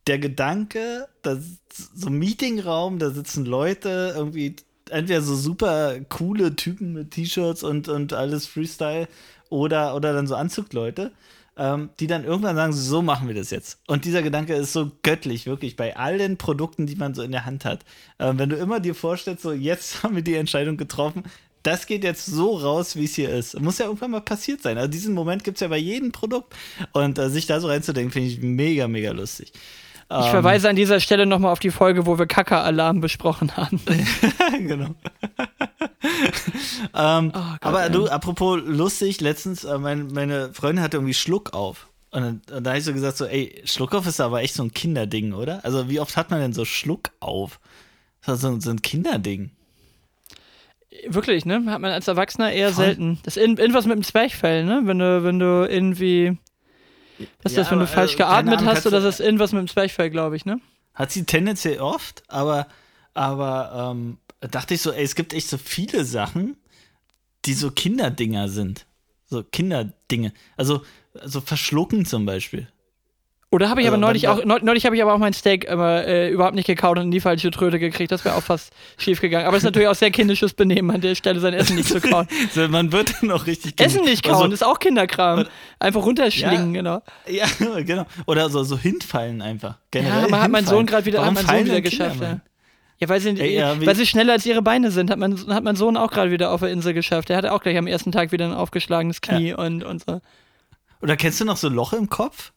der 0.07 0.19
Gedanke, 0.19 1.09
dass 1.23 1.39
so 1.95 2.09
ein 2.09 2.19
Meetingraum, 2.19 2.99
da 2.99 3.11
sitzen 3.11 3.45
Leute, 3.45 4.13
irgendwie 4.17 4.57
entweder 4.91 5.23
so 5.23 5.35
super 5.35 6.01
coole 6.09 6.57
Typen 6.57 6.93
mit 6.93 7.13
T-Shirts 7.13 7.63
und, 7.63 7.89
und 7.89 8.13
alles 8.13 8.47
Freestyle 8.47 9.09
oder, 9.49 9.95
oder 9.95 10.13
dann 10.13 10.27
so 10.27 10.35
Anzugleute, 10.35 11.13
ähm, 11.57 11.91
die 12.01 12.07
dann 12.07 12.25
irgendwann 12.25 12.57
sagen, 12.57 12.73
so 12.73 13.03
machen 13.03 13.29
wir 13.29 13.35
das 13.35 13.51
jetzt. 13.51 13.81
Und 13.87 14.05
dieser 14.05 14.23
Gedanke 14.23 14.55
ist 14.55 14.73
so 14.73 14.91
göttlich, 15.03 15.47
wirklich, 15.47 15.77
bei 15.77 15.97
allen 15.97 16.37
Produkten, 16.37 16.87
die 16.87 16.97
man 16.97 17.15
so 17.15 17.23
in 17.23 17.33
der 17.33 17.45
Hand 17.45 17.65
hat. 17.65 17.85
Ähm, 18.19 18.39
wenn 18.39 18.49
du 18.49 18.57
immer 18.57 18.81
dir 18.81 18.95
vorstellst, 18.95 19.43
so 19.43 19.53
jetzt 19.53 20.03
haben 20.03 20.17
wir 20.17 20.23
die 20.23 20.35
Entscheidung 20.35 20.77
getroffen, 20.77 21.25
das 21.63 21.87
geht 21.87 22.03
jetzt 22.03 22.27
so 22.27 22.57
raus, 22.57 22.97
wie 22.97 23.05
es 23.05 23.15
hier 23.15 23.31
ist. 23.31 23.59
Muss 23.61 23.79
ja 23.79 23.87
irgendwann 23.87 24.11
mal 24.11 24.21
passiert 24.21 24.63
sein. 24.63 24.79
Also 24.79 24.91
diesen 24.91 25.15
Moment 25.15 25.45
gibt 25.45 25.59
es 25.59 25.61
ja 25.61 25.69
bei 25.69 25.79
jedem 25.79 26.11
Produkt. 26.11 26.55
Und 26.93 27.19
äh, 27.19 27.31
sich 27.31 27.47
da 27.47 27.61
so 27.61 27.69
reinzudenken, 27.69 28.11
finde 28.11 28.29
ich 28.29 28.41
mega, 28.41 28.89
mega 28.89 29.13
lustig. 29.13 29.53
Ich 30.21 30.31
verweise 30.31 30.69
an 30.69 30.77
dieser 30.77 31.01
Stelle 31.01 31.27
nochmal 31.27 31.53
auf 31.53 31.59
die 31.59 31.71
Folge, 31.71 32.07
wo 32.07 32.19
wir 32.19 32.27
Kaka-Alarm 32.27 33.01
besprochen 33.01 33.57
haben. 33.57 33.81
genau. 34.59 34.95
ähm, 36.95 37.33
oh 37.35 37.39
Gott, 37.39 37.59
aber 37.61 37.91
du, 37.91 38.07
apropos 38.09 38.61
lustig, 38.65 39.21
letztens, 39.21 39.65
äh, 39.65 39.79
mein, 39.79 40.09
meine 40.09 40.53
Freundin 40.53 40.83
hatte 40.83 40.99
irgendwie 40.99 41.15
Schluck 41.15 41.55
auf. 41.55 41.89
Und, 42.11 42.23
dann, 42.23 42.43
und 42.57 42.65
da 42.65 42.71
habe 42.71 42.79
ich 42.79 42.85
so 42.85 42.93
gesagt, 42.93 43.17
so, 43.17 43.25
ey, 43.25 43.63
Schluck 43.65 43.95
auf 43.95 44.07
ist 44.07 44.21
aber 44.21 44.43
echt 44.43 44.55
so 44.55 44.63
ein 44.63 44.73
Kinderding, 44.73 45.33
oder? 45.33 45.65
Also 45.65 45.89
wie 45.89 46.01
oft 46.01 46.17
hat 46.17 46.31
man 46.31 46.41
denn 46.41 46.53
so 46.53 46.65
Schluck 46.65 47.11
auf? 47.21 47.59
Das 48.25 48.37
ist 48.37 48.43
so, 48.43 48.61
so 48.61 48.71
ein 48.71 48.83
Kinderding. 48.83 49.51
Wirklich, 51.07 51.47
ne? 51.47 51.65
Hat 51.67 51.81
man 51.81 51.91
als 51.91 52.07
Erwachsener 52.07 52.53
eher 52.53 52.73
Voll. 52.73 52.85
selten. 52.85 53.19
Das 53.23 53.37
ist 53.37 53.43
irgendwas 53.43 53.87
mit 53.87 53.97
dem 53.97 54.05
Zwerchfell, 54.05 54.65
ne? 54.65 54.83
Wenn 54.85 54.99
du, 54.99 55.25
wenn 55.25 55.39
du 55.39 55.67
irgendwie 55.69 56.37
was 57.43 57.53
ist 57.53 57.57
ja, 57.57 57.63
das, 57.63 57.73
wenn 57.73 57.79
du 57.79 57.87
falsch 57.87 58.15
äh, 58.15 58.19
geatmet 58.19 58.59
Ahnung, 58.59 58.71
hast 58.71 58.87
oder 58.87 59.01
das 59.01 59.21
ist 59.21 59.25
irgendwas 59.25 59.53
mit 59.53 59.61
dem 59.61 59.69
Zwerchfell, 59.69 60.11
glaube 60.11 60.37
ich, 60.37 60.45
ne? 60.45 60.61
Hat 60.95 61.11
sie 61.11 61.25
tendenziell 61.25 61.81
oft, 61.81 62.23
aber, 62.29 62.67
aber 63.15 63.93
ähm, 63.93 64.19
dachte 64.41 64.75
ich 64.75 64.83
so, 64.83 64.93
ey, 64.93 65.05
es 65.05 65.15
gibt 65.15 65.33
echt 65.33 65.49
so 65.49 65.59
viele 65.59 66.05
Sachen, 66.05 66.57
die 67.45 67.55
so 67.55 67.71
Kinderdinger 67.71 68.49
sind. 68.49 68.87
So 69.27 69.43
Kinderdinge. 69.43 70.33
Also, 70.57 70.83
also 71.19 71.41
verschlucken 71.41 72.05
zum 72.05 72.27
Beispiel. 72.27 72.69
Oder 73.53 73.69
habe 73.69 73.83
ich 73.83 73.87
aber 73.87 73.97
also, 73.97 74.07
neulich 74.07 74.29
auch, 74.29 74.43
neulich 74.63 74.87
habe 74.87 74.97
ich 74.97 75.03
aber 75.03 75.13
auch 75.13 75.19
mein 75.19 75.35
Steak 75.35 75.65
immer, 75.65 76.07
äh, 76.07 76.31
überhaupt 76.31 76.55
nicht 76.55 76.67
gekaut 76.67 76.97
und 76.97 77.05
in 77.05 77.11
die 77.11 77.21
falsche 77.21 77.51
Tröte 77.51 77.79
gekriegt. 77.79 78.11
Das 78.11 78.25
wäre 78.25 78.35
auch 78.35 78.43
fast 78.43 78.73
schief 78.97 79.21
gegangen. 79.21 79.45
Aber 79.45 79.59
es 79.59 79.63
ist 79.63 79.67
natürlich 79.67 79.89
auch 79.89 79.95
sehr 79.95 80.11
kindisches 80.11 80.55
Benehmen 80.55 80.91
an 80.91 81.03
der 81.03 81.15
Stelle, 81.15 81.39
sein 81.39 81.53
Essen 81.53 81.77
nicht 81.77 81.91
zu 81.91 82.01
kauen. 82.01 82.27
so, 82.55 82.67
man 82.69 82.93
wird 82.93 83.13
dann 83.21 83.31
auch 83.31 83.47
richtig 83.47 83.79
Essen 83.79 84.05
nicht 84.05 84.25
kauen, 84.25 84.45
also, 84.45 84.55
ist 84.55 84.65
auch 84.65 84.79
Kinderkram. 84.79 85.45
Einfach 85.79 86.03
runterschlingen, 86.03 86.75
ja, 86.75 86.81
genau. 86.81 87.03
Ja, 87.29 87.47
genau. 87.83 88.07
Oder 88.25 88.49
so, 88.49 88.65
so 88.65 88.79
hinfallen 88.79 89.43
einfach. 89.43 89.77
Generell 89.91 90.23
ja, 90.23 90.29
man 90.29 90.41
hat 90.41 90.51
mein 90.51 90.65
Sohn 90.65 90.87
gerade 90.87 91.05
wieder, 91.05 91.23
hat 91.23 91.35
mein 91.35 91.45
Sohn 91.45 91.67
wieder 91.67 91.83
geschafft, 91.83 92.23
ja. 92.23 92.41
Ja, 93.01 93.09
weil 93.11 93.21
sie, 93.21 93.39
Ey, 93.39 93.57
ja, 93.57 93.85
weil 93.85 93.97
sie 93.97 94.07
schneller 94.07 94.33
als 94.33 94.47
ihre 94.47 94.63
Beine 94.63 94.91
sind, 94.91 95.11
hat 95.11 95.19
mein, 95.19 95.37
hat 95.49 95.63
mein 95.63 95.77
Sohn 95.77 95.99
auch 95.99 96.11
gerade 96.11 96.31
wieder 96.31 96.53
auf 96.53 96.61
der 96.61 96.71
Insel 96.71 96.95
geschafft. 96.95 97.29
Er 97.29 97.37
hatte 97.37 97.53
auch 97.53 97.61
gleich 97.61 97.77
am 97.77 97.87
ersten 97.87 98.13
Tag 98.13 98.33
wieder 98.33 98.47
ein 98.47 98.55
aufgeschlagenes 98.55 99.21
Knie 99.21 99.51
ja. 99.51 99.59
und, 99.59 99.85
und 99.85 100.03
so. 100.07 100.23
Oder 101.03 101.17
kennst 101.17 101.39
du 101.41 101.45
noch 101.45 101.59
so 101.59 101.69
Loch 101.69 101.93
im 101.93 102.09
Kopf? 102.09 102.53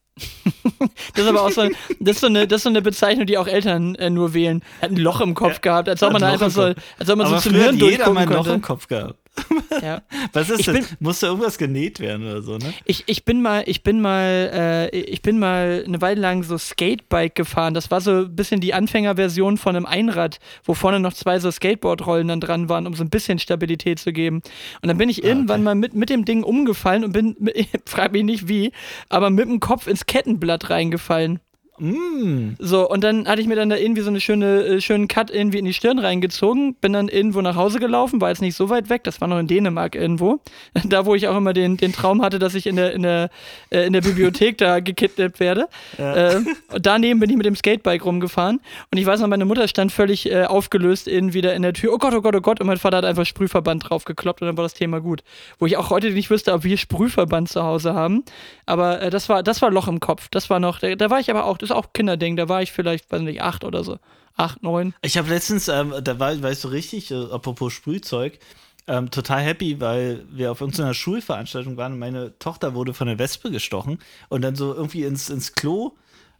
Das 1.14 1.24
ist 1.24 1.28
aber 1.28 1.42
auch 1.42 1.52
so, 1.52 1.70
das 2.00 2.16
ist 2.16 2.22
so, 2.22 2.28
eine, 2.28 2.48
das 2.48 2.58
ist 2.58 2.64
so 2.64 2.70
eine 2.70 2.82
Bezeichnung, 2.82 3.26
die 3.26 3.38
auch 3.38 3.48
Eltern 3.48 3.96
äh, 3.96 4.10
nur 4.10 4.34
wählen. 4.34 4.64
Hat 4.82 4.92
ein 4.92 4.98
Loch 4.98 5.20
im 5.22 5.34
Kopf 5.34 5.56
ja, 5.56 5.60
gehabt, 5.60 5.90
als 5.90 6.02
ob 6.04 6.14
man 6.14 6.24
einfach 6.24 6.50
so, 6.50 6.62
als 6.98 7.10
ob 7.10 7.18
man 7.18 7.28
so 7.28 7.38
zum 7.38 7.54
Hirn 7.54 7.78
jeder 7.78 8.12
mal 8.12 8.22
ein 8.22 8.30
Loch 8.30 8.48
im 8.48 8.62
Kopf 8.62 8.88
gehabt. 8.88 9.16
Ja. 9.82 10.02
Was 10.34 10.50
ist 10.50 10.62
ich 10.62 10.66
das? 10.68 10.76
Bin, 10.76 10.86
Musste 11.00 11.28
irgendwas 11.28 11.58
genäht 11.58 12.00
werden 12.00 12.26
oder 12.26 12.42
so, 12.42 12.58
ne? 12.58 12.74
Ich, 12.86 13.04
ich 13.08 13.26
bin 13.26 13.42
mal, 13.42 13.64
ich 13.66 13.84
bin 13.84 14.02
mal, 14.02 14.90
äh, 14.94 14.98
ich 14.98 15.22
bin 15.22 15.40
mal 15.40 15.84
eine 15.86 16.02
Weile 16.02 16.22
lang 16.22 16.44
so 16.44 16.58
Skatebike 16.58 17.34
gefahren. 17.34 17.74
Das 17.74 17.92
war 17.92 18.02
so 18.02 18.12
ein 18.12 18.36
bisschen 18.36 18.62
die 18.62 18.74
Anfängerversion 18.74 19.58
von 19.58 19.76
einem 19.76 19.86
Einrad, 19.86 20.40
wo 20.64 20.74
vorne 20.74 21.00
noch 21.00 21.14
zwei 21.14 21.40
so 21.40 21.52
Skateboardrollen 21.52 22.28
dann 22.28 22.40
dran 22.40 22.70
waren, 22.70 22.88
um 22.88 22.94
so 22.94 23.04
ein 23.04 23.10
bisschen 23.10 23.40
Stabilität 23.40 24.00
zu 24.00 24.14
geben. 24.14 24.42
Und 24.82 24.88
dann 24.88 24.98
bin 24.98 25.10
ich 25.10 25.24
ah, 25.24 25.28
irgendwann 25.28 25.62
okay. 25.62 25.66
mal 25.66 25.76
mit, 25.76 25.94
mit 25.94 26.10
dem 26.10 26.26
Ding 26.26 26.44
umgefallen 26.44 27.04
und 27.04 27.12
bin, 27.12 27.36
frag 27.86 28.12
mich 28.12 28.24
nicht 28.24 28.48
wie, 28.48 28.72
aber 29.10 29.30
mit 29.30 29.46
dem 29.48 29.60
Kopf 29.60 29.88
ins 29.88 30.06
Kettenblatt 30.06 30.70
reingefallen. 30.70 31.40
Mm. 31.78 32.56
So, 32.60 32.90
und 32.90 33.04
dann 33.04 33.28
hatte 33.28 33.42
ich 33.42 33.48
mir 33.48 33.56
dann 33.56 33.70
da 33.70 33.76
irgendwie 33.76 34.02
so 34.02 34.10
eine 34.10 34.22
schöne, 34.22 34.64
äh, 34.64 34.82
schönen 34.82 35.08
Cut 35.08 35.30
irgendwie 35.30 35.60
in 35.60 35.66
die 35.66 35.74
Stirn 35.74 36.00
reingezogen, 36.00 36.76
bin 36.76 36.94
dann 36.94 37.08
irgendwo 37.08 37.42
nach 37.42 37.56
Hause 37.56 37.80
gelaufen, 37.80 38.22
war 38.22 38.30
jetzt 38.30 38.42
nicht 38.42 38.56
so 38.56 38.70
weit 38.70 38.90
weg, 38.90 39.04
das 39.04 39.22
war 39.22 39.28
noch 39.28 39.40
in 39.40 39.48
Dänemark 39.48 39.96
irgendwo. 39.96 40.40
Da, 40.86 41.06
wo 41.06 41.16
ich 41.16 41.28
auch 41.28 41.36
immer 41.36 41.54
den, 41.54 41.78
den 41.78 41.94
Traum 41.94 42.22
hatte, 42.22 42.38
dass 42.38 42.54
ich 42.54 42.68
in 42.68 42.76
der, 42.76 42.94
in 42.94 43.02
der, 43.02 43.30
äh, 43.72 43.88
in 43.88 43.94
der 43.94 44.02
Bibliothek 44.02 44.58
da 44.60 44.80
gekidnappt 44.80 45.40
werde. 45.40 45.68
Ja. 45.98 46.16
Äh, 46.16 46.42
daneben 46.80 47.20
bin 47.20 47.30
ich 47.30 47.38
mit 47.38 47.46
dem 47.46 47.56
Skatebike 47.56 48.04
rumgefahren 48.04 48.60
und 48.92 48.98
ich 48.98 49.06
weiß 49.06 49.20
noch, 49.20 49.28
meine 49.28 49.46
Mutter 49.46 49.68
stand 49.68 49.92
völlig 49.92 50.30
äh, 50.32 50.46
aufgelöst 50.46 51.08
irgendwie 51.08 51.42
da 51.42 51.52
in 51.52 51.64
der 51.64 51.74
Tür. 51.74 51.94
Oh 51.94 51.98
Gott, 51.98 52.14
oh 52.14 52.22
Gott, 52.22 52.36
oh 52.36 52.42
Gott. 52.42 52.62
Und 52.62 52.68
mein 52.68 52.78
Vater 52.78 52.98
hat 52.98 53.06
einfach 53.06 53.26
Sprühverband 53.26 53.90
draufgekloppt 53.90 54.42
und 54.42 54.48
dann 54.48 54.58
war 54.58 54.64
das 54.64 54.74
Thema 54.74 55.00
gut. 55.00 55.24
Wo 55.60 55.66
ich 55.66 55.78
auch 55.78 55.90
heute 55.90 56.12
nicht 56.12 56.30
wüsste, 56.30 56.54
ob 56.54 56.64
wir 56.64 56.78
Sprühverband 56.78 57.50
zu 57.50 57.64
Hause 57.64 57.94
haben. 57.94 58.24
Aber 58.66 59.02
äh, 59.02 59.10
das, 59.10 59.28
war, 59.30 59.44
das 59.44 59.62
war 59.62 59.72
Loch 59.72 59.88
im 59.88 60.00
Kopf. 60.00 60.28
Das 60.30 60.50
war 60.50 60.60
noch, 60.60 60.80
da, 60.80 60.96
da 60.96 61.10
war 61.10 61.20
ich 61.20 61.30
aber 61.30 61.46
auch, 61.46 61.58
ist 61.66 61.76
auch 61.76 61.94
Kinderding, 61.94 62.36
da 62.36 62.50
war 62.50 62.62
ich 62.62 62.72
vielleicht, 62.72 63.12
weiß 63.12 63.22
nicht, 63.22 63.42
acht 63.42 63.64
oder 63.64 63.84
so. 63.84 64.00
Acht, 64.38 64.64
neun. 64.64 64.94
Ich 65.02 65.18
habe 65.18 65.30
letztens, 65.30 65.68
ähm, 65.68 65.94
da 66.04 66.20
war, 66.20 66.42
weißt 66.42 66.66
du 66.66 66.68
richtig, 66.68 67.12
äh, 67.12 67.16
apropos 67.16 67.74
Sprühzeug, 67.74 68.40
ähm, 68.88 69.10
total 69.10 69.42
happy, 69.42 69.80
weil 69.80 70.26
wir 70.30 70.52
auf 70.52 70.62
irgendeiner 70.62 70.94
Schulveranstaltung 70.94 71.78
waren 71.78 71.94
und 71.94 72.00
meine 72.00 72.38
Tochter 72.38 72.76
wurde 72.76 72.94
von 72.94 73.08
der 73.08 73.18
Wespe 73.18 73.50
gestochen 73.50 74.00
und 74.30 74.42
dann 74.42 74.56
so 74.56 74.74
irgendwie 74.74 75.04
ins, 75.04 75.30
ins 75.30 75.54
Klo 75.54 75.94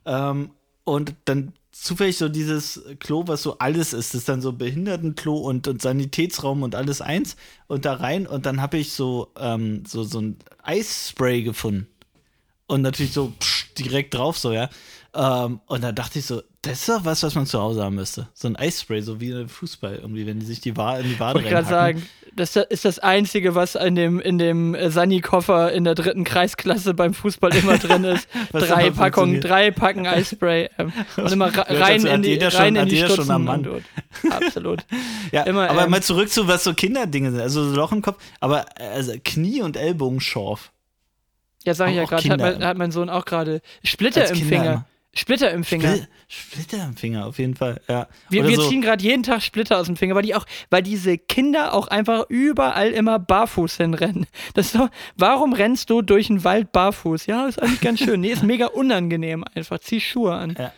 ähm, 0.06 0.52
und 0.84 1.16
dann 1.26 1.54
zufällig 1.72 2.18
so 2.18 2.30
dieses 2.30 2.84
Klo, 3.00 3.24
was 3.28 3.42
so 3.42 3.58
alles 3.58 3.94
ist, 3.94 4.14
das 4.14 4.22
ist 4.22 4.30
dann 4.30 4.42
so 4.42 4.54
Behindertenklo 4.54 5.36
und, 5.36 5.68
und 5.68 5.82
Sanitätsraum 5.82 6.64
und 6.64 6.76
alles 6.76 7.02
eins 7.02 7.36
und 7.68 7.86
da 7.86 7.96
rein 7.96 8.28
und 8.28 8.46
dann 8.46 8.62
habe 8.62 8.78
ich 8.78 8.94
so, 8.94 9.32
ähm, 9.38 9.84
so, 9.86 10.04
so 10.04 10.20
ein 10.20 10.38
Eisspray 10.64 11.44
gefunden 11.44 11.88
und 12.68 12.82
natürlich 12.82 13.14
so 13.14 13.34
psch, 13.40 13.74
direkt 13.78 14.14
drauf 14.14 14.38
so, 14.38 14.52
ja. 14.52 14.70
Ähm, 15.14 15.62
und 15.68 15.84
da 15.84 15.92
dachte 15.92 16.20
ich 16.20 16.26
so, 16.26 16.42
das 16.62 16.80
ist 16.80 16.90
doch 16.90 17.06
was, 17.06 17.24
was 17.24 17.36
man 17.36 17.46
zu 17.46 17.60
Hause 17.60 17.84
haben 17.84 17.96
müsste. 17.96 18.28
So 18.34 18.48
ein 18.48 18.56
Eisspray, 18.56 19.02
so 19.02 19.22
wie 19.22 19.30
im 19.30 19.48
Fußball 19.48 19.96
irgendwie, 20.02 20.26
wenn 20.26 20.40
die 20.40 20.46
sich 20.46 20.60
die 20.60 20.76
Wa 20.76 20.98
in 20.98 21.08
die 21.08 21.20
Wade 21.20 21.40
Ich 21.42 21.48
gerade 21.48 21.68
sagen, 21.68 22.06
das 22.36 22.56
ist 22.56 22.84
das 22.84 23.00
Einzige, 23.00 23.56
was 23.56 23.76
in 23.76 23.96
dem, 23.96 24.20
in 24.20 24.38
dem 24.38 24.76
Sani-Koffer 24.90 25.72
in 25.72 25.86
der 25.86 25.96
dritten 25.96 26.26
Kreisklasse 26.26 26.94
beim 26.94 27.14
Fußball 27.14 27.56
immer 27.56 27.78
drin 27.78 28.04
ist. 28.04 28.28
drei 28.52 28.90
Packungen, 28.90 29.40
drei 29.40 29.72
Packen 29.72 30.06
Eisspray. 30.06 30.70
Ähm, 30.78 30.92
und 31.18 31.32
immer 31.32 31.56
rein 31.56 32.06
in 32.06 32.22
die, 32.24 32.36
rein 32.38 32.76
in 32.76 32.90
die 32.90 32.98
Stutzen. 32.98 33.26
Schon 33.26 33.32
am 33.32 33.44
Mann. 33.46 33.66
Absolut. 34.32 34.86
ja, 35.32 35.44
immer, 35.44 35.70
aber 35.70 35.86
ähm, 35.86 35.92
mal 35.92 36.04
zurück 36.04 36.30
zu, 36.30 36.48
was 36.48 36.64
so 36.64 36.74
Kinderdinge 36.74 37.32
sind. 37.32 37.40
Also 37.40 37.70
so 37.70 37.76
Loch 37.76 37.94
im 37.94 38.02
Kopf, 38.02 38.22
aber 38.42 38.66
also 38.78 39.14
Knie- 39.24 39.62
und 39.62 39.78
Ellbogenschorf. 39.78 40.72
Ja, 41.66 41.74
sag 41.74 41.90
ich 41.90 41.96
ja 41.96 42.06
gerade, 42.06 42.30
hat, 42.30 42.40
mein, 42.40 42.64
hat 42.64 42.78
mein 42.78 42.92
Sohn 42.92 43.10
auch 43.10 43.26
gerade 43.26 43.62
Splitter 43.84 44.30
im 44.30 44.38
Finger. 44.38 44.86
Splitter 45.18 45.52
im 45.52 45.64
Finger. 45.64 45.96
Spl 45.96 46.08
Splitter 46.28 46.84
im 46.84 46.98
Finger, 46.98 47.26
auf 47.26 47.40
jeden 47.40 47.56
Fall, 47.56 47.80
ja. 47.88 48.08
Wir, 48.30 48.46
wir 48.46 48.58
so. 48.58 48.68
ziehen 48.68 48.82
gerade 48.82 49.02
jeden 49.02 49.24
Tag 49.24 49.42
Splitter 49.42 49.80
aus 49.80 49.86
dem 49.86 49.96
Finger, 49.96 50.14
weil 50.14 50.24
die 50.24 50.36
auch, 50.36 50.46
weil 50.70 50.84
diese 50.84 51.18
Kinder 51.18 51.74
auch 51.74 51.88
einfach 51.88 52.26
überall 52.28 52.92
immer 52.92 53.18
barfuß 53.20 53.78
hinrennen. 53.78 54.28
Das 54.54 54.74
so, 54.74 54.90
warum 55.16 55.54
rennst 55.54 55.90
du 55.90 56.02
durch 56.02 56.28
den 56.28 56.44
Wald 56.44 56.74
barfuß? 56.74 57.28
Ja, 57.28 57.48
ist 57.48 57.62
eigentlich 57.62 57.82
ganz 57.82 58.00
schön. 58.00 58.20
Nee, 58.20 58.32
ist 58.32 58.44
mega 58.44 58.68
unangenehm 58.68 59.46
einfach. 59.56 59.80
Zieh 59.80 60.02
Schuhe 60.02 60.34
an. 60.34 60.56
Ja 60.58 60.74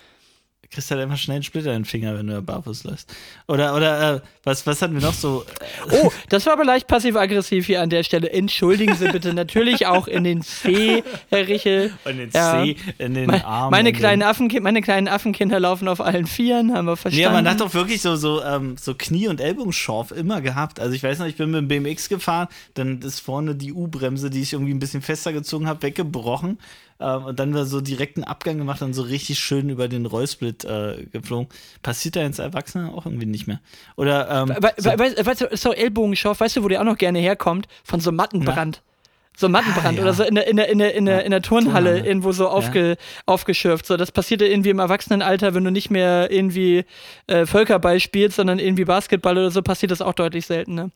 kriegst 0.72 0.92
halt 0.92 1.02
einfach 1.02 1.18
schnell 1.18 1.36
einen 1.36 1.44
Splitter 1.44 1.72
in 1.72 1.80
den 1.80 1.86
Finger, 1.86 2.18
wenn 2.18 2.28
du 2.28 2.34
da 2.34 2.42
barfuß 2.42 2.84
läufst. 2.84 3.14
Oder, 3.48 3.76
oder 3.76 4.16
äh, 4.16 4.22
was, 4.44 4.66
was 4.68 4.82
hatten 4.82 4.96
wir 4.96 5.02
noch 5.02 5.14
so? 5.14 5.46
oh, 5.92 6.12
das 6.30 6.46
war 6.46 6.54
aber 6.54 6.66
leicht 6.66 6.88
passiv-aggressiv 6.88 7.66
hier 7.66 7.82
an 7.82 7.90
der 7.90 8.04
Stelle. 8.04 8.32
Entschuldigen 8.32 8.96
Sie 8.96 9.08
bitte 9.08 9.34
natürlich 9.34 9.88
auch 9.88 10.08
in 10.08 10.24
den 10.24 10.42
C, 10.42 11.04
Herr 11.30 11.48
Richel. 11.48 11.94
In 12.06 12.18
den 12.18 12.30
ja. 12.32 12.64
C, 12.64 12.76
in 12.98 13.14
den 13.14 13.28
Me 13.28 13.46
Arm. 13.46 13.72
Meine 13.72 13.94
kleinen, 13.94 14.24
Affenkind, 14.24 14.64
meine 14.64 14.82
kleinen 14.82 15.08
Affenkinder 15.08 15.60
laufen 15.60 15.88
auf 15.88 16.02
allen 16.02 16.28
Vieren, 16.28 16.74
haben 16.74 16.86
wir 16.86 16.98
verstanden. 16.98 17.24
Ja, 17.24 17.32
man 17.32 17.50
hat 17.50 17.62
doch 17.62 17.74
wirklich 17.74 18.02
so, 18.02 18.16
so, 18.16 18.44
ähm, 18.44 18.76
so 18.78 18.94
Knie- 18.94 19.28
und 19.28 19.40
Ellbogenschorf 19.40 20.12
immer 20.12 20.42
gehabt. 20.42 20.80
Also 20.80 20.94
ich 20.94 21.04
weiß 21.04 21.20
noch, 21.20 21.28
ich 21.28 21.38
bin 21.38 21.52
mit 21.52 21.62
dem 21.62 21.84
BMX 21.84 22.10
gefahren, 22.10 22.48
dann 22.74 23.02
ist 23.02 23.20
vorne 23.20 23.56
die 23.56 23.74
U-Bremse, 23.74 24.30
die 24.30 24.42
ich 24.42 24.54
irgendwie 24.54 24.74
ein 24.74 24.80
bisschen 24.80 25.02
fester 25.02 25.32
gezogen 25.34 25.68
habe, 25.68 25.82
weggebrochen. 25.82 26.58
Ähm, 27.00 27.26
und 27.26 27.40
dann 27.40 27.54
war 27.54 27.66
so 27.66 27.82
direkt 27.82 28.18
einen 28.18 28.24
Abgang 28.24 28.58
gemacht 28.58 28.82
und 28.82 28.94
so 28.94 29.04
richtig 29.04 29.40
schön 29.40 29.70
über 29.70 29.88
den 29.88 30.06
Rollsplit 30.06 30.66
äh, 30.66 31.06
geflogen. 31.12 31.48
Passiert 31.84 32.16
da 32.16 32.22
jetzt 32.22 32.40
Erwachsene 32.40 32.92
auch 32.94 33.06
irgendwie 33.06 33.26
nicht 33.26 33.48
mehr. 33.48 33.60
Oder, 33.96 34.30
ähm, 34.30 34.50
we 34.50 34.72
so, 34.78 34.90
we 34.92 35.26
weißt 35.26 35.42
du, 35.42 35.58
so 35.58 35.74
Ellbogenschorf, 35.74 36.40
weißt 36.40 36.58
du, 36.58 36.64
wo 36.64 36.68
der 36.68 36.82
auch 36.82 36.86
noch 36.86 36.98
gerne 36.98 37.20
herkommt? 37.20 37.68
Von 37.84 38.00
so 38.00 38.12
Mattenbrand. 38.12 38.82
Na? 38.84 38.94
so 39.40 39.50
Mattenbrand 39.50 39.86
ah, 39.86 39.92
ja. 39.92 40.02
oder 40.02 40.14
so 40.14 40.24
in 40.24 40.34
der, 40.34 40.48
in 40.48 40.58
der, 40.58 40.70
in 40.70 40.80
der, 40.80 40.96
in 40.96 41.06
der, 41.06 41.24
in 41.24 41.32
der 41.32 41.44
Turnhalle, 41.44 41.90
Turnhalle 41.92 42.08
irgendwo 42.08 42.32
so 42.32 42.50
aufge, 42.50 42.90
ja. 42.90 42.96
aufgeschürft. 43.28 43.86
So, 43.86 43.96
das 43.96 44.12
passiert 44.12 44.42
ja 44.42 44.48
irgendwie 44.48 44.72
im 44.72 44.80
Erwachsenenalter, 44.80 45.54
wenn 45.54 45.64
du 45.64 45.72
nicht 45.72 45.92
mehr 45.92 46.32
irgendwie 46.32 46.86
äh, 47.28 47.46
Völkerball 47.46 48.00
spielst, 48.00 48.38
sondern 48.38 48.58
irgendwie 48.58 48.86
Basketball 48.86 49.38
oder 49.38 49.52
so, 49.52 49.62
passiert 49.62 49.92
das 49.92 50.02
auch 50.02 50.14
deutlich 50.14 50.48
selten, 50.48 50.74
ne? 50.74 50.92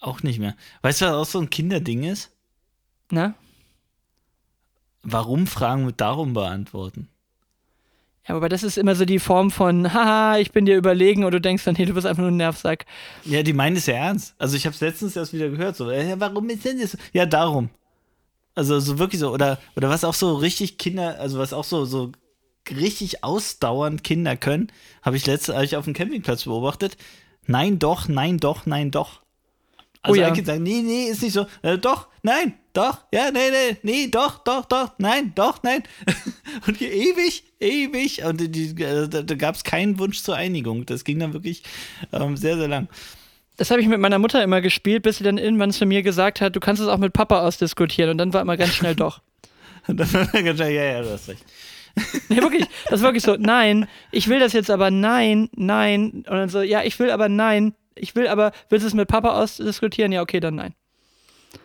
Auch 0.00 0.22
nicht 0.22 0.38
mehr. 0.38 0.54
Weißt 0.82 1.00
du, 1.00 1.06
was 1.06 1.14
auch 1.14 1.24
so 1.26 1.40
ein 1.40 1.50
Kinderding 1.50 2.04
ist? 2.04 2.30
Na? 3.10 3.34
Warum 5.04 5.46
Fragen 5.46 5.86
mit 5.86 6.00
darum 6.00 6.32
beantworten? 6.32 7.08
Ja, 8.26 8.36
aber 8.36 8.48
das 8.48 8.62
ist 8.62 8.78
immer 8.78 8.94
so 8.94 9.04
die 9.04 9.18
Form 9.18 9.50
von, 9.50 9.92
haha, 9.92 10.38
ich 10.38 10.50
bin 10.50 10.64
dir 10.64 10.76
überlegen 10.76 11.24
und 11.24 11.32
du 11.32 11.40
denkst 11.40 11.64
dann, 11.64 11.76
hey, 11.76 11.84
du 11.84 11.92
bist 11.92 12.06
einfach 12.06 12.22
nur 12.22 12.30
ein 12.30 12.38
Nervsack. 12.38 12.86
Ja, 13.24 13.42
die 13.42 13.52
meinen 13.52 13.76
es 13.76 13.84
ja 13.84 13.94
ernst. 13.94 14.34
Also 14.38 14.56
ich 14.56 14.64
habe 14.64 14.74
es 14.74 14.80
letztens 14.80 15.14
erst 15.14 15.34
wieder 15.34 15.50
gehört, 15.50 15.76
so, 15.76 15.90
äh, 15.90 16.18
warum 16.18 16.48
ist 16.48 16.64
denn 16.64 16.80
das? 16.80 16.96
Ja, 17.12 17.26
darum. 17.26 17.68
Also 18.54 18.80
so 18.80 18.98
wirklich 18.98 19.20
so, 19.20 19.30
oder, 19.30 19.58
oder 19.76 19.90
was 19.90 20.04
auch 20.04 20.14
so 20.14 20.36
richtig 20.36 20.78
Kinder, 20.78 21.20
also 21.20 21.38
was 21.38 21.52
auch 21.52 21.64
so, 21.64 21.84
so 21.84 22.12
richtig 22.70 23.24
ausdauernd 23.24 24.04
Kinder 24.04 24.36
können, 24.36 24.72
habe 25.02 25.16
ich 25.16 25.26
letztens 25.26 25.56
hab 25.56 25.64
ich 25.64 25.76
auf 25.76 25.84
dem 25.84 25.92
Campingplatz 25.92 26.44
beobachtet. 26.44 26.96
Nein, 27.46 27.78
doch, 27.78 28.08
nein, 28.08 28.38
doch, 28.38 28.64
nein, 28.64 28.90
doch. 28.90 29.23
Also 30.04 30.20
oh 30.20 30.22
ja. 30.22 30.28
ein 30.28 30.34
Kind 30.34 30.46
sagen, 30.46 30.62
nee, 30.62 30.82
nee, 30.82 31.06
ist 31.06 31.22
nicht 31.22 31.32
so. 31.32 31.46
Äh, 31.62 31.78
doch, 31.78 32.08
nein, 32.22 32.52
doch, 32.74 32.98
ja, 33.10 33.30
nee, 33.30 33.50
nee, 33.50 33.78
nee, 33.82 34.06
doch, 34.08 34.44
doch, 34.44 34.66
doch, 34.66 34.90
nein, 34.98 35.32
doch, 35.34 35.62
nein. 35.62 35.82
und 36.66 36.76
hier 36.76 36.92
ewig, 36.92 37.42
ewig. 37.58 38.22
Und 38.22 38.38
die, 38.38 38.50
die, 38.50 38.82
äh, 38.82 39.08
da, 39.08 39.22
da 39.22 39.34
gab 39.34 39.54
es 39.54 39.64
keinen 39.64 39.98
Wunsch 39.98 40.22
zur 40.22 40.36
Einigung. 40.36 40.84
Das 40.84 41.04
ging 41.04 41.18
dann 41.20 41.32
wirklich 41.32 41.62
ähm, 42.12 42.36
sehr, 42.36 42.58
sehr 42.58 42.68
lang. 42.68 42.88
Das 43.56 43.70
habe 43.70 43.80
ich 43.80 43.88
mit 43.88 43.98
meiner 43.98 44.18
Mutter 44.18 44.42
immer 44.42 44.60
gespielt, 44.60 45.04
bis 45.04 45.16
sie 45.18 45.24
dann 45.24 45.38
irgendwann 45.38 45.70
zu 45.70 45.86
mir 45.86 46.02
gesagt 46.02 46.42
hat, 46.42 46.54
du 46.54 46.60
kannst 46.60 46.82
es 46.82 46.88
auch 46.88 46.98
mit 46.98 47.14
Papa 47.14 47.40
ausdiskutieren. 47.40 48.10
Und 48.10 48.18
dann 48.18 48.34
war 48.34 48.42
immer 48.42 48.58
ganz 48.58 48.74
schnell 48.74 48.94
doch. 48.94 49.22
und 49.86 49.98
dann 49.98 50.12
war 50.12 50.26
ganz 50.26 50.58
schnell, 50.58 50.74
ja, 50.74 50.84
ja, 50.84 51.02
du 51.02 51.12
hast 51.12 51.30
recht. 51.30 51.44
nee, 52.28 52.42
wirklich, 52.42 52.66
das 52.90 53.00
ist 53.00 53.02
wirklich 53.02 53.22
so, 53.22 53.36
nein, 53.38 53.88
ich 54.10 54.28
will 54.28 54.40
das 54.40 54.52
jetzt 54.52 54.70
aber 54.70 54.90
nein, 54.90 55.48
nein. 55.54 56.10
Und 56.10 56.26
dann 56.26 56.48
so, 56.50 56.60
ja, 56.60 56.82
ich 56.82 56.98
will 56.98 57.10
aber 57.10 57.30
nein, 57.30 57.72
ich 57.94 58.14
will 58.16 58.28
aber, 58.28 58.52
willst 58.68 58.84
du 58.84 58.88
es 58.88 58.94
mit 58.94 59.08
Papa 59.08 59.40
ausdiskutieren? 59.40 60.12
Ja, 60.12 60.22
okay, 60.22 60.40
dann 60.40 60.56
nein. 60.56 60.74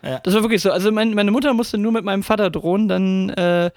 Ja. 0.04 0.20
Das 0.20 0.34
war 0.36 0.44
wirklich 0.44 0.62
so. 0.62 0.72
Also 0.72 0.92
mein, 0.92 1.14
meine 1.14 1.32
Mutter 1.32 1.54
musste 1.54 1.78
nur 1.78 1.92
mit 1.92 2.06
meinem 2.06 2.24
Vater 2.24 2.50
drohen, 2.50 2.88
dann 2.88 3.30
äh, 3.30 3.72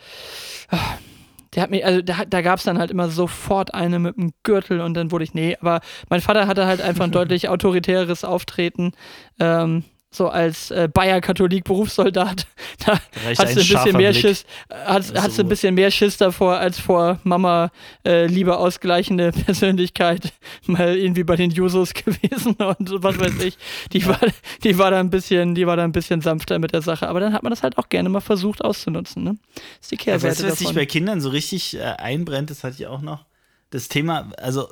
der 1.54 1.62
hat 1.62 1.70
mich, 1.70 1.84
also 1.84 2.00
da, 2.00 2.24
da 2.26 2.40
gab 2.40 2.58
es 2.58 2.64
dann 2.64 2.78
halt 2.78 2.90
immer 2.90 3.08
sofort 3.08 3.74
eine 3.74 3.98
mit 3.98 4.16
dem 4.16 4.32
Gürtel 4.42 4.80
und 4.80 4.94
dann 4.94 5.10
wurde 5.10 5.24
ich, 5.24 5.34
nee, 5.34 5.56
aber 5.60 5.80
mein 6.08 6.20
Vater 6.20 6.46
hatte 6.46 6.66
halt 6.66 6.80
einfach 6.80 7.04
ein 7.04 7.10
deutlich 7.12 7.48
autoritäres 7.48 8.24
Auftreten. 8.24 8.92
Ähm, 9.38 9.84
so 10.12 10.28
als 10.28 10.70
äh, 10.70 10.88
Bayer-Katholik-Berufssoldat, 10.92 12.46
da 12.86 13.00
hast 13.24 13.56
du 13.56 13.60
ein 13.60 13.66
bisschen 13.66 13.96
mehr 13.96 14.12
Schiss, 14.12 14.44
hast, 14.70 15.18
hast 15.18 15.38
du 15.38 15.42
ein 15.42 15.48
bisschen 15.48 15.74
mehr 15.74 15.90
Schiss 15.90 16.18
davor, 16.18 16.58
als 16.58 16.78
vor 16.78 17.18
Mama 17.24 17.70
äh, 18.06 18.26
lieber 18.26 18.60
ausgleichende 18.60 19.32
Persönlichkeit 19.46 20.32
mal 20.66 20.96
irgendwie 20.96 21.24
bei 21.24 21.36
den 21.36 21.50
Jusos 21.50 21.94
gewesen 21.94 22.54
und 22.54 23.02
was 23.02 23.18
weiß 23.18 23.42
ich. 23.42 23.56
Die 23.92 24.06
war, 24.06 24.20
die 24.62 24.78
war 24.78 24.90
da 24.90 25.00
ein 25.00 25.10
bisschen, 25.10 25.54
die 25.54 25.66
war 25.66 25.76
da 25.76 25.84
ein 25.84 25.92
bisschen 25.92 26.20
sanfter 26.20 26.58
mit 26.58 26.74
der 26.74 26.82
Sache. 26.82 27.08
Aber 27.08 27.20
dann 27.20 27.32
hat 27.32 27.42
man 27.42 27.50
das 27.50 27.62
halt 27.62 27.78
auch 27.78 27.88
gerne 27.88 28.10
mal 28.10 28.20
versucht 28.20 28.62
auszunutzen. 28.62 29.24
Ne? 29.24 29.36
Das 29.54 29.64
ist 29.80 29.92
die 29.92 29.96
Kehrseite. 29.96 30.30
Weißt 30.32 30.42
du, 30.42 30.46
was 30.48 30.58
sich 30.58 30.74
bei 30.74 30.86
Kindern 30.86 31.20
so 31.20 31.30
richtig 31.30 31.76
äh, 31.76 31.80
einbrennt, 31.80 32.50
das 32.50 32.64
hatte 32.64 32.76
ich 32.78 32.86
auch 32.86 33.00
noch. 33.00 33.24
Das 33.70 33.88
Thema, 33.88 34.30
also 34.36 34.68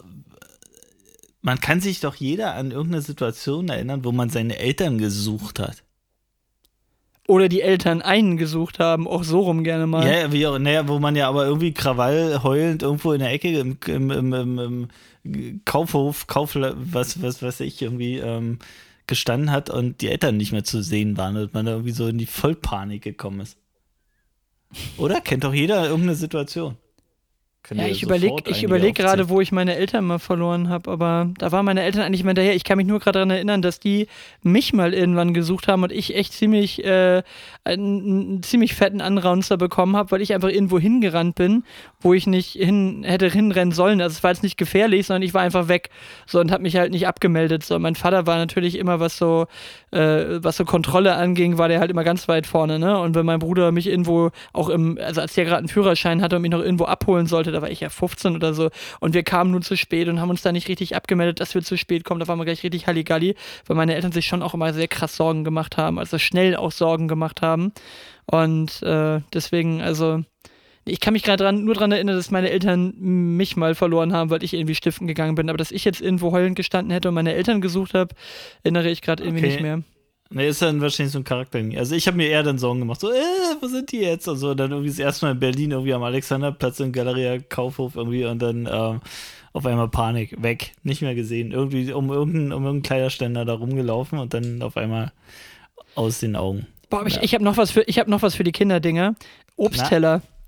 man 1.43 1.61
kann 1.61 1.81
sich 1.81 2.01
doch 2.01 2.15
jeder 2.15 2.55
an 2.55 2.71
irgendeine 2.71 3.03
Situation 3.03 3.69
erinnern, 3.69 4.05
wo 4.05 4.13
man 4.13 4.29
seine 4.29 4.59
Eltern 4.59 4.99
gesucht 4.99 5.59
hat. 5.59 5.83
Oder 7.27 7.49
die 7.49 7.63
Eltern 7.63 8.03
einen 8.03 8.37
gesucht 8.37 8.81
haben, 8.81 9.07
auch 9.07 9.23
so 9.23 9.41
rum 9.41 9.63
gerne 9.63 9.87
mal. 9.87 10.07
Ja, 10.07 10.33
wie 10.33 10.47
auch, 10.47 10.59
naja, 10.59 10.89
wo 10.89 10.99
man 10.99 11.15
ja 11.15 11.29
aber 11.29 11.47
irgendwie 11.47 11.73
Krawall 11.73 12.43
heulend 12.43 12.83
irgendwo 12.83 13.13
in 13.13 13.21
der 13.21 13.31
Ecke 13.31 13.57
im, 13.57 13.79
im, 13.87 14.11
im, 14.11 14.89
im 15.23 15.61
Kaufhof, 15.65 16.27
Kauf, 16.27 16.57
was, 16.57 17.23
was 17.23 17.41
weiß 17.41 17.61
ich, 17.61 17.81
irgendwie 17.81 18.17
ähm, 18.19 18.59
gestanden 19.07 19.53
hat 19.53 19.71
und 19.71 20.01
die 20.01 20.09
Eltern 20.09 20.37
nicht 20.39 20.51
mehr 20.51 20.65
zu 20.65 20.83
sehen 20.83 21.17
waren 21.17 21.37
und 21.37 21.55
man 21.55 21.67
da 21.67 21.73
irgendwie 21.73 21.93
so 21.93 22.09
in 22.09 22.19
die 22.19 22.27
Vollpanik 22.27 23.03
gekommen 23.03 23.41
ist. 23.41 23.57
Oder? 24.97 25.21
Kennt 25.21 25.45
doch 25.45 25.55
jeder 25.55 25.85
irgendeine 25.85 26.17
Situation. 26.17 26.77
Ja, 27.73 27.87
ich 27.87 28.03
überlege 28.03 28.43
ich 28.47 28.65
überleg 28.65 28.97
gerade, 28.97 29.29
wo 29.29 29.41
ich 29.41 29.53
meine 29.53 29.77
Eltern 29.77 30.05
mal 30.05 30.19
verloren 30.19 30.69
habe, 30.71 30.91
aber 30.91 31.31
da 31.39 31.53
waren 31.53 31.65
meine 31.65 31.83
Eltern 31.83 32.03
eigentlich 32.03 32.23
immer 32.23 32.31
hinterher. 32.31 32.57
Ich 32.57 32.65
kann 32.65 32.79
mich 32.79 32.87
nur 32.87 32.99
gerade 32.99 33.19
daran 33.19 33.31
erinnern, 33.31 33.63
dass 33.63 33.79
die 33.79 34.09
mich 34.43 34.73
mal 34.73 34.93
irgendwann 34.93 35.35
gesucht 35.35 35.69
haben 35.69 35.83
und 35.85 35.93
ich 35.93 36.17
echt 36.17 36.33
ziemlich 36.33 36.85
äh, 36.85 37.23
einen, 37.63 38.03
einen, 38.03 38.43
ziemlich 38.43 38.75
fetten 38.75 39.01
Anraunzer 39.01 39.57
bekommen 39.57 39.95
habe, 39.97 40.11
weil 40.11 40.21
ich 40.21 40.35
einfach 40.35 40.49
irgendwo 40.49 40.79
hingerannt 40.81 41.37
bin, 41.37 41.65
wo 42.01 42.13
ich 42.13 42.27
nicht 42.27 42.53
hin 42.53 43.05
hätte 43.05 43.29
hinrennen 43.29 43.73
sollen. 43.73 44.01
Also 44.01 44.15
es 44.15 44.23
war 44.25 44.31
jetzt 44.31 44.43
nicht 44.43 44.57
gefährlich, 44.57 45.07
sondern 45.07 45.23
ich 45.23 45.35
war 45.35 45.43
einfach 45.43 45.69
weg 45.69 45.91
so 46.27 46.41
und 46.41 46.51
habe 46.51 46.63
mich 46.63 46.77
halt 46.77 46.91
nicht 46.91 47.07
abgemeldet. 47.07 47.63
So, 47.63 47.79
mein 47.79 47.95
Vater 47.95 48.27
war 48.27 48.39
natürlich 48.39 48.79
immer 48.79 48.99
was 48.99 49.17
so 49.17 49.47
äh, 49.93 50.43
was 50.43 50.57
so 50.57 50.65
Kontrolle 50.65 51.15
anging, 51.15 51.59
war 51.59 51.69
der 51.69 51.79
halt 51.79 51.91
immer 51.91 52.05
ganz 52.05 52.27
weit 52.27 52.47
vorne, 52.47 52.79
ne? 52.79 52.99
Und 52.99 53.15
wenn 53.15 53.27
mein 53.27 53.39
Bruder 53.39 53.71
mich 53.71 53.87
irgendwo 53.87 54.31
auch 54.53 54.71
im 54.71 54.99
also 55.01 55.21
als 55.21 55.35
der 55.35 55.45
gerade 55.45 55.59
einen 55.59 55.69
Führerschein 55.69 56.23
hatte 56.23 56.37
und 56.37 56.43
mich 56.43 56.51
noch 56.51 56.63
irgendwo 56.63 56.85
abholen 56.85 57.27
sollte, 57.27 57.50
da 57.53 57.63
war 57.63 57.71
ich 57.71 57.81
ja 57.81 57.89
15 57.89 58.35
oder 58.35 58.55
so 58.55 58.71
und 59.01 59.15
wir 59.15 59.23
kamen 59.23 59.51
nur 59.51 59.63
zu 59.63 59.77
spät 59.77 60.09
und 60.09 60.21
haben 60.21 60.31
uns 60.31 60.43
da 60.43 60.53
nicht 60.53 60.69
richtig 60.69 60.97
abgemeldet, 60.97 61.41
dass 61.41 61.55
wir 61.55 61.63
zu 61.63 61.77
spät 61.77 62.05
kommen. 62.05 62.21
Da 62.21 62.29
waren 62.29 62.39
wir 62.39 62.45
gleich 62.45 62.63
richtig 62.63 62.87
Halligalli, 62.87 63.35
weil 63.67 63.77
meine 63.77 63.95
Eltern 63.95 64.13
sich 64.13 64.27
schon 64.27 64.43
auch 64.43 64.55
immer 64.55 64.73
sehr 64.73 64.89
krass 64.89 65.17
Sorgen 65.17 65.45
gemacht 65.45 65.77
haben, 65.77 65.99
also 65.99 66.19
schnell 66.19 66.57
auch 66.57 66.73
Sorgen 66.73 67.09
gemacht 67.09 67.43
haben. 67.43 67.73
Und 68.27 68.83
äh, 68.83 69.21
deswegen, 69.33 69.83
also 69.83 70.23
ich 70.85 71.01
kann 71.01 71.13
mich 71.13 71.23
gerade 71.23 71.45
dran, 71.45 71.65
nur 71.65 71.75
daran 71.75 71.93
erinnern, 71.93 72.17
dass 72.17 72.31
meine 72.31 72.51
Eltern 72.51 72.95
mich 72.99 73.57
mal 73.57 73.75
verloren 73.75 74.13
haben, 74.13 74.31
weil 74.31 74.43
ich 74.43 74.55
irgendwie 74.55 74.75
stiften 74.75 75.07
gegangen 75.07 75.35
bin. 75.35 75.49
Aber 75.49 75.59
dass 75.59 75.71
ich 75.71 75.85
jetzt 75.85 76.01
irgendwo 76.01 76.33
heulend 76.33 76.57
gestanden 76.57 76.93
hätte 76.93 77.09
und 77.09 77.15
meine 77.15 77.35
Eltern 77.35 77.61
gesucht 77.61 77.95
habe, 77.95 78.15
erinnere 78.63 78.91
ich 78.91 79.03
gerade 79.03 79.23
irgendwie 79.23 79.45
okay. 79.45 79.53
nicht 79.53 79.63
mehr. 79.63 79.83
Ne, 80.33 80.47
ist 80.47 80.63
dann 80.63 80.81
wahrscheinlich 80.81 81.13
so 81.13 81.19
ein 81.19 81.25
Charakter. 81.25 81.59
Also 81.77 81.97
ich 81.97 82.07
habe 82.07 82.17
mir 82.17 82.29
eher 82.29 82.45
dann 82.45 82.57
Sorgen 82.57 82.79
gemacht, 82.79 83.01
so, 83.01 83.11
äh, 83.11 83.17
wo 83.61 83.67
sind 83.67 83.91
die 83.91 83.99
jetzt? 83.99 84.29
Und 84.29 84.37
so, 84.37 84.55
dann 84.55 84.71
irgendwie 84.71 84.91
das 84.91 85.01
erste 85.01 85.27
Mal 85.27 85.33
in 85.33 85.41
Berlin, 85.41 85.73
irgendwie 85.73 85.93
am 85.93 86.05
Alexanderplatz 86.05 86.79
im 86.79 86.93
Galeria 86.93 87.39
Kaufhof 87.41 87.97
irgendwie 87.97 88.25
und 88.25 88.41
dann 88.41 88.69
ähm, 88.71 89.01
auf 89.53 89.67
einmal 89.67 89.89
Panik, 89.89 90.41
weg, 90.41 90.73
nicht 90.85 91.03
mehr 91.03 91.17
gesehen. 91.17 91.51
Irgendwie 91.51 91.93
um 91.93 92.11
irgendeinen, 92.11 92.53
um 92.53 92.63
irgendeinen 92.63 92.83
Kleiderständer 92.83 93.45
da 93.45 93.55
rumgelaufen 93.55 94.21
und 94.21 94.33
dann 94.33 94.63
auf 94.63 94.77
einmal 94.77 95.11
aus 95.97 96.21
den 96.21 96.37
Augen. 96.37 96.69
Boah, 96.91 97.05
ich, 97.07 97.17
ja. 97.17 97.23
ich 97.23 97.35
habe 97.35 97.43
noch 97.43 97.57
was 97.57 97.73
für, 97.73 97.83
ich 97.83 97.99
habe 97.99 98.09
noch 98.09 98.23
was 98.23 98.37
für 98.37 98.45
die 98.45 98.53
Kinderdinger. 98.53 99.17
Obstteller. 99.57 100.23
Na? 100.25 100.40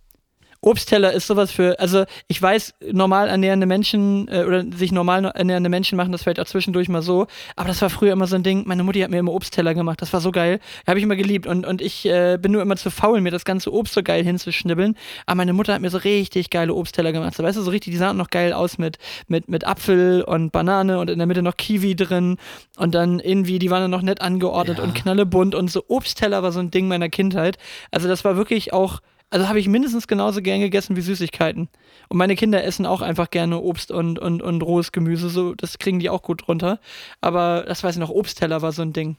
Obstteller 0.64 1.12
ist 1.12 1.26
sowas 1.26 1.50
für, 1.50 1.78
also 1.80 2.04
ich 2.28 2.40
weiß, 2.40 2.74
normal 2.92 3.28
ernährende 3.28 3.66
Menschen 3.66 4.28
äh, 4.28 4.44
oder 4.44 4.64
sich 4.72 4.92
normal 4.92 5.24
ernährende 5.24 5.68
Menschen 5.68 5.96
machen 5.96 6.12
das 6.12 6.22
vielleicht 6.22 6.38
auch 6.38 6.46
zwischendurch 6.46 6.88
mal 6.88 7.02
so, 7.02 7.26
aber 7.56 7.66
das 7.66 7.82
war 7.82 7.90
früher 7.90 8.12
immer 8.12 8.28
so 8.28 8.36
ein 8.36 8.44
Ding, 8.44 8.62
meine 8.66 8.84
Mutti 8.84 9.00
hat 9.00 9.10
mir 9.10 9.18
immer 9.18 9.32
Obstteller 9.32 9.74
gemacht, 9.74 10.00
das 10.00 10.12
war 10.12 10.20
so 10.20 10.30
geil, 10.30 10.60
habe 10.86 11.00
ich 11.00 11.04
immer 11.04 11.16
geliebt 11.16 11.48
und, 11.48 11.66
und 11.66 11.82
ich 11.82 12.06
äh, 12.06 12.38
bin 12.40 12.52
nur 12.52 12.62
immer 12.62 12.76
zu 12.76 12.92
faul, 12.92 13.20
mir 13.20 13.32
das 13.32 13.44
ganze 13.44 13.72
Obst 13.72 13.92
so 13.92 14.04
geil 14.04 14.22
hinzuschnibbeln, 14.22 14.96
aber 15.26 15.38
meine 15.38 15.52
Mutter 15.52 15.74
hat 15.74 15.80
mir 15.82 15.90
so 15.90 15.98
richtig 15.98 16.50
geile 16.50 16.74
Obstteller 16.74 17.10
gemacht, 17.10 17.34
so 17.34 17.42
weißt 17.42 17.58
du, 17.58 17.62
so 17.62 17.72
richtig, 17.72 17.92
die 17.92 17.98
sahen 17.98 18.16
noch 18.16 18.30
geil 18.30 18.52
aus 18.52 18.78
mit, 18.78 18.98
mit, 19.26 19.48
mit 19.48 19.66
Apfel 19.66 20.22
und 20.22 20.52
Banane 20.52 21.00
und 21.00 21.10
in 21.10 21.18
der 21.18 21.26
Mitte 21.26 21.42
noch 21.42 21.56
Kiwi 21.56 21.96
drin 21.96 22.36
und 22.76 22.94
dann 22.94 23.18
irgendwie, 23.18 23.58
die 23.58 23.70
waren 23.70 23.82
dann 23.82 23.90
noch 23.90 24.02
nett 24.02 24.20
angeordnet 24.20 24.78
ja. 24.78 24.84
und 24.84 24.94
knallebunt 24.94 25.56
und 25.56 25.72
so 25.72 25.82
Obstteller 25.88 26.44
war 26.44 26.52
so 26.52 26.60
ein 26.60 26.70
Ding 26.70 26.86
meiner 26.86 27.08
Kindheit, 27.08 27.58
also 27.90 28.06
das 28.06 28.24
war 28.24 28.36
wirklich 28.36 28.72
auch 28.72 29.00
also 29.32 29.48
habe 29.48 29.58
ich 29.58 29.66
mindestens 29.66 30.06
genauso 30.06 30.42
gern 30.42 30.60
gegessen 30.60 30.94
wie 30.94 31.00
Süßigkeiten. 31.00 31.68
Und 32.08 32.18
meine 32.18 32.36
Kinder 32.36 32.62
essen 32.62 32.84
auch 32.84 33.00
einfach 33.00 33.30
gerne 33.30 33.58
Obst 33.58 33.90
und, 33.90 34.18
und, 34.18 34.42
und 34.42 34.62
rohes 34.62 34.92
Gemüse. 34.92 35.30
So, 35.30 35.54
das 35.54 35.78
kriegen 35.78 36.00
die 36.00 36.10
auch 36.10 36.22
gut 36.22 36.48
runter. 36.48 36.80
Aber 37.22 37.64
das 37.66 37.82
weiß 37.82 37.94
ich 37.94 38.00
noch, 38.00 38.10
Obstteller 38.10 38.60
war 38.60 38.72
so 38.72 38.82
ein 38.82 38.92
Ding. 38.92 39.16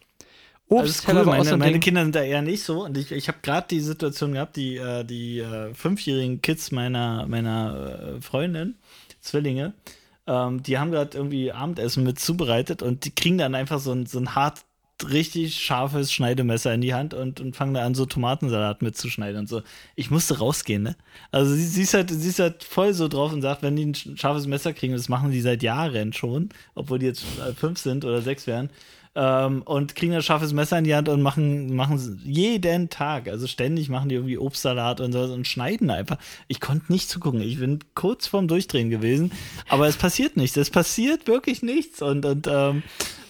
Obstteller 0.70 1.22
cool. 1.22 1.26
war 1.26 1.34
meine, 1.34 1.46
so 1.46 1.54
ein 1.54 1.60
meine 1.60 1.72
Ding. 1.74 1.82
Kinder 1.82 2.04
sind 2.04 2.14
da 2.14 2.22
eher 2.22 2.44
nicht 2.44 2.64
so. 2.64 2.86
Und 2.86 2.96
ich, 2.96 3.12
ich 3.12 3.28
habe 3.28 3.40
gerade 3.42 3.68
die 3.70 3.80
Situation 3.80 4.34
gehabt, 4.34 4.56
die, 4.56 4.78
äh, 4.78 5.04
die 5.04 5.40
äh, 5.40 5.74
fünfjährigen 5.74 6.42
Kids 6.42 6.72
meiner, 6.72 7.26
meiner 7.26 8.18
äh, 8.18 8.22
Freundin, 8.22 8.76
Zwillinge, 9.20 9.74
ähm, 10.28 10.62
die 10.62 10.78
haben 10.78 10.92
gerade 10.92 11.18
irgendwie 11.18 11.52
Abendessen 11.52 12.04
mit 12.04 12.20
zubereitet 12.20 12.84
und 12.84 13.06
die 13.06 13.16
kriegen 13.16 13.40
dann 13.40 13.56
einfach 13.56 13.80
so 13.80 13.92
ein, 13.92 14.06
so 14.06 14.20
ein 14.20 14.36
hart 14.36 14.64
richtig 15.12 15.60
scharfes 15.62 16.12
Schneidemesser 16.12 16.74
in 16.74 16.82
die 16.82 16.94
Hand 16.94 17.14
und, 17.14 17.40
und 17.40 17.56
fangen 17.56 17.74
da 17.74 17.86
an, 17.86 17.96
so 17.96 18.06
Tomatensalat 18.06 18.82
mitzuschneiden 18.82 19.40
und 19.40 19.50
so. 19.50 19.62
Ich 19.96 20.12
musste 20.12 20.40
rausgehen, 20.40 20.84
ne? 20.84 20.96
Also 21.32 21.54
sie, 21.54 21.66
sie, 21.66 21.82
ist 21.84 21.94
halt, 21.94 22.10
sie 22.10 22.30
ist 22.30 22.40
halt 22.40 22.64
voll 22.64 22.94
so 22.94 23.08
drauf 23.08 23.34
und 23.34 23.42
sagt, 23.42 23.62
wenn 23.64 23.76
die 23.76 23.86
ein 23.86 23.96
scharfes 23.96 24.48
Messer 24.48 24.74
kriegen, 24.74 24.94
das 24.94 25.10
machen 25.10 25.32
die 25.32 25.42
seit 25.42 25.64
Jahren 25.64 26.14
schon, 26.14 26.50
obwohl 26.76 27.00
die 27.00 27.08
jetzt 27.08 27.24
äh, 27.40 27.54
fünf 27.54 27.80
sind 27.80 28.06
oder 28.06 28.22
sechs 28.22 28.48
wären, 28.48 28.70
ähm, 29.16 29.62
und 29.64 29.96
kriegen 29.96 30.14
ein 30.14 30.22
scharfes 30.22 30.54
Messer 30.54 30.78
in 30.80 30.86
die 30.86 30.96
Hand 30.96 31.08
und 31.08 31.22
machen, 31.22 31.76
machen 31.76 32.22
jeden 32.24 32.90
Tag, 32.90 33.28
also 33.28 33.48
ständig 33.48 33.90
machen 33.90 34.10
die 34.10 34.16
irgendwie 34.16 34.38
Obstsalat 34.38 35.02
und 35.02 35.12
so 35.12 35.22
und 35.22 35.48
schneiden 35.48 35.90
einfach. 35.90 36.18
Ich 36.48 36.60
konnte 36.60 36.92
nicht 36.92 37.10
zugucken. 37.10 37.42
Ich 37.42 37.60
bin 37.60 37.80
kurz 37.94 38.28
vorm 38.28 38.48
Durchdrehen 38.48 38.90
gewesen, 38.90 39.32
aber 39.70 39.88
es 39.88 39.98
passiert 39.98 40.36
nichts. 40.36 40.58
Es 40.58 40.72
passiert 40.72 41.28
wirklich 41.28 41.62
nichts 41.62 42.02
und, 42.02 42.26
und 42.26 42.48
ähm, 42.50 42.84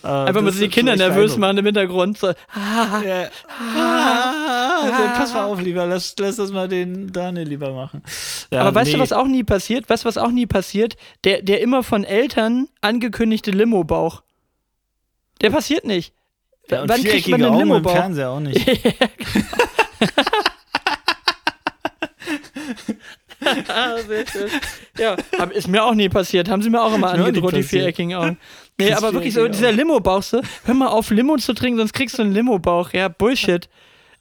äh, 0.04 0.08
Einfach 0.08 0.42
mal 0.42 0.52
die 0.52 0.68
Kinder 0.68 0.96
nervös 0.96 1.38
machen 1.38 1.58
im 1.58 1.66
Hintergrund. 1.66 2.18
So. 2.18 2.34
Ah, 2.56 3.02
ja. 3.06 3.30
ah, 3.50 5.14
pass 5.18 5.34
mal 5.34 5.46
auf, 5.46 5.62
lieber, 5.62 5.86
lass, 5.86 6.16
lass 6.20 6.36
das 6.36 6.52
mal 6.52 6.68
den 6.68 7.12
Daniel 7.12 7.48
lieber 7.48 7.72
machen. 7.74 8.04
Ja, 8.52 8.62
Aber 8.62 8.76
weißt 8.76 8.92
nee. 8.92 8.98
du, 8.98 9.02
was 9.02 9.14
auch 9.14 9.28
nie 9.28 9.44
passiert? 9.44 9.90
Weißt 9.90 10.04
du, 10.04 10.08
was 10.08 10.18
auch 10.18 10.32
nie 10.32 10.46
passiert? 10.46 10.96
Der, 11.24 11.42
der 11.42 11.62
immer 11.62 11.84
von 11.84 12.04
Eltern 12.04 12.68
angekündigte 12.82 13.52
Limo-Bauch. 13.52 14.24
Der 15.42 15.50
passiert 15.50 15.86
nicht. 15.86 16.14
Ja, 16.70 16.88
Wann 16.88 17.04
kriegt 17.04 17.28
man 17.30 17.42
den 17.42 17.58
Limo-Bauch? 17.58 17.92
im 17.92 17.98
Fernseher 17.98 18.30
auch 18.30 18.40
nicht. 18.40 18.66
ah. 23.68 23.98
Ja, 24.98 25.16
ist 25.52 25.68
mir 25.68 25.84
auch 25.84 25.96
nie 25.96 26.10
passiert. 26.10 26.50
Haben 26.50 26.62
sie 26.62 26.70
mir 26.70 26.82
auch 26.82 26.94
immer 26.94 27.12
angedroht, 27.12 27.56
die 27.56 27.64
viereckigen 27.64 28.14
Augen. 28.16 28.38
Nee, 28.80 28.94
aber 28.94 29.14
wirklich 29.14 29.34
so, 29.34 29.48
dieser 29.48 29.72
Limo-Bauch, 29.72 30.24
so, 30.24 30.42
hör 30.66 30.74
mal 30.74 30.88
auf, 30.88 31.12
Limo 31.12 31.38
zu 31.38 31.54
trinken, 31.54 31.78
sonst 31.78 31.94
kriegst 31.94 32.18
du 32.18 32.24
einen 32.24 32.34
Limo-Bauch. 32.34 32.94
Ja, 32.94 33.08
Bullshit. 33.08 33.70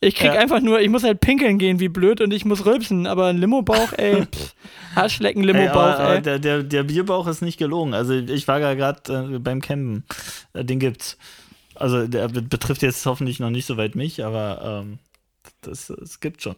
Ich 0.00 0.16
krieg 0.16 0.34
ja. 0.34 0.40
einfach 0.40 0.61
nur, 0.61 0.80
ich 0.80 0.88
muss 0.88 1.05
halt 1.05 1.20
pinkeln 1.20 1.59
gehen, 1.59 1.78
wie 1.78 1.88
blöd, 1.88 2.20
und 2.20 2.32
ich 2.32 2.44
muss 2.44 2.66
rülpsen, 2.66 3.07
aber 3.07 3.26
ein 3.26 3.38
Limo-Bauch, 3.38 3.92
ey, 3.92 4.26
pff, 4.32 4.55
Haarschlecken, 4.96 5.44
Limo-Bauch, 5.44 6.00
ey. 6.00 6.20
Der, 6.22 6.38
der, 6.38 6.62
der, 6.64 6.82
Bierbauch 6.82 7.26
ist 7.28 7.40
nicht 7.40 7.57
gelogen. 7.57 7.94
Also 7.94 8.12
ich 8.14 8.48
war 8.48 8.59
ja 8.59 8.74
gerade 8.74 9.34
äh, 9.34 9.38
beim 9.38 9.61
Campen. 9.61 10.05
Äh, 10.53 10.64
den 10.64 10.80
gibt's. 10.80 11.16
Also 11.74 12.07
der 12.07 12.28
betrifft 12.28 12.82
jetzt 12.82 13.07
hoffentlich 13.07 13.40
noch 13.40 13.50
nicht 13.50 13.66
so 13.66 13.76
weit 13.76 13.94
mich, 13.94 14.24
aber 14.24 14.84
ähm, 14.84 14.98
das, 15.62 15.92
das 15.98 16.20
gibt 16.20 16.42
schon. 16.42 16.57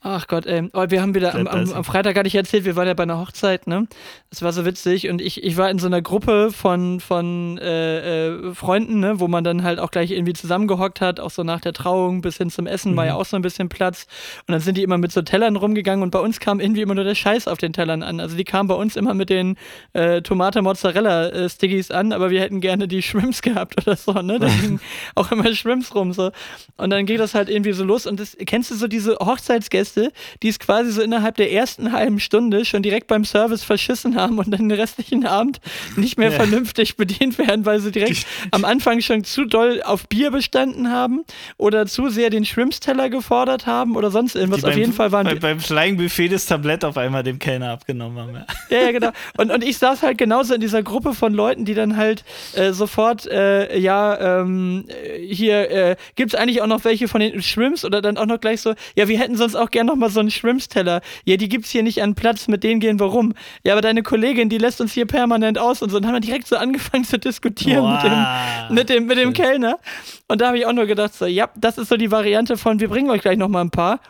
Ach 0.00 0.28
Gott, 0.28 0.46
ey. 0.46 0.68
Oh, 0.74 0.84
wir 0.88 1.02
haben 1.02 1.16
wieder 1.16 1.34
am, 1.34 1.48
am, 1.48 1.72
am, 1.72 1.82
Freitag 1.82 2.16
hatte 2.16 2.28
ich 2.28 2.34
erzählt, 2.36 2.64
wir 2.64 2.76
waren 2.76 2.86
ja 2.86 2.94
bei 2.94 3.02
einer 3.02 3.18
Hochzeit, 3.18 3.66
ne? 3.66 3.88
Das 4.30 4.42
war 4.42 4.52
so 4.52 4.64
witzig 4.64 5.08
und 5.08 5.20
ich, 5.20 5.42
ich 5.42 5.56
war 5.56 5.68
in 5.70 5.80
so 5.80 5.88
einer 5.88 6.00
Gruppe 6.00 6.52
von, 6.52 7.00
von 7.00 7.58
äh, 7.58 8.28
äh, 8.28 8.54
Freunden, 8.54 9.00
ne? 9.00 9.18
Wo 9.18 9.26
man 9.26 9.42
dann 9.42 9.64
halt 9.64 9.80
auch 9.80 9.90
gleich 9.90 10.12
irgendwie 10.12 10.34
zusammengehockt 10.34 11.00
hat, 11.00 11.18
auch 11.18 11.32
so 11.32 11.42
nach 11.42 11.60
der 11.60 11.72
Trauung 11.72 12.20
bis 12.20 12.36
hin 12.36 12.48
zum 12.48 12.68
Essen 12.68 12.92
mhm. 12.92 12.96
war 12.96 13.06
ja 13.06 13.14
mhm. 13.14 13.20
auch 13.20 13.24
so 13.24 13.34
ein 13.34 13.42
bisschen 13.42 13.68
Platz. 13.68 14.06
Und 14.46 14.52
dann 14.52 14.60
sind 14.60 14.76
die 14.76 14.84
immer 14.84 14.98
mit 14.98 15.10
so 15.10 15.20
Tellern 15.20 15.56
rumgegangen 15.56 16.04
und 16.04 16.10
bei 16.10 16.20
uns 16.20 16.38
kam 16.38 16.60
irgendwie 16.60 16.82
immer 16.82 16.94
nur 16.94 17.04
der 17.04 17.16
Scheiß 17.16 17.48
auf 17.48 17.58
den 17.58 17.72
Tellern 17.72 18.04
an. 18.04 18.20
Also 18.20 18.36
die 18.36 18.44
kamen 18.44 18.68
bei 18.68 18.76
uns 18.76 18.94
immer 18.94 19.14
mit 19.14 19.30
den 19.30 19.56
äh, 19.94 20.22
Tomate-Mozzarella-Stiggies 20.22 21.90
an, 21.90 22.12
aber 22.12 22.30
wir 22.30 22.40
hätten 22.40 22.60
gerne 22.60 22.86
die 22.86 23.02
Shrimps 23.02 23.42
gehabt 23.42 23.84
oder 23.84 23.96
so, 23.96 24.12
ne? 24.12 24.38
Da 24.38 24.48
auch 25.16 25.32
immer 25.32 25.52
Shrimps 25.52 25.92
rum 25.92 26.12
so. 26.12 26.30
Und 26.76 26.90
dann 26.90 27.04
ging 27.04 27.18
das 27.18 27.34
halt 27.34 27.48
irgendwie 27.48 27.72
so 27.72 27.82
los 27.82 28.06
und 28.06 28.20
das, 28.20 28.36
kennst 28.46 28.70
du 28.70 28.76
so 28.76 28.86
diese 28.86 29.16
Hochzeitsgäste, 29.16 29.87
Gäste, 29.88 30.12
die 30.42 30.48
es 30.48 30.58
quasi 30.58 30.90
so 30.92 31.02
innerhalb 31.02 31.36
der 31.36 31.52
ersten 31.52 31.92
halben 31.92 32.20
Stunde 32.20 32.64
schon 32.64 32.82
direkt 32.82 33.06
beim 33.06 33.24
Service 33.24 33.62
verschissen 33.64 34.16
haben 34.16 34.38
und 34.38 34.50
dann 34.50 34.68
den 34.68 34.78
restlichen 34.78 35.26
Abend 35.26 35.60
nicht 35.96 36.18
mehr 36.18 36.30
ja. 36.30 36.36
vernünftig 36.36 36.96
bedient 36.96 37.38
werden, 37.38 37.64
weil 37.64 37.80
sie 37.80 37.90
direkt 37.90 38.26
am 38.50 38.64
Anfang 38.64 39.00
schon 39.00 39.24
zu 39.24 39.44
doll 39.44 39.82
auf 39.82 40.08
Bier 40.08 40.30
bestanden 40.30 40.90
haben 40.90 41.24
oder 41.56 41.86
zu 41.86 42.08
sehr 42.08 42.30
den 42.30 42.44
Shrimps-Teller 42.44 43.08
gefordert 43.10 43.66
haben 43.66 43.96
oder 43.96 44.10
sonst 44.10 44.34
irgendwas. 44.36 44.64
auf 44.64 44.76
jeden 44.76 44.92
Fall 44.92 45.12
waren 45.12 45.26
bei, 45.26 45.34
beim 45.34 45.60
Flying 45.60 45.96
Buffet 45.96 46.28
das 46.28 46.46
Tablett 46.46 46.84
auf 46.84 46.96
einmal 46.96 47.22
dem 47.22 47.38
Kellner 47.38 47.72
abgenommen 47.72 48.18
haben. 48.18 48.28
Ja, 48.70 48.80
ja, 48.80 48.92
genau. 48.92 49.10
Und, 49.38 49.50
und 49.50 49.64
ich 49.64 49.78
saß 49.78 50.02
halt 50.02 50.18
genauso 50.18 50.52
in 50.52 50.60
dieser 50.60 50.82
Gruppe 50.82 51.14
von 51.14 51.32
Leuten, 51.32 51.64
die 51.64 51.72
dann 51.72 51.96
halt 51.96 52.22
äh, 52.54 52.72
sofort, 52.72 53.26
äh, 53.26 53.78
ja, 53.78 54.40
ähm, 54.42 54.84
hier, 55.20 55.70
äh, 55.70 55.96
gibt 56.16 56.34
es 56.34 56.38
eigentlich 56.38 56.60
auch 56.60 56.66
noch 56.66 56.84
welche 56.84 57.08
von 57.08 57.20
den 57.20 57.40
Shrimps 57.42 57.84
oder 57.86 58.02
dann 58.02 58.18
auch 58.18 58.26
noch 58.26 58.40
gleich 58.40 58.60
so, 58.60 58.74
ja, 58.94 59.08
wir 59.08 59.18
hätten 59.18 59.36
sonst 59.36 59.54
auch 59.54 59.70
gerne 59.70 59.77
gerne 59.78 59.92
nochmal 59.92 60.10
so 60.10 60.18
einen 60.18 60.30
Shrimps-Teller. 60.30 61.00
Ja, 61.24 61.36
die 61.36 61.48
gibt's 61.48 61.70
hier 61.70 61.84
nicht 61.84 62.02
an 62.02 62.16
Platz, 62.16 62.48
mit 62.48 62.64
denen 62.64 62.80
gehen 62.80 62.98
wir 62.98 63.06
rum. 63.06 63.34
Ja, 63.62 63.74
aber 63.74 63.80
deine 63.80 64.02
Kollegin, 64.02 64.48
die 64.48 64.58
lässt 64.58 64.80
uns 64.80 64.92
hier 64.92 65.06
permanent 65.06 65.56
aus 65.56 65.82
und 65.82 65.90
so. 65.90 65.98
Und 65.98 66.06
haben 66.06 66.14
wir 66.14 66.20
direkt 66.20 66.48
so 66.48 66.56
angefangen 66.56 67.04
zu 67.04 67.18
diskutieren 67.18 67.92
mit 67.92 68.02
dem, 68.02 68.74
mit 68.74 68.88
dem, 68.88 69.06
mit 69.06 69.18
dem 69.18 69.32
Kellner. 69.32 69.78
Und 70.26 70.40
da 70.40 70.48
habe 70.48 70.58
ich 70.58 70.66
auch 70.66 70.72
nur 70.72 70.86
gedacht, 70.86 71.14
so, 71.14 71.26
ja, 71.26 71.48
das 71.56 71.78
ist 71.78 71.88
so 71.88 71.96
die 71.96 72.10
Variante 72.10 72.56
von, 72.56 72.80
wir 72.80 72.88
bringen 72.88 73.08
euch 73.10 73.22
gleich 73.22 73.38
nochmal 73.38 73.64
ein 73.64 73.70
paar. 73.70 74.00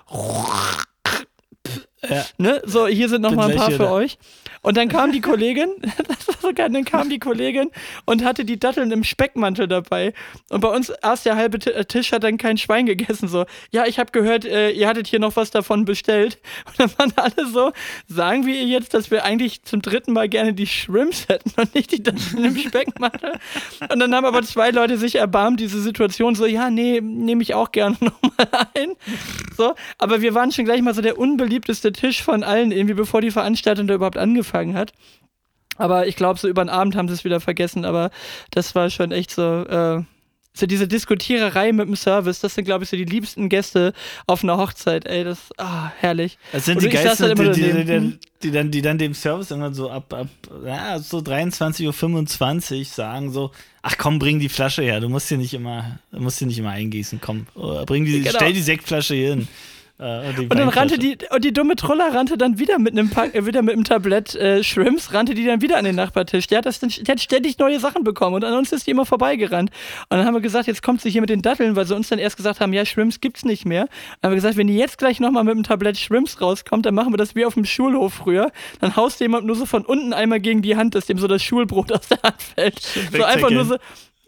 Ja. 2.09 2.25
Ne? 2.39 2.63
So, 2.65 2.87
hier 2.87 3.11
sind 3.11 3.21
nochmal 3.21 3.51
ein 3.51 3.57
paar 3.57 3.71
für 3.71 3.91
euch. 3.91 4.19
Und 4.69 4.77
dann 4.77 4.89
kam 4.89 5.13
die 5.13 5.23
Kollegin, 5.23 5.71
dann 6.55 6.85
kam 6.85 7.09
die 7.09 7.19
Kollegin 7.19 7.71
und 8.05 8.23
hatte 8.23 8.45
die 8.45 8.61
Datteln 8.61 8.93
im 8.93 9.03
Speckmantel 9.03 9.67
dabei. 9.67 10.13
Und 10.51 10.61
bei 10.61 10.69
uns 10.69 10.91
erst 10.91 11.25
der 11.25 11.37
halbe 11.37 11.57
äh, 11.73 11.87
Tisch 11.87 12.13
hat 12.13 12.23
dann 12.23 12.37
kein 12.37 12.59
Schwein 12.59 12.85
gegessen. 12.85 13.29
So, 13.29 13.47
ja, 13.71 13.87
ich 13.87 13.99
habe 13.99 14.13
gehört, 14.13 14.45
äh, 14.45 14.69
ihr 14.73 14.87
hattet 14.87 15.07
hier 15.07 15.21
noch 15.21 15.37
was 15.37 15.51
davon 15.51 15.87
bestellt. 15.87 16.39
Und 16.67 16.81
dann 16.81 16.99
waren 16.99 17.13
alle 17.17 17.49
so, 17.51 17.73
sagen 18.09 18.45
wir 18.45 18.57
ihr 18.57 18.67
jetzt, 18.67 18.93
dass 18.93 19.11
wir 19.11 19.25
eigentlich 19.25 19.63
zum 19.63 19.81
dritten 19.81 20.13
Mal 20.13 20.29
gerne 20.29 20.53
die 20.53 20.67
Shrimps 20.67 21.29
hätten 21.31 21.51
und 21.59 21.75
nicht 21.75 21.91
die 21.91 22.03
Datteln 22.03 22.45
im 22.45 22.57
Speckmantel. 22.59 23.39
Und 23.91 23.99
dann 23.99 24.15
haben 24.15 24.27
aber 24.27 24.43
zwei 24.43 24.69
Leute 24.69 24.99
sich 24.99 25.15
erbarmt, 25.15 25.61
diese 25.61 25.81
Situation 25.81 26.35
so, 26.35 26.45
ja, 26.45 26.69
nee, 26.69 27.01
nehme 27.01 27.43
ich 27.43 27.55
auch 27.55 27.73
gerne 27.73 27.97
nochmal 28.01 28.69
ein. 28.75 28.97
So, 29.57 29.75
aber 29.97 30.21
wir 30.21 30.35
waren 30.35 30.53
schon 30.53 30.67
gleich 30.67 30.83
mal 30.83 30.93
so 30.93 31.01
der 31.01 31.19
unbeliebteste 31.19 31.91
Tisch 31.91 32.23
von 32.23 32.45
allen, 32.45 32.71
irgendwie 32.71 32.93
bevor 32.95 33.23
die 33.23 33.31
Veranstaltung 33.31 33.87
da 33.87 33.95
überhaupt 33.95 34.19
angefangen 34.19 34.58
hat. 34.75 34.93
Aber 35.77 36.07
ich 36.07 36.17
glaube, 36.17 36.39
so 36.39 36.49
über 36.49 36.65
den 36.65 36.69
Abend 36.69 36.97
haben 36.97 37.09
sie 37.09 37.15
es 37.15 37.25
wieder 37.25 37.41
vergessen, 37.41 37.85
aber 37.85 38.11
das 38.51 38.75
war 38.75 38.91
schon 38.91 39.13
echt 39.13 39.31
so, 39.31 39.65
äh, 39.65 40.03
so 40.53 40.67
diese 40.67 40.89
Diskutiererei 40.89 41.73
mit 41.73 41.87
dem 41.87 41.95
Service, 41.95 42.41
das 42.41 42.55
sind, 42.55 42.65
glaube 42.65 42.83
ich, 42.83 42.91
so 42.91 42.97
die 42.97 43.05
liebsten 43.05 43.49
Gäste 43.49 43.93
auf 44.27 44.43
einer 44.43 44.59
Hochzeit, 44.59 45.07
ey, 45.07 45.23
das, 45.23 45.39
ah, 45.57 45.93
herrlich. 45.99 46.37
Das 46.53 46.65
sind 46.65 46.83
die 46.83 46.89
Geister, 46.89 47.33
die, 47.33 47.51
die, 47.53 47.85
die, 47.85 48.19
die, 48.43 48.51
dann, 48.51 48.71
die 48.73 48.83
dann 48.83 48.99
dem 48.99 49.15
Service 49.15 49.51
irgendwann 49.51 49.75
so 49.75 49.89
ab, 49.89 50.13
ab 50.13 50.27
ja, 50.67 50.99
so 50.99 51.19
23.25 51.19 52.79
Uhr 52.79 52.85
sagen 52.85 53.31
so, 53.31 53.53
ach 53.83 53.97
komm, 53.99 54.19
bring 54.19 54.41
die 54.41 54.49
Flasche 54.49 54.83
her, 54.83 55.01
du 55.01 55.09
musst 55.09 55.29
hier 55.29 55.39
nicht 55.39 55.55
immer, 55.55 56.01
musst 56.11 56.39
hier 56.39 56.49
nicht 56.49 56.59
immer 56.59 56.71
eingießen, 56.71 57.21
komm, 57.21 57.47
bring 57.87 58.05
die, 58.05 58.23
genau. 58.23 58.33
stell 58.35 58.53
die 58.53 58.63
Sektflasche 58.63 59.15
hier 59.15 59.31
hin. 59.31 59.49
Äh, 59.99 60.29
und, 60.29 60.39
und 60.39 60.57
dann 60.57 60.69
rannte 60.69 60.99
die, 60.99 61.19
und 61.31 61.45
die 61.45 61.53
dumme 61.53 61.75
Troller 61.75 62.15
rannte 62.15 62.39
dann 62.39 62.59
wieder 62.59 62.79
mit 62.79 62.93
einem, 62.93 63.11
Pack, 63.11 63.35
äh, 63.35 63.47
wieder 63.47 63.63
mit 63.63 63.75
einem 63.75 63.85
Tablett 63.85 64.35
äh, 64.37 64.63
Shrimps, 64.63 65.13
rannte 65.13 65.35
die 65.35 65.45
dann 65.45 65.61
wieder 65.61 65.77
an 65.77 65.85
den 65.85 65.97
Nachbartisch. 65.97 66.47
Die 66.47 66.57
hat, 66.57 66.67
das 66.67 66.79
dann, 66.79 66.91
die 66.91 67.11
hat 67.11 67.21
ständig 67.21 67.59
neue 67.59 67.81
Sachen 67.81 68.05
bekommen 68.05 68.37
und 68.37 68.45
an 68.45 68.55
uns 68.55 68.71
ist 68.73 68.87
die 68.87 68.93
immer 68.93 69.07
vorbeigerannt. 69.07 69.71
Und 70.09 70.19
dann 70.19 70.25
haben 70.25 70.35
wir 70.35 70.41
gesagt, 70.41 70.69
jetzt 70.69 70.83
kommt 70.83 71.01
sie 71.01 71.11
hier 71.11 71.21
mit 71.21 71.31
den 71.31 71.43
Datteln, 71.43 71.75
weil 71.75 71.87
sie 71.87 71.97
uns 71.97 72.09
dann 72.09 72.21
erst 72.21 72.37
gesagt 72.37 72.61
haben, 72.61 72.73
ja, 72.73 72.85
Shrimps 72.85 73.21
gibt's 73.21 73.45
nicht 73.45 73.67
mehr. 73.67 73.89
Dann 74.21 74.29
haben 74.29 74.33
wir 74.33 74.37
gesagt, 74.37 74.57
wenn 74.57 74.69
die 74.69 74.77
jetzt 74.77 74.99
gleich 74.99 75.19
nochmal 75.19 75.43
mit 75.43 75.55
einem 75.55 75.65
Tablett 75.65 75.99
Shrimps 75.99 76.41
rauskommt, 76.41 76.87
dann 76.87 76.95
machen 76.95 77.13
wir 77.13 77.19
das 77.19 77.35
wie 77.35 77.45
auf 77.45 77.55
dem 77.55 77.65
Schulhof 77.65 78.15
früher. 78.15 78.53
Dann 78.81 78.95
haust 78.95 79.21
jemand 79.21 79.47
nur 79.47 79.57
so 79.57 79.67
von 79.67 79.85
unten 79.85 80.13
einmal 80.13 80.39
gegen 80.39 80.63
die 80.63 80.77
Hand, 80.77 80.95
dass 80.95 81.07
dem 81.07 81.19
so 81.19 81.27
das 81.27 81.43
Schulbrot 81.43 81.91
aus 81.91 82.07
der 82.09 82.23
Hand 82.23 82.41
fällt. 82.41 82.81
So 82.81 83.25
einfach 83.25 83.51
nur 83.51 83.65
so, 83.65 83.77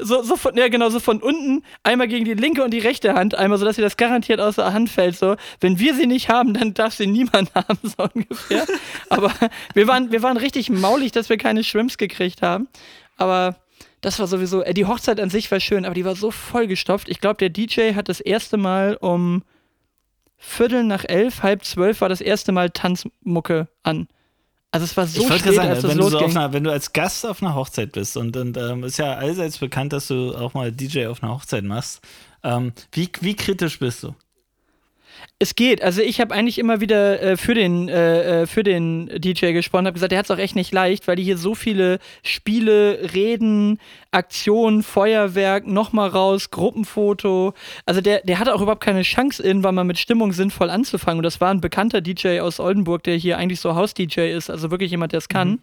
so, 0.00 0.22
so 0.22 0.36
von, 0.36 0.56
ja 0.56 0.68
genau, 0.68 0.90
so 0.90 1.00
von 1.00 1.22
unten 1.22 1.62
einmal 1.82 2.08
gegen 2.08 2.24
die 2.24 2.34
linke 2.34 2.64
und 2.64 2.72
die 2.72 2.78
rechte 2.78 3.14
Hand, 3.14 3.34
einmal, 3.34 3.58
sodass 3.58 3.76
sie 3.76 3.82
das 3.82 3.96
garantiert 3.96 4.40
aus 4.40 4.56
der 4.56 4.72
Hand 4.72 4.90
fällt. 4.90 5.16
So, 5.16 5.36
wenn 5.60 5.78
wir 5.78 5.94
sie 5.94 6.06
nicht 6.06 6.28
haben, 6.28 6.54
dann 6.54 6.74
darf 6.74 6.94
sie 6.94 7.06
niemand 7.06 7.52
haben, 7.54 7.78
so 7.82 8.08
ungefähr. 8.14 8.66
Aber 9.08 9.32
wir 9.74 9.86
waren, 9.86 10.12
wir 10.12 10.22
waren 10.22 10.36
richtig 10.36 10.70
maulig, 10.70 11.12
dass 11.12 11.28
wir 11.28 11.36
keine 11.36 11.64
Shrimps 11.64 11.98
gekriegt 11.98 12.42
haben. 12.42 12.68
Aber 13.16 13.56
das 14.00 14.18
war 14.18 14.26
sowieso, 14.26 14.62
äh, 14.62 14.74
die 14.74 14.86
Hochzeit 14.86 15.20
an 15.20 15.30
sich 15.30 15.50
war 15.50 15.60
schön, 15.60 15.84
aber 15.84 15.94
die 15.94 16.04
war 16.04 16.16
so 16.16 16.30
vollgestopft. 16.30 17.08
Ich 17.08 17.20
glaube, 17.20 17.36
der 17.36 17.50
DJ 17.50 17.94
hat 17.94 18.08
das 18.08 18.20
erste 18.20 18.56
Mal 18.56 18.96
um 18.96 19.42
Viertel 20.36 20.84
nach 20.84 21.04
elf, 21.04 21.42
halb 21.42 21.64
zwölf 21.64 22.00
war 22.00 22.08
das 22.08 22.22
erste 22.22 22.50
Mal 22.50 22.70
Tanzmucke 22.70 23.68
an. 23.82 24.08
Also 24.72 24.84
es 24.84 24.96
war 24.96 25.06
so 25.06 25.20
ich 25.20 25.26
spät, 25.26 25.54
sagen, 25.54 25.70
als 25.70 25.82
wenn, 25.82 25.98
du 25.98 26.08
so 26.08 26.18
einer, 26.18 26.52
wenn 26.52 26.62
du 26.62 26.70
als 26.70 26.92
Gast 26.92 27.26
auf 27.26 27.42
einer 27.42 27.56
Hochzeit 27.56 27.90
bist 27.92 28.16
und, 28.16 28.36
und 28.36 28.56
ähm, 28.56 28.84
ist 28.84 28.98
ja 28.98 29.14
allseits 29.14 29.58
bekannt, 29.58 29.92
dass 29.92 30.06
du 30.06 30.34
auch 30.36 30.54
mal 30.54 30.70
DJ 30.70 31.06
auf 31.06 31.22
einer 31.22 31.32
Hochzeit 31.32 31.64
machst. 31.64 32.00
Ähm, 32.44 32.72
wie, 32.92 33.10
wie 33.20 33.34
kritisch 33.34 33.80
bist 33.80 34.04
du? 34.04 34.14
Es 35.42 35.54
geht. 35.54 35.82
Also 35.82 36.02
ich 36.02 36.20
habe 36.20 36.34
eigentlich 36.34 36.58
immer 36.58 36.82
wieder 36.82 37.22
äh, 37.22 37.36
für, 37.38 37.54
den, 37.54 37.88
äh, 37.88 38.42
äh 38.42 38.46
für 38.46 38.62
den 38.62 39.06
DJ 39.06 39.52
gesprochen, 39.52 39.86
habe 39.86 39.94
gesagt, 39.94 40.12
der 40.12 40.18
hat 40.18 40.26
es 40.26 40.30
auch 40.30 40.36
echt 40.36 40.54
nicht 40.54 40.70
leicht, 40.70 41.08
weil 41.08 41.16
die 41.16 41.22
hier 41.22 41.38
so 41.38 41.54
viele 41.54 41.98
Spiele, 42.22 43.08
Reden, 43.14 43.78
Aktionen, 44.10 44.82
Feuerwerk, 44.82 45.66
nochmal 45.66 46.10
raus, 46.10 46.50
Gruppenfoto. 46.50 47.54
Also 47.86 48.02
der, 48.02 48.20
der 48.20 48.38
hatte 48.38 48.54
auch 48.54 48.60
überhaupt 48.60 48.84
keine 48.84 49.00
Chance, 49.00 49.42
irgendwann 49.42 49.74
mal 49.74 49.84
mit 49.84 49.98
Stimmung 49.98 50.32
sinnvoll 50.32 50.68
anzufangen. 50.68 51.20
Und 51.20 51.22
das 51.22 51.40
war 51.40 51.50
ein 51.50 51.62
bekannter 51.62 52.02
DJ 52.02 52.40
aus 52.40 52.60
Oldenburg, 52.60 53.04
der 53.04 53.16
hier 53.16 53.38
eigentlich 53.38 53.60
so 53.60 53.74
Haus-DJ 53.74 54.32
ist, 54.32 54.50
also 54.50 54.70
wirklich 54.70 54.90
jemand, 54.90 55.12
der 55.12 55.18
es 55.18 55.30
kann. 55.30 55.48
Mhm. 55.48 55.60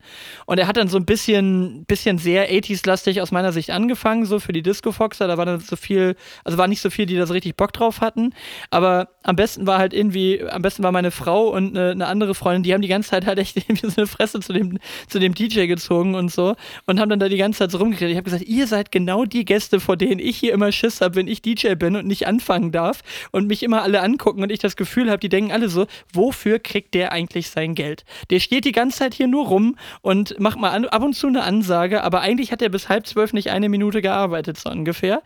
Und 0.48 0.58
er 0.58 0.66
hat 0.66 0.78
dann 0.78 0.88
so 0.88 0.98
ein 0.98 1.06
bisschen, 1.06 1.86
bisschen 1.86 2.18
sehr 2.18 2.50
80s-lastig 2.50 3.22
aus 3.22 3.30
meiner 3.30 3.52
Sicht 3.52 3.70
angefangen, 3.70 4.26
so 4.26 4.40
für 4.40 4.54
die 4.54 4.64
Disco-Foxer. 4.64 5.28
Da 5.28 5.38
war 5.38 5.46
dann 5.46 5.60
so 5.60 5.76
viel, 5.76 6.16
also 6.44 6.58
war 6.58 6.68
nicht 6.68 6.82
so 6.82 6.90
viel, 6.90 7.06
die 7.06 7.16
da 7.16 7.28
so 7.28 7.34
richtig 7.34 7.56
Bock 7.58 7.74
drauf 7.74 8.02
hatten. 8.02 8.34
Aber 8.72 9.10
am 9.22 9.36
besten 9.36 9.67
war 9.68 9.78
halt 9.78 9.94
irgendwie, 9.94 10.42
am 10.44 10.62
besten 10.62 10.84
war 10.84 10.92
meine 10.92 11.12
Frau 11.12 11.50
und 11.50 11.78
eine, 11.78 11.92
eine, 11.92 12.08
andere 12.08 12.34
Freundin, 12.34 12.64
die 12.64 12.74
haben 12.74 12.82
die 12.82 12.88
ganze 12.88 13.12
Zeit 13.12 13.26
halt 13.26 13.40
echt 13.40 13.56
irgendwie 13.70 13.88
so 13.88 13.98
eine 13.98 14.08
Fresse 14.08 14.40
zu 14.40 14.54
dem, 14.54 14.80
zu 15.08 15.20
dem 15.20 15.36
DJ 15.36 15.68
gezogen 15.68 16.16
und 16.16 16.32
so 16.32 16.56
und 16.86 17.00
haben 17.00 17.10
dann 17.10 17.20
da 17.20 17.30
die 17.30 17.38
ganze 17.38 17.60
Zeit 17.60 17.72
so 17.72 17.78
rumgeredet. 17.78 18.12
Ich 18.12 18.18
habe 18.18 18.24
gesagt, 18.24 18.48
ihr 18.48 18.68
seid 18.68 18.92
genau 18.92 19.26
die 19.26 19.46
Gäste, 19.46 19.80
vor 19.80 19.98
denen 19.98 20.20
ich 20.20 20.38
hier 20.38 20.54
immer 20.54 20.72
Schiss 20.72 21.02
habe, 21.02 21.16
wenn 21.16 21.28
ich 21.28 21.42
DJ 21.42 21.76
bin 21.76 21.96
und 21.96 22.08
nicht 22.08 22.26
anfangen 22.26 22.72
darf 22.72 23.02
und 23.32 23.48
mich 23.48 23.62
immer 23.64 23.84
alle 23.84 24.02
angucken 24.02 24.42
und 24.42 24.52
ich 24.52 24.60
das 24.60 24.76
Gefühl 24.76 25.10
habe, 25.10 25.20
die 25.20 25.30
denken 25.30 25.52
alle 25.52 25.70
so, 25.70 25.86
wofür 26.14 26.60
kriegt 26.60 26.94
der 26.94 27.12
eigentlich 27.12 27.50
sein 27.50 27.76
Geld? 27.76 28.06
Der 28.30 28.40
steht 28.40 28.66
die 28.66 28.72
ganze 28.72 29.00
Zeit 29.00 29.14
hier 29.14 29.28
nur 29.28 29.48
rum 29.48 29.76
und 30.02 30.40
macht 30.40 30.60
mal 30.60 30.72
an, 30.72 30.86
ab 30.86 31.04
und 31.04 31.14
zu 31.14 31.28
eine 31.28 31.44
Ansage, 31.44 32.04
aber 32.04 32.22
eigentlich 32.22 32.52
hat 32.52 32.62
er 32.62 32.70
bis 32.70 32.90
halb 32.90 33.06
zwölf 33.06 33.34
nicht 33.34 33.52
eine 33.52 33.70
Minute 33.70 34.02
gearbeitet, 34.02 34.58
so 34.58 34.70
ungefähr. 34.70 35.22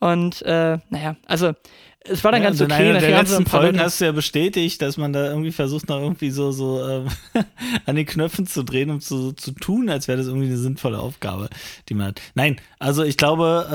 Und 0.00 0.42
äh, 0.42 0.78
naja, 0.90 1.16
also 1.26 1.52
es 2.06 2.22
war 2.22 2.32
dann 2.32 2.42
ja, 2.42 2.48
ganz 2.48 2.60
okay. 2.60 2.72
In 2.82 2.90
einer 2.90 3.00
der 3.00 3.22
letzten 3.22 3.46
Folgen 3.46 3.80
hast 3.80 4.00
du 4.00 4.04
ja 4.04 4.12
bestätigt, 4.12 4.82
dass 4.82 4.96
man 4.98 5.12
da 5.12 5.28
irgendwie 5.28 5.52
versucht, 5.52 5.88
noch 5.88 6.00
irgendwie 6.00 6.30
so, 6.30 6.52
so 6.52 6.86
äh, 6.86 7.04
an 7.86 7.96
den 7.96 8.04
Knöpfen 8.04 8.46
zu 8.46 8.62
drehen, 8.62 8.90
um 8.90 9.00
zu, 9.00 9.32
zu 9.32 9.52
tun, 9.52 9.88
als 9.88 10.06
wäre 10.06 10.18
das 10.18 10.26
irgendwie 10.26 10.46
eine 10.46 10.58
sinnvolle 10.58 10.98
Aufgabe, 10.98 11.48
die 11.88 11.94
man 11.94 12.08
hat. 12.08 12.20
Nein, 12.34 12.60
also 12.78 13.04
ich 13.04 13.16
glaube, 13.16 13.66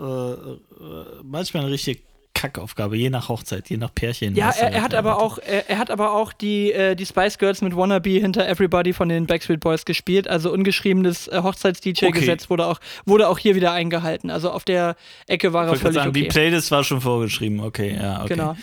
äh, 0.00 0.84
äh, 0.84 1.22
manchmal 1.22 1.62
eine 1.62 1.72
richtige 1.72 2.00
Kackaufgabe, 2.36 2.98
je 2.98 3.08
nach 3.08 3.30
Hochzeit, 3.30 3.70
je 3.70 3.78
nach 3.78 3.94
Pärchen. 3.94 4.36
Ja, 4.36 4.50
er, 4.50 4.70
er, 4.70 4.82
hat 4.82 4.94
aber 4.94 5.22
auch, 5.22 5.38
er, 5.38 5.70
er, 5.70 5.78
hat 5.78 5.90
aber 5.90 6.12
auch 6.12 6.34
die, 6.34 6.70
äh, 6.70 6.94
die 6.94 7.06
Spice 7.06 7.38
Girls 7.38 7.62
mit 7.62 7.74
Wannabe 7.74 8.10
hinter 8.10 8.46
Everybody 8.46 8.92
von 8.92 9.08
den 9.08 9.26
Backstreet 9.26 9.60
Boys 9.60 9.86
gespielt. 9.86 10.28
Also 10.28 10.52
ungeschriebenes 10.52 11.28
äh, 11.28 11.40
Hochzeits-DJ-Gesetz 11.42 12.42
okay. 12.42 12.50
wurde, 12.50 12.66
auch, 12.66 12.78
wurde 13.06 13.28
auch 13.28 13.38
hier 13.38 13.54
wieder 13.54 13.72
eingehalten. 13.72 14.30
Also 14.30 14.50
auf 14.50 14.64
der 14.64 14.96
Ecke 15.26 15.54
war 15.54 15.66
er 15.66 15.76
völlig 15.76 15.94
sagen, 15.94 16.10
okay. 16.10 16.22
Die 16.22 16.28
Playlist 16.28 16.70
war 16.70 16.84
schon 16.84 17.00
vorgeschrieben, 17.00 17.60
okay, 17.60 17.96
ja, 17.98 18.20
okay. 18.20 18.34
Genau. 18.34 18.54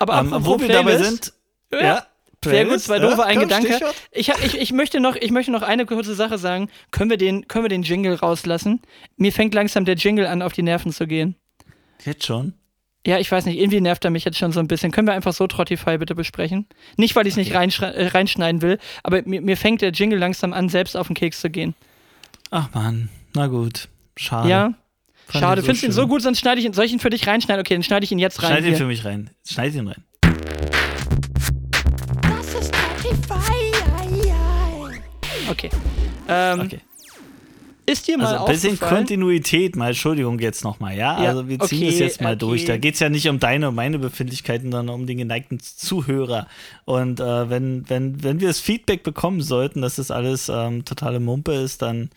Aber 0.00 0.18
ähm, 0.18 0.34
wo 0.40 0.60
wir 0.60 0.68
dabei 0.68 0.98
sind, 0.98 1.32
ja, 1.72 1.80
ja 1.80 2.06
Sehr 2.44 2.64
gut, 2.64 2.80
zwei 2.80 2.98
doofe, 2.98 3.24
ein 3.24 3.38
Gedanke. 3.38 3.78
Ich, 4.10 4.28
ich, 4.28 4.58
ich, 4.58 4.72
möchte 4.72 4.98
noch, 4.98 5.14
ich 5.14 5.30
möchte 5.30 5.52
noch 5.52 5.62
eine 5.62 5.86
kurze 5.86 6.16
Sache 6.16 6.36
sagen. 6.36 6.68
Können 6.90 7.10
wir, 7.10 7.16
den, 7.16 7.46
können 7.46 7.64
wir 7.64 7.68
den 7.68 7.84
Jingle 7.84 8.14
rauslassen? 8.14 8.80
Mir 9.16 9.32
fängt 9.32 9.54
langsam 9.54 9.84
der 9.84 9.94
Jingle 9.94 10.26
an, 10.26 10.42
auf 10.42 10.52
die 10.52 10.62
Nerven 10.62 10.92
zu 10.92 11.06
gehen. 11.06 11.36
Jetzt 12.04 12.26
schon? 12.26 12.54
Ja, 13.06 13.18
ich 13.18 13.32
weiß 13.32 13.46
nicht, 13.46 13.58
irgendwie 13.58 13.80
nervt 13.80 14.04
er 14.04 14.10
mich 14.10 14.24
jetzt 14.24 14.36
schon 14.36 14.52
so 14.52 14.60
ein 14.60 14.68
bisschen. 14.68 14.92
Können 14.92 15.08
wir 15.08 15.14
einfach 15.14 15.32
so 15.32 15.46
Trottify 15.46 15.96
bitte 15.96 16.14
besprechen? 16.14 16.66
Nicht, 16.96 17.16
weil 17.16 17.26
ich 17.26 17.36
es 17.36 17.38
okay. 17.38 17.64
nicht 17.64 17.80
äh, 17.80 18.06
reinschneiden 18.08 18.60
will, 18.60 18.78
aber 19.02 19.22
mir, 19.24 19.40
mir 19.40 19.56
fängt 19.56 19.80
der 19.80 19.92
Jingle 19.92 20.18
langsam 20.18 20.52
an, 20.52 20.68
selbst 20.68 20.96
auf 20.96 21.06
den 21.06 21.16
Keks 21.16 21.40
zu 21.40 21.48
gehen. 21.48 21.74
Ach 22.50 22.68
man, 22.74 23.08
na 23.34 23.46
gut. 23.46 23.88
Schade. 24.16 24.48
Ja, 24.50 24.74
Fand 25.26 25.42
schade. 25.42 25.60
So 25.62 25.66
Findest 25.66 25.82
du 25.82 25.86
ihn 25.86 25.92
so 25.92 26.06
gut, 26.08 26.22
sonst 26.22 26.40
schneide 26.40 26.60
ich 26.60 26.66
ihn. 26.66 26.72
Soll 26.74 26.84
ich 26.84 26.92
ihn 26.92 26.98
für 26.98 27.10
dich 27.10 27.26
reinschneiden? 27.26 27.60
Okay, 27.60 27.74
dann 27.74 27.82
schneide 27.82 28.04
ich 28.04 28.12
ihn 28.12 28.18
jetzt 28.18 28.42
rein. 28.42 28.50
Schneid 28.50 28.64
ihn 28.64 28.76
für 28.76 28.86
mich 28.86 29.04
rein. 29.04 29.30
Schneid 29.48 29.74
ihn 29.74 29.88
rein. 29.88 30.04
Das 32.22 32.54
ist 32.54 32.74
Trottify. 32.74 33.70
Okay. 35.48 35.70
Ähm, 36.28 36.60
okay. 36.60 36.80
Ist 37.90 38.06
dir 38.06 38.18
mal 38.18 38.26
also 38.26 38.44
ein 38.44 38.52
bisschen 38.52 38.78
Kontinuität, 38.78 39.74
mal 39.74 39.88
Entschuldigung 39.88 40.38
jetzt 40.38 40.62
nochmal, 40.62 40.96
ja? 40.96 41.22
ja? 41.22 41.28
Also 41.30 41.48
wir 41.48 41.58
ziehen 41.60 41.78
okay, 41.78 41.90
das 41.90 41.98
jetzt 41.98 42.20
mal 42.20 42.34
okay. 42.34 42.38
durch. 42.38 42.64
Da 42.64 42.76
geht 42.76 42.94
es 42.94 43.00
ja 43.00 43.08
nicht 43.08 43.28
um 43.28 43.40
deine 43.40 43.68
und 43.68 43.74
meine 43.74 43.98
Befindlichkeiten, 43.98 44.70
sondern 44.70 44.94
um 44.94 45.06
den 45.06 45.18
geneigten 45.18 45.58
Zuhörer. 45.60 46.46
Und 46.84 47.20
äh, 47.20 47.50
wenn, 47.50 47.88
wenn, 47.88 48.22
wenn 48.22 48.40
wir 48.40 48.48
das 48.48 48.60
Feedback 48.60 49.02
bekommen 49.02 49.42
sollten, 49.42 49.82
dass 49.82 49.96
das 49.96 50.10
alles 50.10 50.48
ähm, 50.48 50.84
totale 50.84 51.18
Mumpe 51.18 51.52
ist, 51.52 51.82
dann, 51.82 52.10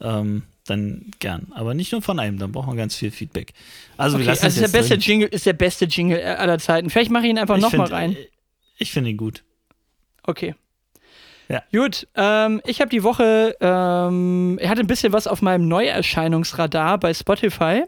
ähm, 0.00 0.42
dann 0.66 1.12
gern. 1.20 1.46
Aber 1.54 1.74
nicht 1.74 1.92
nur 1.92 2.02
von 2.02 2.18
einem, 2.18 2.38
dann 2.38 2.50
brauchen 2.50 2.72
wir 2.72 2.76
ganz 2.76 2.96
viel 2.96 3.10
Feedback. 3.10 3.52
Also, 3.96 4.16
okay, 4.16 4.24
wir 4.24 4.32
lassen 4.32 4.44
also 4.46 4.60
ist 4.60 4.72
der 4.72 4.78
beste 4.78 4.94
drin. 4.94 5.00
Jingle 5.00 5.28
ist 5.28 5.46
der 5.46 5.52
beste 5.52 5.84
Jingle 5.84 6.20
aller 6.20 6.58
Zeiten. 6.58 6.90
Vielleicht 6.90 7.10
mache 7.12 7.24
ich 7.24 7.30
ihn 7.30 7.38
einfach 7.38 7.58
nochmal 7.58 7.86
rein. 7.86 8.16
Ich 8.78 8.90
finde 8.90 9.10
ihn 9.10 9.16
gut. 9.16 9.44
Okay. 10.24 10.54
Ja. 11.48 11.62
Gut, 11.72 12.06
ähm, 12.14 12.60
ich 12.66 12.80
habe 12.80 12.90
die 12.90 13.02
Woche, 13.02 13.56
ähm, 13.60 14.58
ich 14.60 14.68
hatte 14.68 14.80
ein 14.80 14.86
bisschen 14.86 15.12
was 15.12 15.26
auf 15.26 15.42
meinem 15.42 15.68
Neuerscheinungsradar 15.68 16.98
bei 16.98 17.12
Spotify. 17.12 17.84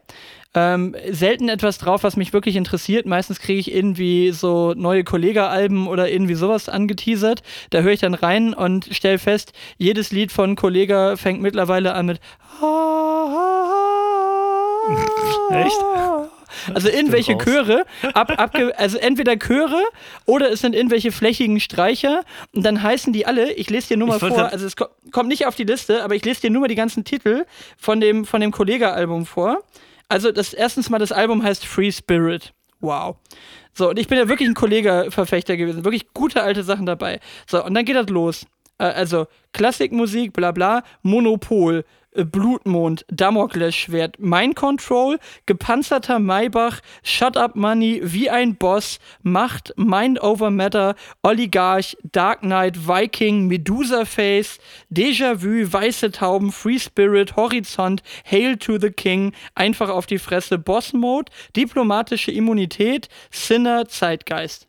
Ähm, 0.57 0.95
selten 1.11 1.49
etwas 1.49 1.79
drauf, 1.79 2.05
was 2.05 2.17
mich 2.17 2.33
wirklich 2.33 2.55
interessiert. 2.55 3.07
Meistens 3.07 3.41
kriege 3.41 3.59
ich 3.59 3.75
irgendwie 3.75 4.31
so 4.31 4.73
neue 4.75 5.03
Kollega-Alben 5.03 5.89
oder 5.89 6.09
irgendwie 6.09 6.35
sowas 6.35 6.69
angeteasert. 6.69 7.43
Da 7.71 7.81
höre 7.81 7.93
ich 7.93 8.01
dann 8.01 8.15
rein 8.15 8.55
und 8.55 8.89
stelle 8.93 9.19
fest, 9.19 9.53
jedes 9.79 10.13
Lied 10.13 10.31
von 10.31 10.55
Kollega 10.55 11.17
fängt 11.17 11.43
mittlerweile 11.43 11.95
an 11.95 12.07
mit 12.07 12.21
Echt? 15.51 16.34
Also 16.75 16.89
irgendwelche 16.89 17.37
Chöre, 17.39 17.85
ab, 18.15 18.33
abge, 18.39 18.77
also 18.79 18.99
entweder 18.99 19.37
Chöre 19.37 19.83
oder 20.27 20.51
es 20.51 20.61
sind 20.61 20.75
irgendwelche 20.75 21.13
flächigen 21.13 21.61
Streicher 21.61 22.23
und 22.53 22.65
dann 22.65 22.83
heißen 22.83 23.13
die 23.13 23.27
alle, 23.27 23.53
ich 23.53 23.71
lese 23.71 23.89
dir 23.89 23.97
nur 23.97 24.09
mal 24.09 24.19
vor, 24.19 24.53
also 24.53 24.67
es 24.67 24.75
kommt 24.77 25.29
nicht 25.29 25.47
auf 25.47 25.55
die 25.55 25.65
Liste, 25.65 26.03
aber 26.03 26.15
ich 26.15 26.25
lese 26.25 26.43
dir 26.43 26.51
nur 26.51 26.63
mal 26.63 26.69
die 26.69 26.75
ganzen 26.75 27.05
Titel 27.05 27.45
von 27.77 28.01
dem, 28.01 28.25
von 28.25 28.41
dem 28.41 28.51
Kollega-Album 28.51 29.27
vor. 29.27 29.63
Also 30.09 30.33
das 30.33 30.53
erstens 30.53 30.91
mal, 30.91 30.99
das 30.99 31.13
Album 31.13 31.43
heißt 31.43 31.65
Free 31.67 31.93
Spirit. 31.93 32.53
Wow. 32.81 33.17
So, 33.73 33.91
und 33.91 33.99
ich 33.99 34.09
bin 34.09 34.19
ja 34.19 34.29
wirklich 34.29 34.49
ein 34.49 34.55
Kollege-Verfechter 34.55 35.57
gewesen. 35.57 35.85
Wirklich 35.85 36.13
gute 36.15 36.43
alte 36.43 36.63
Sachen 36.63 36.87
dabei. 36.87 37.21
So, 37.47 37.65
und 37.65 37.75
dann 37.75 37.85
geht 37.85 37.97
das 37.97 38.09
los. 38.09 38.47
Äh, 38.79 38.85
also 38.85 39.27
Klassikmusik, 39.53 40.33
bla 40.33 40.53
bla, 40.53 40.85
Monopol, 41.03 41.85
Blutmond, 42.15 43.05
Damoklesschwert, 43.09 44.19
Mind 44.19 44.57
Control, 44.57 45.19
gepanzerter 45.47 46.19
Maybach, 46.19 46.81
Shut 47.03 47.37
Up 47.37 47.57
Money, 47.57 48.01
wie 48.05 48.31
ein 48.31 48.57
Boss, 48.57 48.99
Macht, 49.23 49.73
Mind 49.77 50.23
Over 50.23 50.51
Matter, 50.51 50.95
Oligarch, 51.23 51.97
Dark 52.03 52.41
Knight, 52.41 52.87
Viking, 52.87 53.47
Medusa 53.49 54.05
Face, 54.05 54.59
Déjà-vu, 54.91 55.73
Weiße 55.73 56.13
Tauben, 56.13 56.53
Free 56.53 56.79
Spirit, 56.79 57.37
Horizont, 57.37 58.03
Hail 58.25 58.57
to 58.57 58.79
the 58.79 58.91
King, 58.91 59.33
Einfach 59.55 59.89
auf 59.89 60.07
die 60.07 60.19
Fresse, 60.19 60.59
Boss 60.59 60.93
Mode, 60.93 61.33
Diplomatische 61.57 62.31
Immunität, 62.31 63.09
Sinner, 63.31 63.89
Zeitgeist. 63.89 64.69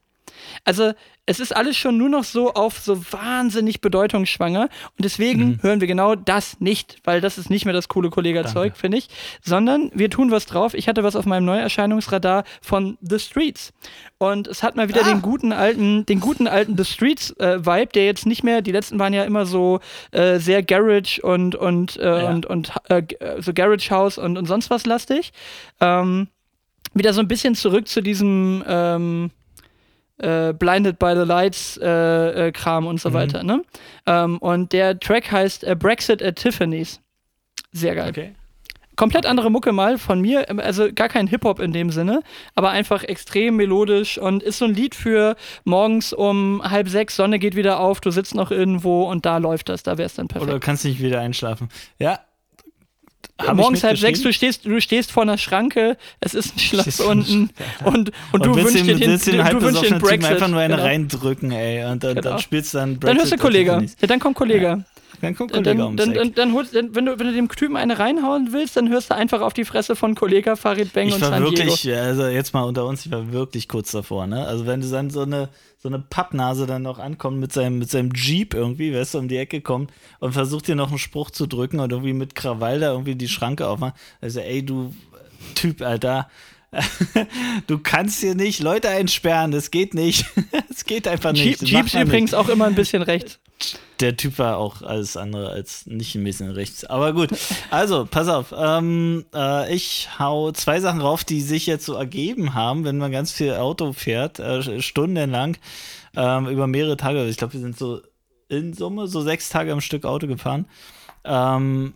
Also, 0.64 0.94
es 1.28 1.40
ist 1.40 1.56
alles 1.56 1.76
schon 1.76 1.98
nur 1.98 2.10
noch 2.10 2.24
so 2.24 2.54
auf 2.54 2.78
so 2.80 3.02
wahnsinnig 3.12 3.82
bedeutungsschwanger. 3.82 4.64
Und 4.64 5.04
deswegen 5.04 5.46
mhm. 5.46 5.60
hören 5.64 5.82
wir 5.82 5.88
genau 5.88 6.16
das 6.16 6.60
nicht, 6.60 6.98
weil 7.04 7.20
das 7.20 7.38
ist 7.38 7.50
nicht 7.50 7.66
mehr 7.66 7.74
das 7.74 7.88
coole 7.88 8.10
Kollega-Zeug, 8.10 8.78
finde 8.78 8.98
ich. 8.98 9.10
Sondern 9.42 9.92
wir 9.94 10.10
tun 10.10 10.30
was 10.30 10.46
drauf. 10.46 10.76
Ich 10.76 10.88
hatte 10.88 11.04
was 11.04 11.16
auf 11.16 11.26
meinem 11.26 11.46
Neuerscheinungsradar 11.46 12.44
von 12.62 12.98
The 13.02 13.18
Streets. 13.18 13.74
Und 14.20 14.48
es 14.48 14.62
hat 14.62 14.76
mal 14.76 14.88
wieder 14.88 15.02
ah. 15.02 15.10
den 15.10 15.22
guten 15.22 15.52
alten, 15.52 16.06
den 16.06 16.20
guten 16.20 16.48
alten 16.48 16.78
The 16.78 16.86
Streets-Vibe, 16.86 17.82
äh, 17.82 17.88
der 17.88 18.06
jetzt 18.06 18.28
nicht 18.28 18.44
mehr, 18.44 18.62
die 18.62 18.72
letzten 18.72 19.00
waren 19.00 19.14
ja 19.14 19.24
immer 19.24 19.48
so 19.48 19.80
äh, 20.12 20.38
sehr 20.38 20.62
Garage 20.62 21.22
und, 21.22 21.56
und, 21.56 21.98
äh, 21.98 22.24
ja. 22.24 22.30
und, 22.30 22.46
und 22.46 22.72
äh, 22.90 23.04
so 23.40 23.54
Garage 23.54 23.90
House 23.90 24.20
und, 24.20 24.38
und 24.38 24.46
sonst 24.46 24.70
was 24.70 24.86
lastig. 24.86 25.34
Ähm, 25.82 26.28
wieder 26.94 27.14
so 27.14 27.20
ein 27.20 27.28
bisschen 27.28 27.56
zurück 27.56 27.88
zu 27.88 28.02
diesem 28.02 28.64
ähm, 28.68 29.32
äh, 30.18 30.54
Blinded 30.54 31.00
by 31.00 31.14
the 31.16 31.24
Lights 31.24 31.78
äh, 31.82 32.48
äh, 32.48 32.52
Kram 32.52 32.88
und 32.88 33.00
so 33.00 33.10
mhm. 33.10 33.14
weiter. 33.14 33.44
Ne? 33.44 33.62
Ähm, 34.06 34.38
und 34.40 34.74
der 34.74 35.00
Track 35.00 35.32
heißt 35.32 35.64
äh, 35.64 35.76
Brexit 35.76 36.24
at 36.24 36.38
Tiffany's. 36.38 37.02
Sehr 37.72 37.96
geil. 37.96 38.10
Okay. 38.10 38.36
Komplett 38.96 39.26
andere 39.26 39.52
Mucke 39.52 39.74
mal 39.74 39.98
von 39.98 40.22
mir, 40.22 40.50
ähm, 40.50 40.60
also 40.60 40.88
gar 40.94 41.10
kein 41.10 41.28
Hip-Hop 41.28 41.60
in 41.60 41.74
dem 41.74 41.90
Sinne, 41.90 42.22
aber 42.56 42.70
einfach 42.70 43.04
extrem 43.04 43.58
melodisch 43.58 44.18
und 44.18 44.42
ist 44.42 44.60
so 44.60 44.66
ein 44.66 44.74
Lied 44.74 44.96
für 44.96 45.36
morgens 45.66 46.14
um 46.14 46.62
halb 46.64 46.88
sechs, 46.88 47.16
Sonne 47.16 47.40
geht 47.40 47.56
wieder 47.56 47.80
auf, 47.80 48.00
du 48.00 48.12
sitzt 48.12 48.36
noch 48.36 48.52
irgendwo 48.52 49.04
und 49.04 49.26
da 49.26 49.38
läuft 49.38 49.70
das, 49.70 49.84
da 49.84 49.98
wäre 49.98 50.06
es 50.06 50.16
dann 50.16 50.28
perfekt. 50.28 50.50
Oder 50.50 50.60
kannst 50.60 50.86
nicht 50.86 51.02
wieder 51.02 51.20
einschlafen. 51.20 51.70
Ja, 52.00 52.20
morgens 53.54 53.84
halb 53.84 53.98
sechs, 53.98 54.22
du 54.22 54.32
stehst, 54.32 54.66
du 54.66 54.80
stehst 54.80 55.12
vor 55.12 55.24
einer 55.24 55.38
Schranke, 55.38 55.98
es 56.20 56.34
ist 56.34 56.56
ein 56.56 56.60
Schloss 56.60 57.00
unten 57.00 57.50
und, 57.84 57.96
und, 57.96 58.12
und, 58.34 58.46
du 58.46 58.56
wünschst 58.56 58.86
dir 58.86 58.96
den, 58.96 59.20
den, 59.20 59.46
du 59.50 59.62
wünschst 59.62 59.84
den 59.84 60.00
Brexit. 60.00 60.32
einfach 60.32 60.48
nur 60.48 60.60
eine 60.60 60.76
genau. 60.76 60.88
reindrücken, 60.88 61.52
ey, 61.52 61.86
und 61.86 62.04
dann, 62.04 62.16
genau. 62.16 62.30
dann 62.32 62.40
spielst 62.40 62.74
du 62.74 62.80
dann 62.80 63.00
Brexit. 63.00 63.10
Dann 63.10 63.18
hörst 63.18 63.32
du 63.32 63.38
Kollege. 63.38 63.86
Ja, 64.02 64.08
dann 64.08 64.20
kommt 64.20 64.36
Kollege. 64.36 64.66
Ja. 64.66 64.84
Dann 65.26 65.36
kommt 65.36 65.52
Kollege 65.52 65.78
dann, 65.78 65.98
dann, 65.98 66.14
dann, 66.14 66.34
dann, 66.34 66.54
holst, 66.54 66.76
dann, 66.76 66.96
wenn, 66.96 67.06
du, 67.06 67.20
wenn 67.20 67.28
du 67.28 67.34
dem 67.34 67.50
Typen 67.50 67.76
eine 67.78 68.00
reinhauen 68.00 68.50
willst, 68.52 68.78
dann 68.78 68.90
hörst 68.90 69.10
du 69.12 69.16
einfach 69.16 69.42
auf 69.42 69.54
die 69.54 69.66
Fresse 69.66 69.96
von 69.96 70.16
Kollege 70.16 70.56
Farid 70.56 70.94
Beng 70.94 71.10
ich 71.10 71.16
und 71.16 71.22
war 71.22 71.30
San 71.30 71.44
wirklich, 71.44 71.82
Diego. 71.82 71.98
also 71.98 72.28
jetzt 72.28 72.54
mal 72.54 72.64
unter 72.64 72.86
uns, 72.86 73.06
ich 73.06 73.12
war 73.12 73.32
wirklich 73.32 73.68
kurz 73.68 73.92
davor, 73.92 74.28
ne? 74.28 74.46
Also 74.46 74.66
wenn 74.66 74.82
du 74.82 74.90
dann 74.90 75.10
so 75.10 75.22
eine, 75.22 75.50
so 75.78 75.90
eine 75.90 76.00
Pappnase 76.00 76.66
dann 76.66 76.82
noch 76.82 77.00
ankommt 77.00 77.40
mit 77.40 77.54
seinem, 77.54 77.80
mit 77.80 77.90
seinem 77.90 78.12
Jeep 78.14 78.54
irgendwie, 78.54 78.94
weißt 78.94 79.16
du, 79.16 79.20
um 79.20 79.28
die 79.28 79.38
Ecke 79.38 79.62
kommt 79.62 79.92
und 80.20 80.34
versucht 80.34 80.68
dir 80.68 80.76
noch 80.76 80.90
einen 80.90 81.00
Spruch 81.00 81.32
zu 81.32 81.48
drücken 81.48 81.80
und 81.80 81.92
irgendwie 81.92 82.14
mit 82.14 82.36
Krawall 82.36 82.80
da 82.80 82.92
irgendwie 82.92 83.16
die 83.16 83.28
Schranke 83.28 83.68
aufmachen. 83.68 83.94
Also, 84.22 84.40
ey, 84.40 84.66
du 84.66 84.94
Typ, 85.54 85.82
Alter, 85.82 86.30
du 87.68 87.80
kannst 87.80 88.22
hier 88.22 88.36
nicht 88.36 88.62
Leute 88.62 88.90
einsperren, 88.90 89.52
das 89.52 89.72
geht 89.72 89.94
nicht. 89.94 90.26
Es 90.70 90.84
geht 90.84 91.08
einfach 91.08 91.32
nicht. 91.32 91.62
Jeep, 91.62 91.70
Jeeps 91.70 91.94
übrigens 91.94 92.34
auch 92.34 92.50
immer 92.50 92.66
ein 92.66 92.76
bisschen 92.76 93.02
rechts. 93.02 93.40
Der 94.02 94.18
Typ 94.18 94.40
war 94.40 94.58
auch 94.58 94.82
alles 94.82 95.16
andere 95.16 95.50
als 95.50 95.86
nicht 95.86 96.16
ein 96.16 96.24
bisschen 96.24 96.52
rechts. 96.52 96.84
Aber 96.84 97.14
gut, 97.14 97.30
also 97.72 98.06
pass 98.06 98.28
auf. 98.28 98.54
Ähm, 98.58 99.26
äh, 99.34 99.74
ich 99.74 100.10
hau 100.20 100.52
zwei 100.52 100.82
Sachen 100.82 101.00
rauf, 101.00 101.24
die 101.24 101.42
sich 101.42 101.66
jetzt 101.66 101.86
so 101.86 101.94
ergeben 101.94 102.54
haben, 102.54 102.84
wenn 102.84 102.98
man 102.98 103.12
ganz 103.12 103.32
viel 103.32 103.54
Auto 103.54 103.94
fährt, 103.94 104.40
äh, 104.40 104.82
stundenlang, 104.82 105.58
ähm, 106.16 106.48
über 106.48 106.68
mehrere 106.68 106.98
Tage. 106.98 107.26
Ich 107.26 107.38
glaube, 107.38 107.54
wir 107.54 107.62
sind 107.62 107.78
so 107.78 108.02
in 108.50 108.74
Summe 108.74 109.08
so 109.08 109.22
sechs 109.22 109.50
Tage 109.50 109.72
am 109.72 109.82
Stück 109.82 110.04
Auto 110.06 110.28
gefahren. 110.28 110.66
Ähm, 111.24 111.94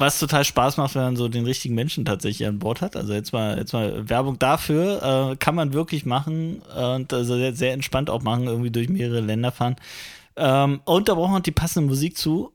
was 0.00 0.18
total 0.18 0.44
Spaß 0.44 0.78
macht, 0.78 0.94
wenn 0.94 1.02
man 1.02 1.16
so 1.16 1.28
den 1.28 1.44
richtigen 1.44 1.74
Menschen 1.74 2.04
tatsächlich 2.04 2.48
an 2.48 2.58
Bord 2.58 2.80
hat. 2.80 2.96
Also 2.96 3.12
jetzt 3.12 3.32
mal, 3.32 3.58
jetzt 3.58 3.72
mal 3.72 4.08
Werbung 4.08 4.38
dafür, 4.38 5.32
äh, 5.32 5.36
kann 5.36 5.54
man 5.54 5.72
wirklich 5.72 6.06
machen 6.06 6.62
und 6.62 7.12
also 7.12 7.36
sehr, 7.36 7.54
sehr 7.54 7.72
entspannt 7.74 8.08
auch 8.08 8.22
machen, 8.22 8.46
irgendwie 8.46 8.70
durch 8.70 8.88
mehrere 8.88 9.20
Länder 9.20 9.52
fahren. 9.52 9.76
Ähm, 10.36 10.80
und 10.84 11.08
da 11.08 11.14
braucht 11.14 11.32
man 11.32 11.42
die 11.42 11.50
passende 11.50 11.88
Musik 11.88 12.16
zu. 12.16 12.52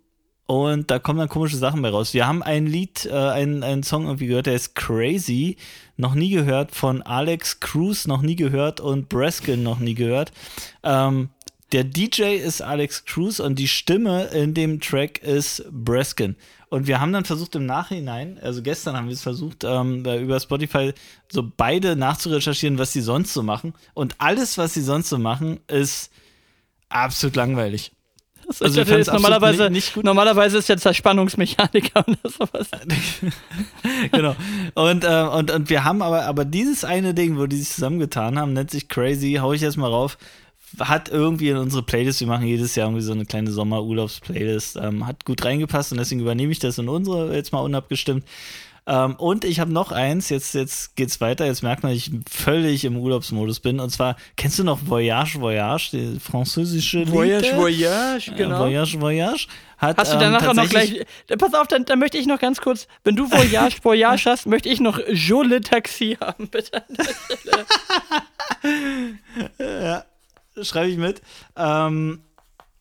Und 0.47 0.91
da 0.91 0.99
kommen 0.99 1.17
dann 1.17 1.29
komische 1.29 1.57
Sachen 1.57 1.81
bei 1.81 1.89
raus. 1.89 2.13
Wir 2.13 2.27
haben 2.27 2.43
ein 2.43 2.67
Lied, 2.67 3.07
äh, 3.07 3.13
einen, 3.13 3.63
einen 3.63 3.81
Song 3.81 4.05
irgendwie 4.05 4.27
gehört, 4.27 4.45
der 4.45 4.53
ist 4.53 4.75
Crazy. 4.75 5.57
Noch 5.97 6.13
nie 6.13 6.29
gehört 6.29 6.71
von 6.71 7.01
Alex 7.01 7.59
Cruz, 7.59 8.05
noch 8.05 8.21
nie 8.21 8.35
gehört 8.35 8.79
und 8.79 9.09
Breskin 9.09 9.63
noch 9.63 9.79
nie 9.79 9.95
gehört. 9.95 10.31
Ähm, 10.83 11.29
der 11.71 11.83
DJ 11.83 12.35
ist 12.35 12.61
Alex 12.61 13.05
Cruz 13.05 13.39
und 13.39 13.57
die 13.57 13.67
Stimme 13.67 14.25
in 14.25 14.53
dem 14.53 14.79
Track 14.79 15.17
ist 15.23 15.65
Breskin. 15.71 16.35
Und 16.69 16.85
wir 16.85 16.99
haben 16.99 17.11
dann 17.11 17.25
versucht 17.25 17.55
im 17.55 17.65
Nachhinein, 17.65 18.37
also 18.39 18.61
gestern 18.61 18.95
haben 18.95 19.07
wir 19.07 19.13
es 19.13 19.23
versucht, 19.23 19.63
ähm, 19.63 20.05
über 20.05 20.39
Spotify 20.39 20.93
so 21.31 21.49
beide 21.57 21.95
nachzurecherchieren, 21.95 22.77
was 22.77 22.93
sie 22.93 23.01
sonst 23.01 23.33
so 23.33 23.41
machen. 23.41 23.73
Und 23.95 24.15
alles, 24.19 24.57
was 24.59 24.75
sie 24.75 24.81
sonst 24.81 25.09
so 25.09 25.17
machen, 25.17 25.59
ist 25.67 26.11
absolut 27.03 27.35
langweilig. 27.35 27.91
Das 28.47 28.61
also 28.61 28.81
ist 28.81 29.07
normalerweise, 29.11 29.71
nicht, 29.71 29.95
nicht 29.95 30.05
normalerweise 30.05 30.59
ist 30.59 30.69
jetzt 30.69 30.85
der 30.85 30.93
Spannungsmechaniker 30.93 32.05
oder 32.07 32.29
sowas. 32.29 32.69
genau. 34.11 34.35
Und, 34.75 35.03
äh, 35.03 35.23
und, 35.23 35.49
und 35.49 35.69
wir 35.69 35.83
haben 35.83 36.03
aber, 36.03 36.25
aber 36.25 36.45
dieses 36.45 36.83
eine 36.83 37.15
Ding, 37.15 37.37
wo 37.37 37.47
die 37.47 37.57
sich 37.57 37.69
zusammengetan 37.69 38.37
haben, 38.37 38.53
nennt 38.53 38.69
sich 38.69 38.87
Crazy, 38.87 39.39
hau 39.41 39.53
ich 39.53 39.61
jetzt 39.61 39.77
mal 39.77 39.89
rauf 39.89 40.17
hat 40.79 41.09
irgendwie 41.09 41.49
in 41.49 41.57
unsere 41.57 41.83
Playlist, 41.83 42.19
wir 42.19 42.27
machen 42.27 42.47
jedes 42.47 42.75
Jahr 42.75 42.87
irgendwie 42.87 43.03
so 43.03 43.13
eine 43.13 43.25
kleine 43.25 43.51
Sommerurlaubs-Playlist, 43.51 44.77
ähm, 44.77 45.07
hat 45.07 45.25
gut 45.25 45.43
reingepasst 45.43 45.91
und 45.91 45.99
deswegen 45.99 46.21
übernehme 46.21 46.51
ich 46.51 46.59
das 46.59 46.77
in 46.77 46.89
unsere 46.89 47.33
jetzt 47.35 47.53
mal 47.53 47.59
unabgestimmt. 47.59 48.25
Ähm, 48.87 49.15
und 49.15 49.45
ich 49.45 49.59
habe 49.59 49.71
noch 49.71 49.91
eins, 49.91 50.29
jetzt, 50.29 50.53
jetzt 50.53 50.95
geht's 50.95 51.19
weiter, 51.21 51.45
jetzt 51.45 51.63
merkt 51.63 51.83
man, 51.83 51.91
dass 51.91 51.97
ich 51.97 52.11
völlig 52.29 52.85
im 52.85 52.97
Urlaubsmodus 52.97 53.59
bin. 53.59 53.79
Und 53.79 53.89
zwar, 53.89 54.15
kennst 54.35 54.59
du 54.59 54.63
noch 54.63 54.79
Voyage 54.85 55.39
Voyage, 55.39 55.89
die 55.93 56.19
französische 56.19 57.11
Voyage 57.11 57.47
Lied? 57.47 57.57
Voyage, 57.57 58.31
äh, 58.31 58.35
genau. 58.35 58.55
Äh, 58.55 58.69
Voyage 58.69 59.01
Voyage. 59.01 59.47
Hat, 59.77 59.97
hast 59.97 60.13
du 60.13 60.17
danach 60.17 60.43
ähm, 60.43 60.49
auch 60.49 60.53
noch 60.53 60.69
gleich. 60.69 61.05
Pass 61.37 61.53
auf, 61.53 61.67
dann, 61.67 61.85
dann 61.85 61.99
möchte 61.99 62.17
ich 62.17 62.27
noch 62.27 62.39
ganz 62.39 62.61
kurz, 62.61 62.87
wenn 63.03 63.15
du 63.15 63.29
Voyage 63.29 63.77
Voyage 63.83 64.25
hast, 64.25 64.45
möchte 64.45 64.69
ich 64.69 64.79
noch 64.79 64.99
Jole 65.09 65.61
Taxi 65.61 66.17
haben, 66.21 66.47
bitte. 66.47 66.83
ja 69.59 70.05
schreibe 70.63 70.89
ich 70.89 70.97
mit. 70.97 71.21
Ähm, 71.55 72.21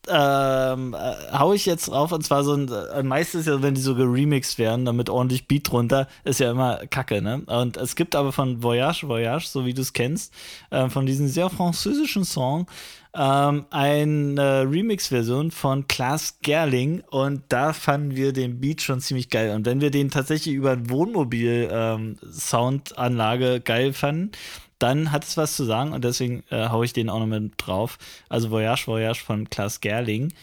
ähm, 0.09 0.93
äh, 0.93 1.37
hau 1.37 1.53
ich 1.53 1.65
jetzt 1.65 1.89
drauf 1.89 2.11
und 2.11 2.23
zwar 2.23 2.43
so 2.43 2.53
ein, 2.53 2.69
äh, 2.69 3.03
meistens 3.03 3.45
ja, 3.45 3.61
wenn 3.61 3.75
die 3.75 3.81
so 3.81 3.95
geremixed 3.95 4.59
werden, 4.59 4.85
damit 4.85 5.09
ordentlich 5.09 5.47
Beat 5.47 5.71
drunter, 5.71 6.07
ist 6.23 6.39
ja 6.39 6.51
immer 6.51 6.85
Kacke, 6.87 7.21
ne? 7.21 7.43
Und 7.45 7.77
es 7.77 7.95
gibt 7.95 8.15
aber 8.15 8.31
von 8.31 8.63
Voyage, 8.63 9.07
Voyage, 9.07 9.47
so 9.47 9.65
wie 9.65 9.73
du 9.73 9.81
es 9.81 9.93
kennst, 9.93 10.33
äh, 10.69 10.89
von 10.89 11.05
diesem 11.05 11.27
sehr 11.27 11.49
französischen 11.49 12.25
Song, 12.25 12.67
ähm, 13.15 13.65
eine 13.69 14.67
Remix-Version 14.69 15.51
von 15.51 15.87
Klaas 15.87 16.39
Gerling 16.41 17.01
und 17.09 17.43
da 17.49 17.73
fanden 17.73 18.15
wir 18.15 18.33
den 18.33 18.59
Beat 18.59 18.81
schon 18.81 18.99
ziemlich 18.99 19.29
geil. 19.29 19.55
Und 19.55 19.65
wenn 19.65 19.79
wir 19.79 19.91
den 19.91 20.11
tatsächlich 20.11 20.53
über 20.53 20.89
Wohnmobil-Soundanlage 20.89 23.55
ähm, 23.55 23.63
geil 23.63 23.93
fanden, 23.93 24.31
dann 24.79 25.11
hat 25.11 25.23
es 25.23 25.37
was 25.37 25.55
zu 25.55 25.63
sagen 25.63 25.93
und 25.93 26.03
deswegen 26.03 26.43
äh, 26.49 26.69
haue 26.69 26.85
ich 26.85 26.93
den 26.93 27.09
auch 27.09 27.19
noch 27.19 27.27
mit 27.27 27.53
drauf. 27.57 27.97
Also 28.29 28.51
Voyage, 28.51 28.87
Voyage 28.87 29.23
von 29.23 29.49
Klaas 29.49 29.81
Gerling. 29.81 30.33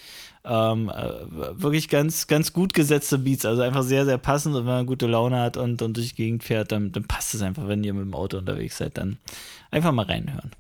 Ähm, 0.45 0.89
äh, 0.89 1.63
wirklich 1.63 1.89
ganz, 1.89 2.27
ganz 2.27 2.53
gut 2.53 2.75
gesetzte 2.75 3.19
Beats, 3.19 3.45
also 3.45 3.63
einfach 3.63 3.85
sehr, 3.85 4.05
sehr 4.05 4.19
passend 4.19 4.57
und 4.57 4.67
wenn 4.67 4.73
man 4.73 4.87
gute 4.87 5.07
Laune 5.07 5.39
hat 5.39 5.57
und, 5.57 5.83
und 5.83 5.97
durch 5.97 6.11
die 6.11 6.17
Gegend 6.17 6.43
fährt, 6.43 6.73
dann, 6.73 6.91
dann 6.91 7.05
passt 7.05 7.35
es 7.35 7.43
einfach, 7.43 7.69
wenn 7.69 7.85
ihr 7.85 7.95
mit 7.95 8.05
dem 8.05 8.15
Auto 8.15 8.39
unterwegs 8.39 8.79
seid, 8.79 8.99
dann 8.99 9.19
einfach 9.71 9.93
mal 9.93 10.07
reinhören. 10.07 10.51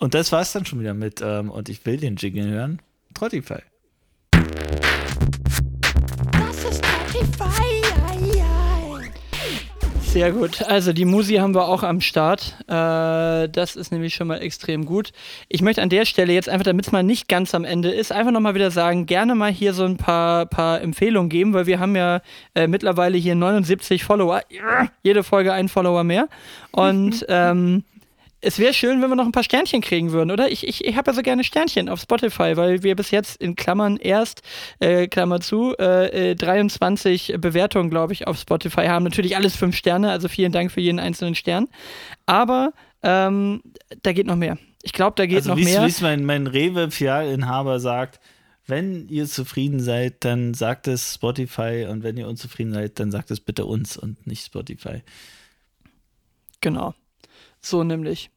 Und 0.00 0.14
das 0.14 0.32
war 0.32 0.40
es 0.40 0.50
dann 0.50 0.66
schon 0.66 0.80
wieder 0.80 0.94
mit 0.94 1.20
ähm, 1.22 1.50
und 1.50 1.68
ich 1.68 1.86
will 1.86 1.98
den 1.98 2.16
Jingle 2.16 2.48
hören. 2.48 2.82
Spotify. 3.10 3.60
Das 6.32 6.64
ist 6.64 6.84
Spotify. 6.84 7.79
Sehr 10.12 10.32
gut. 10.32 10.62
Also 10.62 10.92
die 10.92 11.04
Musi 11.04 11.36
haben 11.36 11.54
wir 11.54 11.68
auch 11.68 11.84
am 11.84 12.00
Start. 12.00 12.56
Äh, 12.66 13.48
das 13.48 13.76
ist 13.76 13.92
nämlich 13.92 14.12
schon 14.12 14.26
mal 14.26 14.38
extrem 14.38 14.84
gut. 14.84 15.12
Ich 15.48 15.62
möchte 15.62 15.82
an 15.82 15.88
der 15.88 16.04
Stelle 16.04 16.32
jetzt 16.32 16.48
einfach, 16.48 16.64
damit 16.64 16.86
es 16.86 16.92
mal 16.92 17.04
nicht 17.04 17.28
ganz 17.28 17.54
am 17.54 17.64
Ende 17.64 17.92
ist, 17.92 18.10
einfach 18.10 18.32
nochmal 18.32 18.56
wieder 18.56 18.72
sagen, 18.72 19.06
gerne 19.06 19.36
mal 19.36 19.52
hier 19.52 19.72
so 19.72 19.84
ein 19.84 19.98
paar, 19.98 20.46
paar 20.46 20.80
Empfehlungen 20.80 21.28
geben, 21.28 21.52
weil 21.52 21.66
wir 21.66 21.78
haben 21.78 21.94
ja 21.94 22.22
äh, 22.56 22.66
mittlerweile 22.66 23.18
hier 23.18 23.36
79 23.36 24.02
Follower. 24.02 24.42
Jede 25.04 25.22
Folge 25.22 25.52
ein 25.52 25.68
Follower 25.68 26.02
mehr. 26.02 26.26
Und 26.72 27.24
ähm, 27.28 27.84
es 28.40 28.58
wäre 28.58 28.72
schön, 28.72 29.02
wenn 29.02 29.10
wir 29.10 29.16
noch 29.16 29.26
ein 29.26 29.32
paar 29.32 29.44
Sternchen 29.44 29.80
kriegen 29.80 30.12
würden, 30.12 30.30
oder? 30.30 30.50
Ich, 30.50 30.66
ich, 30.66 30.84
ich 30.84 30.96
habe 30.96 31.10
ja 31.10 31.14
so 31.14 31.22
gerne 31.22 31.44
Sternchen 31.44 31.88
auf 31.88 32.00
Spotify, 32.00 32.56
weil 32.56 32.82
wir 32.82 32.96
bis 32.96 33.10
jetzt 33.10 33.40
in 33.40 33.54
Klammern 33.54 33.96
erst, 33.96 34.42
äh, 34.78 35.08
Klammer 35.08 35.40
zu, 35.40 35.76
äh, 35.78 36.34
23 36.34 37.34
äh, 37.34 37.38
Bewertungen, 37.38 37.90
glaube 37.90 38.12
ich, 38.12 38.26
auf 38.26 38.38
Spotify 38.38 38.86
haben. 38.86 39.04
Natürlich 39.04 39.36
alles 39.36 39.56
fünf 39.56 39.76
Sterne, 39.76 40.10
also 40.10 40.28
vielen 40.28 40.52
Dank 40.52 40.72
für 40.72 40.80
jeden 40.80 40.98
einzelnen 40.98 41.34
Stern. 41.34 41.68
Aber 42.26 42.72
ähm, 43.02 43.62
da 44.02 44.12
geht 44.12 44.26
noch 44.26 44.36
mehr. 44.36 44.58
Ich 44.82 44.92
glaube, 44.92 45.14
da 45.16 45.26
geht 45.26 45.36
also, 45.36 45.50
noch 45.50 45.56
mehr. 45.56 45.82
Wie 45.82 45.88
es 45.88 46.00
mein, 46.00 46.24
mein 46.24 46.46
Rewe-Filialinhaber 46.46 47.80
sagt, 47.80 48.20
wenn 48.66 49.08
ihr 49.08 49.26
zufrieden 49.26 49.80
seid, 49.80 50.24
dann 50.24 50.54
sagt 50.54 50.88
es 50.88 51.14
Spotify 51.14 51.86
und 51.90 52.02
wenn 52.02 52.16
ihr 52.16 52.28
unzufrieden 52.28 52.72
seid, 52.72 52.98
dann 53.00 53.10
sagt 53.10 53.30
es 53.30 53.40
bitte 53.40 53.66
uns 53.66 53.98
und 53.98 54.26
nicht 54.26 54.46
Spotify. 54.46 55.02
Genau. 56.60 56.94
So 57.60 57.84
nämlich. 57.84 58.30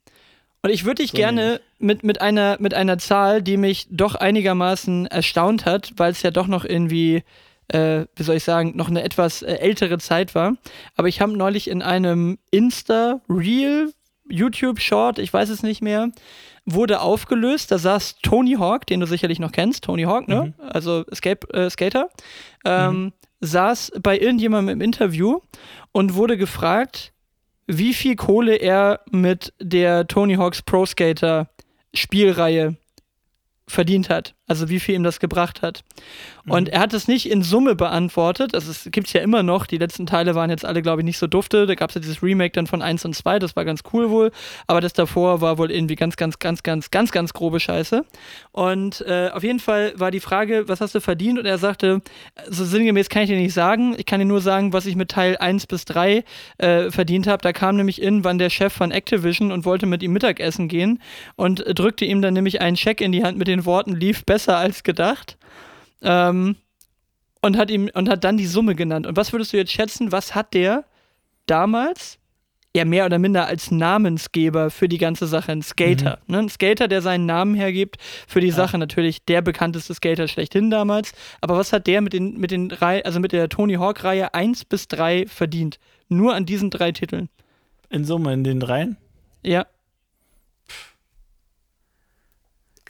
Und 0.62 0.70
ich 0.70 0.86
würde 0.86 1.02
dich 1.02 1.12
so 1.12 1.18
gerne 1.18 1.60
mit, 1.78 2.04
mit, 2.04 2.22
einer, 2.22 2.58
mit 2.60 2.74
einer 2.74 2.98
Zahl, 2.98 3.42
die 3.42 3.58
mich 3.58 3.88
doch 3.90 4.16
einigermaßen 4.16 5.08
erstaunt 5.08 5.66
hat, 5.66 5.92
weil 5.98 6.12
es 6.12 6.22
ja 6.22 6.32
doch 6.32 6.48
noch 6.48 6.64
irgendwie, 6.64 7.24
äh, 7.68 8.06
wie 8.16 8.24
soll 8.24 8.38
ich 8.38 8.46
sagen, 8.46 8.72
noch 8.76 8.90
eine 8.90 9.04
etwas 9.04 9.42
äh, 9.42 9.56
ältere 9.56 9.98
Zeit 9.98 10.36
war. 10.36 10.56
Aber 10.96 11.10
ich 11.10 11.20
habe 11.20 11.36
neulich 11.36 11.70
in 11.70 11.82
einem 11.82 12.38
Insta-Reel, 12.52 13.94
YouTube-Short, 14.30 15.20
ich 15.20 15.34
weiß 15.34 15.50
es 15.50 15.64
nicht 15.64 15.82
mehr, 15.82 16.12
wurde 16.66 17.02
aufgelöst. 17.02 17.72
Da 17.72 17.78
saß 17.78 18.18
Tony 18.22 18.54
Hawk, 18.54 18.88
den 18.88 19.02
du 19.02 19.06
sicherlich 19.06 19.40
noch 19.40 19.52
kennst, 19.52 19.84
Tony 19.84 20.04
Hawk, 20.04 20.28
ne? 20.28 20.54
Mhm. 20.58 20.66
Also 20.66 21.04
Escape, 21.12 21.48
äh, 21.54 21.70
Skater, 21.70 22.10
ähm, 22.64 23.04
mhm. 23.04 23.14
saß 23.42 23.92
bei 24.02 24.18
irgendjemandem 24.18 24.76
im 24.76 24.82
Interview 24.82 25.40
und 25.92 26.16
wurde 26.16 26.38
gefragt, 26.38 27.13
wie 27.68 27.94
viel 27.94 28.16
Kohle 28.16 28.56
er 28.56 29.02
mit 29.12 29.54
der 29.60 30.08
Tony 30.08 30.36
Hawk's 30.36 30.62
Pro 30.62 30.86
Skater 30.86 31.50
Spielreihe 31.94 32.76
verdient 33.68 34.10
hat 34.10 34.36
also 34.46 34.68
wie 34.68 34.80
viel 34.80 34.96
ihm 34.96 35.04
das 35.04 35.20
gebracht 35.20 35.62
hat. 35.62 35.84
Und 36.46 36.68
mhm. 36.68 36.74
er 36.74 36.82
hat 36.82 36.94
es 36.94 37.08
nicht 37.08 37.30
in 37.30 37.44
Summe 37.44 37.76
beantwortet. 37.76 38.54
Also 38.54 38.72
es 38.72 38.90
gibt 38.92 39.08
es 39.08 39.14
ja 39.14 39.22
immer 39.22 39.42
noch. 39.42 39.66
Die 39.66 39.78
letzten 39.78 40.06
Teile 40.06 40.36
waren 40.36 40.50
jetzt 40.50 40.66
alle, 40.66 40.82
glaube 40.82 41.02
ich, 41.02 41.06
nicht 41.06 41.18
so 41.18 41.28
dufte. 41.28 41.66
Da 41.66 41.76
gab 41.76 41.90
es 41.90 41.96
ja 41.96 42.02
dieses 42.02 42.22
Remake 42.22 42.52
dann 42.52 42.68
von 42.68 42.82
1 42.82 43.06
und 43.06 43.16
2, 43.16 43.40
das 43.40 43.56
war 43.56 43.64
ganz 43.64 43.82
cool 43.94 44.10
wohl. 44.10 44.32
Aber 44.68 44.82
das 44.82 44.92
davor 44.92 45.40
war 45.40 45.58
wohl 45.58 45.72
irgendwie 45.72 45.96
ganz, 45.96 46.18
ganz, 46.18 46.40
ganz, 46.40 46.62
ganz, 46.62 46.92
ganz, 46.92 47.12
ganz 47.14 47.34
grobe 47.34 47.62
Scheiße. 47.62 48.04
Und 48.52 49.02
äh, 49.08 49.30
auf 49.30 49.44
jeden 49.44 49.62
Fall 49.62 49.94
war 49.96 50.12
die 50.12 50.20
Frage, 50.20 50.68
was 50.68 50.82
hast 50.82 50.94
du 50.94 51.00
verdient? 51.00 51.40
Und 51.40 51.46
er 51.46 51.58
sagte, 51.58 52.02
so 52.50 52.66
sinngemäß 52.66 53.08
kann 53.08 53.24
ich 53.24 53.30
dir 53.30 53.38
nicht 53.38 53.54
sagen. 53.54 53.96
Ich 53.98 54.06
kann 54.06 54.20
dir 54.20 54.26
nur 54.26 54.42
sagen, 54.42 54.74
was 54.74 54.86
ich 54.86 54.98
mit 54.98 55.10
Teil 55.10 55.38
1 55.38 55.68
bis 55.68 55.86
3 55.86 56.26
äh, 56.58 56.92
verdient 56.92 57.28
habe. 57.28 57.42
Da 57.42 57.54
kam 57.54 57.78
nämlich 57.78 58.02
irgendwann 58.02 58.38
der 58.38 58.50
Chef 58.50 58.74
von 58.74 58.92
Activision 58.92 59.54
und 59.54 59.64
wollte 59.64 59.86
mit 59.86 60.04
ihm 60.04 60.12
Mittagessen 60.12 60.68
gehen 60.68 61.00
und 61.38 61.64
drückte 61.66 62.04
ihm 62.04 62.22
dann 62.22 62.34
nämlich 62.34 62.60
einen 62.60 62.76
Scheck 62.76 63.00
in 63.00 63.14
die 63.14 63.24
Hand 63.24 63.38
mit 63.38 63.48
den 63.48 63.66
Worten, 63.66 63.96
lief 63.96 64.26
besser 64.26 64.33
besser 64.34 64.58
als 64.58 64.82
gedacht. 64.82 65.38
Ähm, 66.02 66.56
und 67.44 67.56
hat 67.56 67.70
ihm 67.70 67.88
und 67.94 68.10
hat 68.10 68.24
dann 68.24 68.36
die 68.38 68.48
Summe 68.48 68.74
genannt. 68.74 69.06
Und 69.06 69.16
was 69.16 69.32
würdest 69.32 69.54
du 69.54 69.58
jetzt 69.58 69.72
schätzen, 69.72 70.12
was 70.12 70.34
hat 70.34 70.56
der 70.56 70.86
damals 71.46 72.18
ja 72.76 72.84
mehr 72.84 73.06
oder 73.06 73.20
minder 73.20 73.46
als 73.46 73.70
Namensgeber 73.70 74.72
für 74.72 74.88
die 74.88 74.98
ganze 74.98 75.28
Sache 75.28 75.52
ein 75.52 75.62
Skater. 75.62 76.18
Mhm. 76.26 76.32
Ne? 76.34 76.40
Ein 76.40 76.50
Skater, 76.50 76.88
der 76.88 77.04
seinen 77.04 77.28
Namen 77.28 77.54
hergibt 77.54 77.98
für 78.28 78.40
die 78.40 78.48
ja. 78.48 78.56
Sache, 78.56 78.80
natürlich 78.80 79.24
der 79.26 79.44
bekannteste 79.44 79.94
Skater 79.94 80.28
schlechthin 80.28 80.72
damals. 80.72 81.12
Aber 81.40 81.56
was 81.56 81.72
hat 81.72 81.86
der 81.86 82.02
mit 82.02 82.14
den, 82.14 82.40
mit 82.40 82.50
den 82.50 82.72
also 82.72 83.20
mit 83.20 83.34
der 83.34 83.50
Tony 83.50 83.76
Hawk-Reihe 83.76 84.34
1 84.34 84.66
bis 84.66 84.88
3 84.88 85.28
verdient? 85.28 85.78
Nur 86.10 86.34
an 86.34 86.48
diesen 86.48 86.72
drei 86.72 86.92
Titeln. 86.92 87.30
In 87.92 88.04
Summe, 88.04 88.34
in 88.34 88.44
den 88.44 88.60
dreien? 88.60 88.98
Ja 89.44 89.68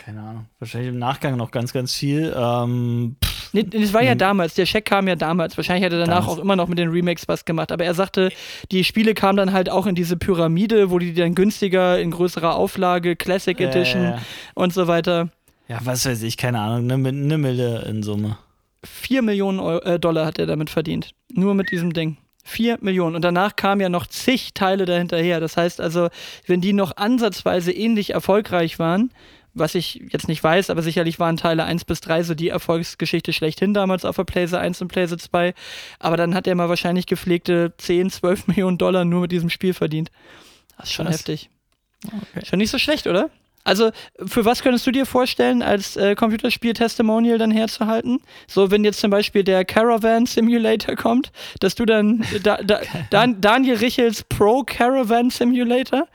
keine 0.03 0.21
Ahnung, 0.21 0.45
wahrscheinlich 0.59 0.89
im 0.89 0.99
Nachgang 0.99 1.37
noch 1.37 1.51
ganz, 1.51 1.71
ganz 1.71 1.93
viel. 1.93 2.33
Ähm, 2.35 3.15
nee, 3.53 3.63
das 3.63 3.93
war 3.93 4.03
ja 4.03 4.11
hm. 4.11 4.17
damals, 4.17 4.53
der 4.53 4.65
Scheck 4.65 4.85
kam 4.85 5.07
ja 5.07 5.15
damals. 5.15 5.55
Wahrscheinlich 5.55 5.85
hat 5.85 5.93
er 5.93 5.99
danach 5.99 6.21
damals. 6.21 6.39
auch 6.39 6.43
immer 6.43 6.55
noch 6.55 6.67
mit 6.67 6.77
den 6.77 6.89
Remakes 6.89 7.27
was 7.27 7.45
gemacht. 7.45 7.71
Aber 7.71 7.85
er 7.85 7.93
sagte, 7.93 8.29
die 8.71 8.83
Spiele 8.83 9.13
kamen 9.13 9.37
dann 9.37 9.53
halt 9.53 9.69
auch 9.69 9.85
in 9.85 9.95
diese 9.95 10.17
Pyramide, 10.17 10.89
wo 10.89 10.99
die 10.99 11.13
dann 11.13 11.35
günstiger 11.35 11.99
in 11.99 12.11
größerer 12.11 12.55
Auflage, 12.55 13.15
Classic 13.15 13.57
Edition 13.59 14.03
äh, 14.03 14.17
und 14.55 14.73
so 14.73 14.87
weiter. 14.87 15.29
Ja, 15.69 15.79
was 15.83 16.05
weiß 16.05 16.21
ich, 16.23 16.35
keine 16.35 16.59
Ahnung, 16.59 16.91
eine, 16.91 17.07
eine 17.07 17.37
Mille 17.37 17.83
in 17.83 18.03
Summe. 18.03 18.37
Vier 18.83 19.21
Millionen 19.21 19.59
Euro, 19.59 19.81
äh, 19.85 19.99
Dollar 19.99 20.25
hat 20.25 20.37
er 20.37 20.45
damit 20.45 20.69
verdient. 20.69 21.11
Nur 21.31 21.55
mit 21.55 21.71
diesem 21.71 21.93
Ding. 21.93 22.17
Vier 22.43 22.77
Millionen. 22.81 23.15
Und 23.15 23.21
danach 23.21 23.55
kamen 23.55 23.79
ja 23.79 23.87
noch 23.87 24.05
zig 24.05 24.53
Teile 24.53 24.85
dahinterher. 24.85 25.39
Das 25.39 25.55
heißt 25.55 25.79
also, 25.79 26.09
wenn 26.45 26.59
die 26.59 26.73
noch 26.73 26.97
ansatzweise 26.97 27.71
ähnlich 27.71 28.09
erfolgreich 28.09 28.79
waren, 28.79 29.11
was 29.53 29.75
ich 29.75 30.01
jetzt 30.09 30.27
nicht 30.27 30.43
weiß, 30.43 30.69
aber 30.69 30.81
sicherlich 30.81 31.19
waren 31.19 31.37
Teile 31.37 31.63
1 31.63 31.85
bis 31.85 32.01
3 32.01 32.23
so 32.23 32.33
die 32.33 32.49
Erfolgsgeschichte 32.49 33.33
schlechthin 33.33 33.73
damals 33.73 34.05
auf 34.05 34.15
der 34.15 34.23
Playse 34.23 34.59
1 34.59 34.81
und 34.81 34.87
Playse 34.87 35.17
2. 35.17 35.53
Aber 35.99 36.17
dann 36.17 36.33
hat 36.33 36.47
er 36.47 36.55
mal 36.55 36.69
wahrscheinlich 36.69 37.05
gepflegte 37.05 37.73
10, 37.77 38.09
12 38.09 38.47
Millionen 38.47 38.77
Dollar 38.77 39.05
nur 39.05 39.21
mit 39.21 39.31
diesem 39.31 39.49
Spiel 39.49 39.73
verdient. 39.73 40.11
Das 40.77 40.89
ist 40.89 40.93
schon 40.93 41.05
was? 41.05 41.15
heftig. 41.15 41.49
Okay. 42.05 42.45
Schon 42.45 42.59
nicht 42.59 42.71
so 42.71 42.79
schlecht, 42.79 43.07
oder? 43.07 43.29
Also, 43.65 43.91
für 44.25 44.43
was 44.43 44.61
könntest 44.61 44.85
du 44.85 44.91
dir 44.91 45.05
vorstellen, 45.05 45.61
als 45.61 45.95
äh, 45.95 46.15
Computerspiel-Testimonial 46.15 47.37
dann 47.37 47.51
herzuhalten? 47.51 48.19
So, 48.45 48.71
wenn 48.71 48.83
jetzt 48.83 48.99
zum 48.99 49.09
Beispiel 49.09 49.43
der 49.43 49.63
Caravan 49.63 50.25
Simulator 50.25 50.95
kommt, 50.95 51.31
dass 51.61 51.75
du 51.75 51.85
dann 51.85 52.25
da, 52.43 52.57
da, 52.57 52.81
Dan 53.09 53.39
Daniel 53.39 53.77
Richels 53.77 54.23
Pro 54.23 54.63
Caravan 54.63 55.29
Simulator 55.29 56.07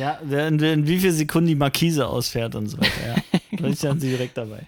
ja, 0.00 0.46
in, 0.46 0.58
in 0.58 0.86
wie 0.86 0.98
viel 0.98 1.12
Sekunden 1.12 1.48
die 1.48 1.54
Markise 1.54 2.06
ausfährt 2.06 2.54
und 2.54 2.68
so 2.68 2.78
weiter. 2.78 2.90
Ja. 3.06 3.38
Da 3.60 3.66
ist 3.66 3.84
dann 3.84 4.00
sie 4.00 4.08
direkt 4.08 4.38
dabei. 4.38 4.66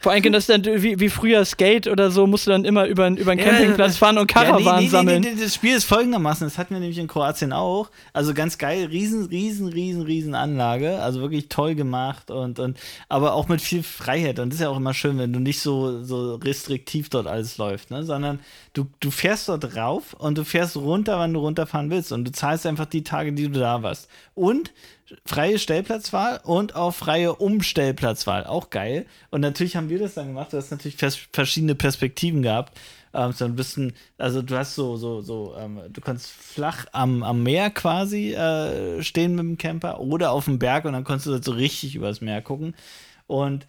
Vor 0.00 0.12
allem, 0.12 0.32
das 0.32 0.46
dann 0.46 0.64
wie, 0.64 0.98
wie 1.00 1.08
früher 1.08 1.44
Skate 1.44 1.86
oder 1.86 2.10
so, 2.10 2.26
musst 2.26 2.46
du 2.46 2.50
dann 2.50 2.64
immer 2.64 2.86
über, 2.86 3.08
über 3.08 3.32
einen 3.32 3.40
Campingplatz 3.40 3.96
fahren 3.96 4.18
und 4.18 4.26
Karawan 4.26 4.64
ja, 4.64 4.76
nee, 4.76 4.82
nee, 4.82 4.88
sammeln. 4.88 5.20
Nee, 5.22 5.34
das 5.40 5.54
Spiel 5.54 5.76
ist 5.76 5.84
folgendermaßen, 5.84 6.46
das 6.46 6.58
hatten 6.58 6.74
wir 6.74 6.80
nämlich 6.80 6.98
in 6.98 7.08
Kroatien 7.08 7.52
auch. 7.52 7.90
Also 8.12 8.34
ganz 8.34 8.58
geil, 8.58 8.86
riesen, 8.86 9.26
riesen, 9.26 9.68
riesen, 9.68 10.02
riesen 10.02 10.34
Anlage. 10.34 11.00
Also 11.00 11.20
wirklich 11.20 11.48
toll 11.48 11.74
gemacht 11.74 12.30
und, 12.30 12.58
und 12.58 12.78
aber 13.08 13.34
auch 13.34 13.48
mit 13.48 13.60
viel 13.60 13.82
Freiheit. 13.82 14.38
Und 14.38 14.50
das 14.50 14.56
ist 14.56 14.62
ja 14.62 14.68
auch 14.68 14.76
immer 14.76 14.94
schön, 14.94 15.18
wenn 15.18 15.32
du 15.32 15.40
nicht 15.40 15.60
so, 15.60 16.02
so 16.02 16.36
restriktiv 16.36 17.08
dort 17.08 17.26
alles 17.26 17.58
läuft, 17.58 17.90
ne? 17.90 18.04
sondern 18.04 18.40
du, 18.72 18.86
du 19.00 19.10
fährst 19.10 19.48
dort 19.48 19.76
rauf 19.76 20.14
und 20.14 20.38
du 20.38 20.44
fährst 20.44 20.76
runter, 20.76 21.18
wann 21.18 21.32
du 21.32 21.40
runterfahren 21.40 21.90
willst. 21.90 22.12
Und 22.12 22.24
du 22.24 22.32
zahlst 22.32 22.66
einfach 22.66 22.86
die 22.86 23.02
Tage, 23.02 23.32
die 23.32 23.48
du 23.48 23.58
da 23.58 23.82
warst. 23.82 24.08
Und 24.38 24.72
freie 25.24 25.58
Stellplatzwahl 25.58 26.40
und 26.44 26.76
auch 26.76 26.94
freie 26.94 27.34
Umstellplatzwahl. 27.34 28.44
Auch 28.44 28.70
geil. 28.70 29.06
Und 29.30 29.40
natürlich 29.40 29.74
haben 29.74 29.88
wir 29.88 29.98
das 29.98 30.14
dann 30.14 30.28
gemacht. 30.28 30.52
Du 30.52 30.56
hast 30.56 30.70
natürlich 30.70 30.96
verschiedene 31.32 31.74
Perspektiven 31.74 32.42
gehabt. 32.42 32.78
Ähm, 33.12 33.32
so 33.32 33.44
ein 33.46 33.56
bisschen, 33.56 33.94
also 34.16 34.42
du 34.42 34.56
hast 34.56 34.76
so, 34.76 34.96
so, 34.96 35.22
so, 35.22 35.56
ähm, 35.58 35.80
du 35.90 36.00
kannst 36.00 36.30
flach 36.30 36.86
am, 36.92 37.24
am 37.24 37.42
Meer 37.42 37.70
quasi 37.70 38.32
äh, 38.32 39.02
stehen 39.02 39.34
mit 39.34 39.40
dem 39.40 39.58
Camper 39.58 39.98
oder 39.98 40.30
auf 40.30 40.44
dem 40.44 40.60
Berg 40.60 40.84
und 40.84 40.92
dann 40.92 41.04
konntest 41.04 41.26
du 41.26 41.42
so 41.42 41.52
richtig 41.52 41.96
übers 41.96 42.20
Meer 42.20 42.42
gucken. 42.42 42.74
Und 43.26 43.66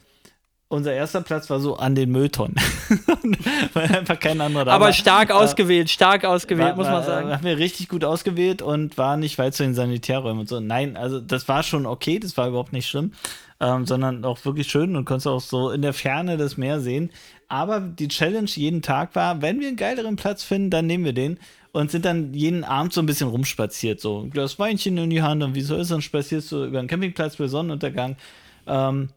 unser 0.70 0.94
erster 0.94 1.22
Platz 1.22 1.50
war 1.50 1.60
so 1.60 1.78
an 1.78 1.96
den 1.96 2.12
Mülltonnen. 2.12 2.56
Weil 3.74 3.96
einfach 3.96 4.20
kein 4.20 4.40
anderer 4.40 4.66
da 4.66 4.72
Aber 4.72 4.86
war. 4.86 4.94
stark 4.94 5.32
ausgewählt, 5.32 5.90
stark 5.90 6.24
ausgewählt, 6.26 6.70
war, 6.70 6.76
muss 6.76 6.88
man 6.88 7.04
sagen. 7.04 7.32
Haben 7.32 7.44
wir 7.44 7.58
richtig 7.58 7.90
gut 7.90 8.06
ausgewählt 8.06 8.62
und 8.62 8.98
war 8.98 9.18
nicht 9.18 9.40
weit 9.40 9.56
zu 9.56 9.64
den 9.64 9.74
Sanitärräumen 9.74 10.42
und 10.42 10.48
so. 10.48 10.60
Nein, 10.60 10.96
also 10.96 11.20
das 11.20 11.48
war 11.48 11.64
schon 11.64 11.88
okay, 11.88 12.20
das 12.20 12.38
war 12.38 12.48
überhaupt 12.48 12.72
nicht 12.72 12.88
schlimm, 12.88 13.14
ähm, 13.60 13.88
sondern 13.88 14.24
auch 14.24 14.46
wirklich 14.46 14.68
schön 14.68 14.96
und 14.96 15.06
konntest 15.06 15.28
auch 15.28 15.42
so 15.42 15.72
in 15.72 15.82
der 15.82 15.94
Ferne 15.94 16.38
das 16.38 16.56
Meer 16.56 16.80
sehen. 16.80 17.10
Aber 17.48 17.80
die 17.80 18.08
Challenge 18.08 18.50
jeden 18.54 18.84
Tag 18.84 19.16
war, 19.16 19.42
wenn 19.42 19.60
wir 19.60 19.70
einen 19.70 19.78
geileren 19.78 20.18
Platz 20.18 20.44
finden, 20.44 20.70
dann 20.70 20.86
nehmen 20.86 21.04
wir 21.04 21.14
den 21.14 21.40
und 21.72 21.90
sind 21.90 22.06
dann 22.06 22.36
jeden 22.36 22.64
Abend 22.64 22.94
so 22.94 23.02
ein 23.02 23.08
bisschen 23.08 23.30
rumspaziert. 23.30 24.00
So 24.00 24.22
ein 24.22 24.30
Glas 24.30 24.60
Weinchen 24.60 25.00
in 25.00 25.10
die 25.10 25.24
Hand 25.24 25.42
und 25.42 25.56
wie 25.56 25.62
so 25.62 25.76
ist, 25.76 25.92
und 25.92 26.04
spazierst 26.04 26.52
du 26.52 26.66
über 26.66 26.78
einen 26.78 26.88
Campingplatz 26.88 27.38
für 27.38 27.50
Sonnenuntergang. 27.50 28.18
Ähm, 28.68 29.10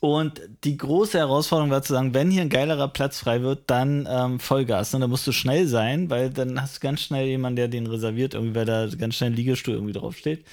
und 0.00 0.40
die 0.64 0.76
große 0.76 1.18
Herausforderung 1.18 1.70
war 1.70 1.82
zu 1.82 1.94
sagen, 1.94 2.12
wenn 2.12 2.30
hier 2.30 2.42
ein 2.42 2.48
geilerer 2.48 2.88
Platz 2.88 3.20
frei 3.20 3.42
wird, 3.42 3.70
dann 3.70 4.06
ähm, 4.10 4.40
Vollgas. 4.40 4.92
Und 4.92 5.00
ne? 5.00 5.04
da 5.04 5.08
musst 5.08 5.26
du 5.26 5.32
schnell 5.32 5.66
sein, 5.66 6.10
weil 6.10 6.30
dann 6.30 6.60
hast 6.60 6.76
du 6.76 6.80
ganz 6.80 7.00
schnell 7.00 7.26
jemanden, 7.26 7.56
der 7.56 7.68
den 7.68 7.86
reserviert, 7.86 8.34
irgendwie, 8.34 8.54
weil 8.54 8.66
da 8.66 8.86
ganz 8.88 9.14
schnell 9.14 9.30
ein 9.30 9.36
Liegestuhl 9.36 9.74
irgendwie 9.74 9.94
draufsteht. 9.94 10.44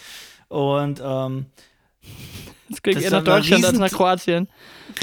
Und 0.48 1.02
ähm, 1.04 1.48
Das 2.70 2.82
klingt 2.82 3.02
eher 3.02 3.12
nach 3.12 3.24
Deutschland 3.24 3.66
als 3.66 3.78
nach 3.78 3.91
Kroatien. 3.91 4.48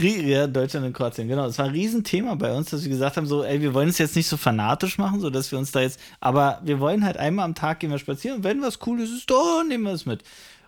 Ja, 0.01 0.47
Deutschland 0.47 0.87
und 0.87 0.93
Kroatien, 0.93 1.29
genau. 1.29 1.47
Es 1.47 1.59
war 1.59 1.67
ein 1.67 1.73
Riesenthema 1.73 2.35
bei 2.35 2.53
uns, 2.53 2.71
dass 2.71 2.83
wir 2.83 2.91
gesagt 2.91 3.17
haben, 3.17 3.27
so, 3.27 3.45
ey, 3.45 3.61
wir 3.61 3.75
wollen 3.75 3.89
es 3.89 3.99
jetzt 3.99 4.17
nicht 4.17 4.29
so 4.29 4.37
fanatisch 4.37 4.99
machen, 4.99 5.21
so 5.21 5.31
dass 5.31 5.51
wir 5.53 5.59
uns 5.59 5.71
da 5.73 5.81
jetzt, 5.81 6.01
aber 6.21 6.61
wir 6.65 6.81
wollen 6.81 7.05
halt 7.05 7.17
einmal 7.17 7.45
am 7.45 7.55
Tag 7.55 7.81
gehen 7.81 7.91
wir 7.91 7.99
spazieren 7.99 8.39
und 8.39 8.45
wenn 8.45 8.63
was 8.63 8.79
Cooles 8.79 9.11
ist, 9.11 9.31
dann 9.31 9.69
nehmen 9.69 9.85
wir 9.85 9.93
es 9.93 10.07
mit. 10.07 10.23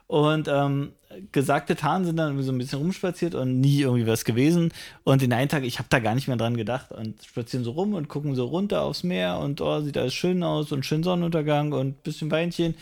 Und 0.06 0.48
ähm, 0.48 0.92
gesagte 1.32 1.76
Tarn 1.76 2.04
sind 2.04 2.16
dann 2.16 2.40
so 2.42 2.52
ein 2.52 2.58
bisschen 2.58 2.78
rumspaziert 2.78 3.34
und 3.34 3.60
nie 3.60 3.80
irgendwie 3.80 4.06
was 4.06 4.24
gewesen. 4.24 4.72
Und 5.04 5.22
den 5.22 5.32
einen 5.32 5.48
Tag, 5.48 5.64
ich 5.64 5.78
habe 5.78 5.88
da 5.90 5.98
gar 5.98 6.14
nicht 6.14 6.28
mehr 6.28 6.36
dran 6.36 6.56
gedacht 6.56 6.92
und 6.92 7.22
spazieren 7.24 7.64
so 7.64 7.72
rum 7.72 7.94
und 7.94 8.08
gucken 8.08 8.34
so 8.34 8.46
runter 8.46 8.82
aufs 8.82 9.02
Meer 9.02 9.38
und 9.38 9.60
oh, 9.60 9.80
sieht 9.80 9.98
alles 9.98 10.14
schön 10.14 10.42
aus 10.42 10.72
und 10.72 10.84
schön 10.86 11.02
Sonnenuntergang 11.02 11.72
und 11.72 12.02
bisschen 12.02 12.30
Weinchen. 12.30 12.74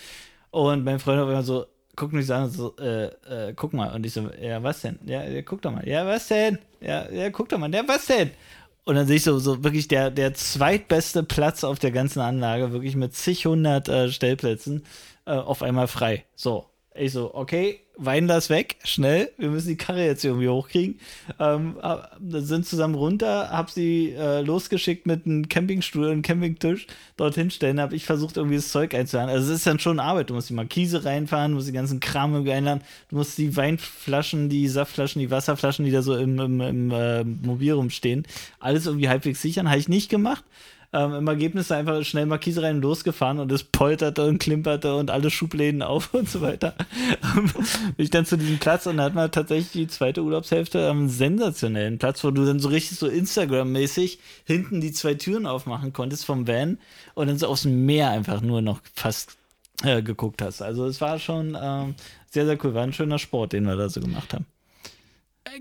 Und 0.50 0.84
mein 0.84 0.98
Freund 0.98 1.20
war 1.20 1.30
immer 1.30 1.42
so, 1.42 1.66
guckt 1.96 2.12
mich 2.12 2.26
so 2.26 2.34
an 2.34 2.50
so, 2.50 2.76
äh, 2.76 3.06
äh, 3.06 3.52
guck 3.54 3.72
mal. 3.72 3.94
Und 3.94 4.06
ich 4.06 4.12
so, 4.12 4.28
ja, 4.40 4.62
was 4.62 4.80
denn? 4.82 4.98
Ja, 5.04 5.24
ja, 5.24 5.42
guck 5.42 5.62
doch 5.62 5.72
mal. 5.72 5.86
Ja, 5.86 6.06
was 6.06 6.28
denn? 6.28 6.58
Ja, 6.80 7.10
ja, 7.10 7.30
guck 7.30 7.48
doch 7.48 7.58
mal. 7.58 7.72
Ja, 7.72 7.82
was 7.86 8.06
denn? 8.06 8.30
Und 8.84 8.94
dann 8.94 9.06
sehe 9.06 9.16
ich 9.16 9.24
so, 9.24 9.38
so 9.38 9.62
wirklich 9.62 9.88
der, 9.88 10.10
der 10.10 10.34
zweitbeste 10.34 11.22
Platz 11.22 11.64
auf 11.64 11.78
der 11.78 11.90
ganzen 11.90 12.20
Anlage, 12.20 12.72
wirklich 12.72 12.96
mit 12.96 13.14
zig 13.14 13.46
hundert 13.46 13.88
äh, 13.88 14.10
Stellplätzen, 14.10 14.84
äh, 15.26 15.32
auf 15.32 15.62
einmal 15.62 15.86
frei. 15.86 16.24
So. 16.34 16.66
Ich 16.92 17.12
so, 17.12 17.32
okay, 17.34 17.78
wein 18.00 18.26
das 18.28 18.50
weg, 18.50 18.76
schnell. 18.82 19.30
Wir 19.36 19.50
müssen 19.50 19.68
die 19.68 19.76
Karre 19.76 20.04
jetzt 20.04 20.24
irgendwie 20.24 20.48
hochkriegen. 20.48 20.98
Ähm, 21.38 21.76
sind 22.30 22.66
zusammen 22.66 22.94
runter, 22.94 23.50
hab 23.50 23.70
sie 23.70 24.12
äh, 24.12 24.40
losgeschickt 24.40 25.06
mit 25.06 25.26
einem 25.26 25.48
Campingstuhl 25.48 26.06
und 26.06 26.12
einem 26.12 26.22
Campingtisch 26.22 26.86
dorthin 27.16 27.50
stellen. 27.50 27.80
Hab 27.80 27.92
ich 27.92 28.06
versucht, 28.06 28.36
irgendwie 28.36 28.56
das 28.56 28.70
Zeug 28.70 28.94
einzuhören. 28.94 29.28
Also, 29.28 29.52
es 29.52 29.58
ist 29.58 29.66
dann 29.66 29.78
schon 29.78 30.00
Arbeit. 30.00 30.30
Du 30.30 30.34
musst 30.34 30.48
die 30.48 30.54
Markise 30.54 31.04
reinfahren, 31.04 31.52
musst 31.52 31.68
die 31.68 31.72
ganzen 31.72 32.00
Kram 32.00 32.32
irgendwie 32.32 32.52
einladen. 32.52 32.82
Du 33.10 33.16
musst 33.16 33.36
die 33.36 33.54
Weinflaschen, 33.56 34.48
die 34.48 34.68
Saftflaschen, 34.68 35.20
die 35.20 35.30
Wasserflaschen, 35.30 35.84
die 35.84 35.90
da 35.90 36.02
so 36.02 36.16
im, 36.16 36.38
im, 36.38 36.60
im 36.60 36.90
äh, 36.90 37.24
Mobil 37.24 37.72
rumstehen, 37.72 38.26
alles 38.58 38.86
irgendwie 38.86 39.08
halbwegs 39.08 39.42
sichern. 39.42 39.68
Habe 39.68 39.78
ich 39.78 39.88
nicht 39.88 40.08
gemacht. 40.08 40.44
Ähm, 40.92 41.14
Im 41.14 41.28
Ergebnis 41.28 41.70
einfach 41.70 42.02
schnell 42.04 42.26
Markise 42.26 42.62
rein 42.62 42.80
losgefahren 42.80 43.38
und 43.38 43.52
es 43.52 43.62
polterte 43.62 44.26
und 44.26 44.38
klimperte 44.38 44.96
und 44.96 45.10
alle 45.10 45.30
Schubläden 45.30 45.82
auf 45.82 46.12
und 46.14 46.28
so 46.28 46.40
weiter. 46.40 46.74
Ähm, 47.36 47.50
bin 47.96 48.04
ich 48.04 48.10
dann 48.10 48.26
zu 48.26 48.36
diesem 48.36 48.58
Platz 48.58 48.86
und 48.86 48.96
da 48.96 49.04
hat 49.04 49.14
man 49.14 49.30
tatsächlich 49.30 49.70
die 49.72 49.86
zweite 49.86 50.22
Urlaubshälfte 50.22 50.88
am 50.88 51.08
sensationellen 51.08 51.98
Platz, 51.98 52.24
wo 52.24 52.32
du 52.32 52.44
dann 52.44 52.58
so 52.58 52.68
richtig 52.68 52.98
so 52.98 53.06
Instagram-mäßig 53.06 54.18
hinten 54.44 54.80
die 54.80 54.92
zwei 54.92 55.14
Türen 55.14 55.46
aufmachen 55.46 55.92
konntest 55.92 56.24
vom 56.24 56.48
Van 56.48 56.78
und 57.14 57.28
dann 57.28 57.38
so 57.38 57.54
dem 57.54 57.86
Meer 57.86 58.10
einfach 58.10 58.40
nur 58.40 58.60
noch 58.60 58.80
fast 58.94 59.36
äh, 59.82 60.02
geguckt 60.02 60.42
hast. 60.42 60.60
Also 60.60 60.86
es 60.86 61.00
war 61.00 61.18
schon 61.18 61.56
ähm, 61.60 61.94
sehr, 62.30 62.46
sehr 62.46 62.58
cool. 62.64 62.74
War 62.74 62.82
ein 62.82 62.92
schöner 62.92 63.18
Sport, 63.18 63.52
den 63.52 63.64
wir 63.64 63.76
da 63.76 63.88
so 63.88 64.00
gemacht 64.00 64.34
haben. 64.34 64.46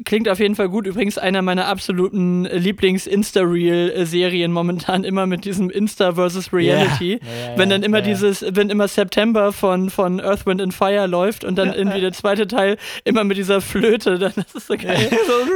Klingt 0.04 0.28
auf 0.28 0.40
jeden 0.40 0.56
Fall 0.56 0.68
gut. 0.68 0.88
Übrigens 0.88 1.18
einer 1.18 1.42
meiner 1.42 1.68
absoluten 1.68 2.44
Lieblings-Insta-Reel-Serien 2.44 4.52
momentan 4.52 5.06
immer 5.06 5.26
mit 5.26 5.46
diesem 5.46 5.70
Insta 5.70 6.16
versus 6.16 6.52
Reality. 6.52 7.12
Yeah. 7.12 7.20
Ja, 7.22 7.52
ja, 7.52 7.58
wenn 7.58 7.70
dann 7.70 7.84
immer 7.84 8.00
ja. 8.00 8.04
dieses, 8.04 8.44
wenn 8.50 8.70
immer 8.70 8.90
September 8.90 9.54
von, 9.54 9.90
von 9.90 10.20
Earth, 10.20 10.46
Wind 10.46 10.62
and 10.62 10.74
Fire 10.74 11.08
läuft 11.08 11.46
und 11.46 11.56
dann 11.56 11.74
irgendwie 11.74 12.02
der 12.02 12.12
zweite 12.12 12.46
Teil 12.46 12.76
immer 13.06 13.24
mit 13.24 13.38
dieser 13.38 13.62
Flöte, 13.62 14.20
dann 14.20 14.34
das 14.36 14.54
ist 14.54 14.68
so 14.68 14.76
geil. 14.76 15.10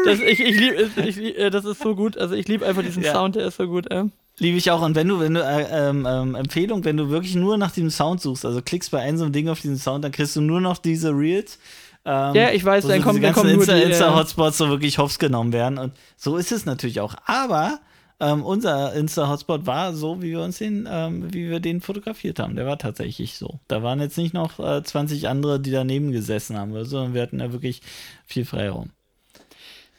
das, 0.05 0.21
ich, 0.21 0.39
ich 0.39 0.57
lieb, 0.57 0.76
ich, 1.05 1.38
äh, 1.38 1.49
das 1.49 1.65
ist 1.65 1.82
so 1.82 1.93
gut. 1.93 2.17
Also 2.17 2.36
ich 2.36 2.47
liebe 2.47 2.65
einfach 2.65 2.82
diesen 2.82 3.03
Sound, 3.03 3.36
der 3.36 3.47
ist 3.47 3.57
so 3.57 3.67
gut. 3.67 3.91
Äh. 3.91 4.05
Liebe 4.39 4.57
ich 4.57 4.71
auch. 4.71 4.82
Und 4.82 4.95
wenn 4.95 5.09
du, 5.09 5.19
wenn 5.19 5.34
du, 5.34 5.41
äh, 5.41 5.67
ähm, 5.69 6.07
ähm, 6.09 6.36
Empfehlung, 6.36 6.86
wenn 6.86 6.95
du 6.95 7.09
wirklich 7.09 7.36
nur 7.36 7.57
nach 7.57 7.71
diesem 7.71 7.89
Sound 7.89 8.21
suchst, 8.21 8.45
also 8.45 8.61
klickst 8.61 8.91
bei 8.91 8.99
einem 8.99 9.17
so 9.17 9.26
einem 9.26 9.34
Ding 9.34 9.49
auf 9.49 9.59
diesen 9.59 9.78
Sound, 9.78 10.03
dann 10.03 10.13
kriegst 10.13 10.36
du 10.36 10.41
nur 10.41 10.61
noch 10.61 10.78
diese 10.78 11.11
Reels 11.11 11.59
ähm, 12.05 12.35
ja, 12.35 12.51
ich 12.51 12.65
weiß, 12.65 12.85
dann 12.85 12.99
so 12.99 13.03
kommt, 13.07 13.23
dann 13.23 13.33
kommen 13.33 13.55
nur 13.55 13.65
die 13.65 13.71
Insta-Hotspots 13.71 14.57
so 14.57 14.69
wirklich 14.69 14.97
hops 14.97 15.19
genommen 15.19 15.53
werden. 15.53 15.77
Und 15.77 15.93
so 16.17 16.37
ist 16.37 16.51
es 16.51 16.65
natürlich 16.65 16.99
auch. 16.99 17.15
Aber 17.25 17.79
ähm, 18.19 18.43
unser 18.43 18.93
Insta-Hotspot 18.93 19.65
war 19.65 19.93
so, 19.93 20.21
wie 20.21 20.31
wir 20.31 20.41
uns 20.41 20.57
den, 20.57 20.87
ähm, 20.89 21.33
wie 21.33 21.49
wir 21.49 21.59
den 21.59 21.81
fotografiert 21.81 22.39
haben. 22.39 22.55
Der 22.55 22.65
war 22.65 22.77
tatsächlich 22.77 23.37
so. 23.37 23.59
Da 23.67 23.83
waren 23.83 23.99
jetzt 24.01 24.17
nicht 24.17 24.33
noch 24.33 24.59
äh, 24.59 24.83
20 24.83 25.27
andere, 25.27 25.59
die 25.59 25.71
daneben 25.71 26.11
gesessen 26.11 26.57
haben, 26.57 26.71
sondern 26.85 27.13
wir 27.13 27.21
hatten 27.21 27.39
ja 27.39 27.51
wirklich 27.51 27.81
viel 28.25 28.45
Freiraum. 28.45 28.91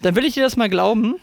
Dann 0.03 0.15
will 0.15 0.25
ich 0.25 0.35
dir 0.35 0.43
das 0.43 0.57
mal 0.57 0.69
glauben 0.69 1.17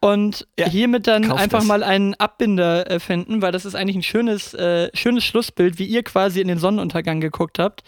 und 0.00 0.46
ja, 0.58 0.68
hiermit 0.68 1.06
dann 1.06 1.30
einfach 1.32 1.58
das. 1.58 1.66
mal 1.66 1.82
einen 1.82 2.14
Abbinder 2.14 2.88
äh, 2.90 3.00
finden, 3.00 3.42
weil 3.42 3.50
das 3.50 3.64
ist 3.64 3.74
eigentlich 3.74 3.96
ein 3.96 4.02
schönes, 4.02 4.54
äh, 4.54 4.90
schönes 4.94 5.24
Schlussbild, 5.24 5.78
wie 5.78 5.86
ihr 5.86 6.04
quasi 6.04 6.40
in 6.40 6.48
den 6.48 6.58
Sonnenuntergang 6.58 7.20
geguckt 7.20 7.58
habt. 7.58 7.82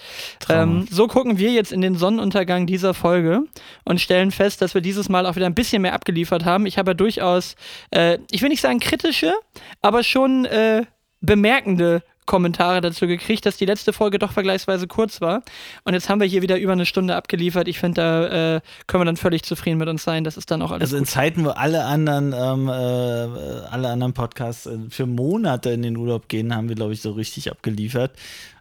Ähm, 0.49 0.87
so 0.91 1.07
gucken 1.07 1.39
wir 1.39 1.53
jetzt 1.53 1.73
in 1.73 1.81
den 1.81 1.95
Sonnenuntergang 1.95 2.67
dieser 2.67 2.95
Folge 2.95 3.45
und 3.85 4.01
stellen 4.01 4.33
fest, 4.33 4.61
dass 4.61 4.75
wir 4.75 4.81
dieses 4.81 5.09
Mal 5.09 5.27
auch 5.27 5.37
wieder 5.37 5.47
ein 5.47 5.55
bisschen 5.55 5.83
mehr 5.83 5.95
abgeliefert 5.95 6.45
haben. 6.45 6.67
Ich 6.67 6.79
habe 6.79 6.91
ja 6.91 6.95
durchaus, 6.95 7.55
äh, 7.91 8.19
ich 8.31 8.43
will 8.43 8.49
nicht 8.49 8.61
sagen 8.61 8.81
kritische, 8.81 9.33
aber 9.81 10.03
schon 10.03 10.47
äh, 10.47 10.85
bemerkende 11.21 12.03
Kommentare 12.31 12.81
dazu 12.81 13.09
gekriegt, 13.09 13.45
dass 13.45 13.57
die 13.57 13.67
letzte 13.67 13.93
Folge 13.93 14.21
doch 14.21 14.31
vergleichsweise 14.31 14.87
kurz 14.87 15.21
war. 15.21 15.43
Und 15.83 15.95
jetzt 15.95 16.09
haben 16.09 16.21
wir 16.21 16.29
hier 16.29 16.43
wieder 16.43 16.61
über 16.61 16.71
eine 16.71 16.87
Stunde 16.87 17.17
abgeliefert. 17.17 17.67
Ich 17.67 17.81
finde, 17.81 18.01
da 18.01 18.55
äh, 18.57 18.61
können 18.87 19.01
wir 19.01 19.07
dann 19.07 19.17
völlig 19.17 19.43
zufrieden 19.43 19.79
mit 19.79 19.89
uns 19.89 20.05
sein. 20.05 20.23
Das 20.23 20.37
ist 20.37 20.49
dann 20.53 20.63
auch 20.63 20.71
alles. 20.71 20.83
Also 20.83 20.97
in 20.97 21.03
gut. 21.03 21.11
Zeiten, 21.11 21.45
wo 21.45 21.49
alle 21.49 21.85
anderen, 21.85 22.33
ähm, 22.33 22.69
äh, 22.69 23.67
alle 23.69 23.89
anderen 23.89 24.13
Podcasts 24.13 24.67
äh, 24.67 24.79
für 24.91 25.07
Monate 25.07 25.71
in 25.71 25.83
den 25.83 25.97
Urlaub 25.97 26.29
gehen, 26.29 26.55
haben 26.55 26.69
wir, 26.69 26.77
glaube 26.77 26.93
ich, 26.93 27.03
so 27.03 27.11
richtig 27.11 27.51
abgeliefert. 27.51 28.13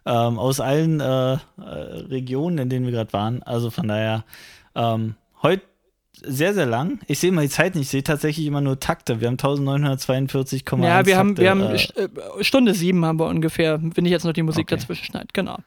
Ähm, 0.04 0.40
aus 0.40 0.58
allen 0.58 0.98
äh, 0.98 1.34
äh, 1.34 1.38
Regionen, 1.58 2.58
in 2.58 2.70
denen 2.70 2.86
wir 2.86 2.92
gerade 2.92 3.12
waren. 3.12 3.44
Also 3.44 3.70
von 3.70 3.86
daher, 3.86 4.24
ähm, 4.74 5.14
heute 5.44 5.62
sehr, 6.24 6.54
sehr 6.54 6.66
lang. 6.66 7.00
Ich 7.06 7.18
sehe 7.18 7.32
mal 7.32 7.42
die 7.42 7.48
Zeit 7.48 7.74
nicht. 7.74 7.84
Ich 7.84 7.88
sehe 7.90 8.02
tatsächlich 8.02 8.46
immer 8.46 8.60
nur 8.60 8.80
Takte. 8.80 9.20
Wir 9.20 9.28
haben 9.28 9.36
1942,1 9.36 10.84
Ja, 10.84 11.06
wir 11.06 11.16
haben, 11.16 11.36
wir 11.36 11.50
haben 11.50 11.62
äh, 11.62 11.74
äh, 11.74 12.44
Stunde 12.44 12.74
sieben 12.74 13.04
haben 13.04 13.18
wir 13.18 13.26
ungefähr, 13.26 13.80
wenn 13.82 14.04
ich 14.04 14.10
jetzt 14.10 14.24
noch 14.24 14.32
die 14.32 14.42
Musik 14.42 14.64
okay. 14.64 14.76
dazwischen 14.76 15.04
schneide. 15.04 15.28
Genau. 15.32 15.58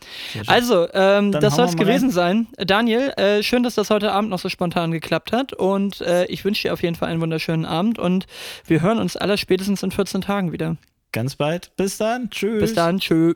Also, 0.48 0.88
ähm, 0.94 1.32
das 1.32 1.56
soll 1.56 1.66
es 1.66 1.76
gewesen 1.76 2.10
rein. 2.12 2.48
sein. 2.58 2.66
Daniel, 2.68 3.14
äh, 3.18 3.44
schön, 3.44 3.64
dass 3.64 3.76
das 3.76 3.90
heute 3.90 4.12
Abend 4.12 4.30
noch 4.30 4.40
so 4.40 4.50
spontan 4.50 4.92
geklappt 4.92 5.32
hat. 5.32 5.54
Und 5.54 6.02
äh, 6.02 6.26
ich 6.26 6.46
wünsche 6.46 6.68
dir 6.68 6.74
auf 6.74 6.84
jeden 6.84 6.96
Fall 6.96 7.10
einen 7.10 7.22
wunderschönen 7.22 7.66
Abend. 7.66 8.00
Und 8.00 8.26
wir 8.66 8.82
hören 8.82 9.00
uns 9.00 9.18
aller 9.18 9.38
spätestens 9.38 9.84
in 9.84 9.92
14 9.92 10.22
Tagen 10.22 10.52
wieder. 10.52 10.78
Ganz 11.12 11.36
bald. 11.36 11.72
Bis 11.76 11.98
dann. 11.98 12.30
Tschüss. 12.30 12.62
Bis 12.62 12.74
dann. 12.74 13.00
Tschüss. 13.00 13.36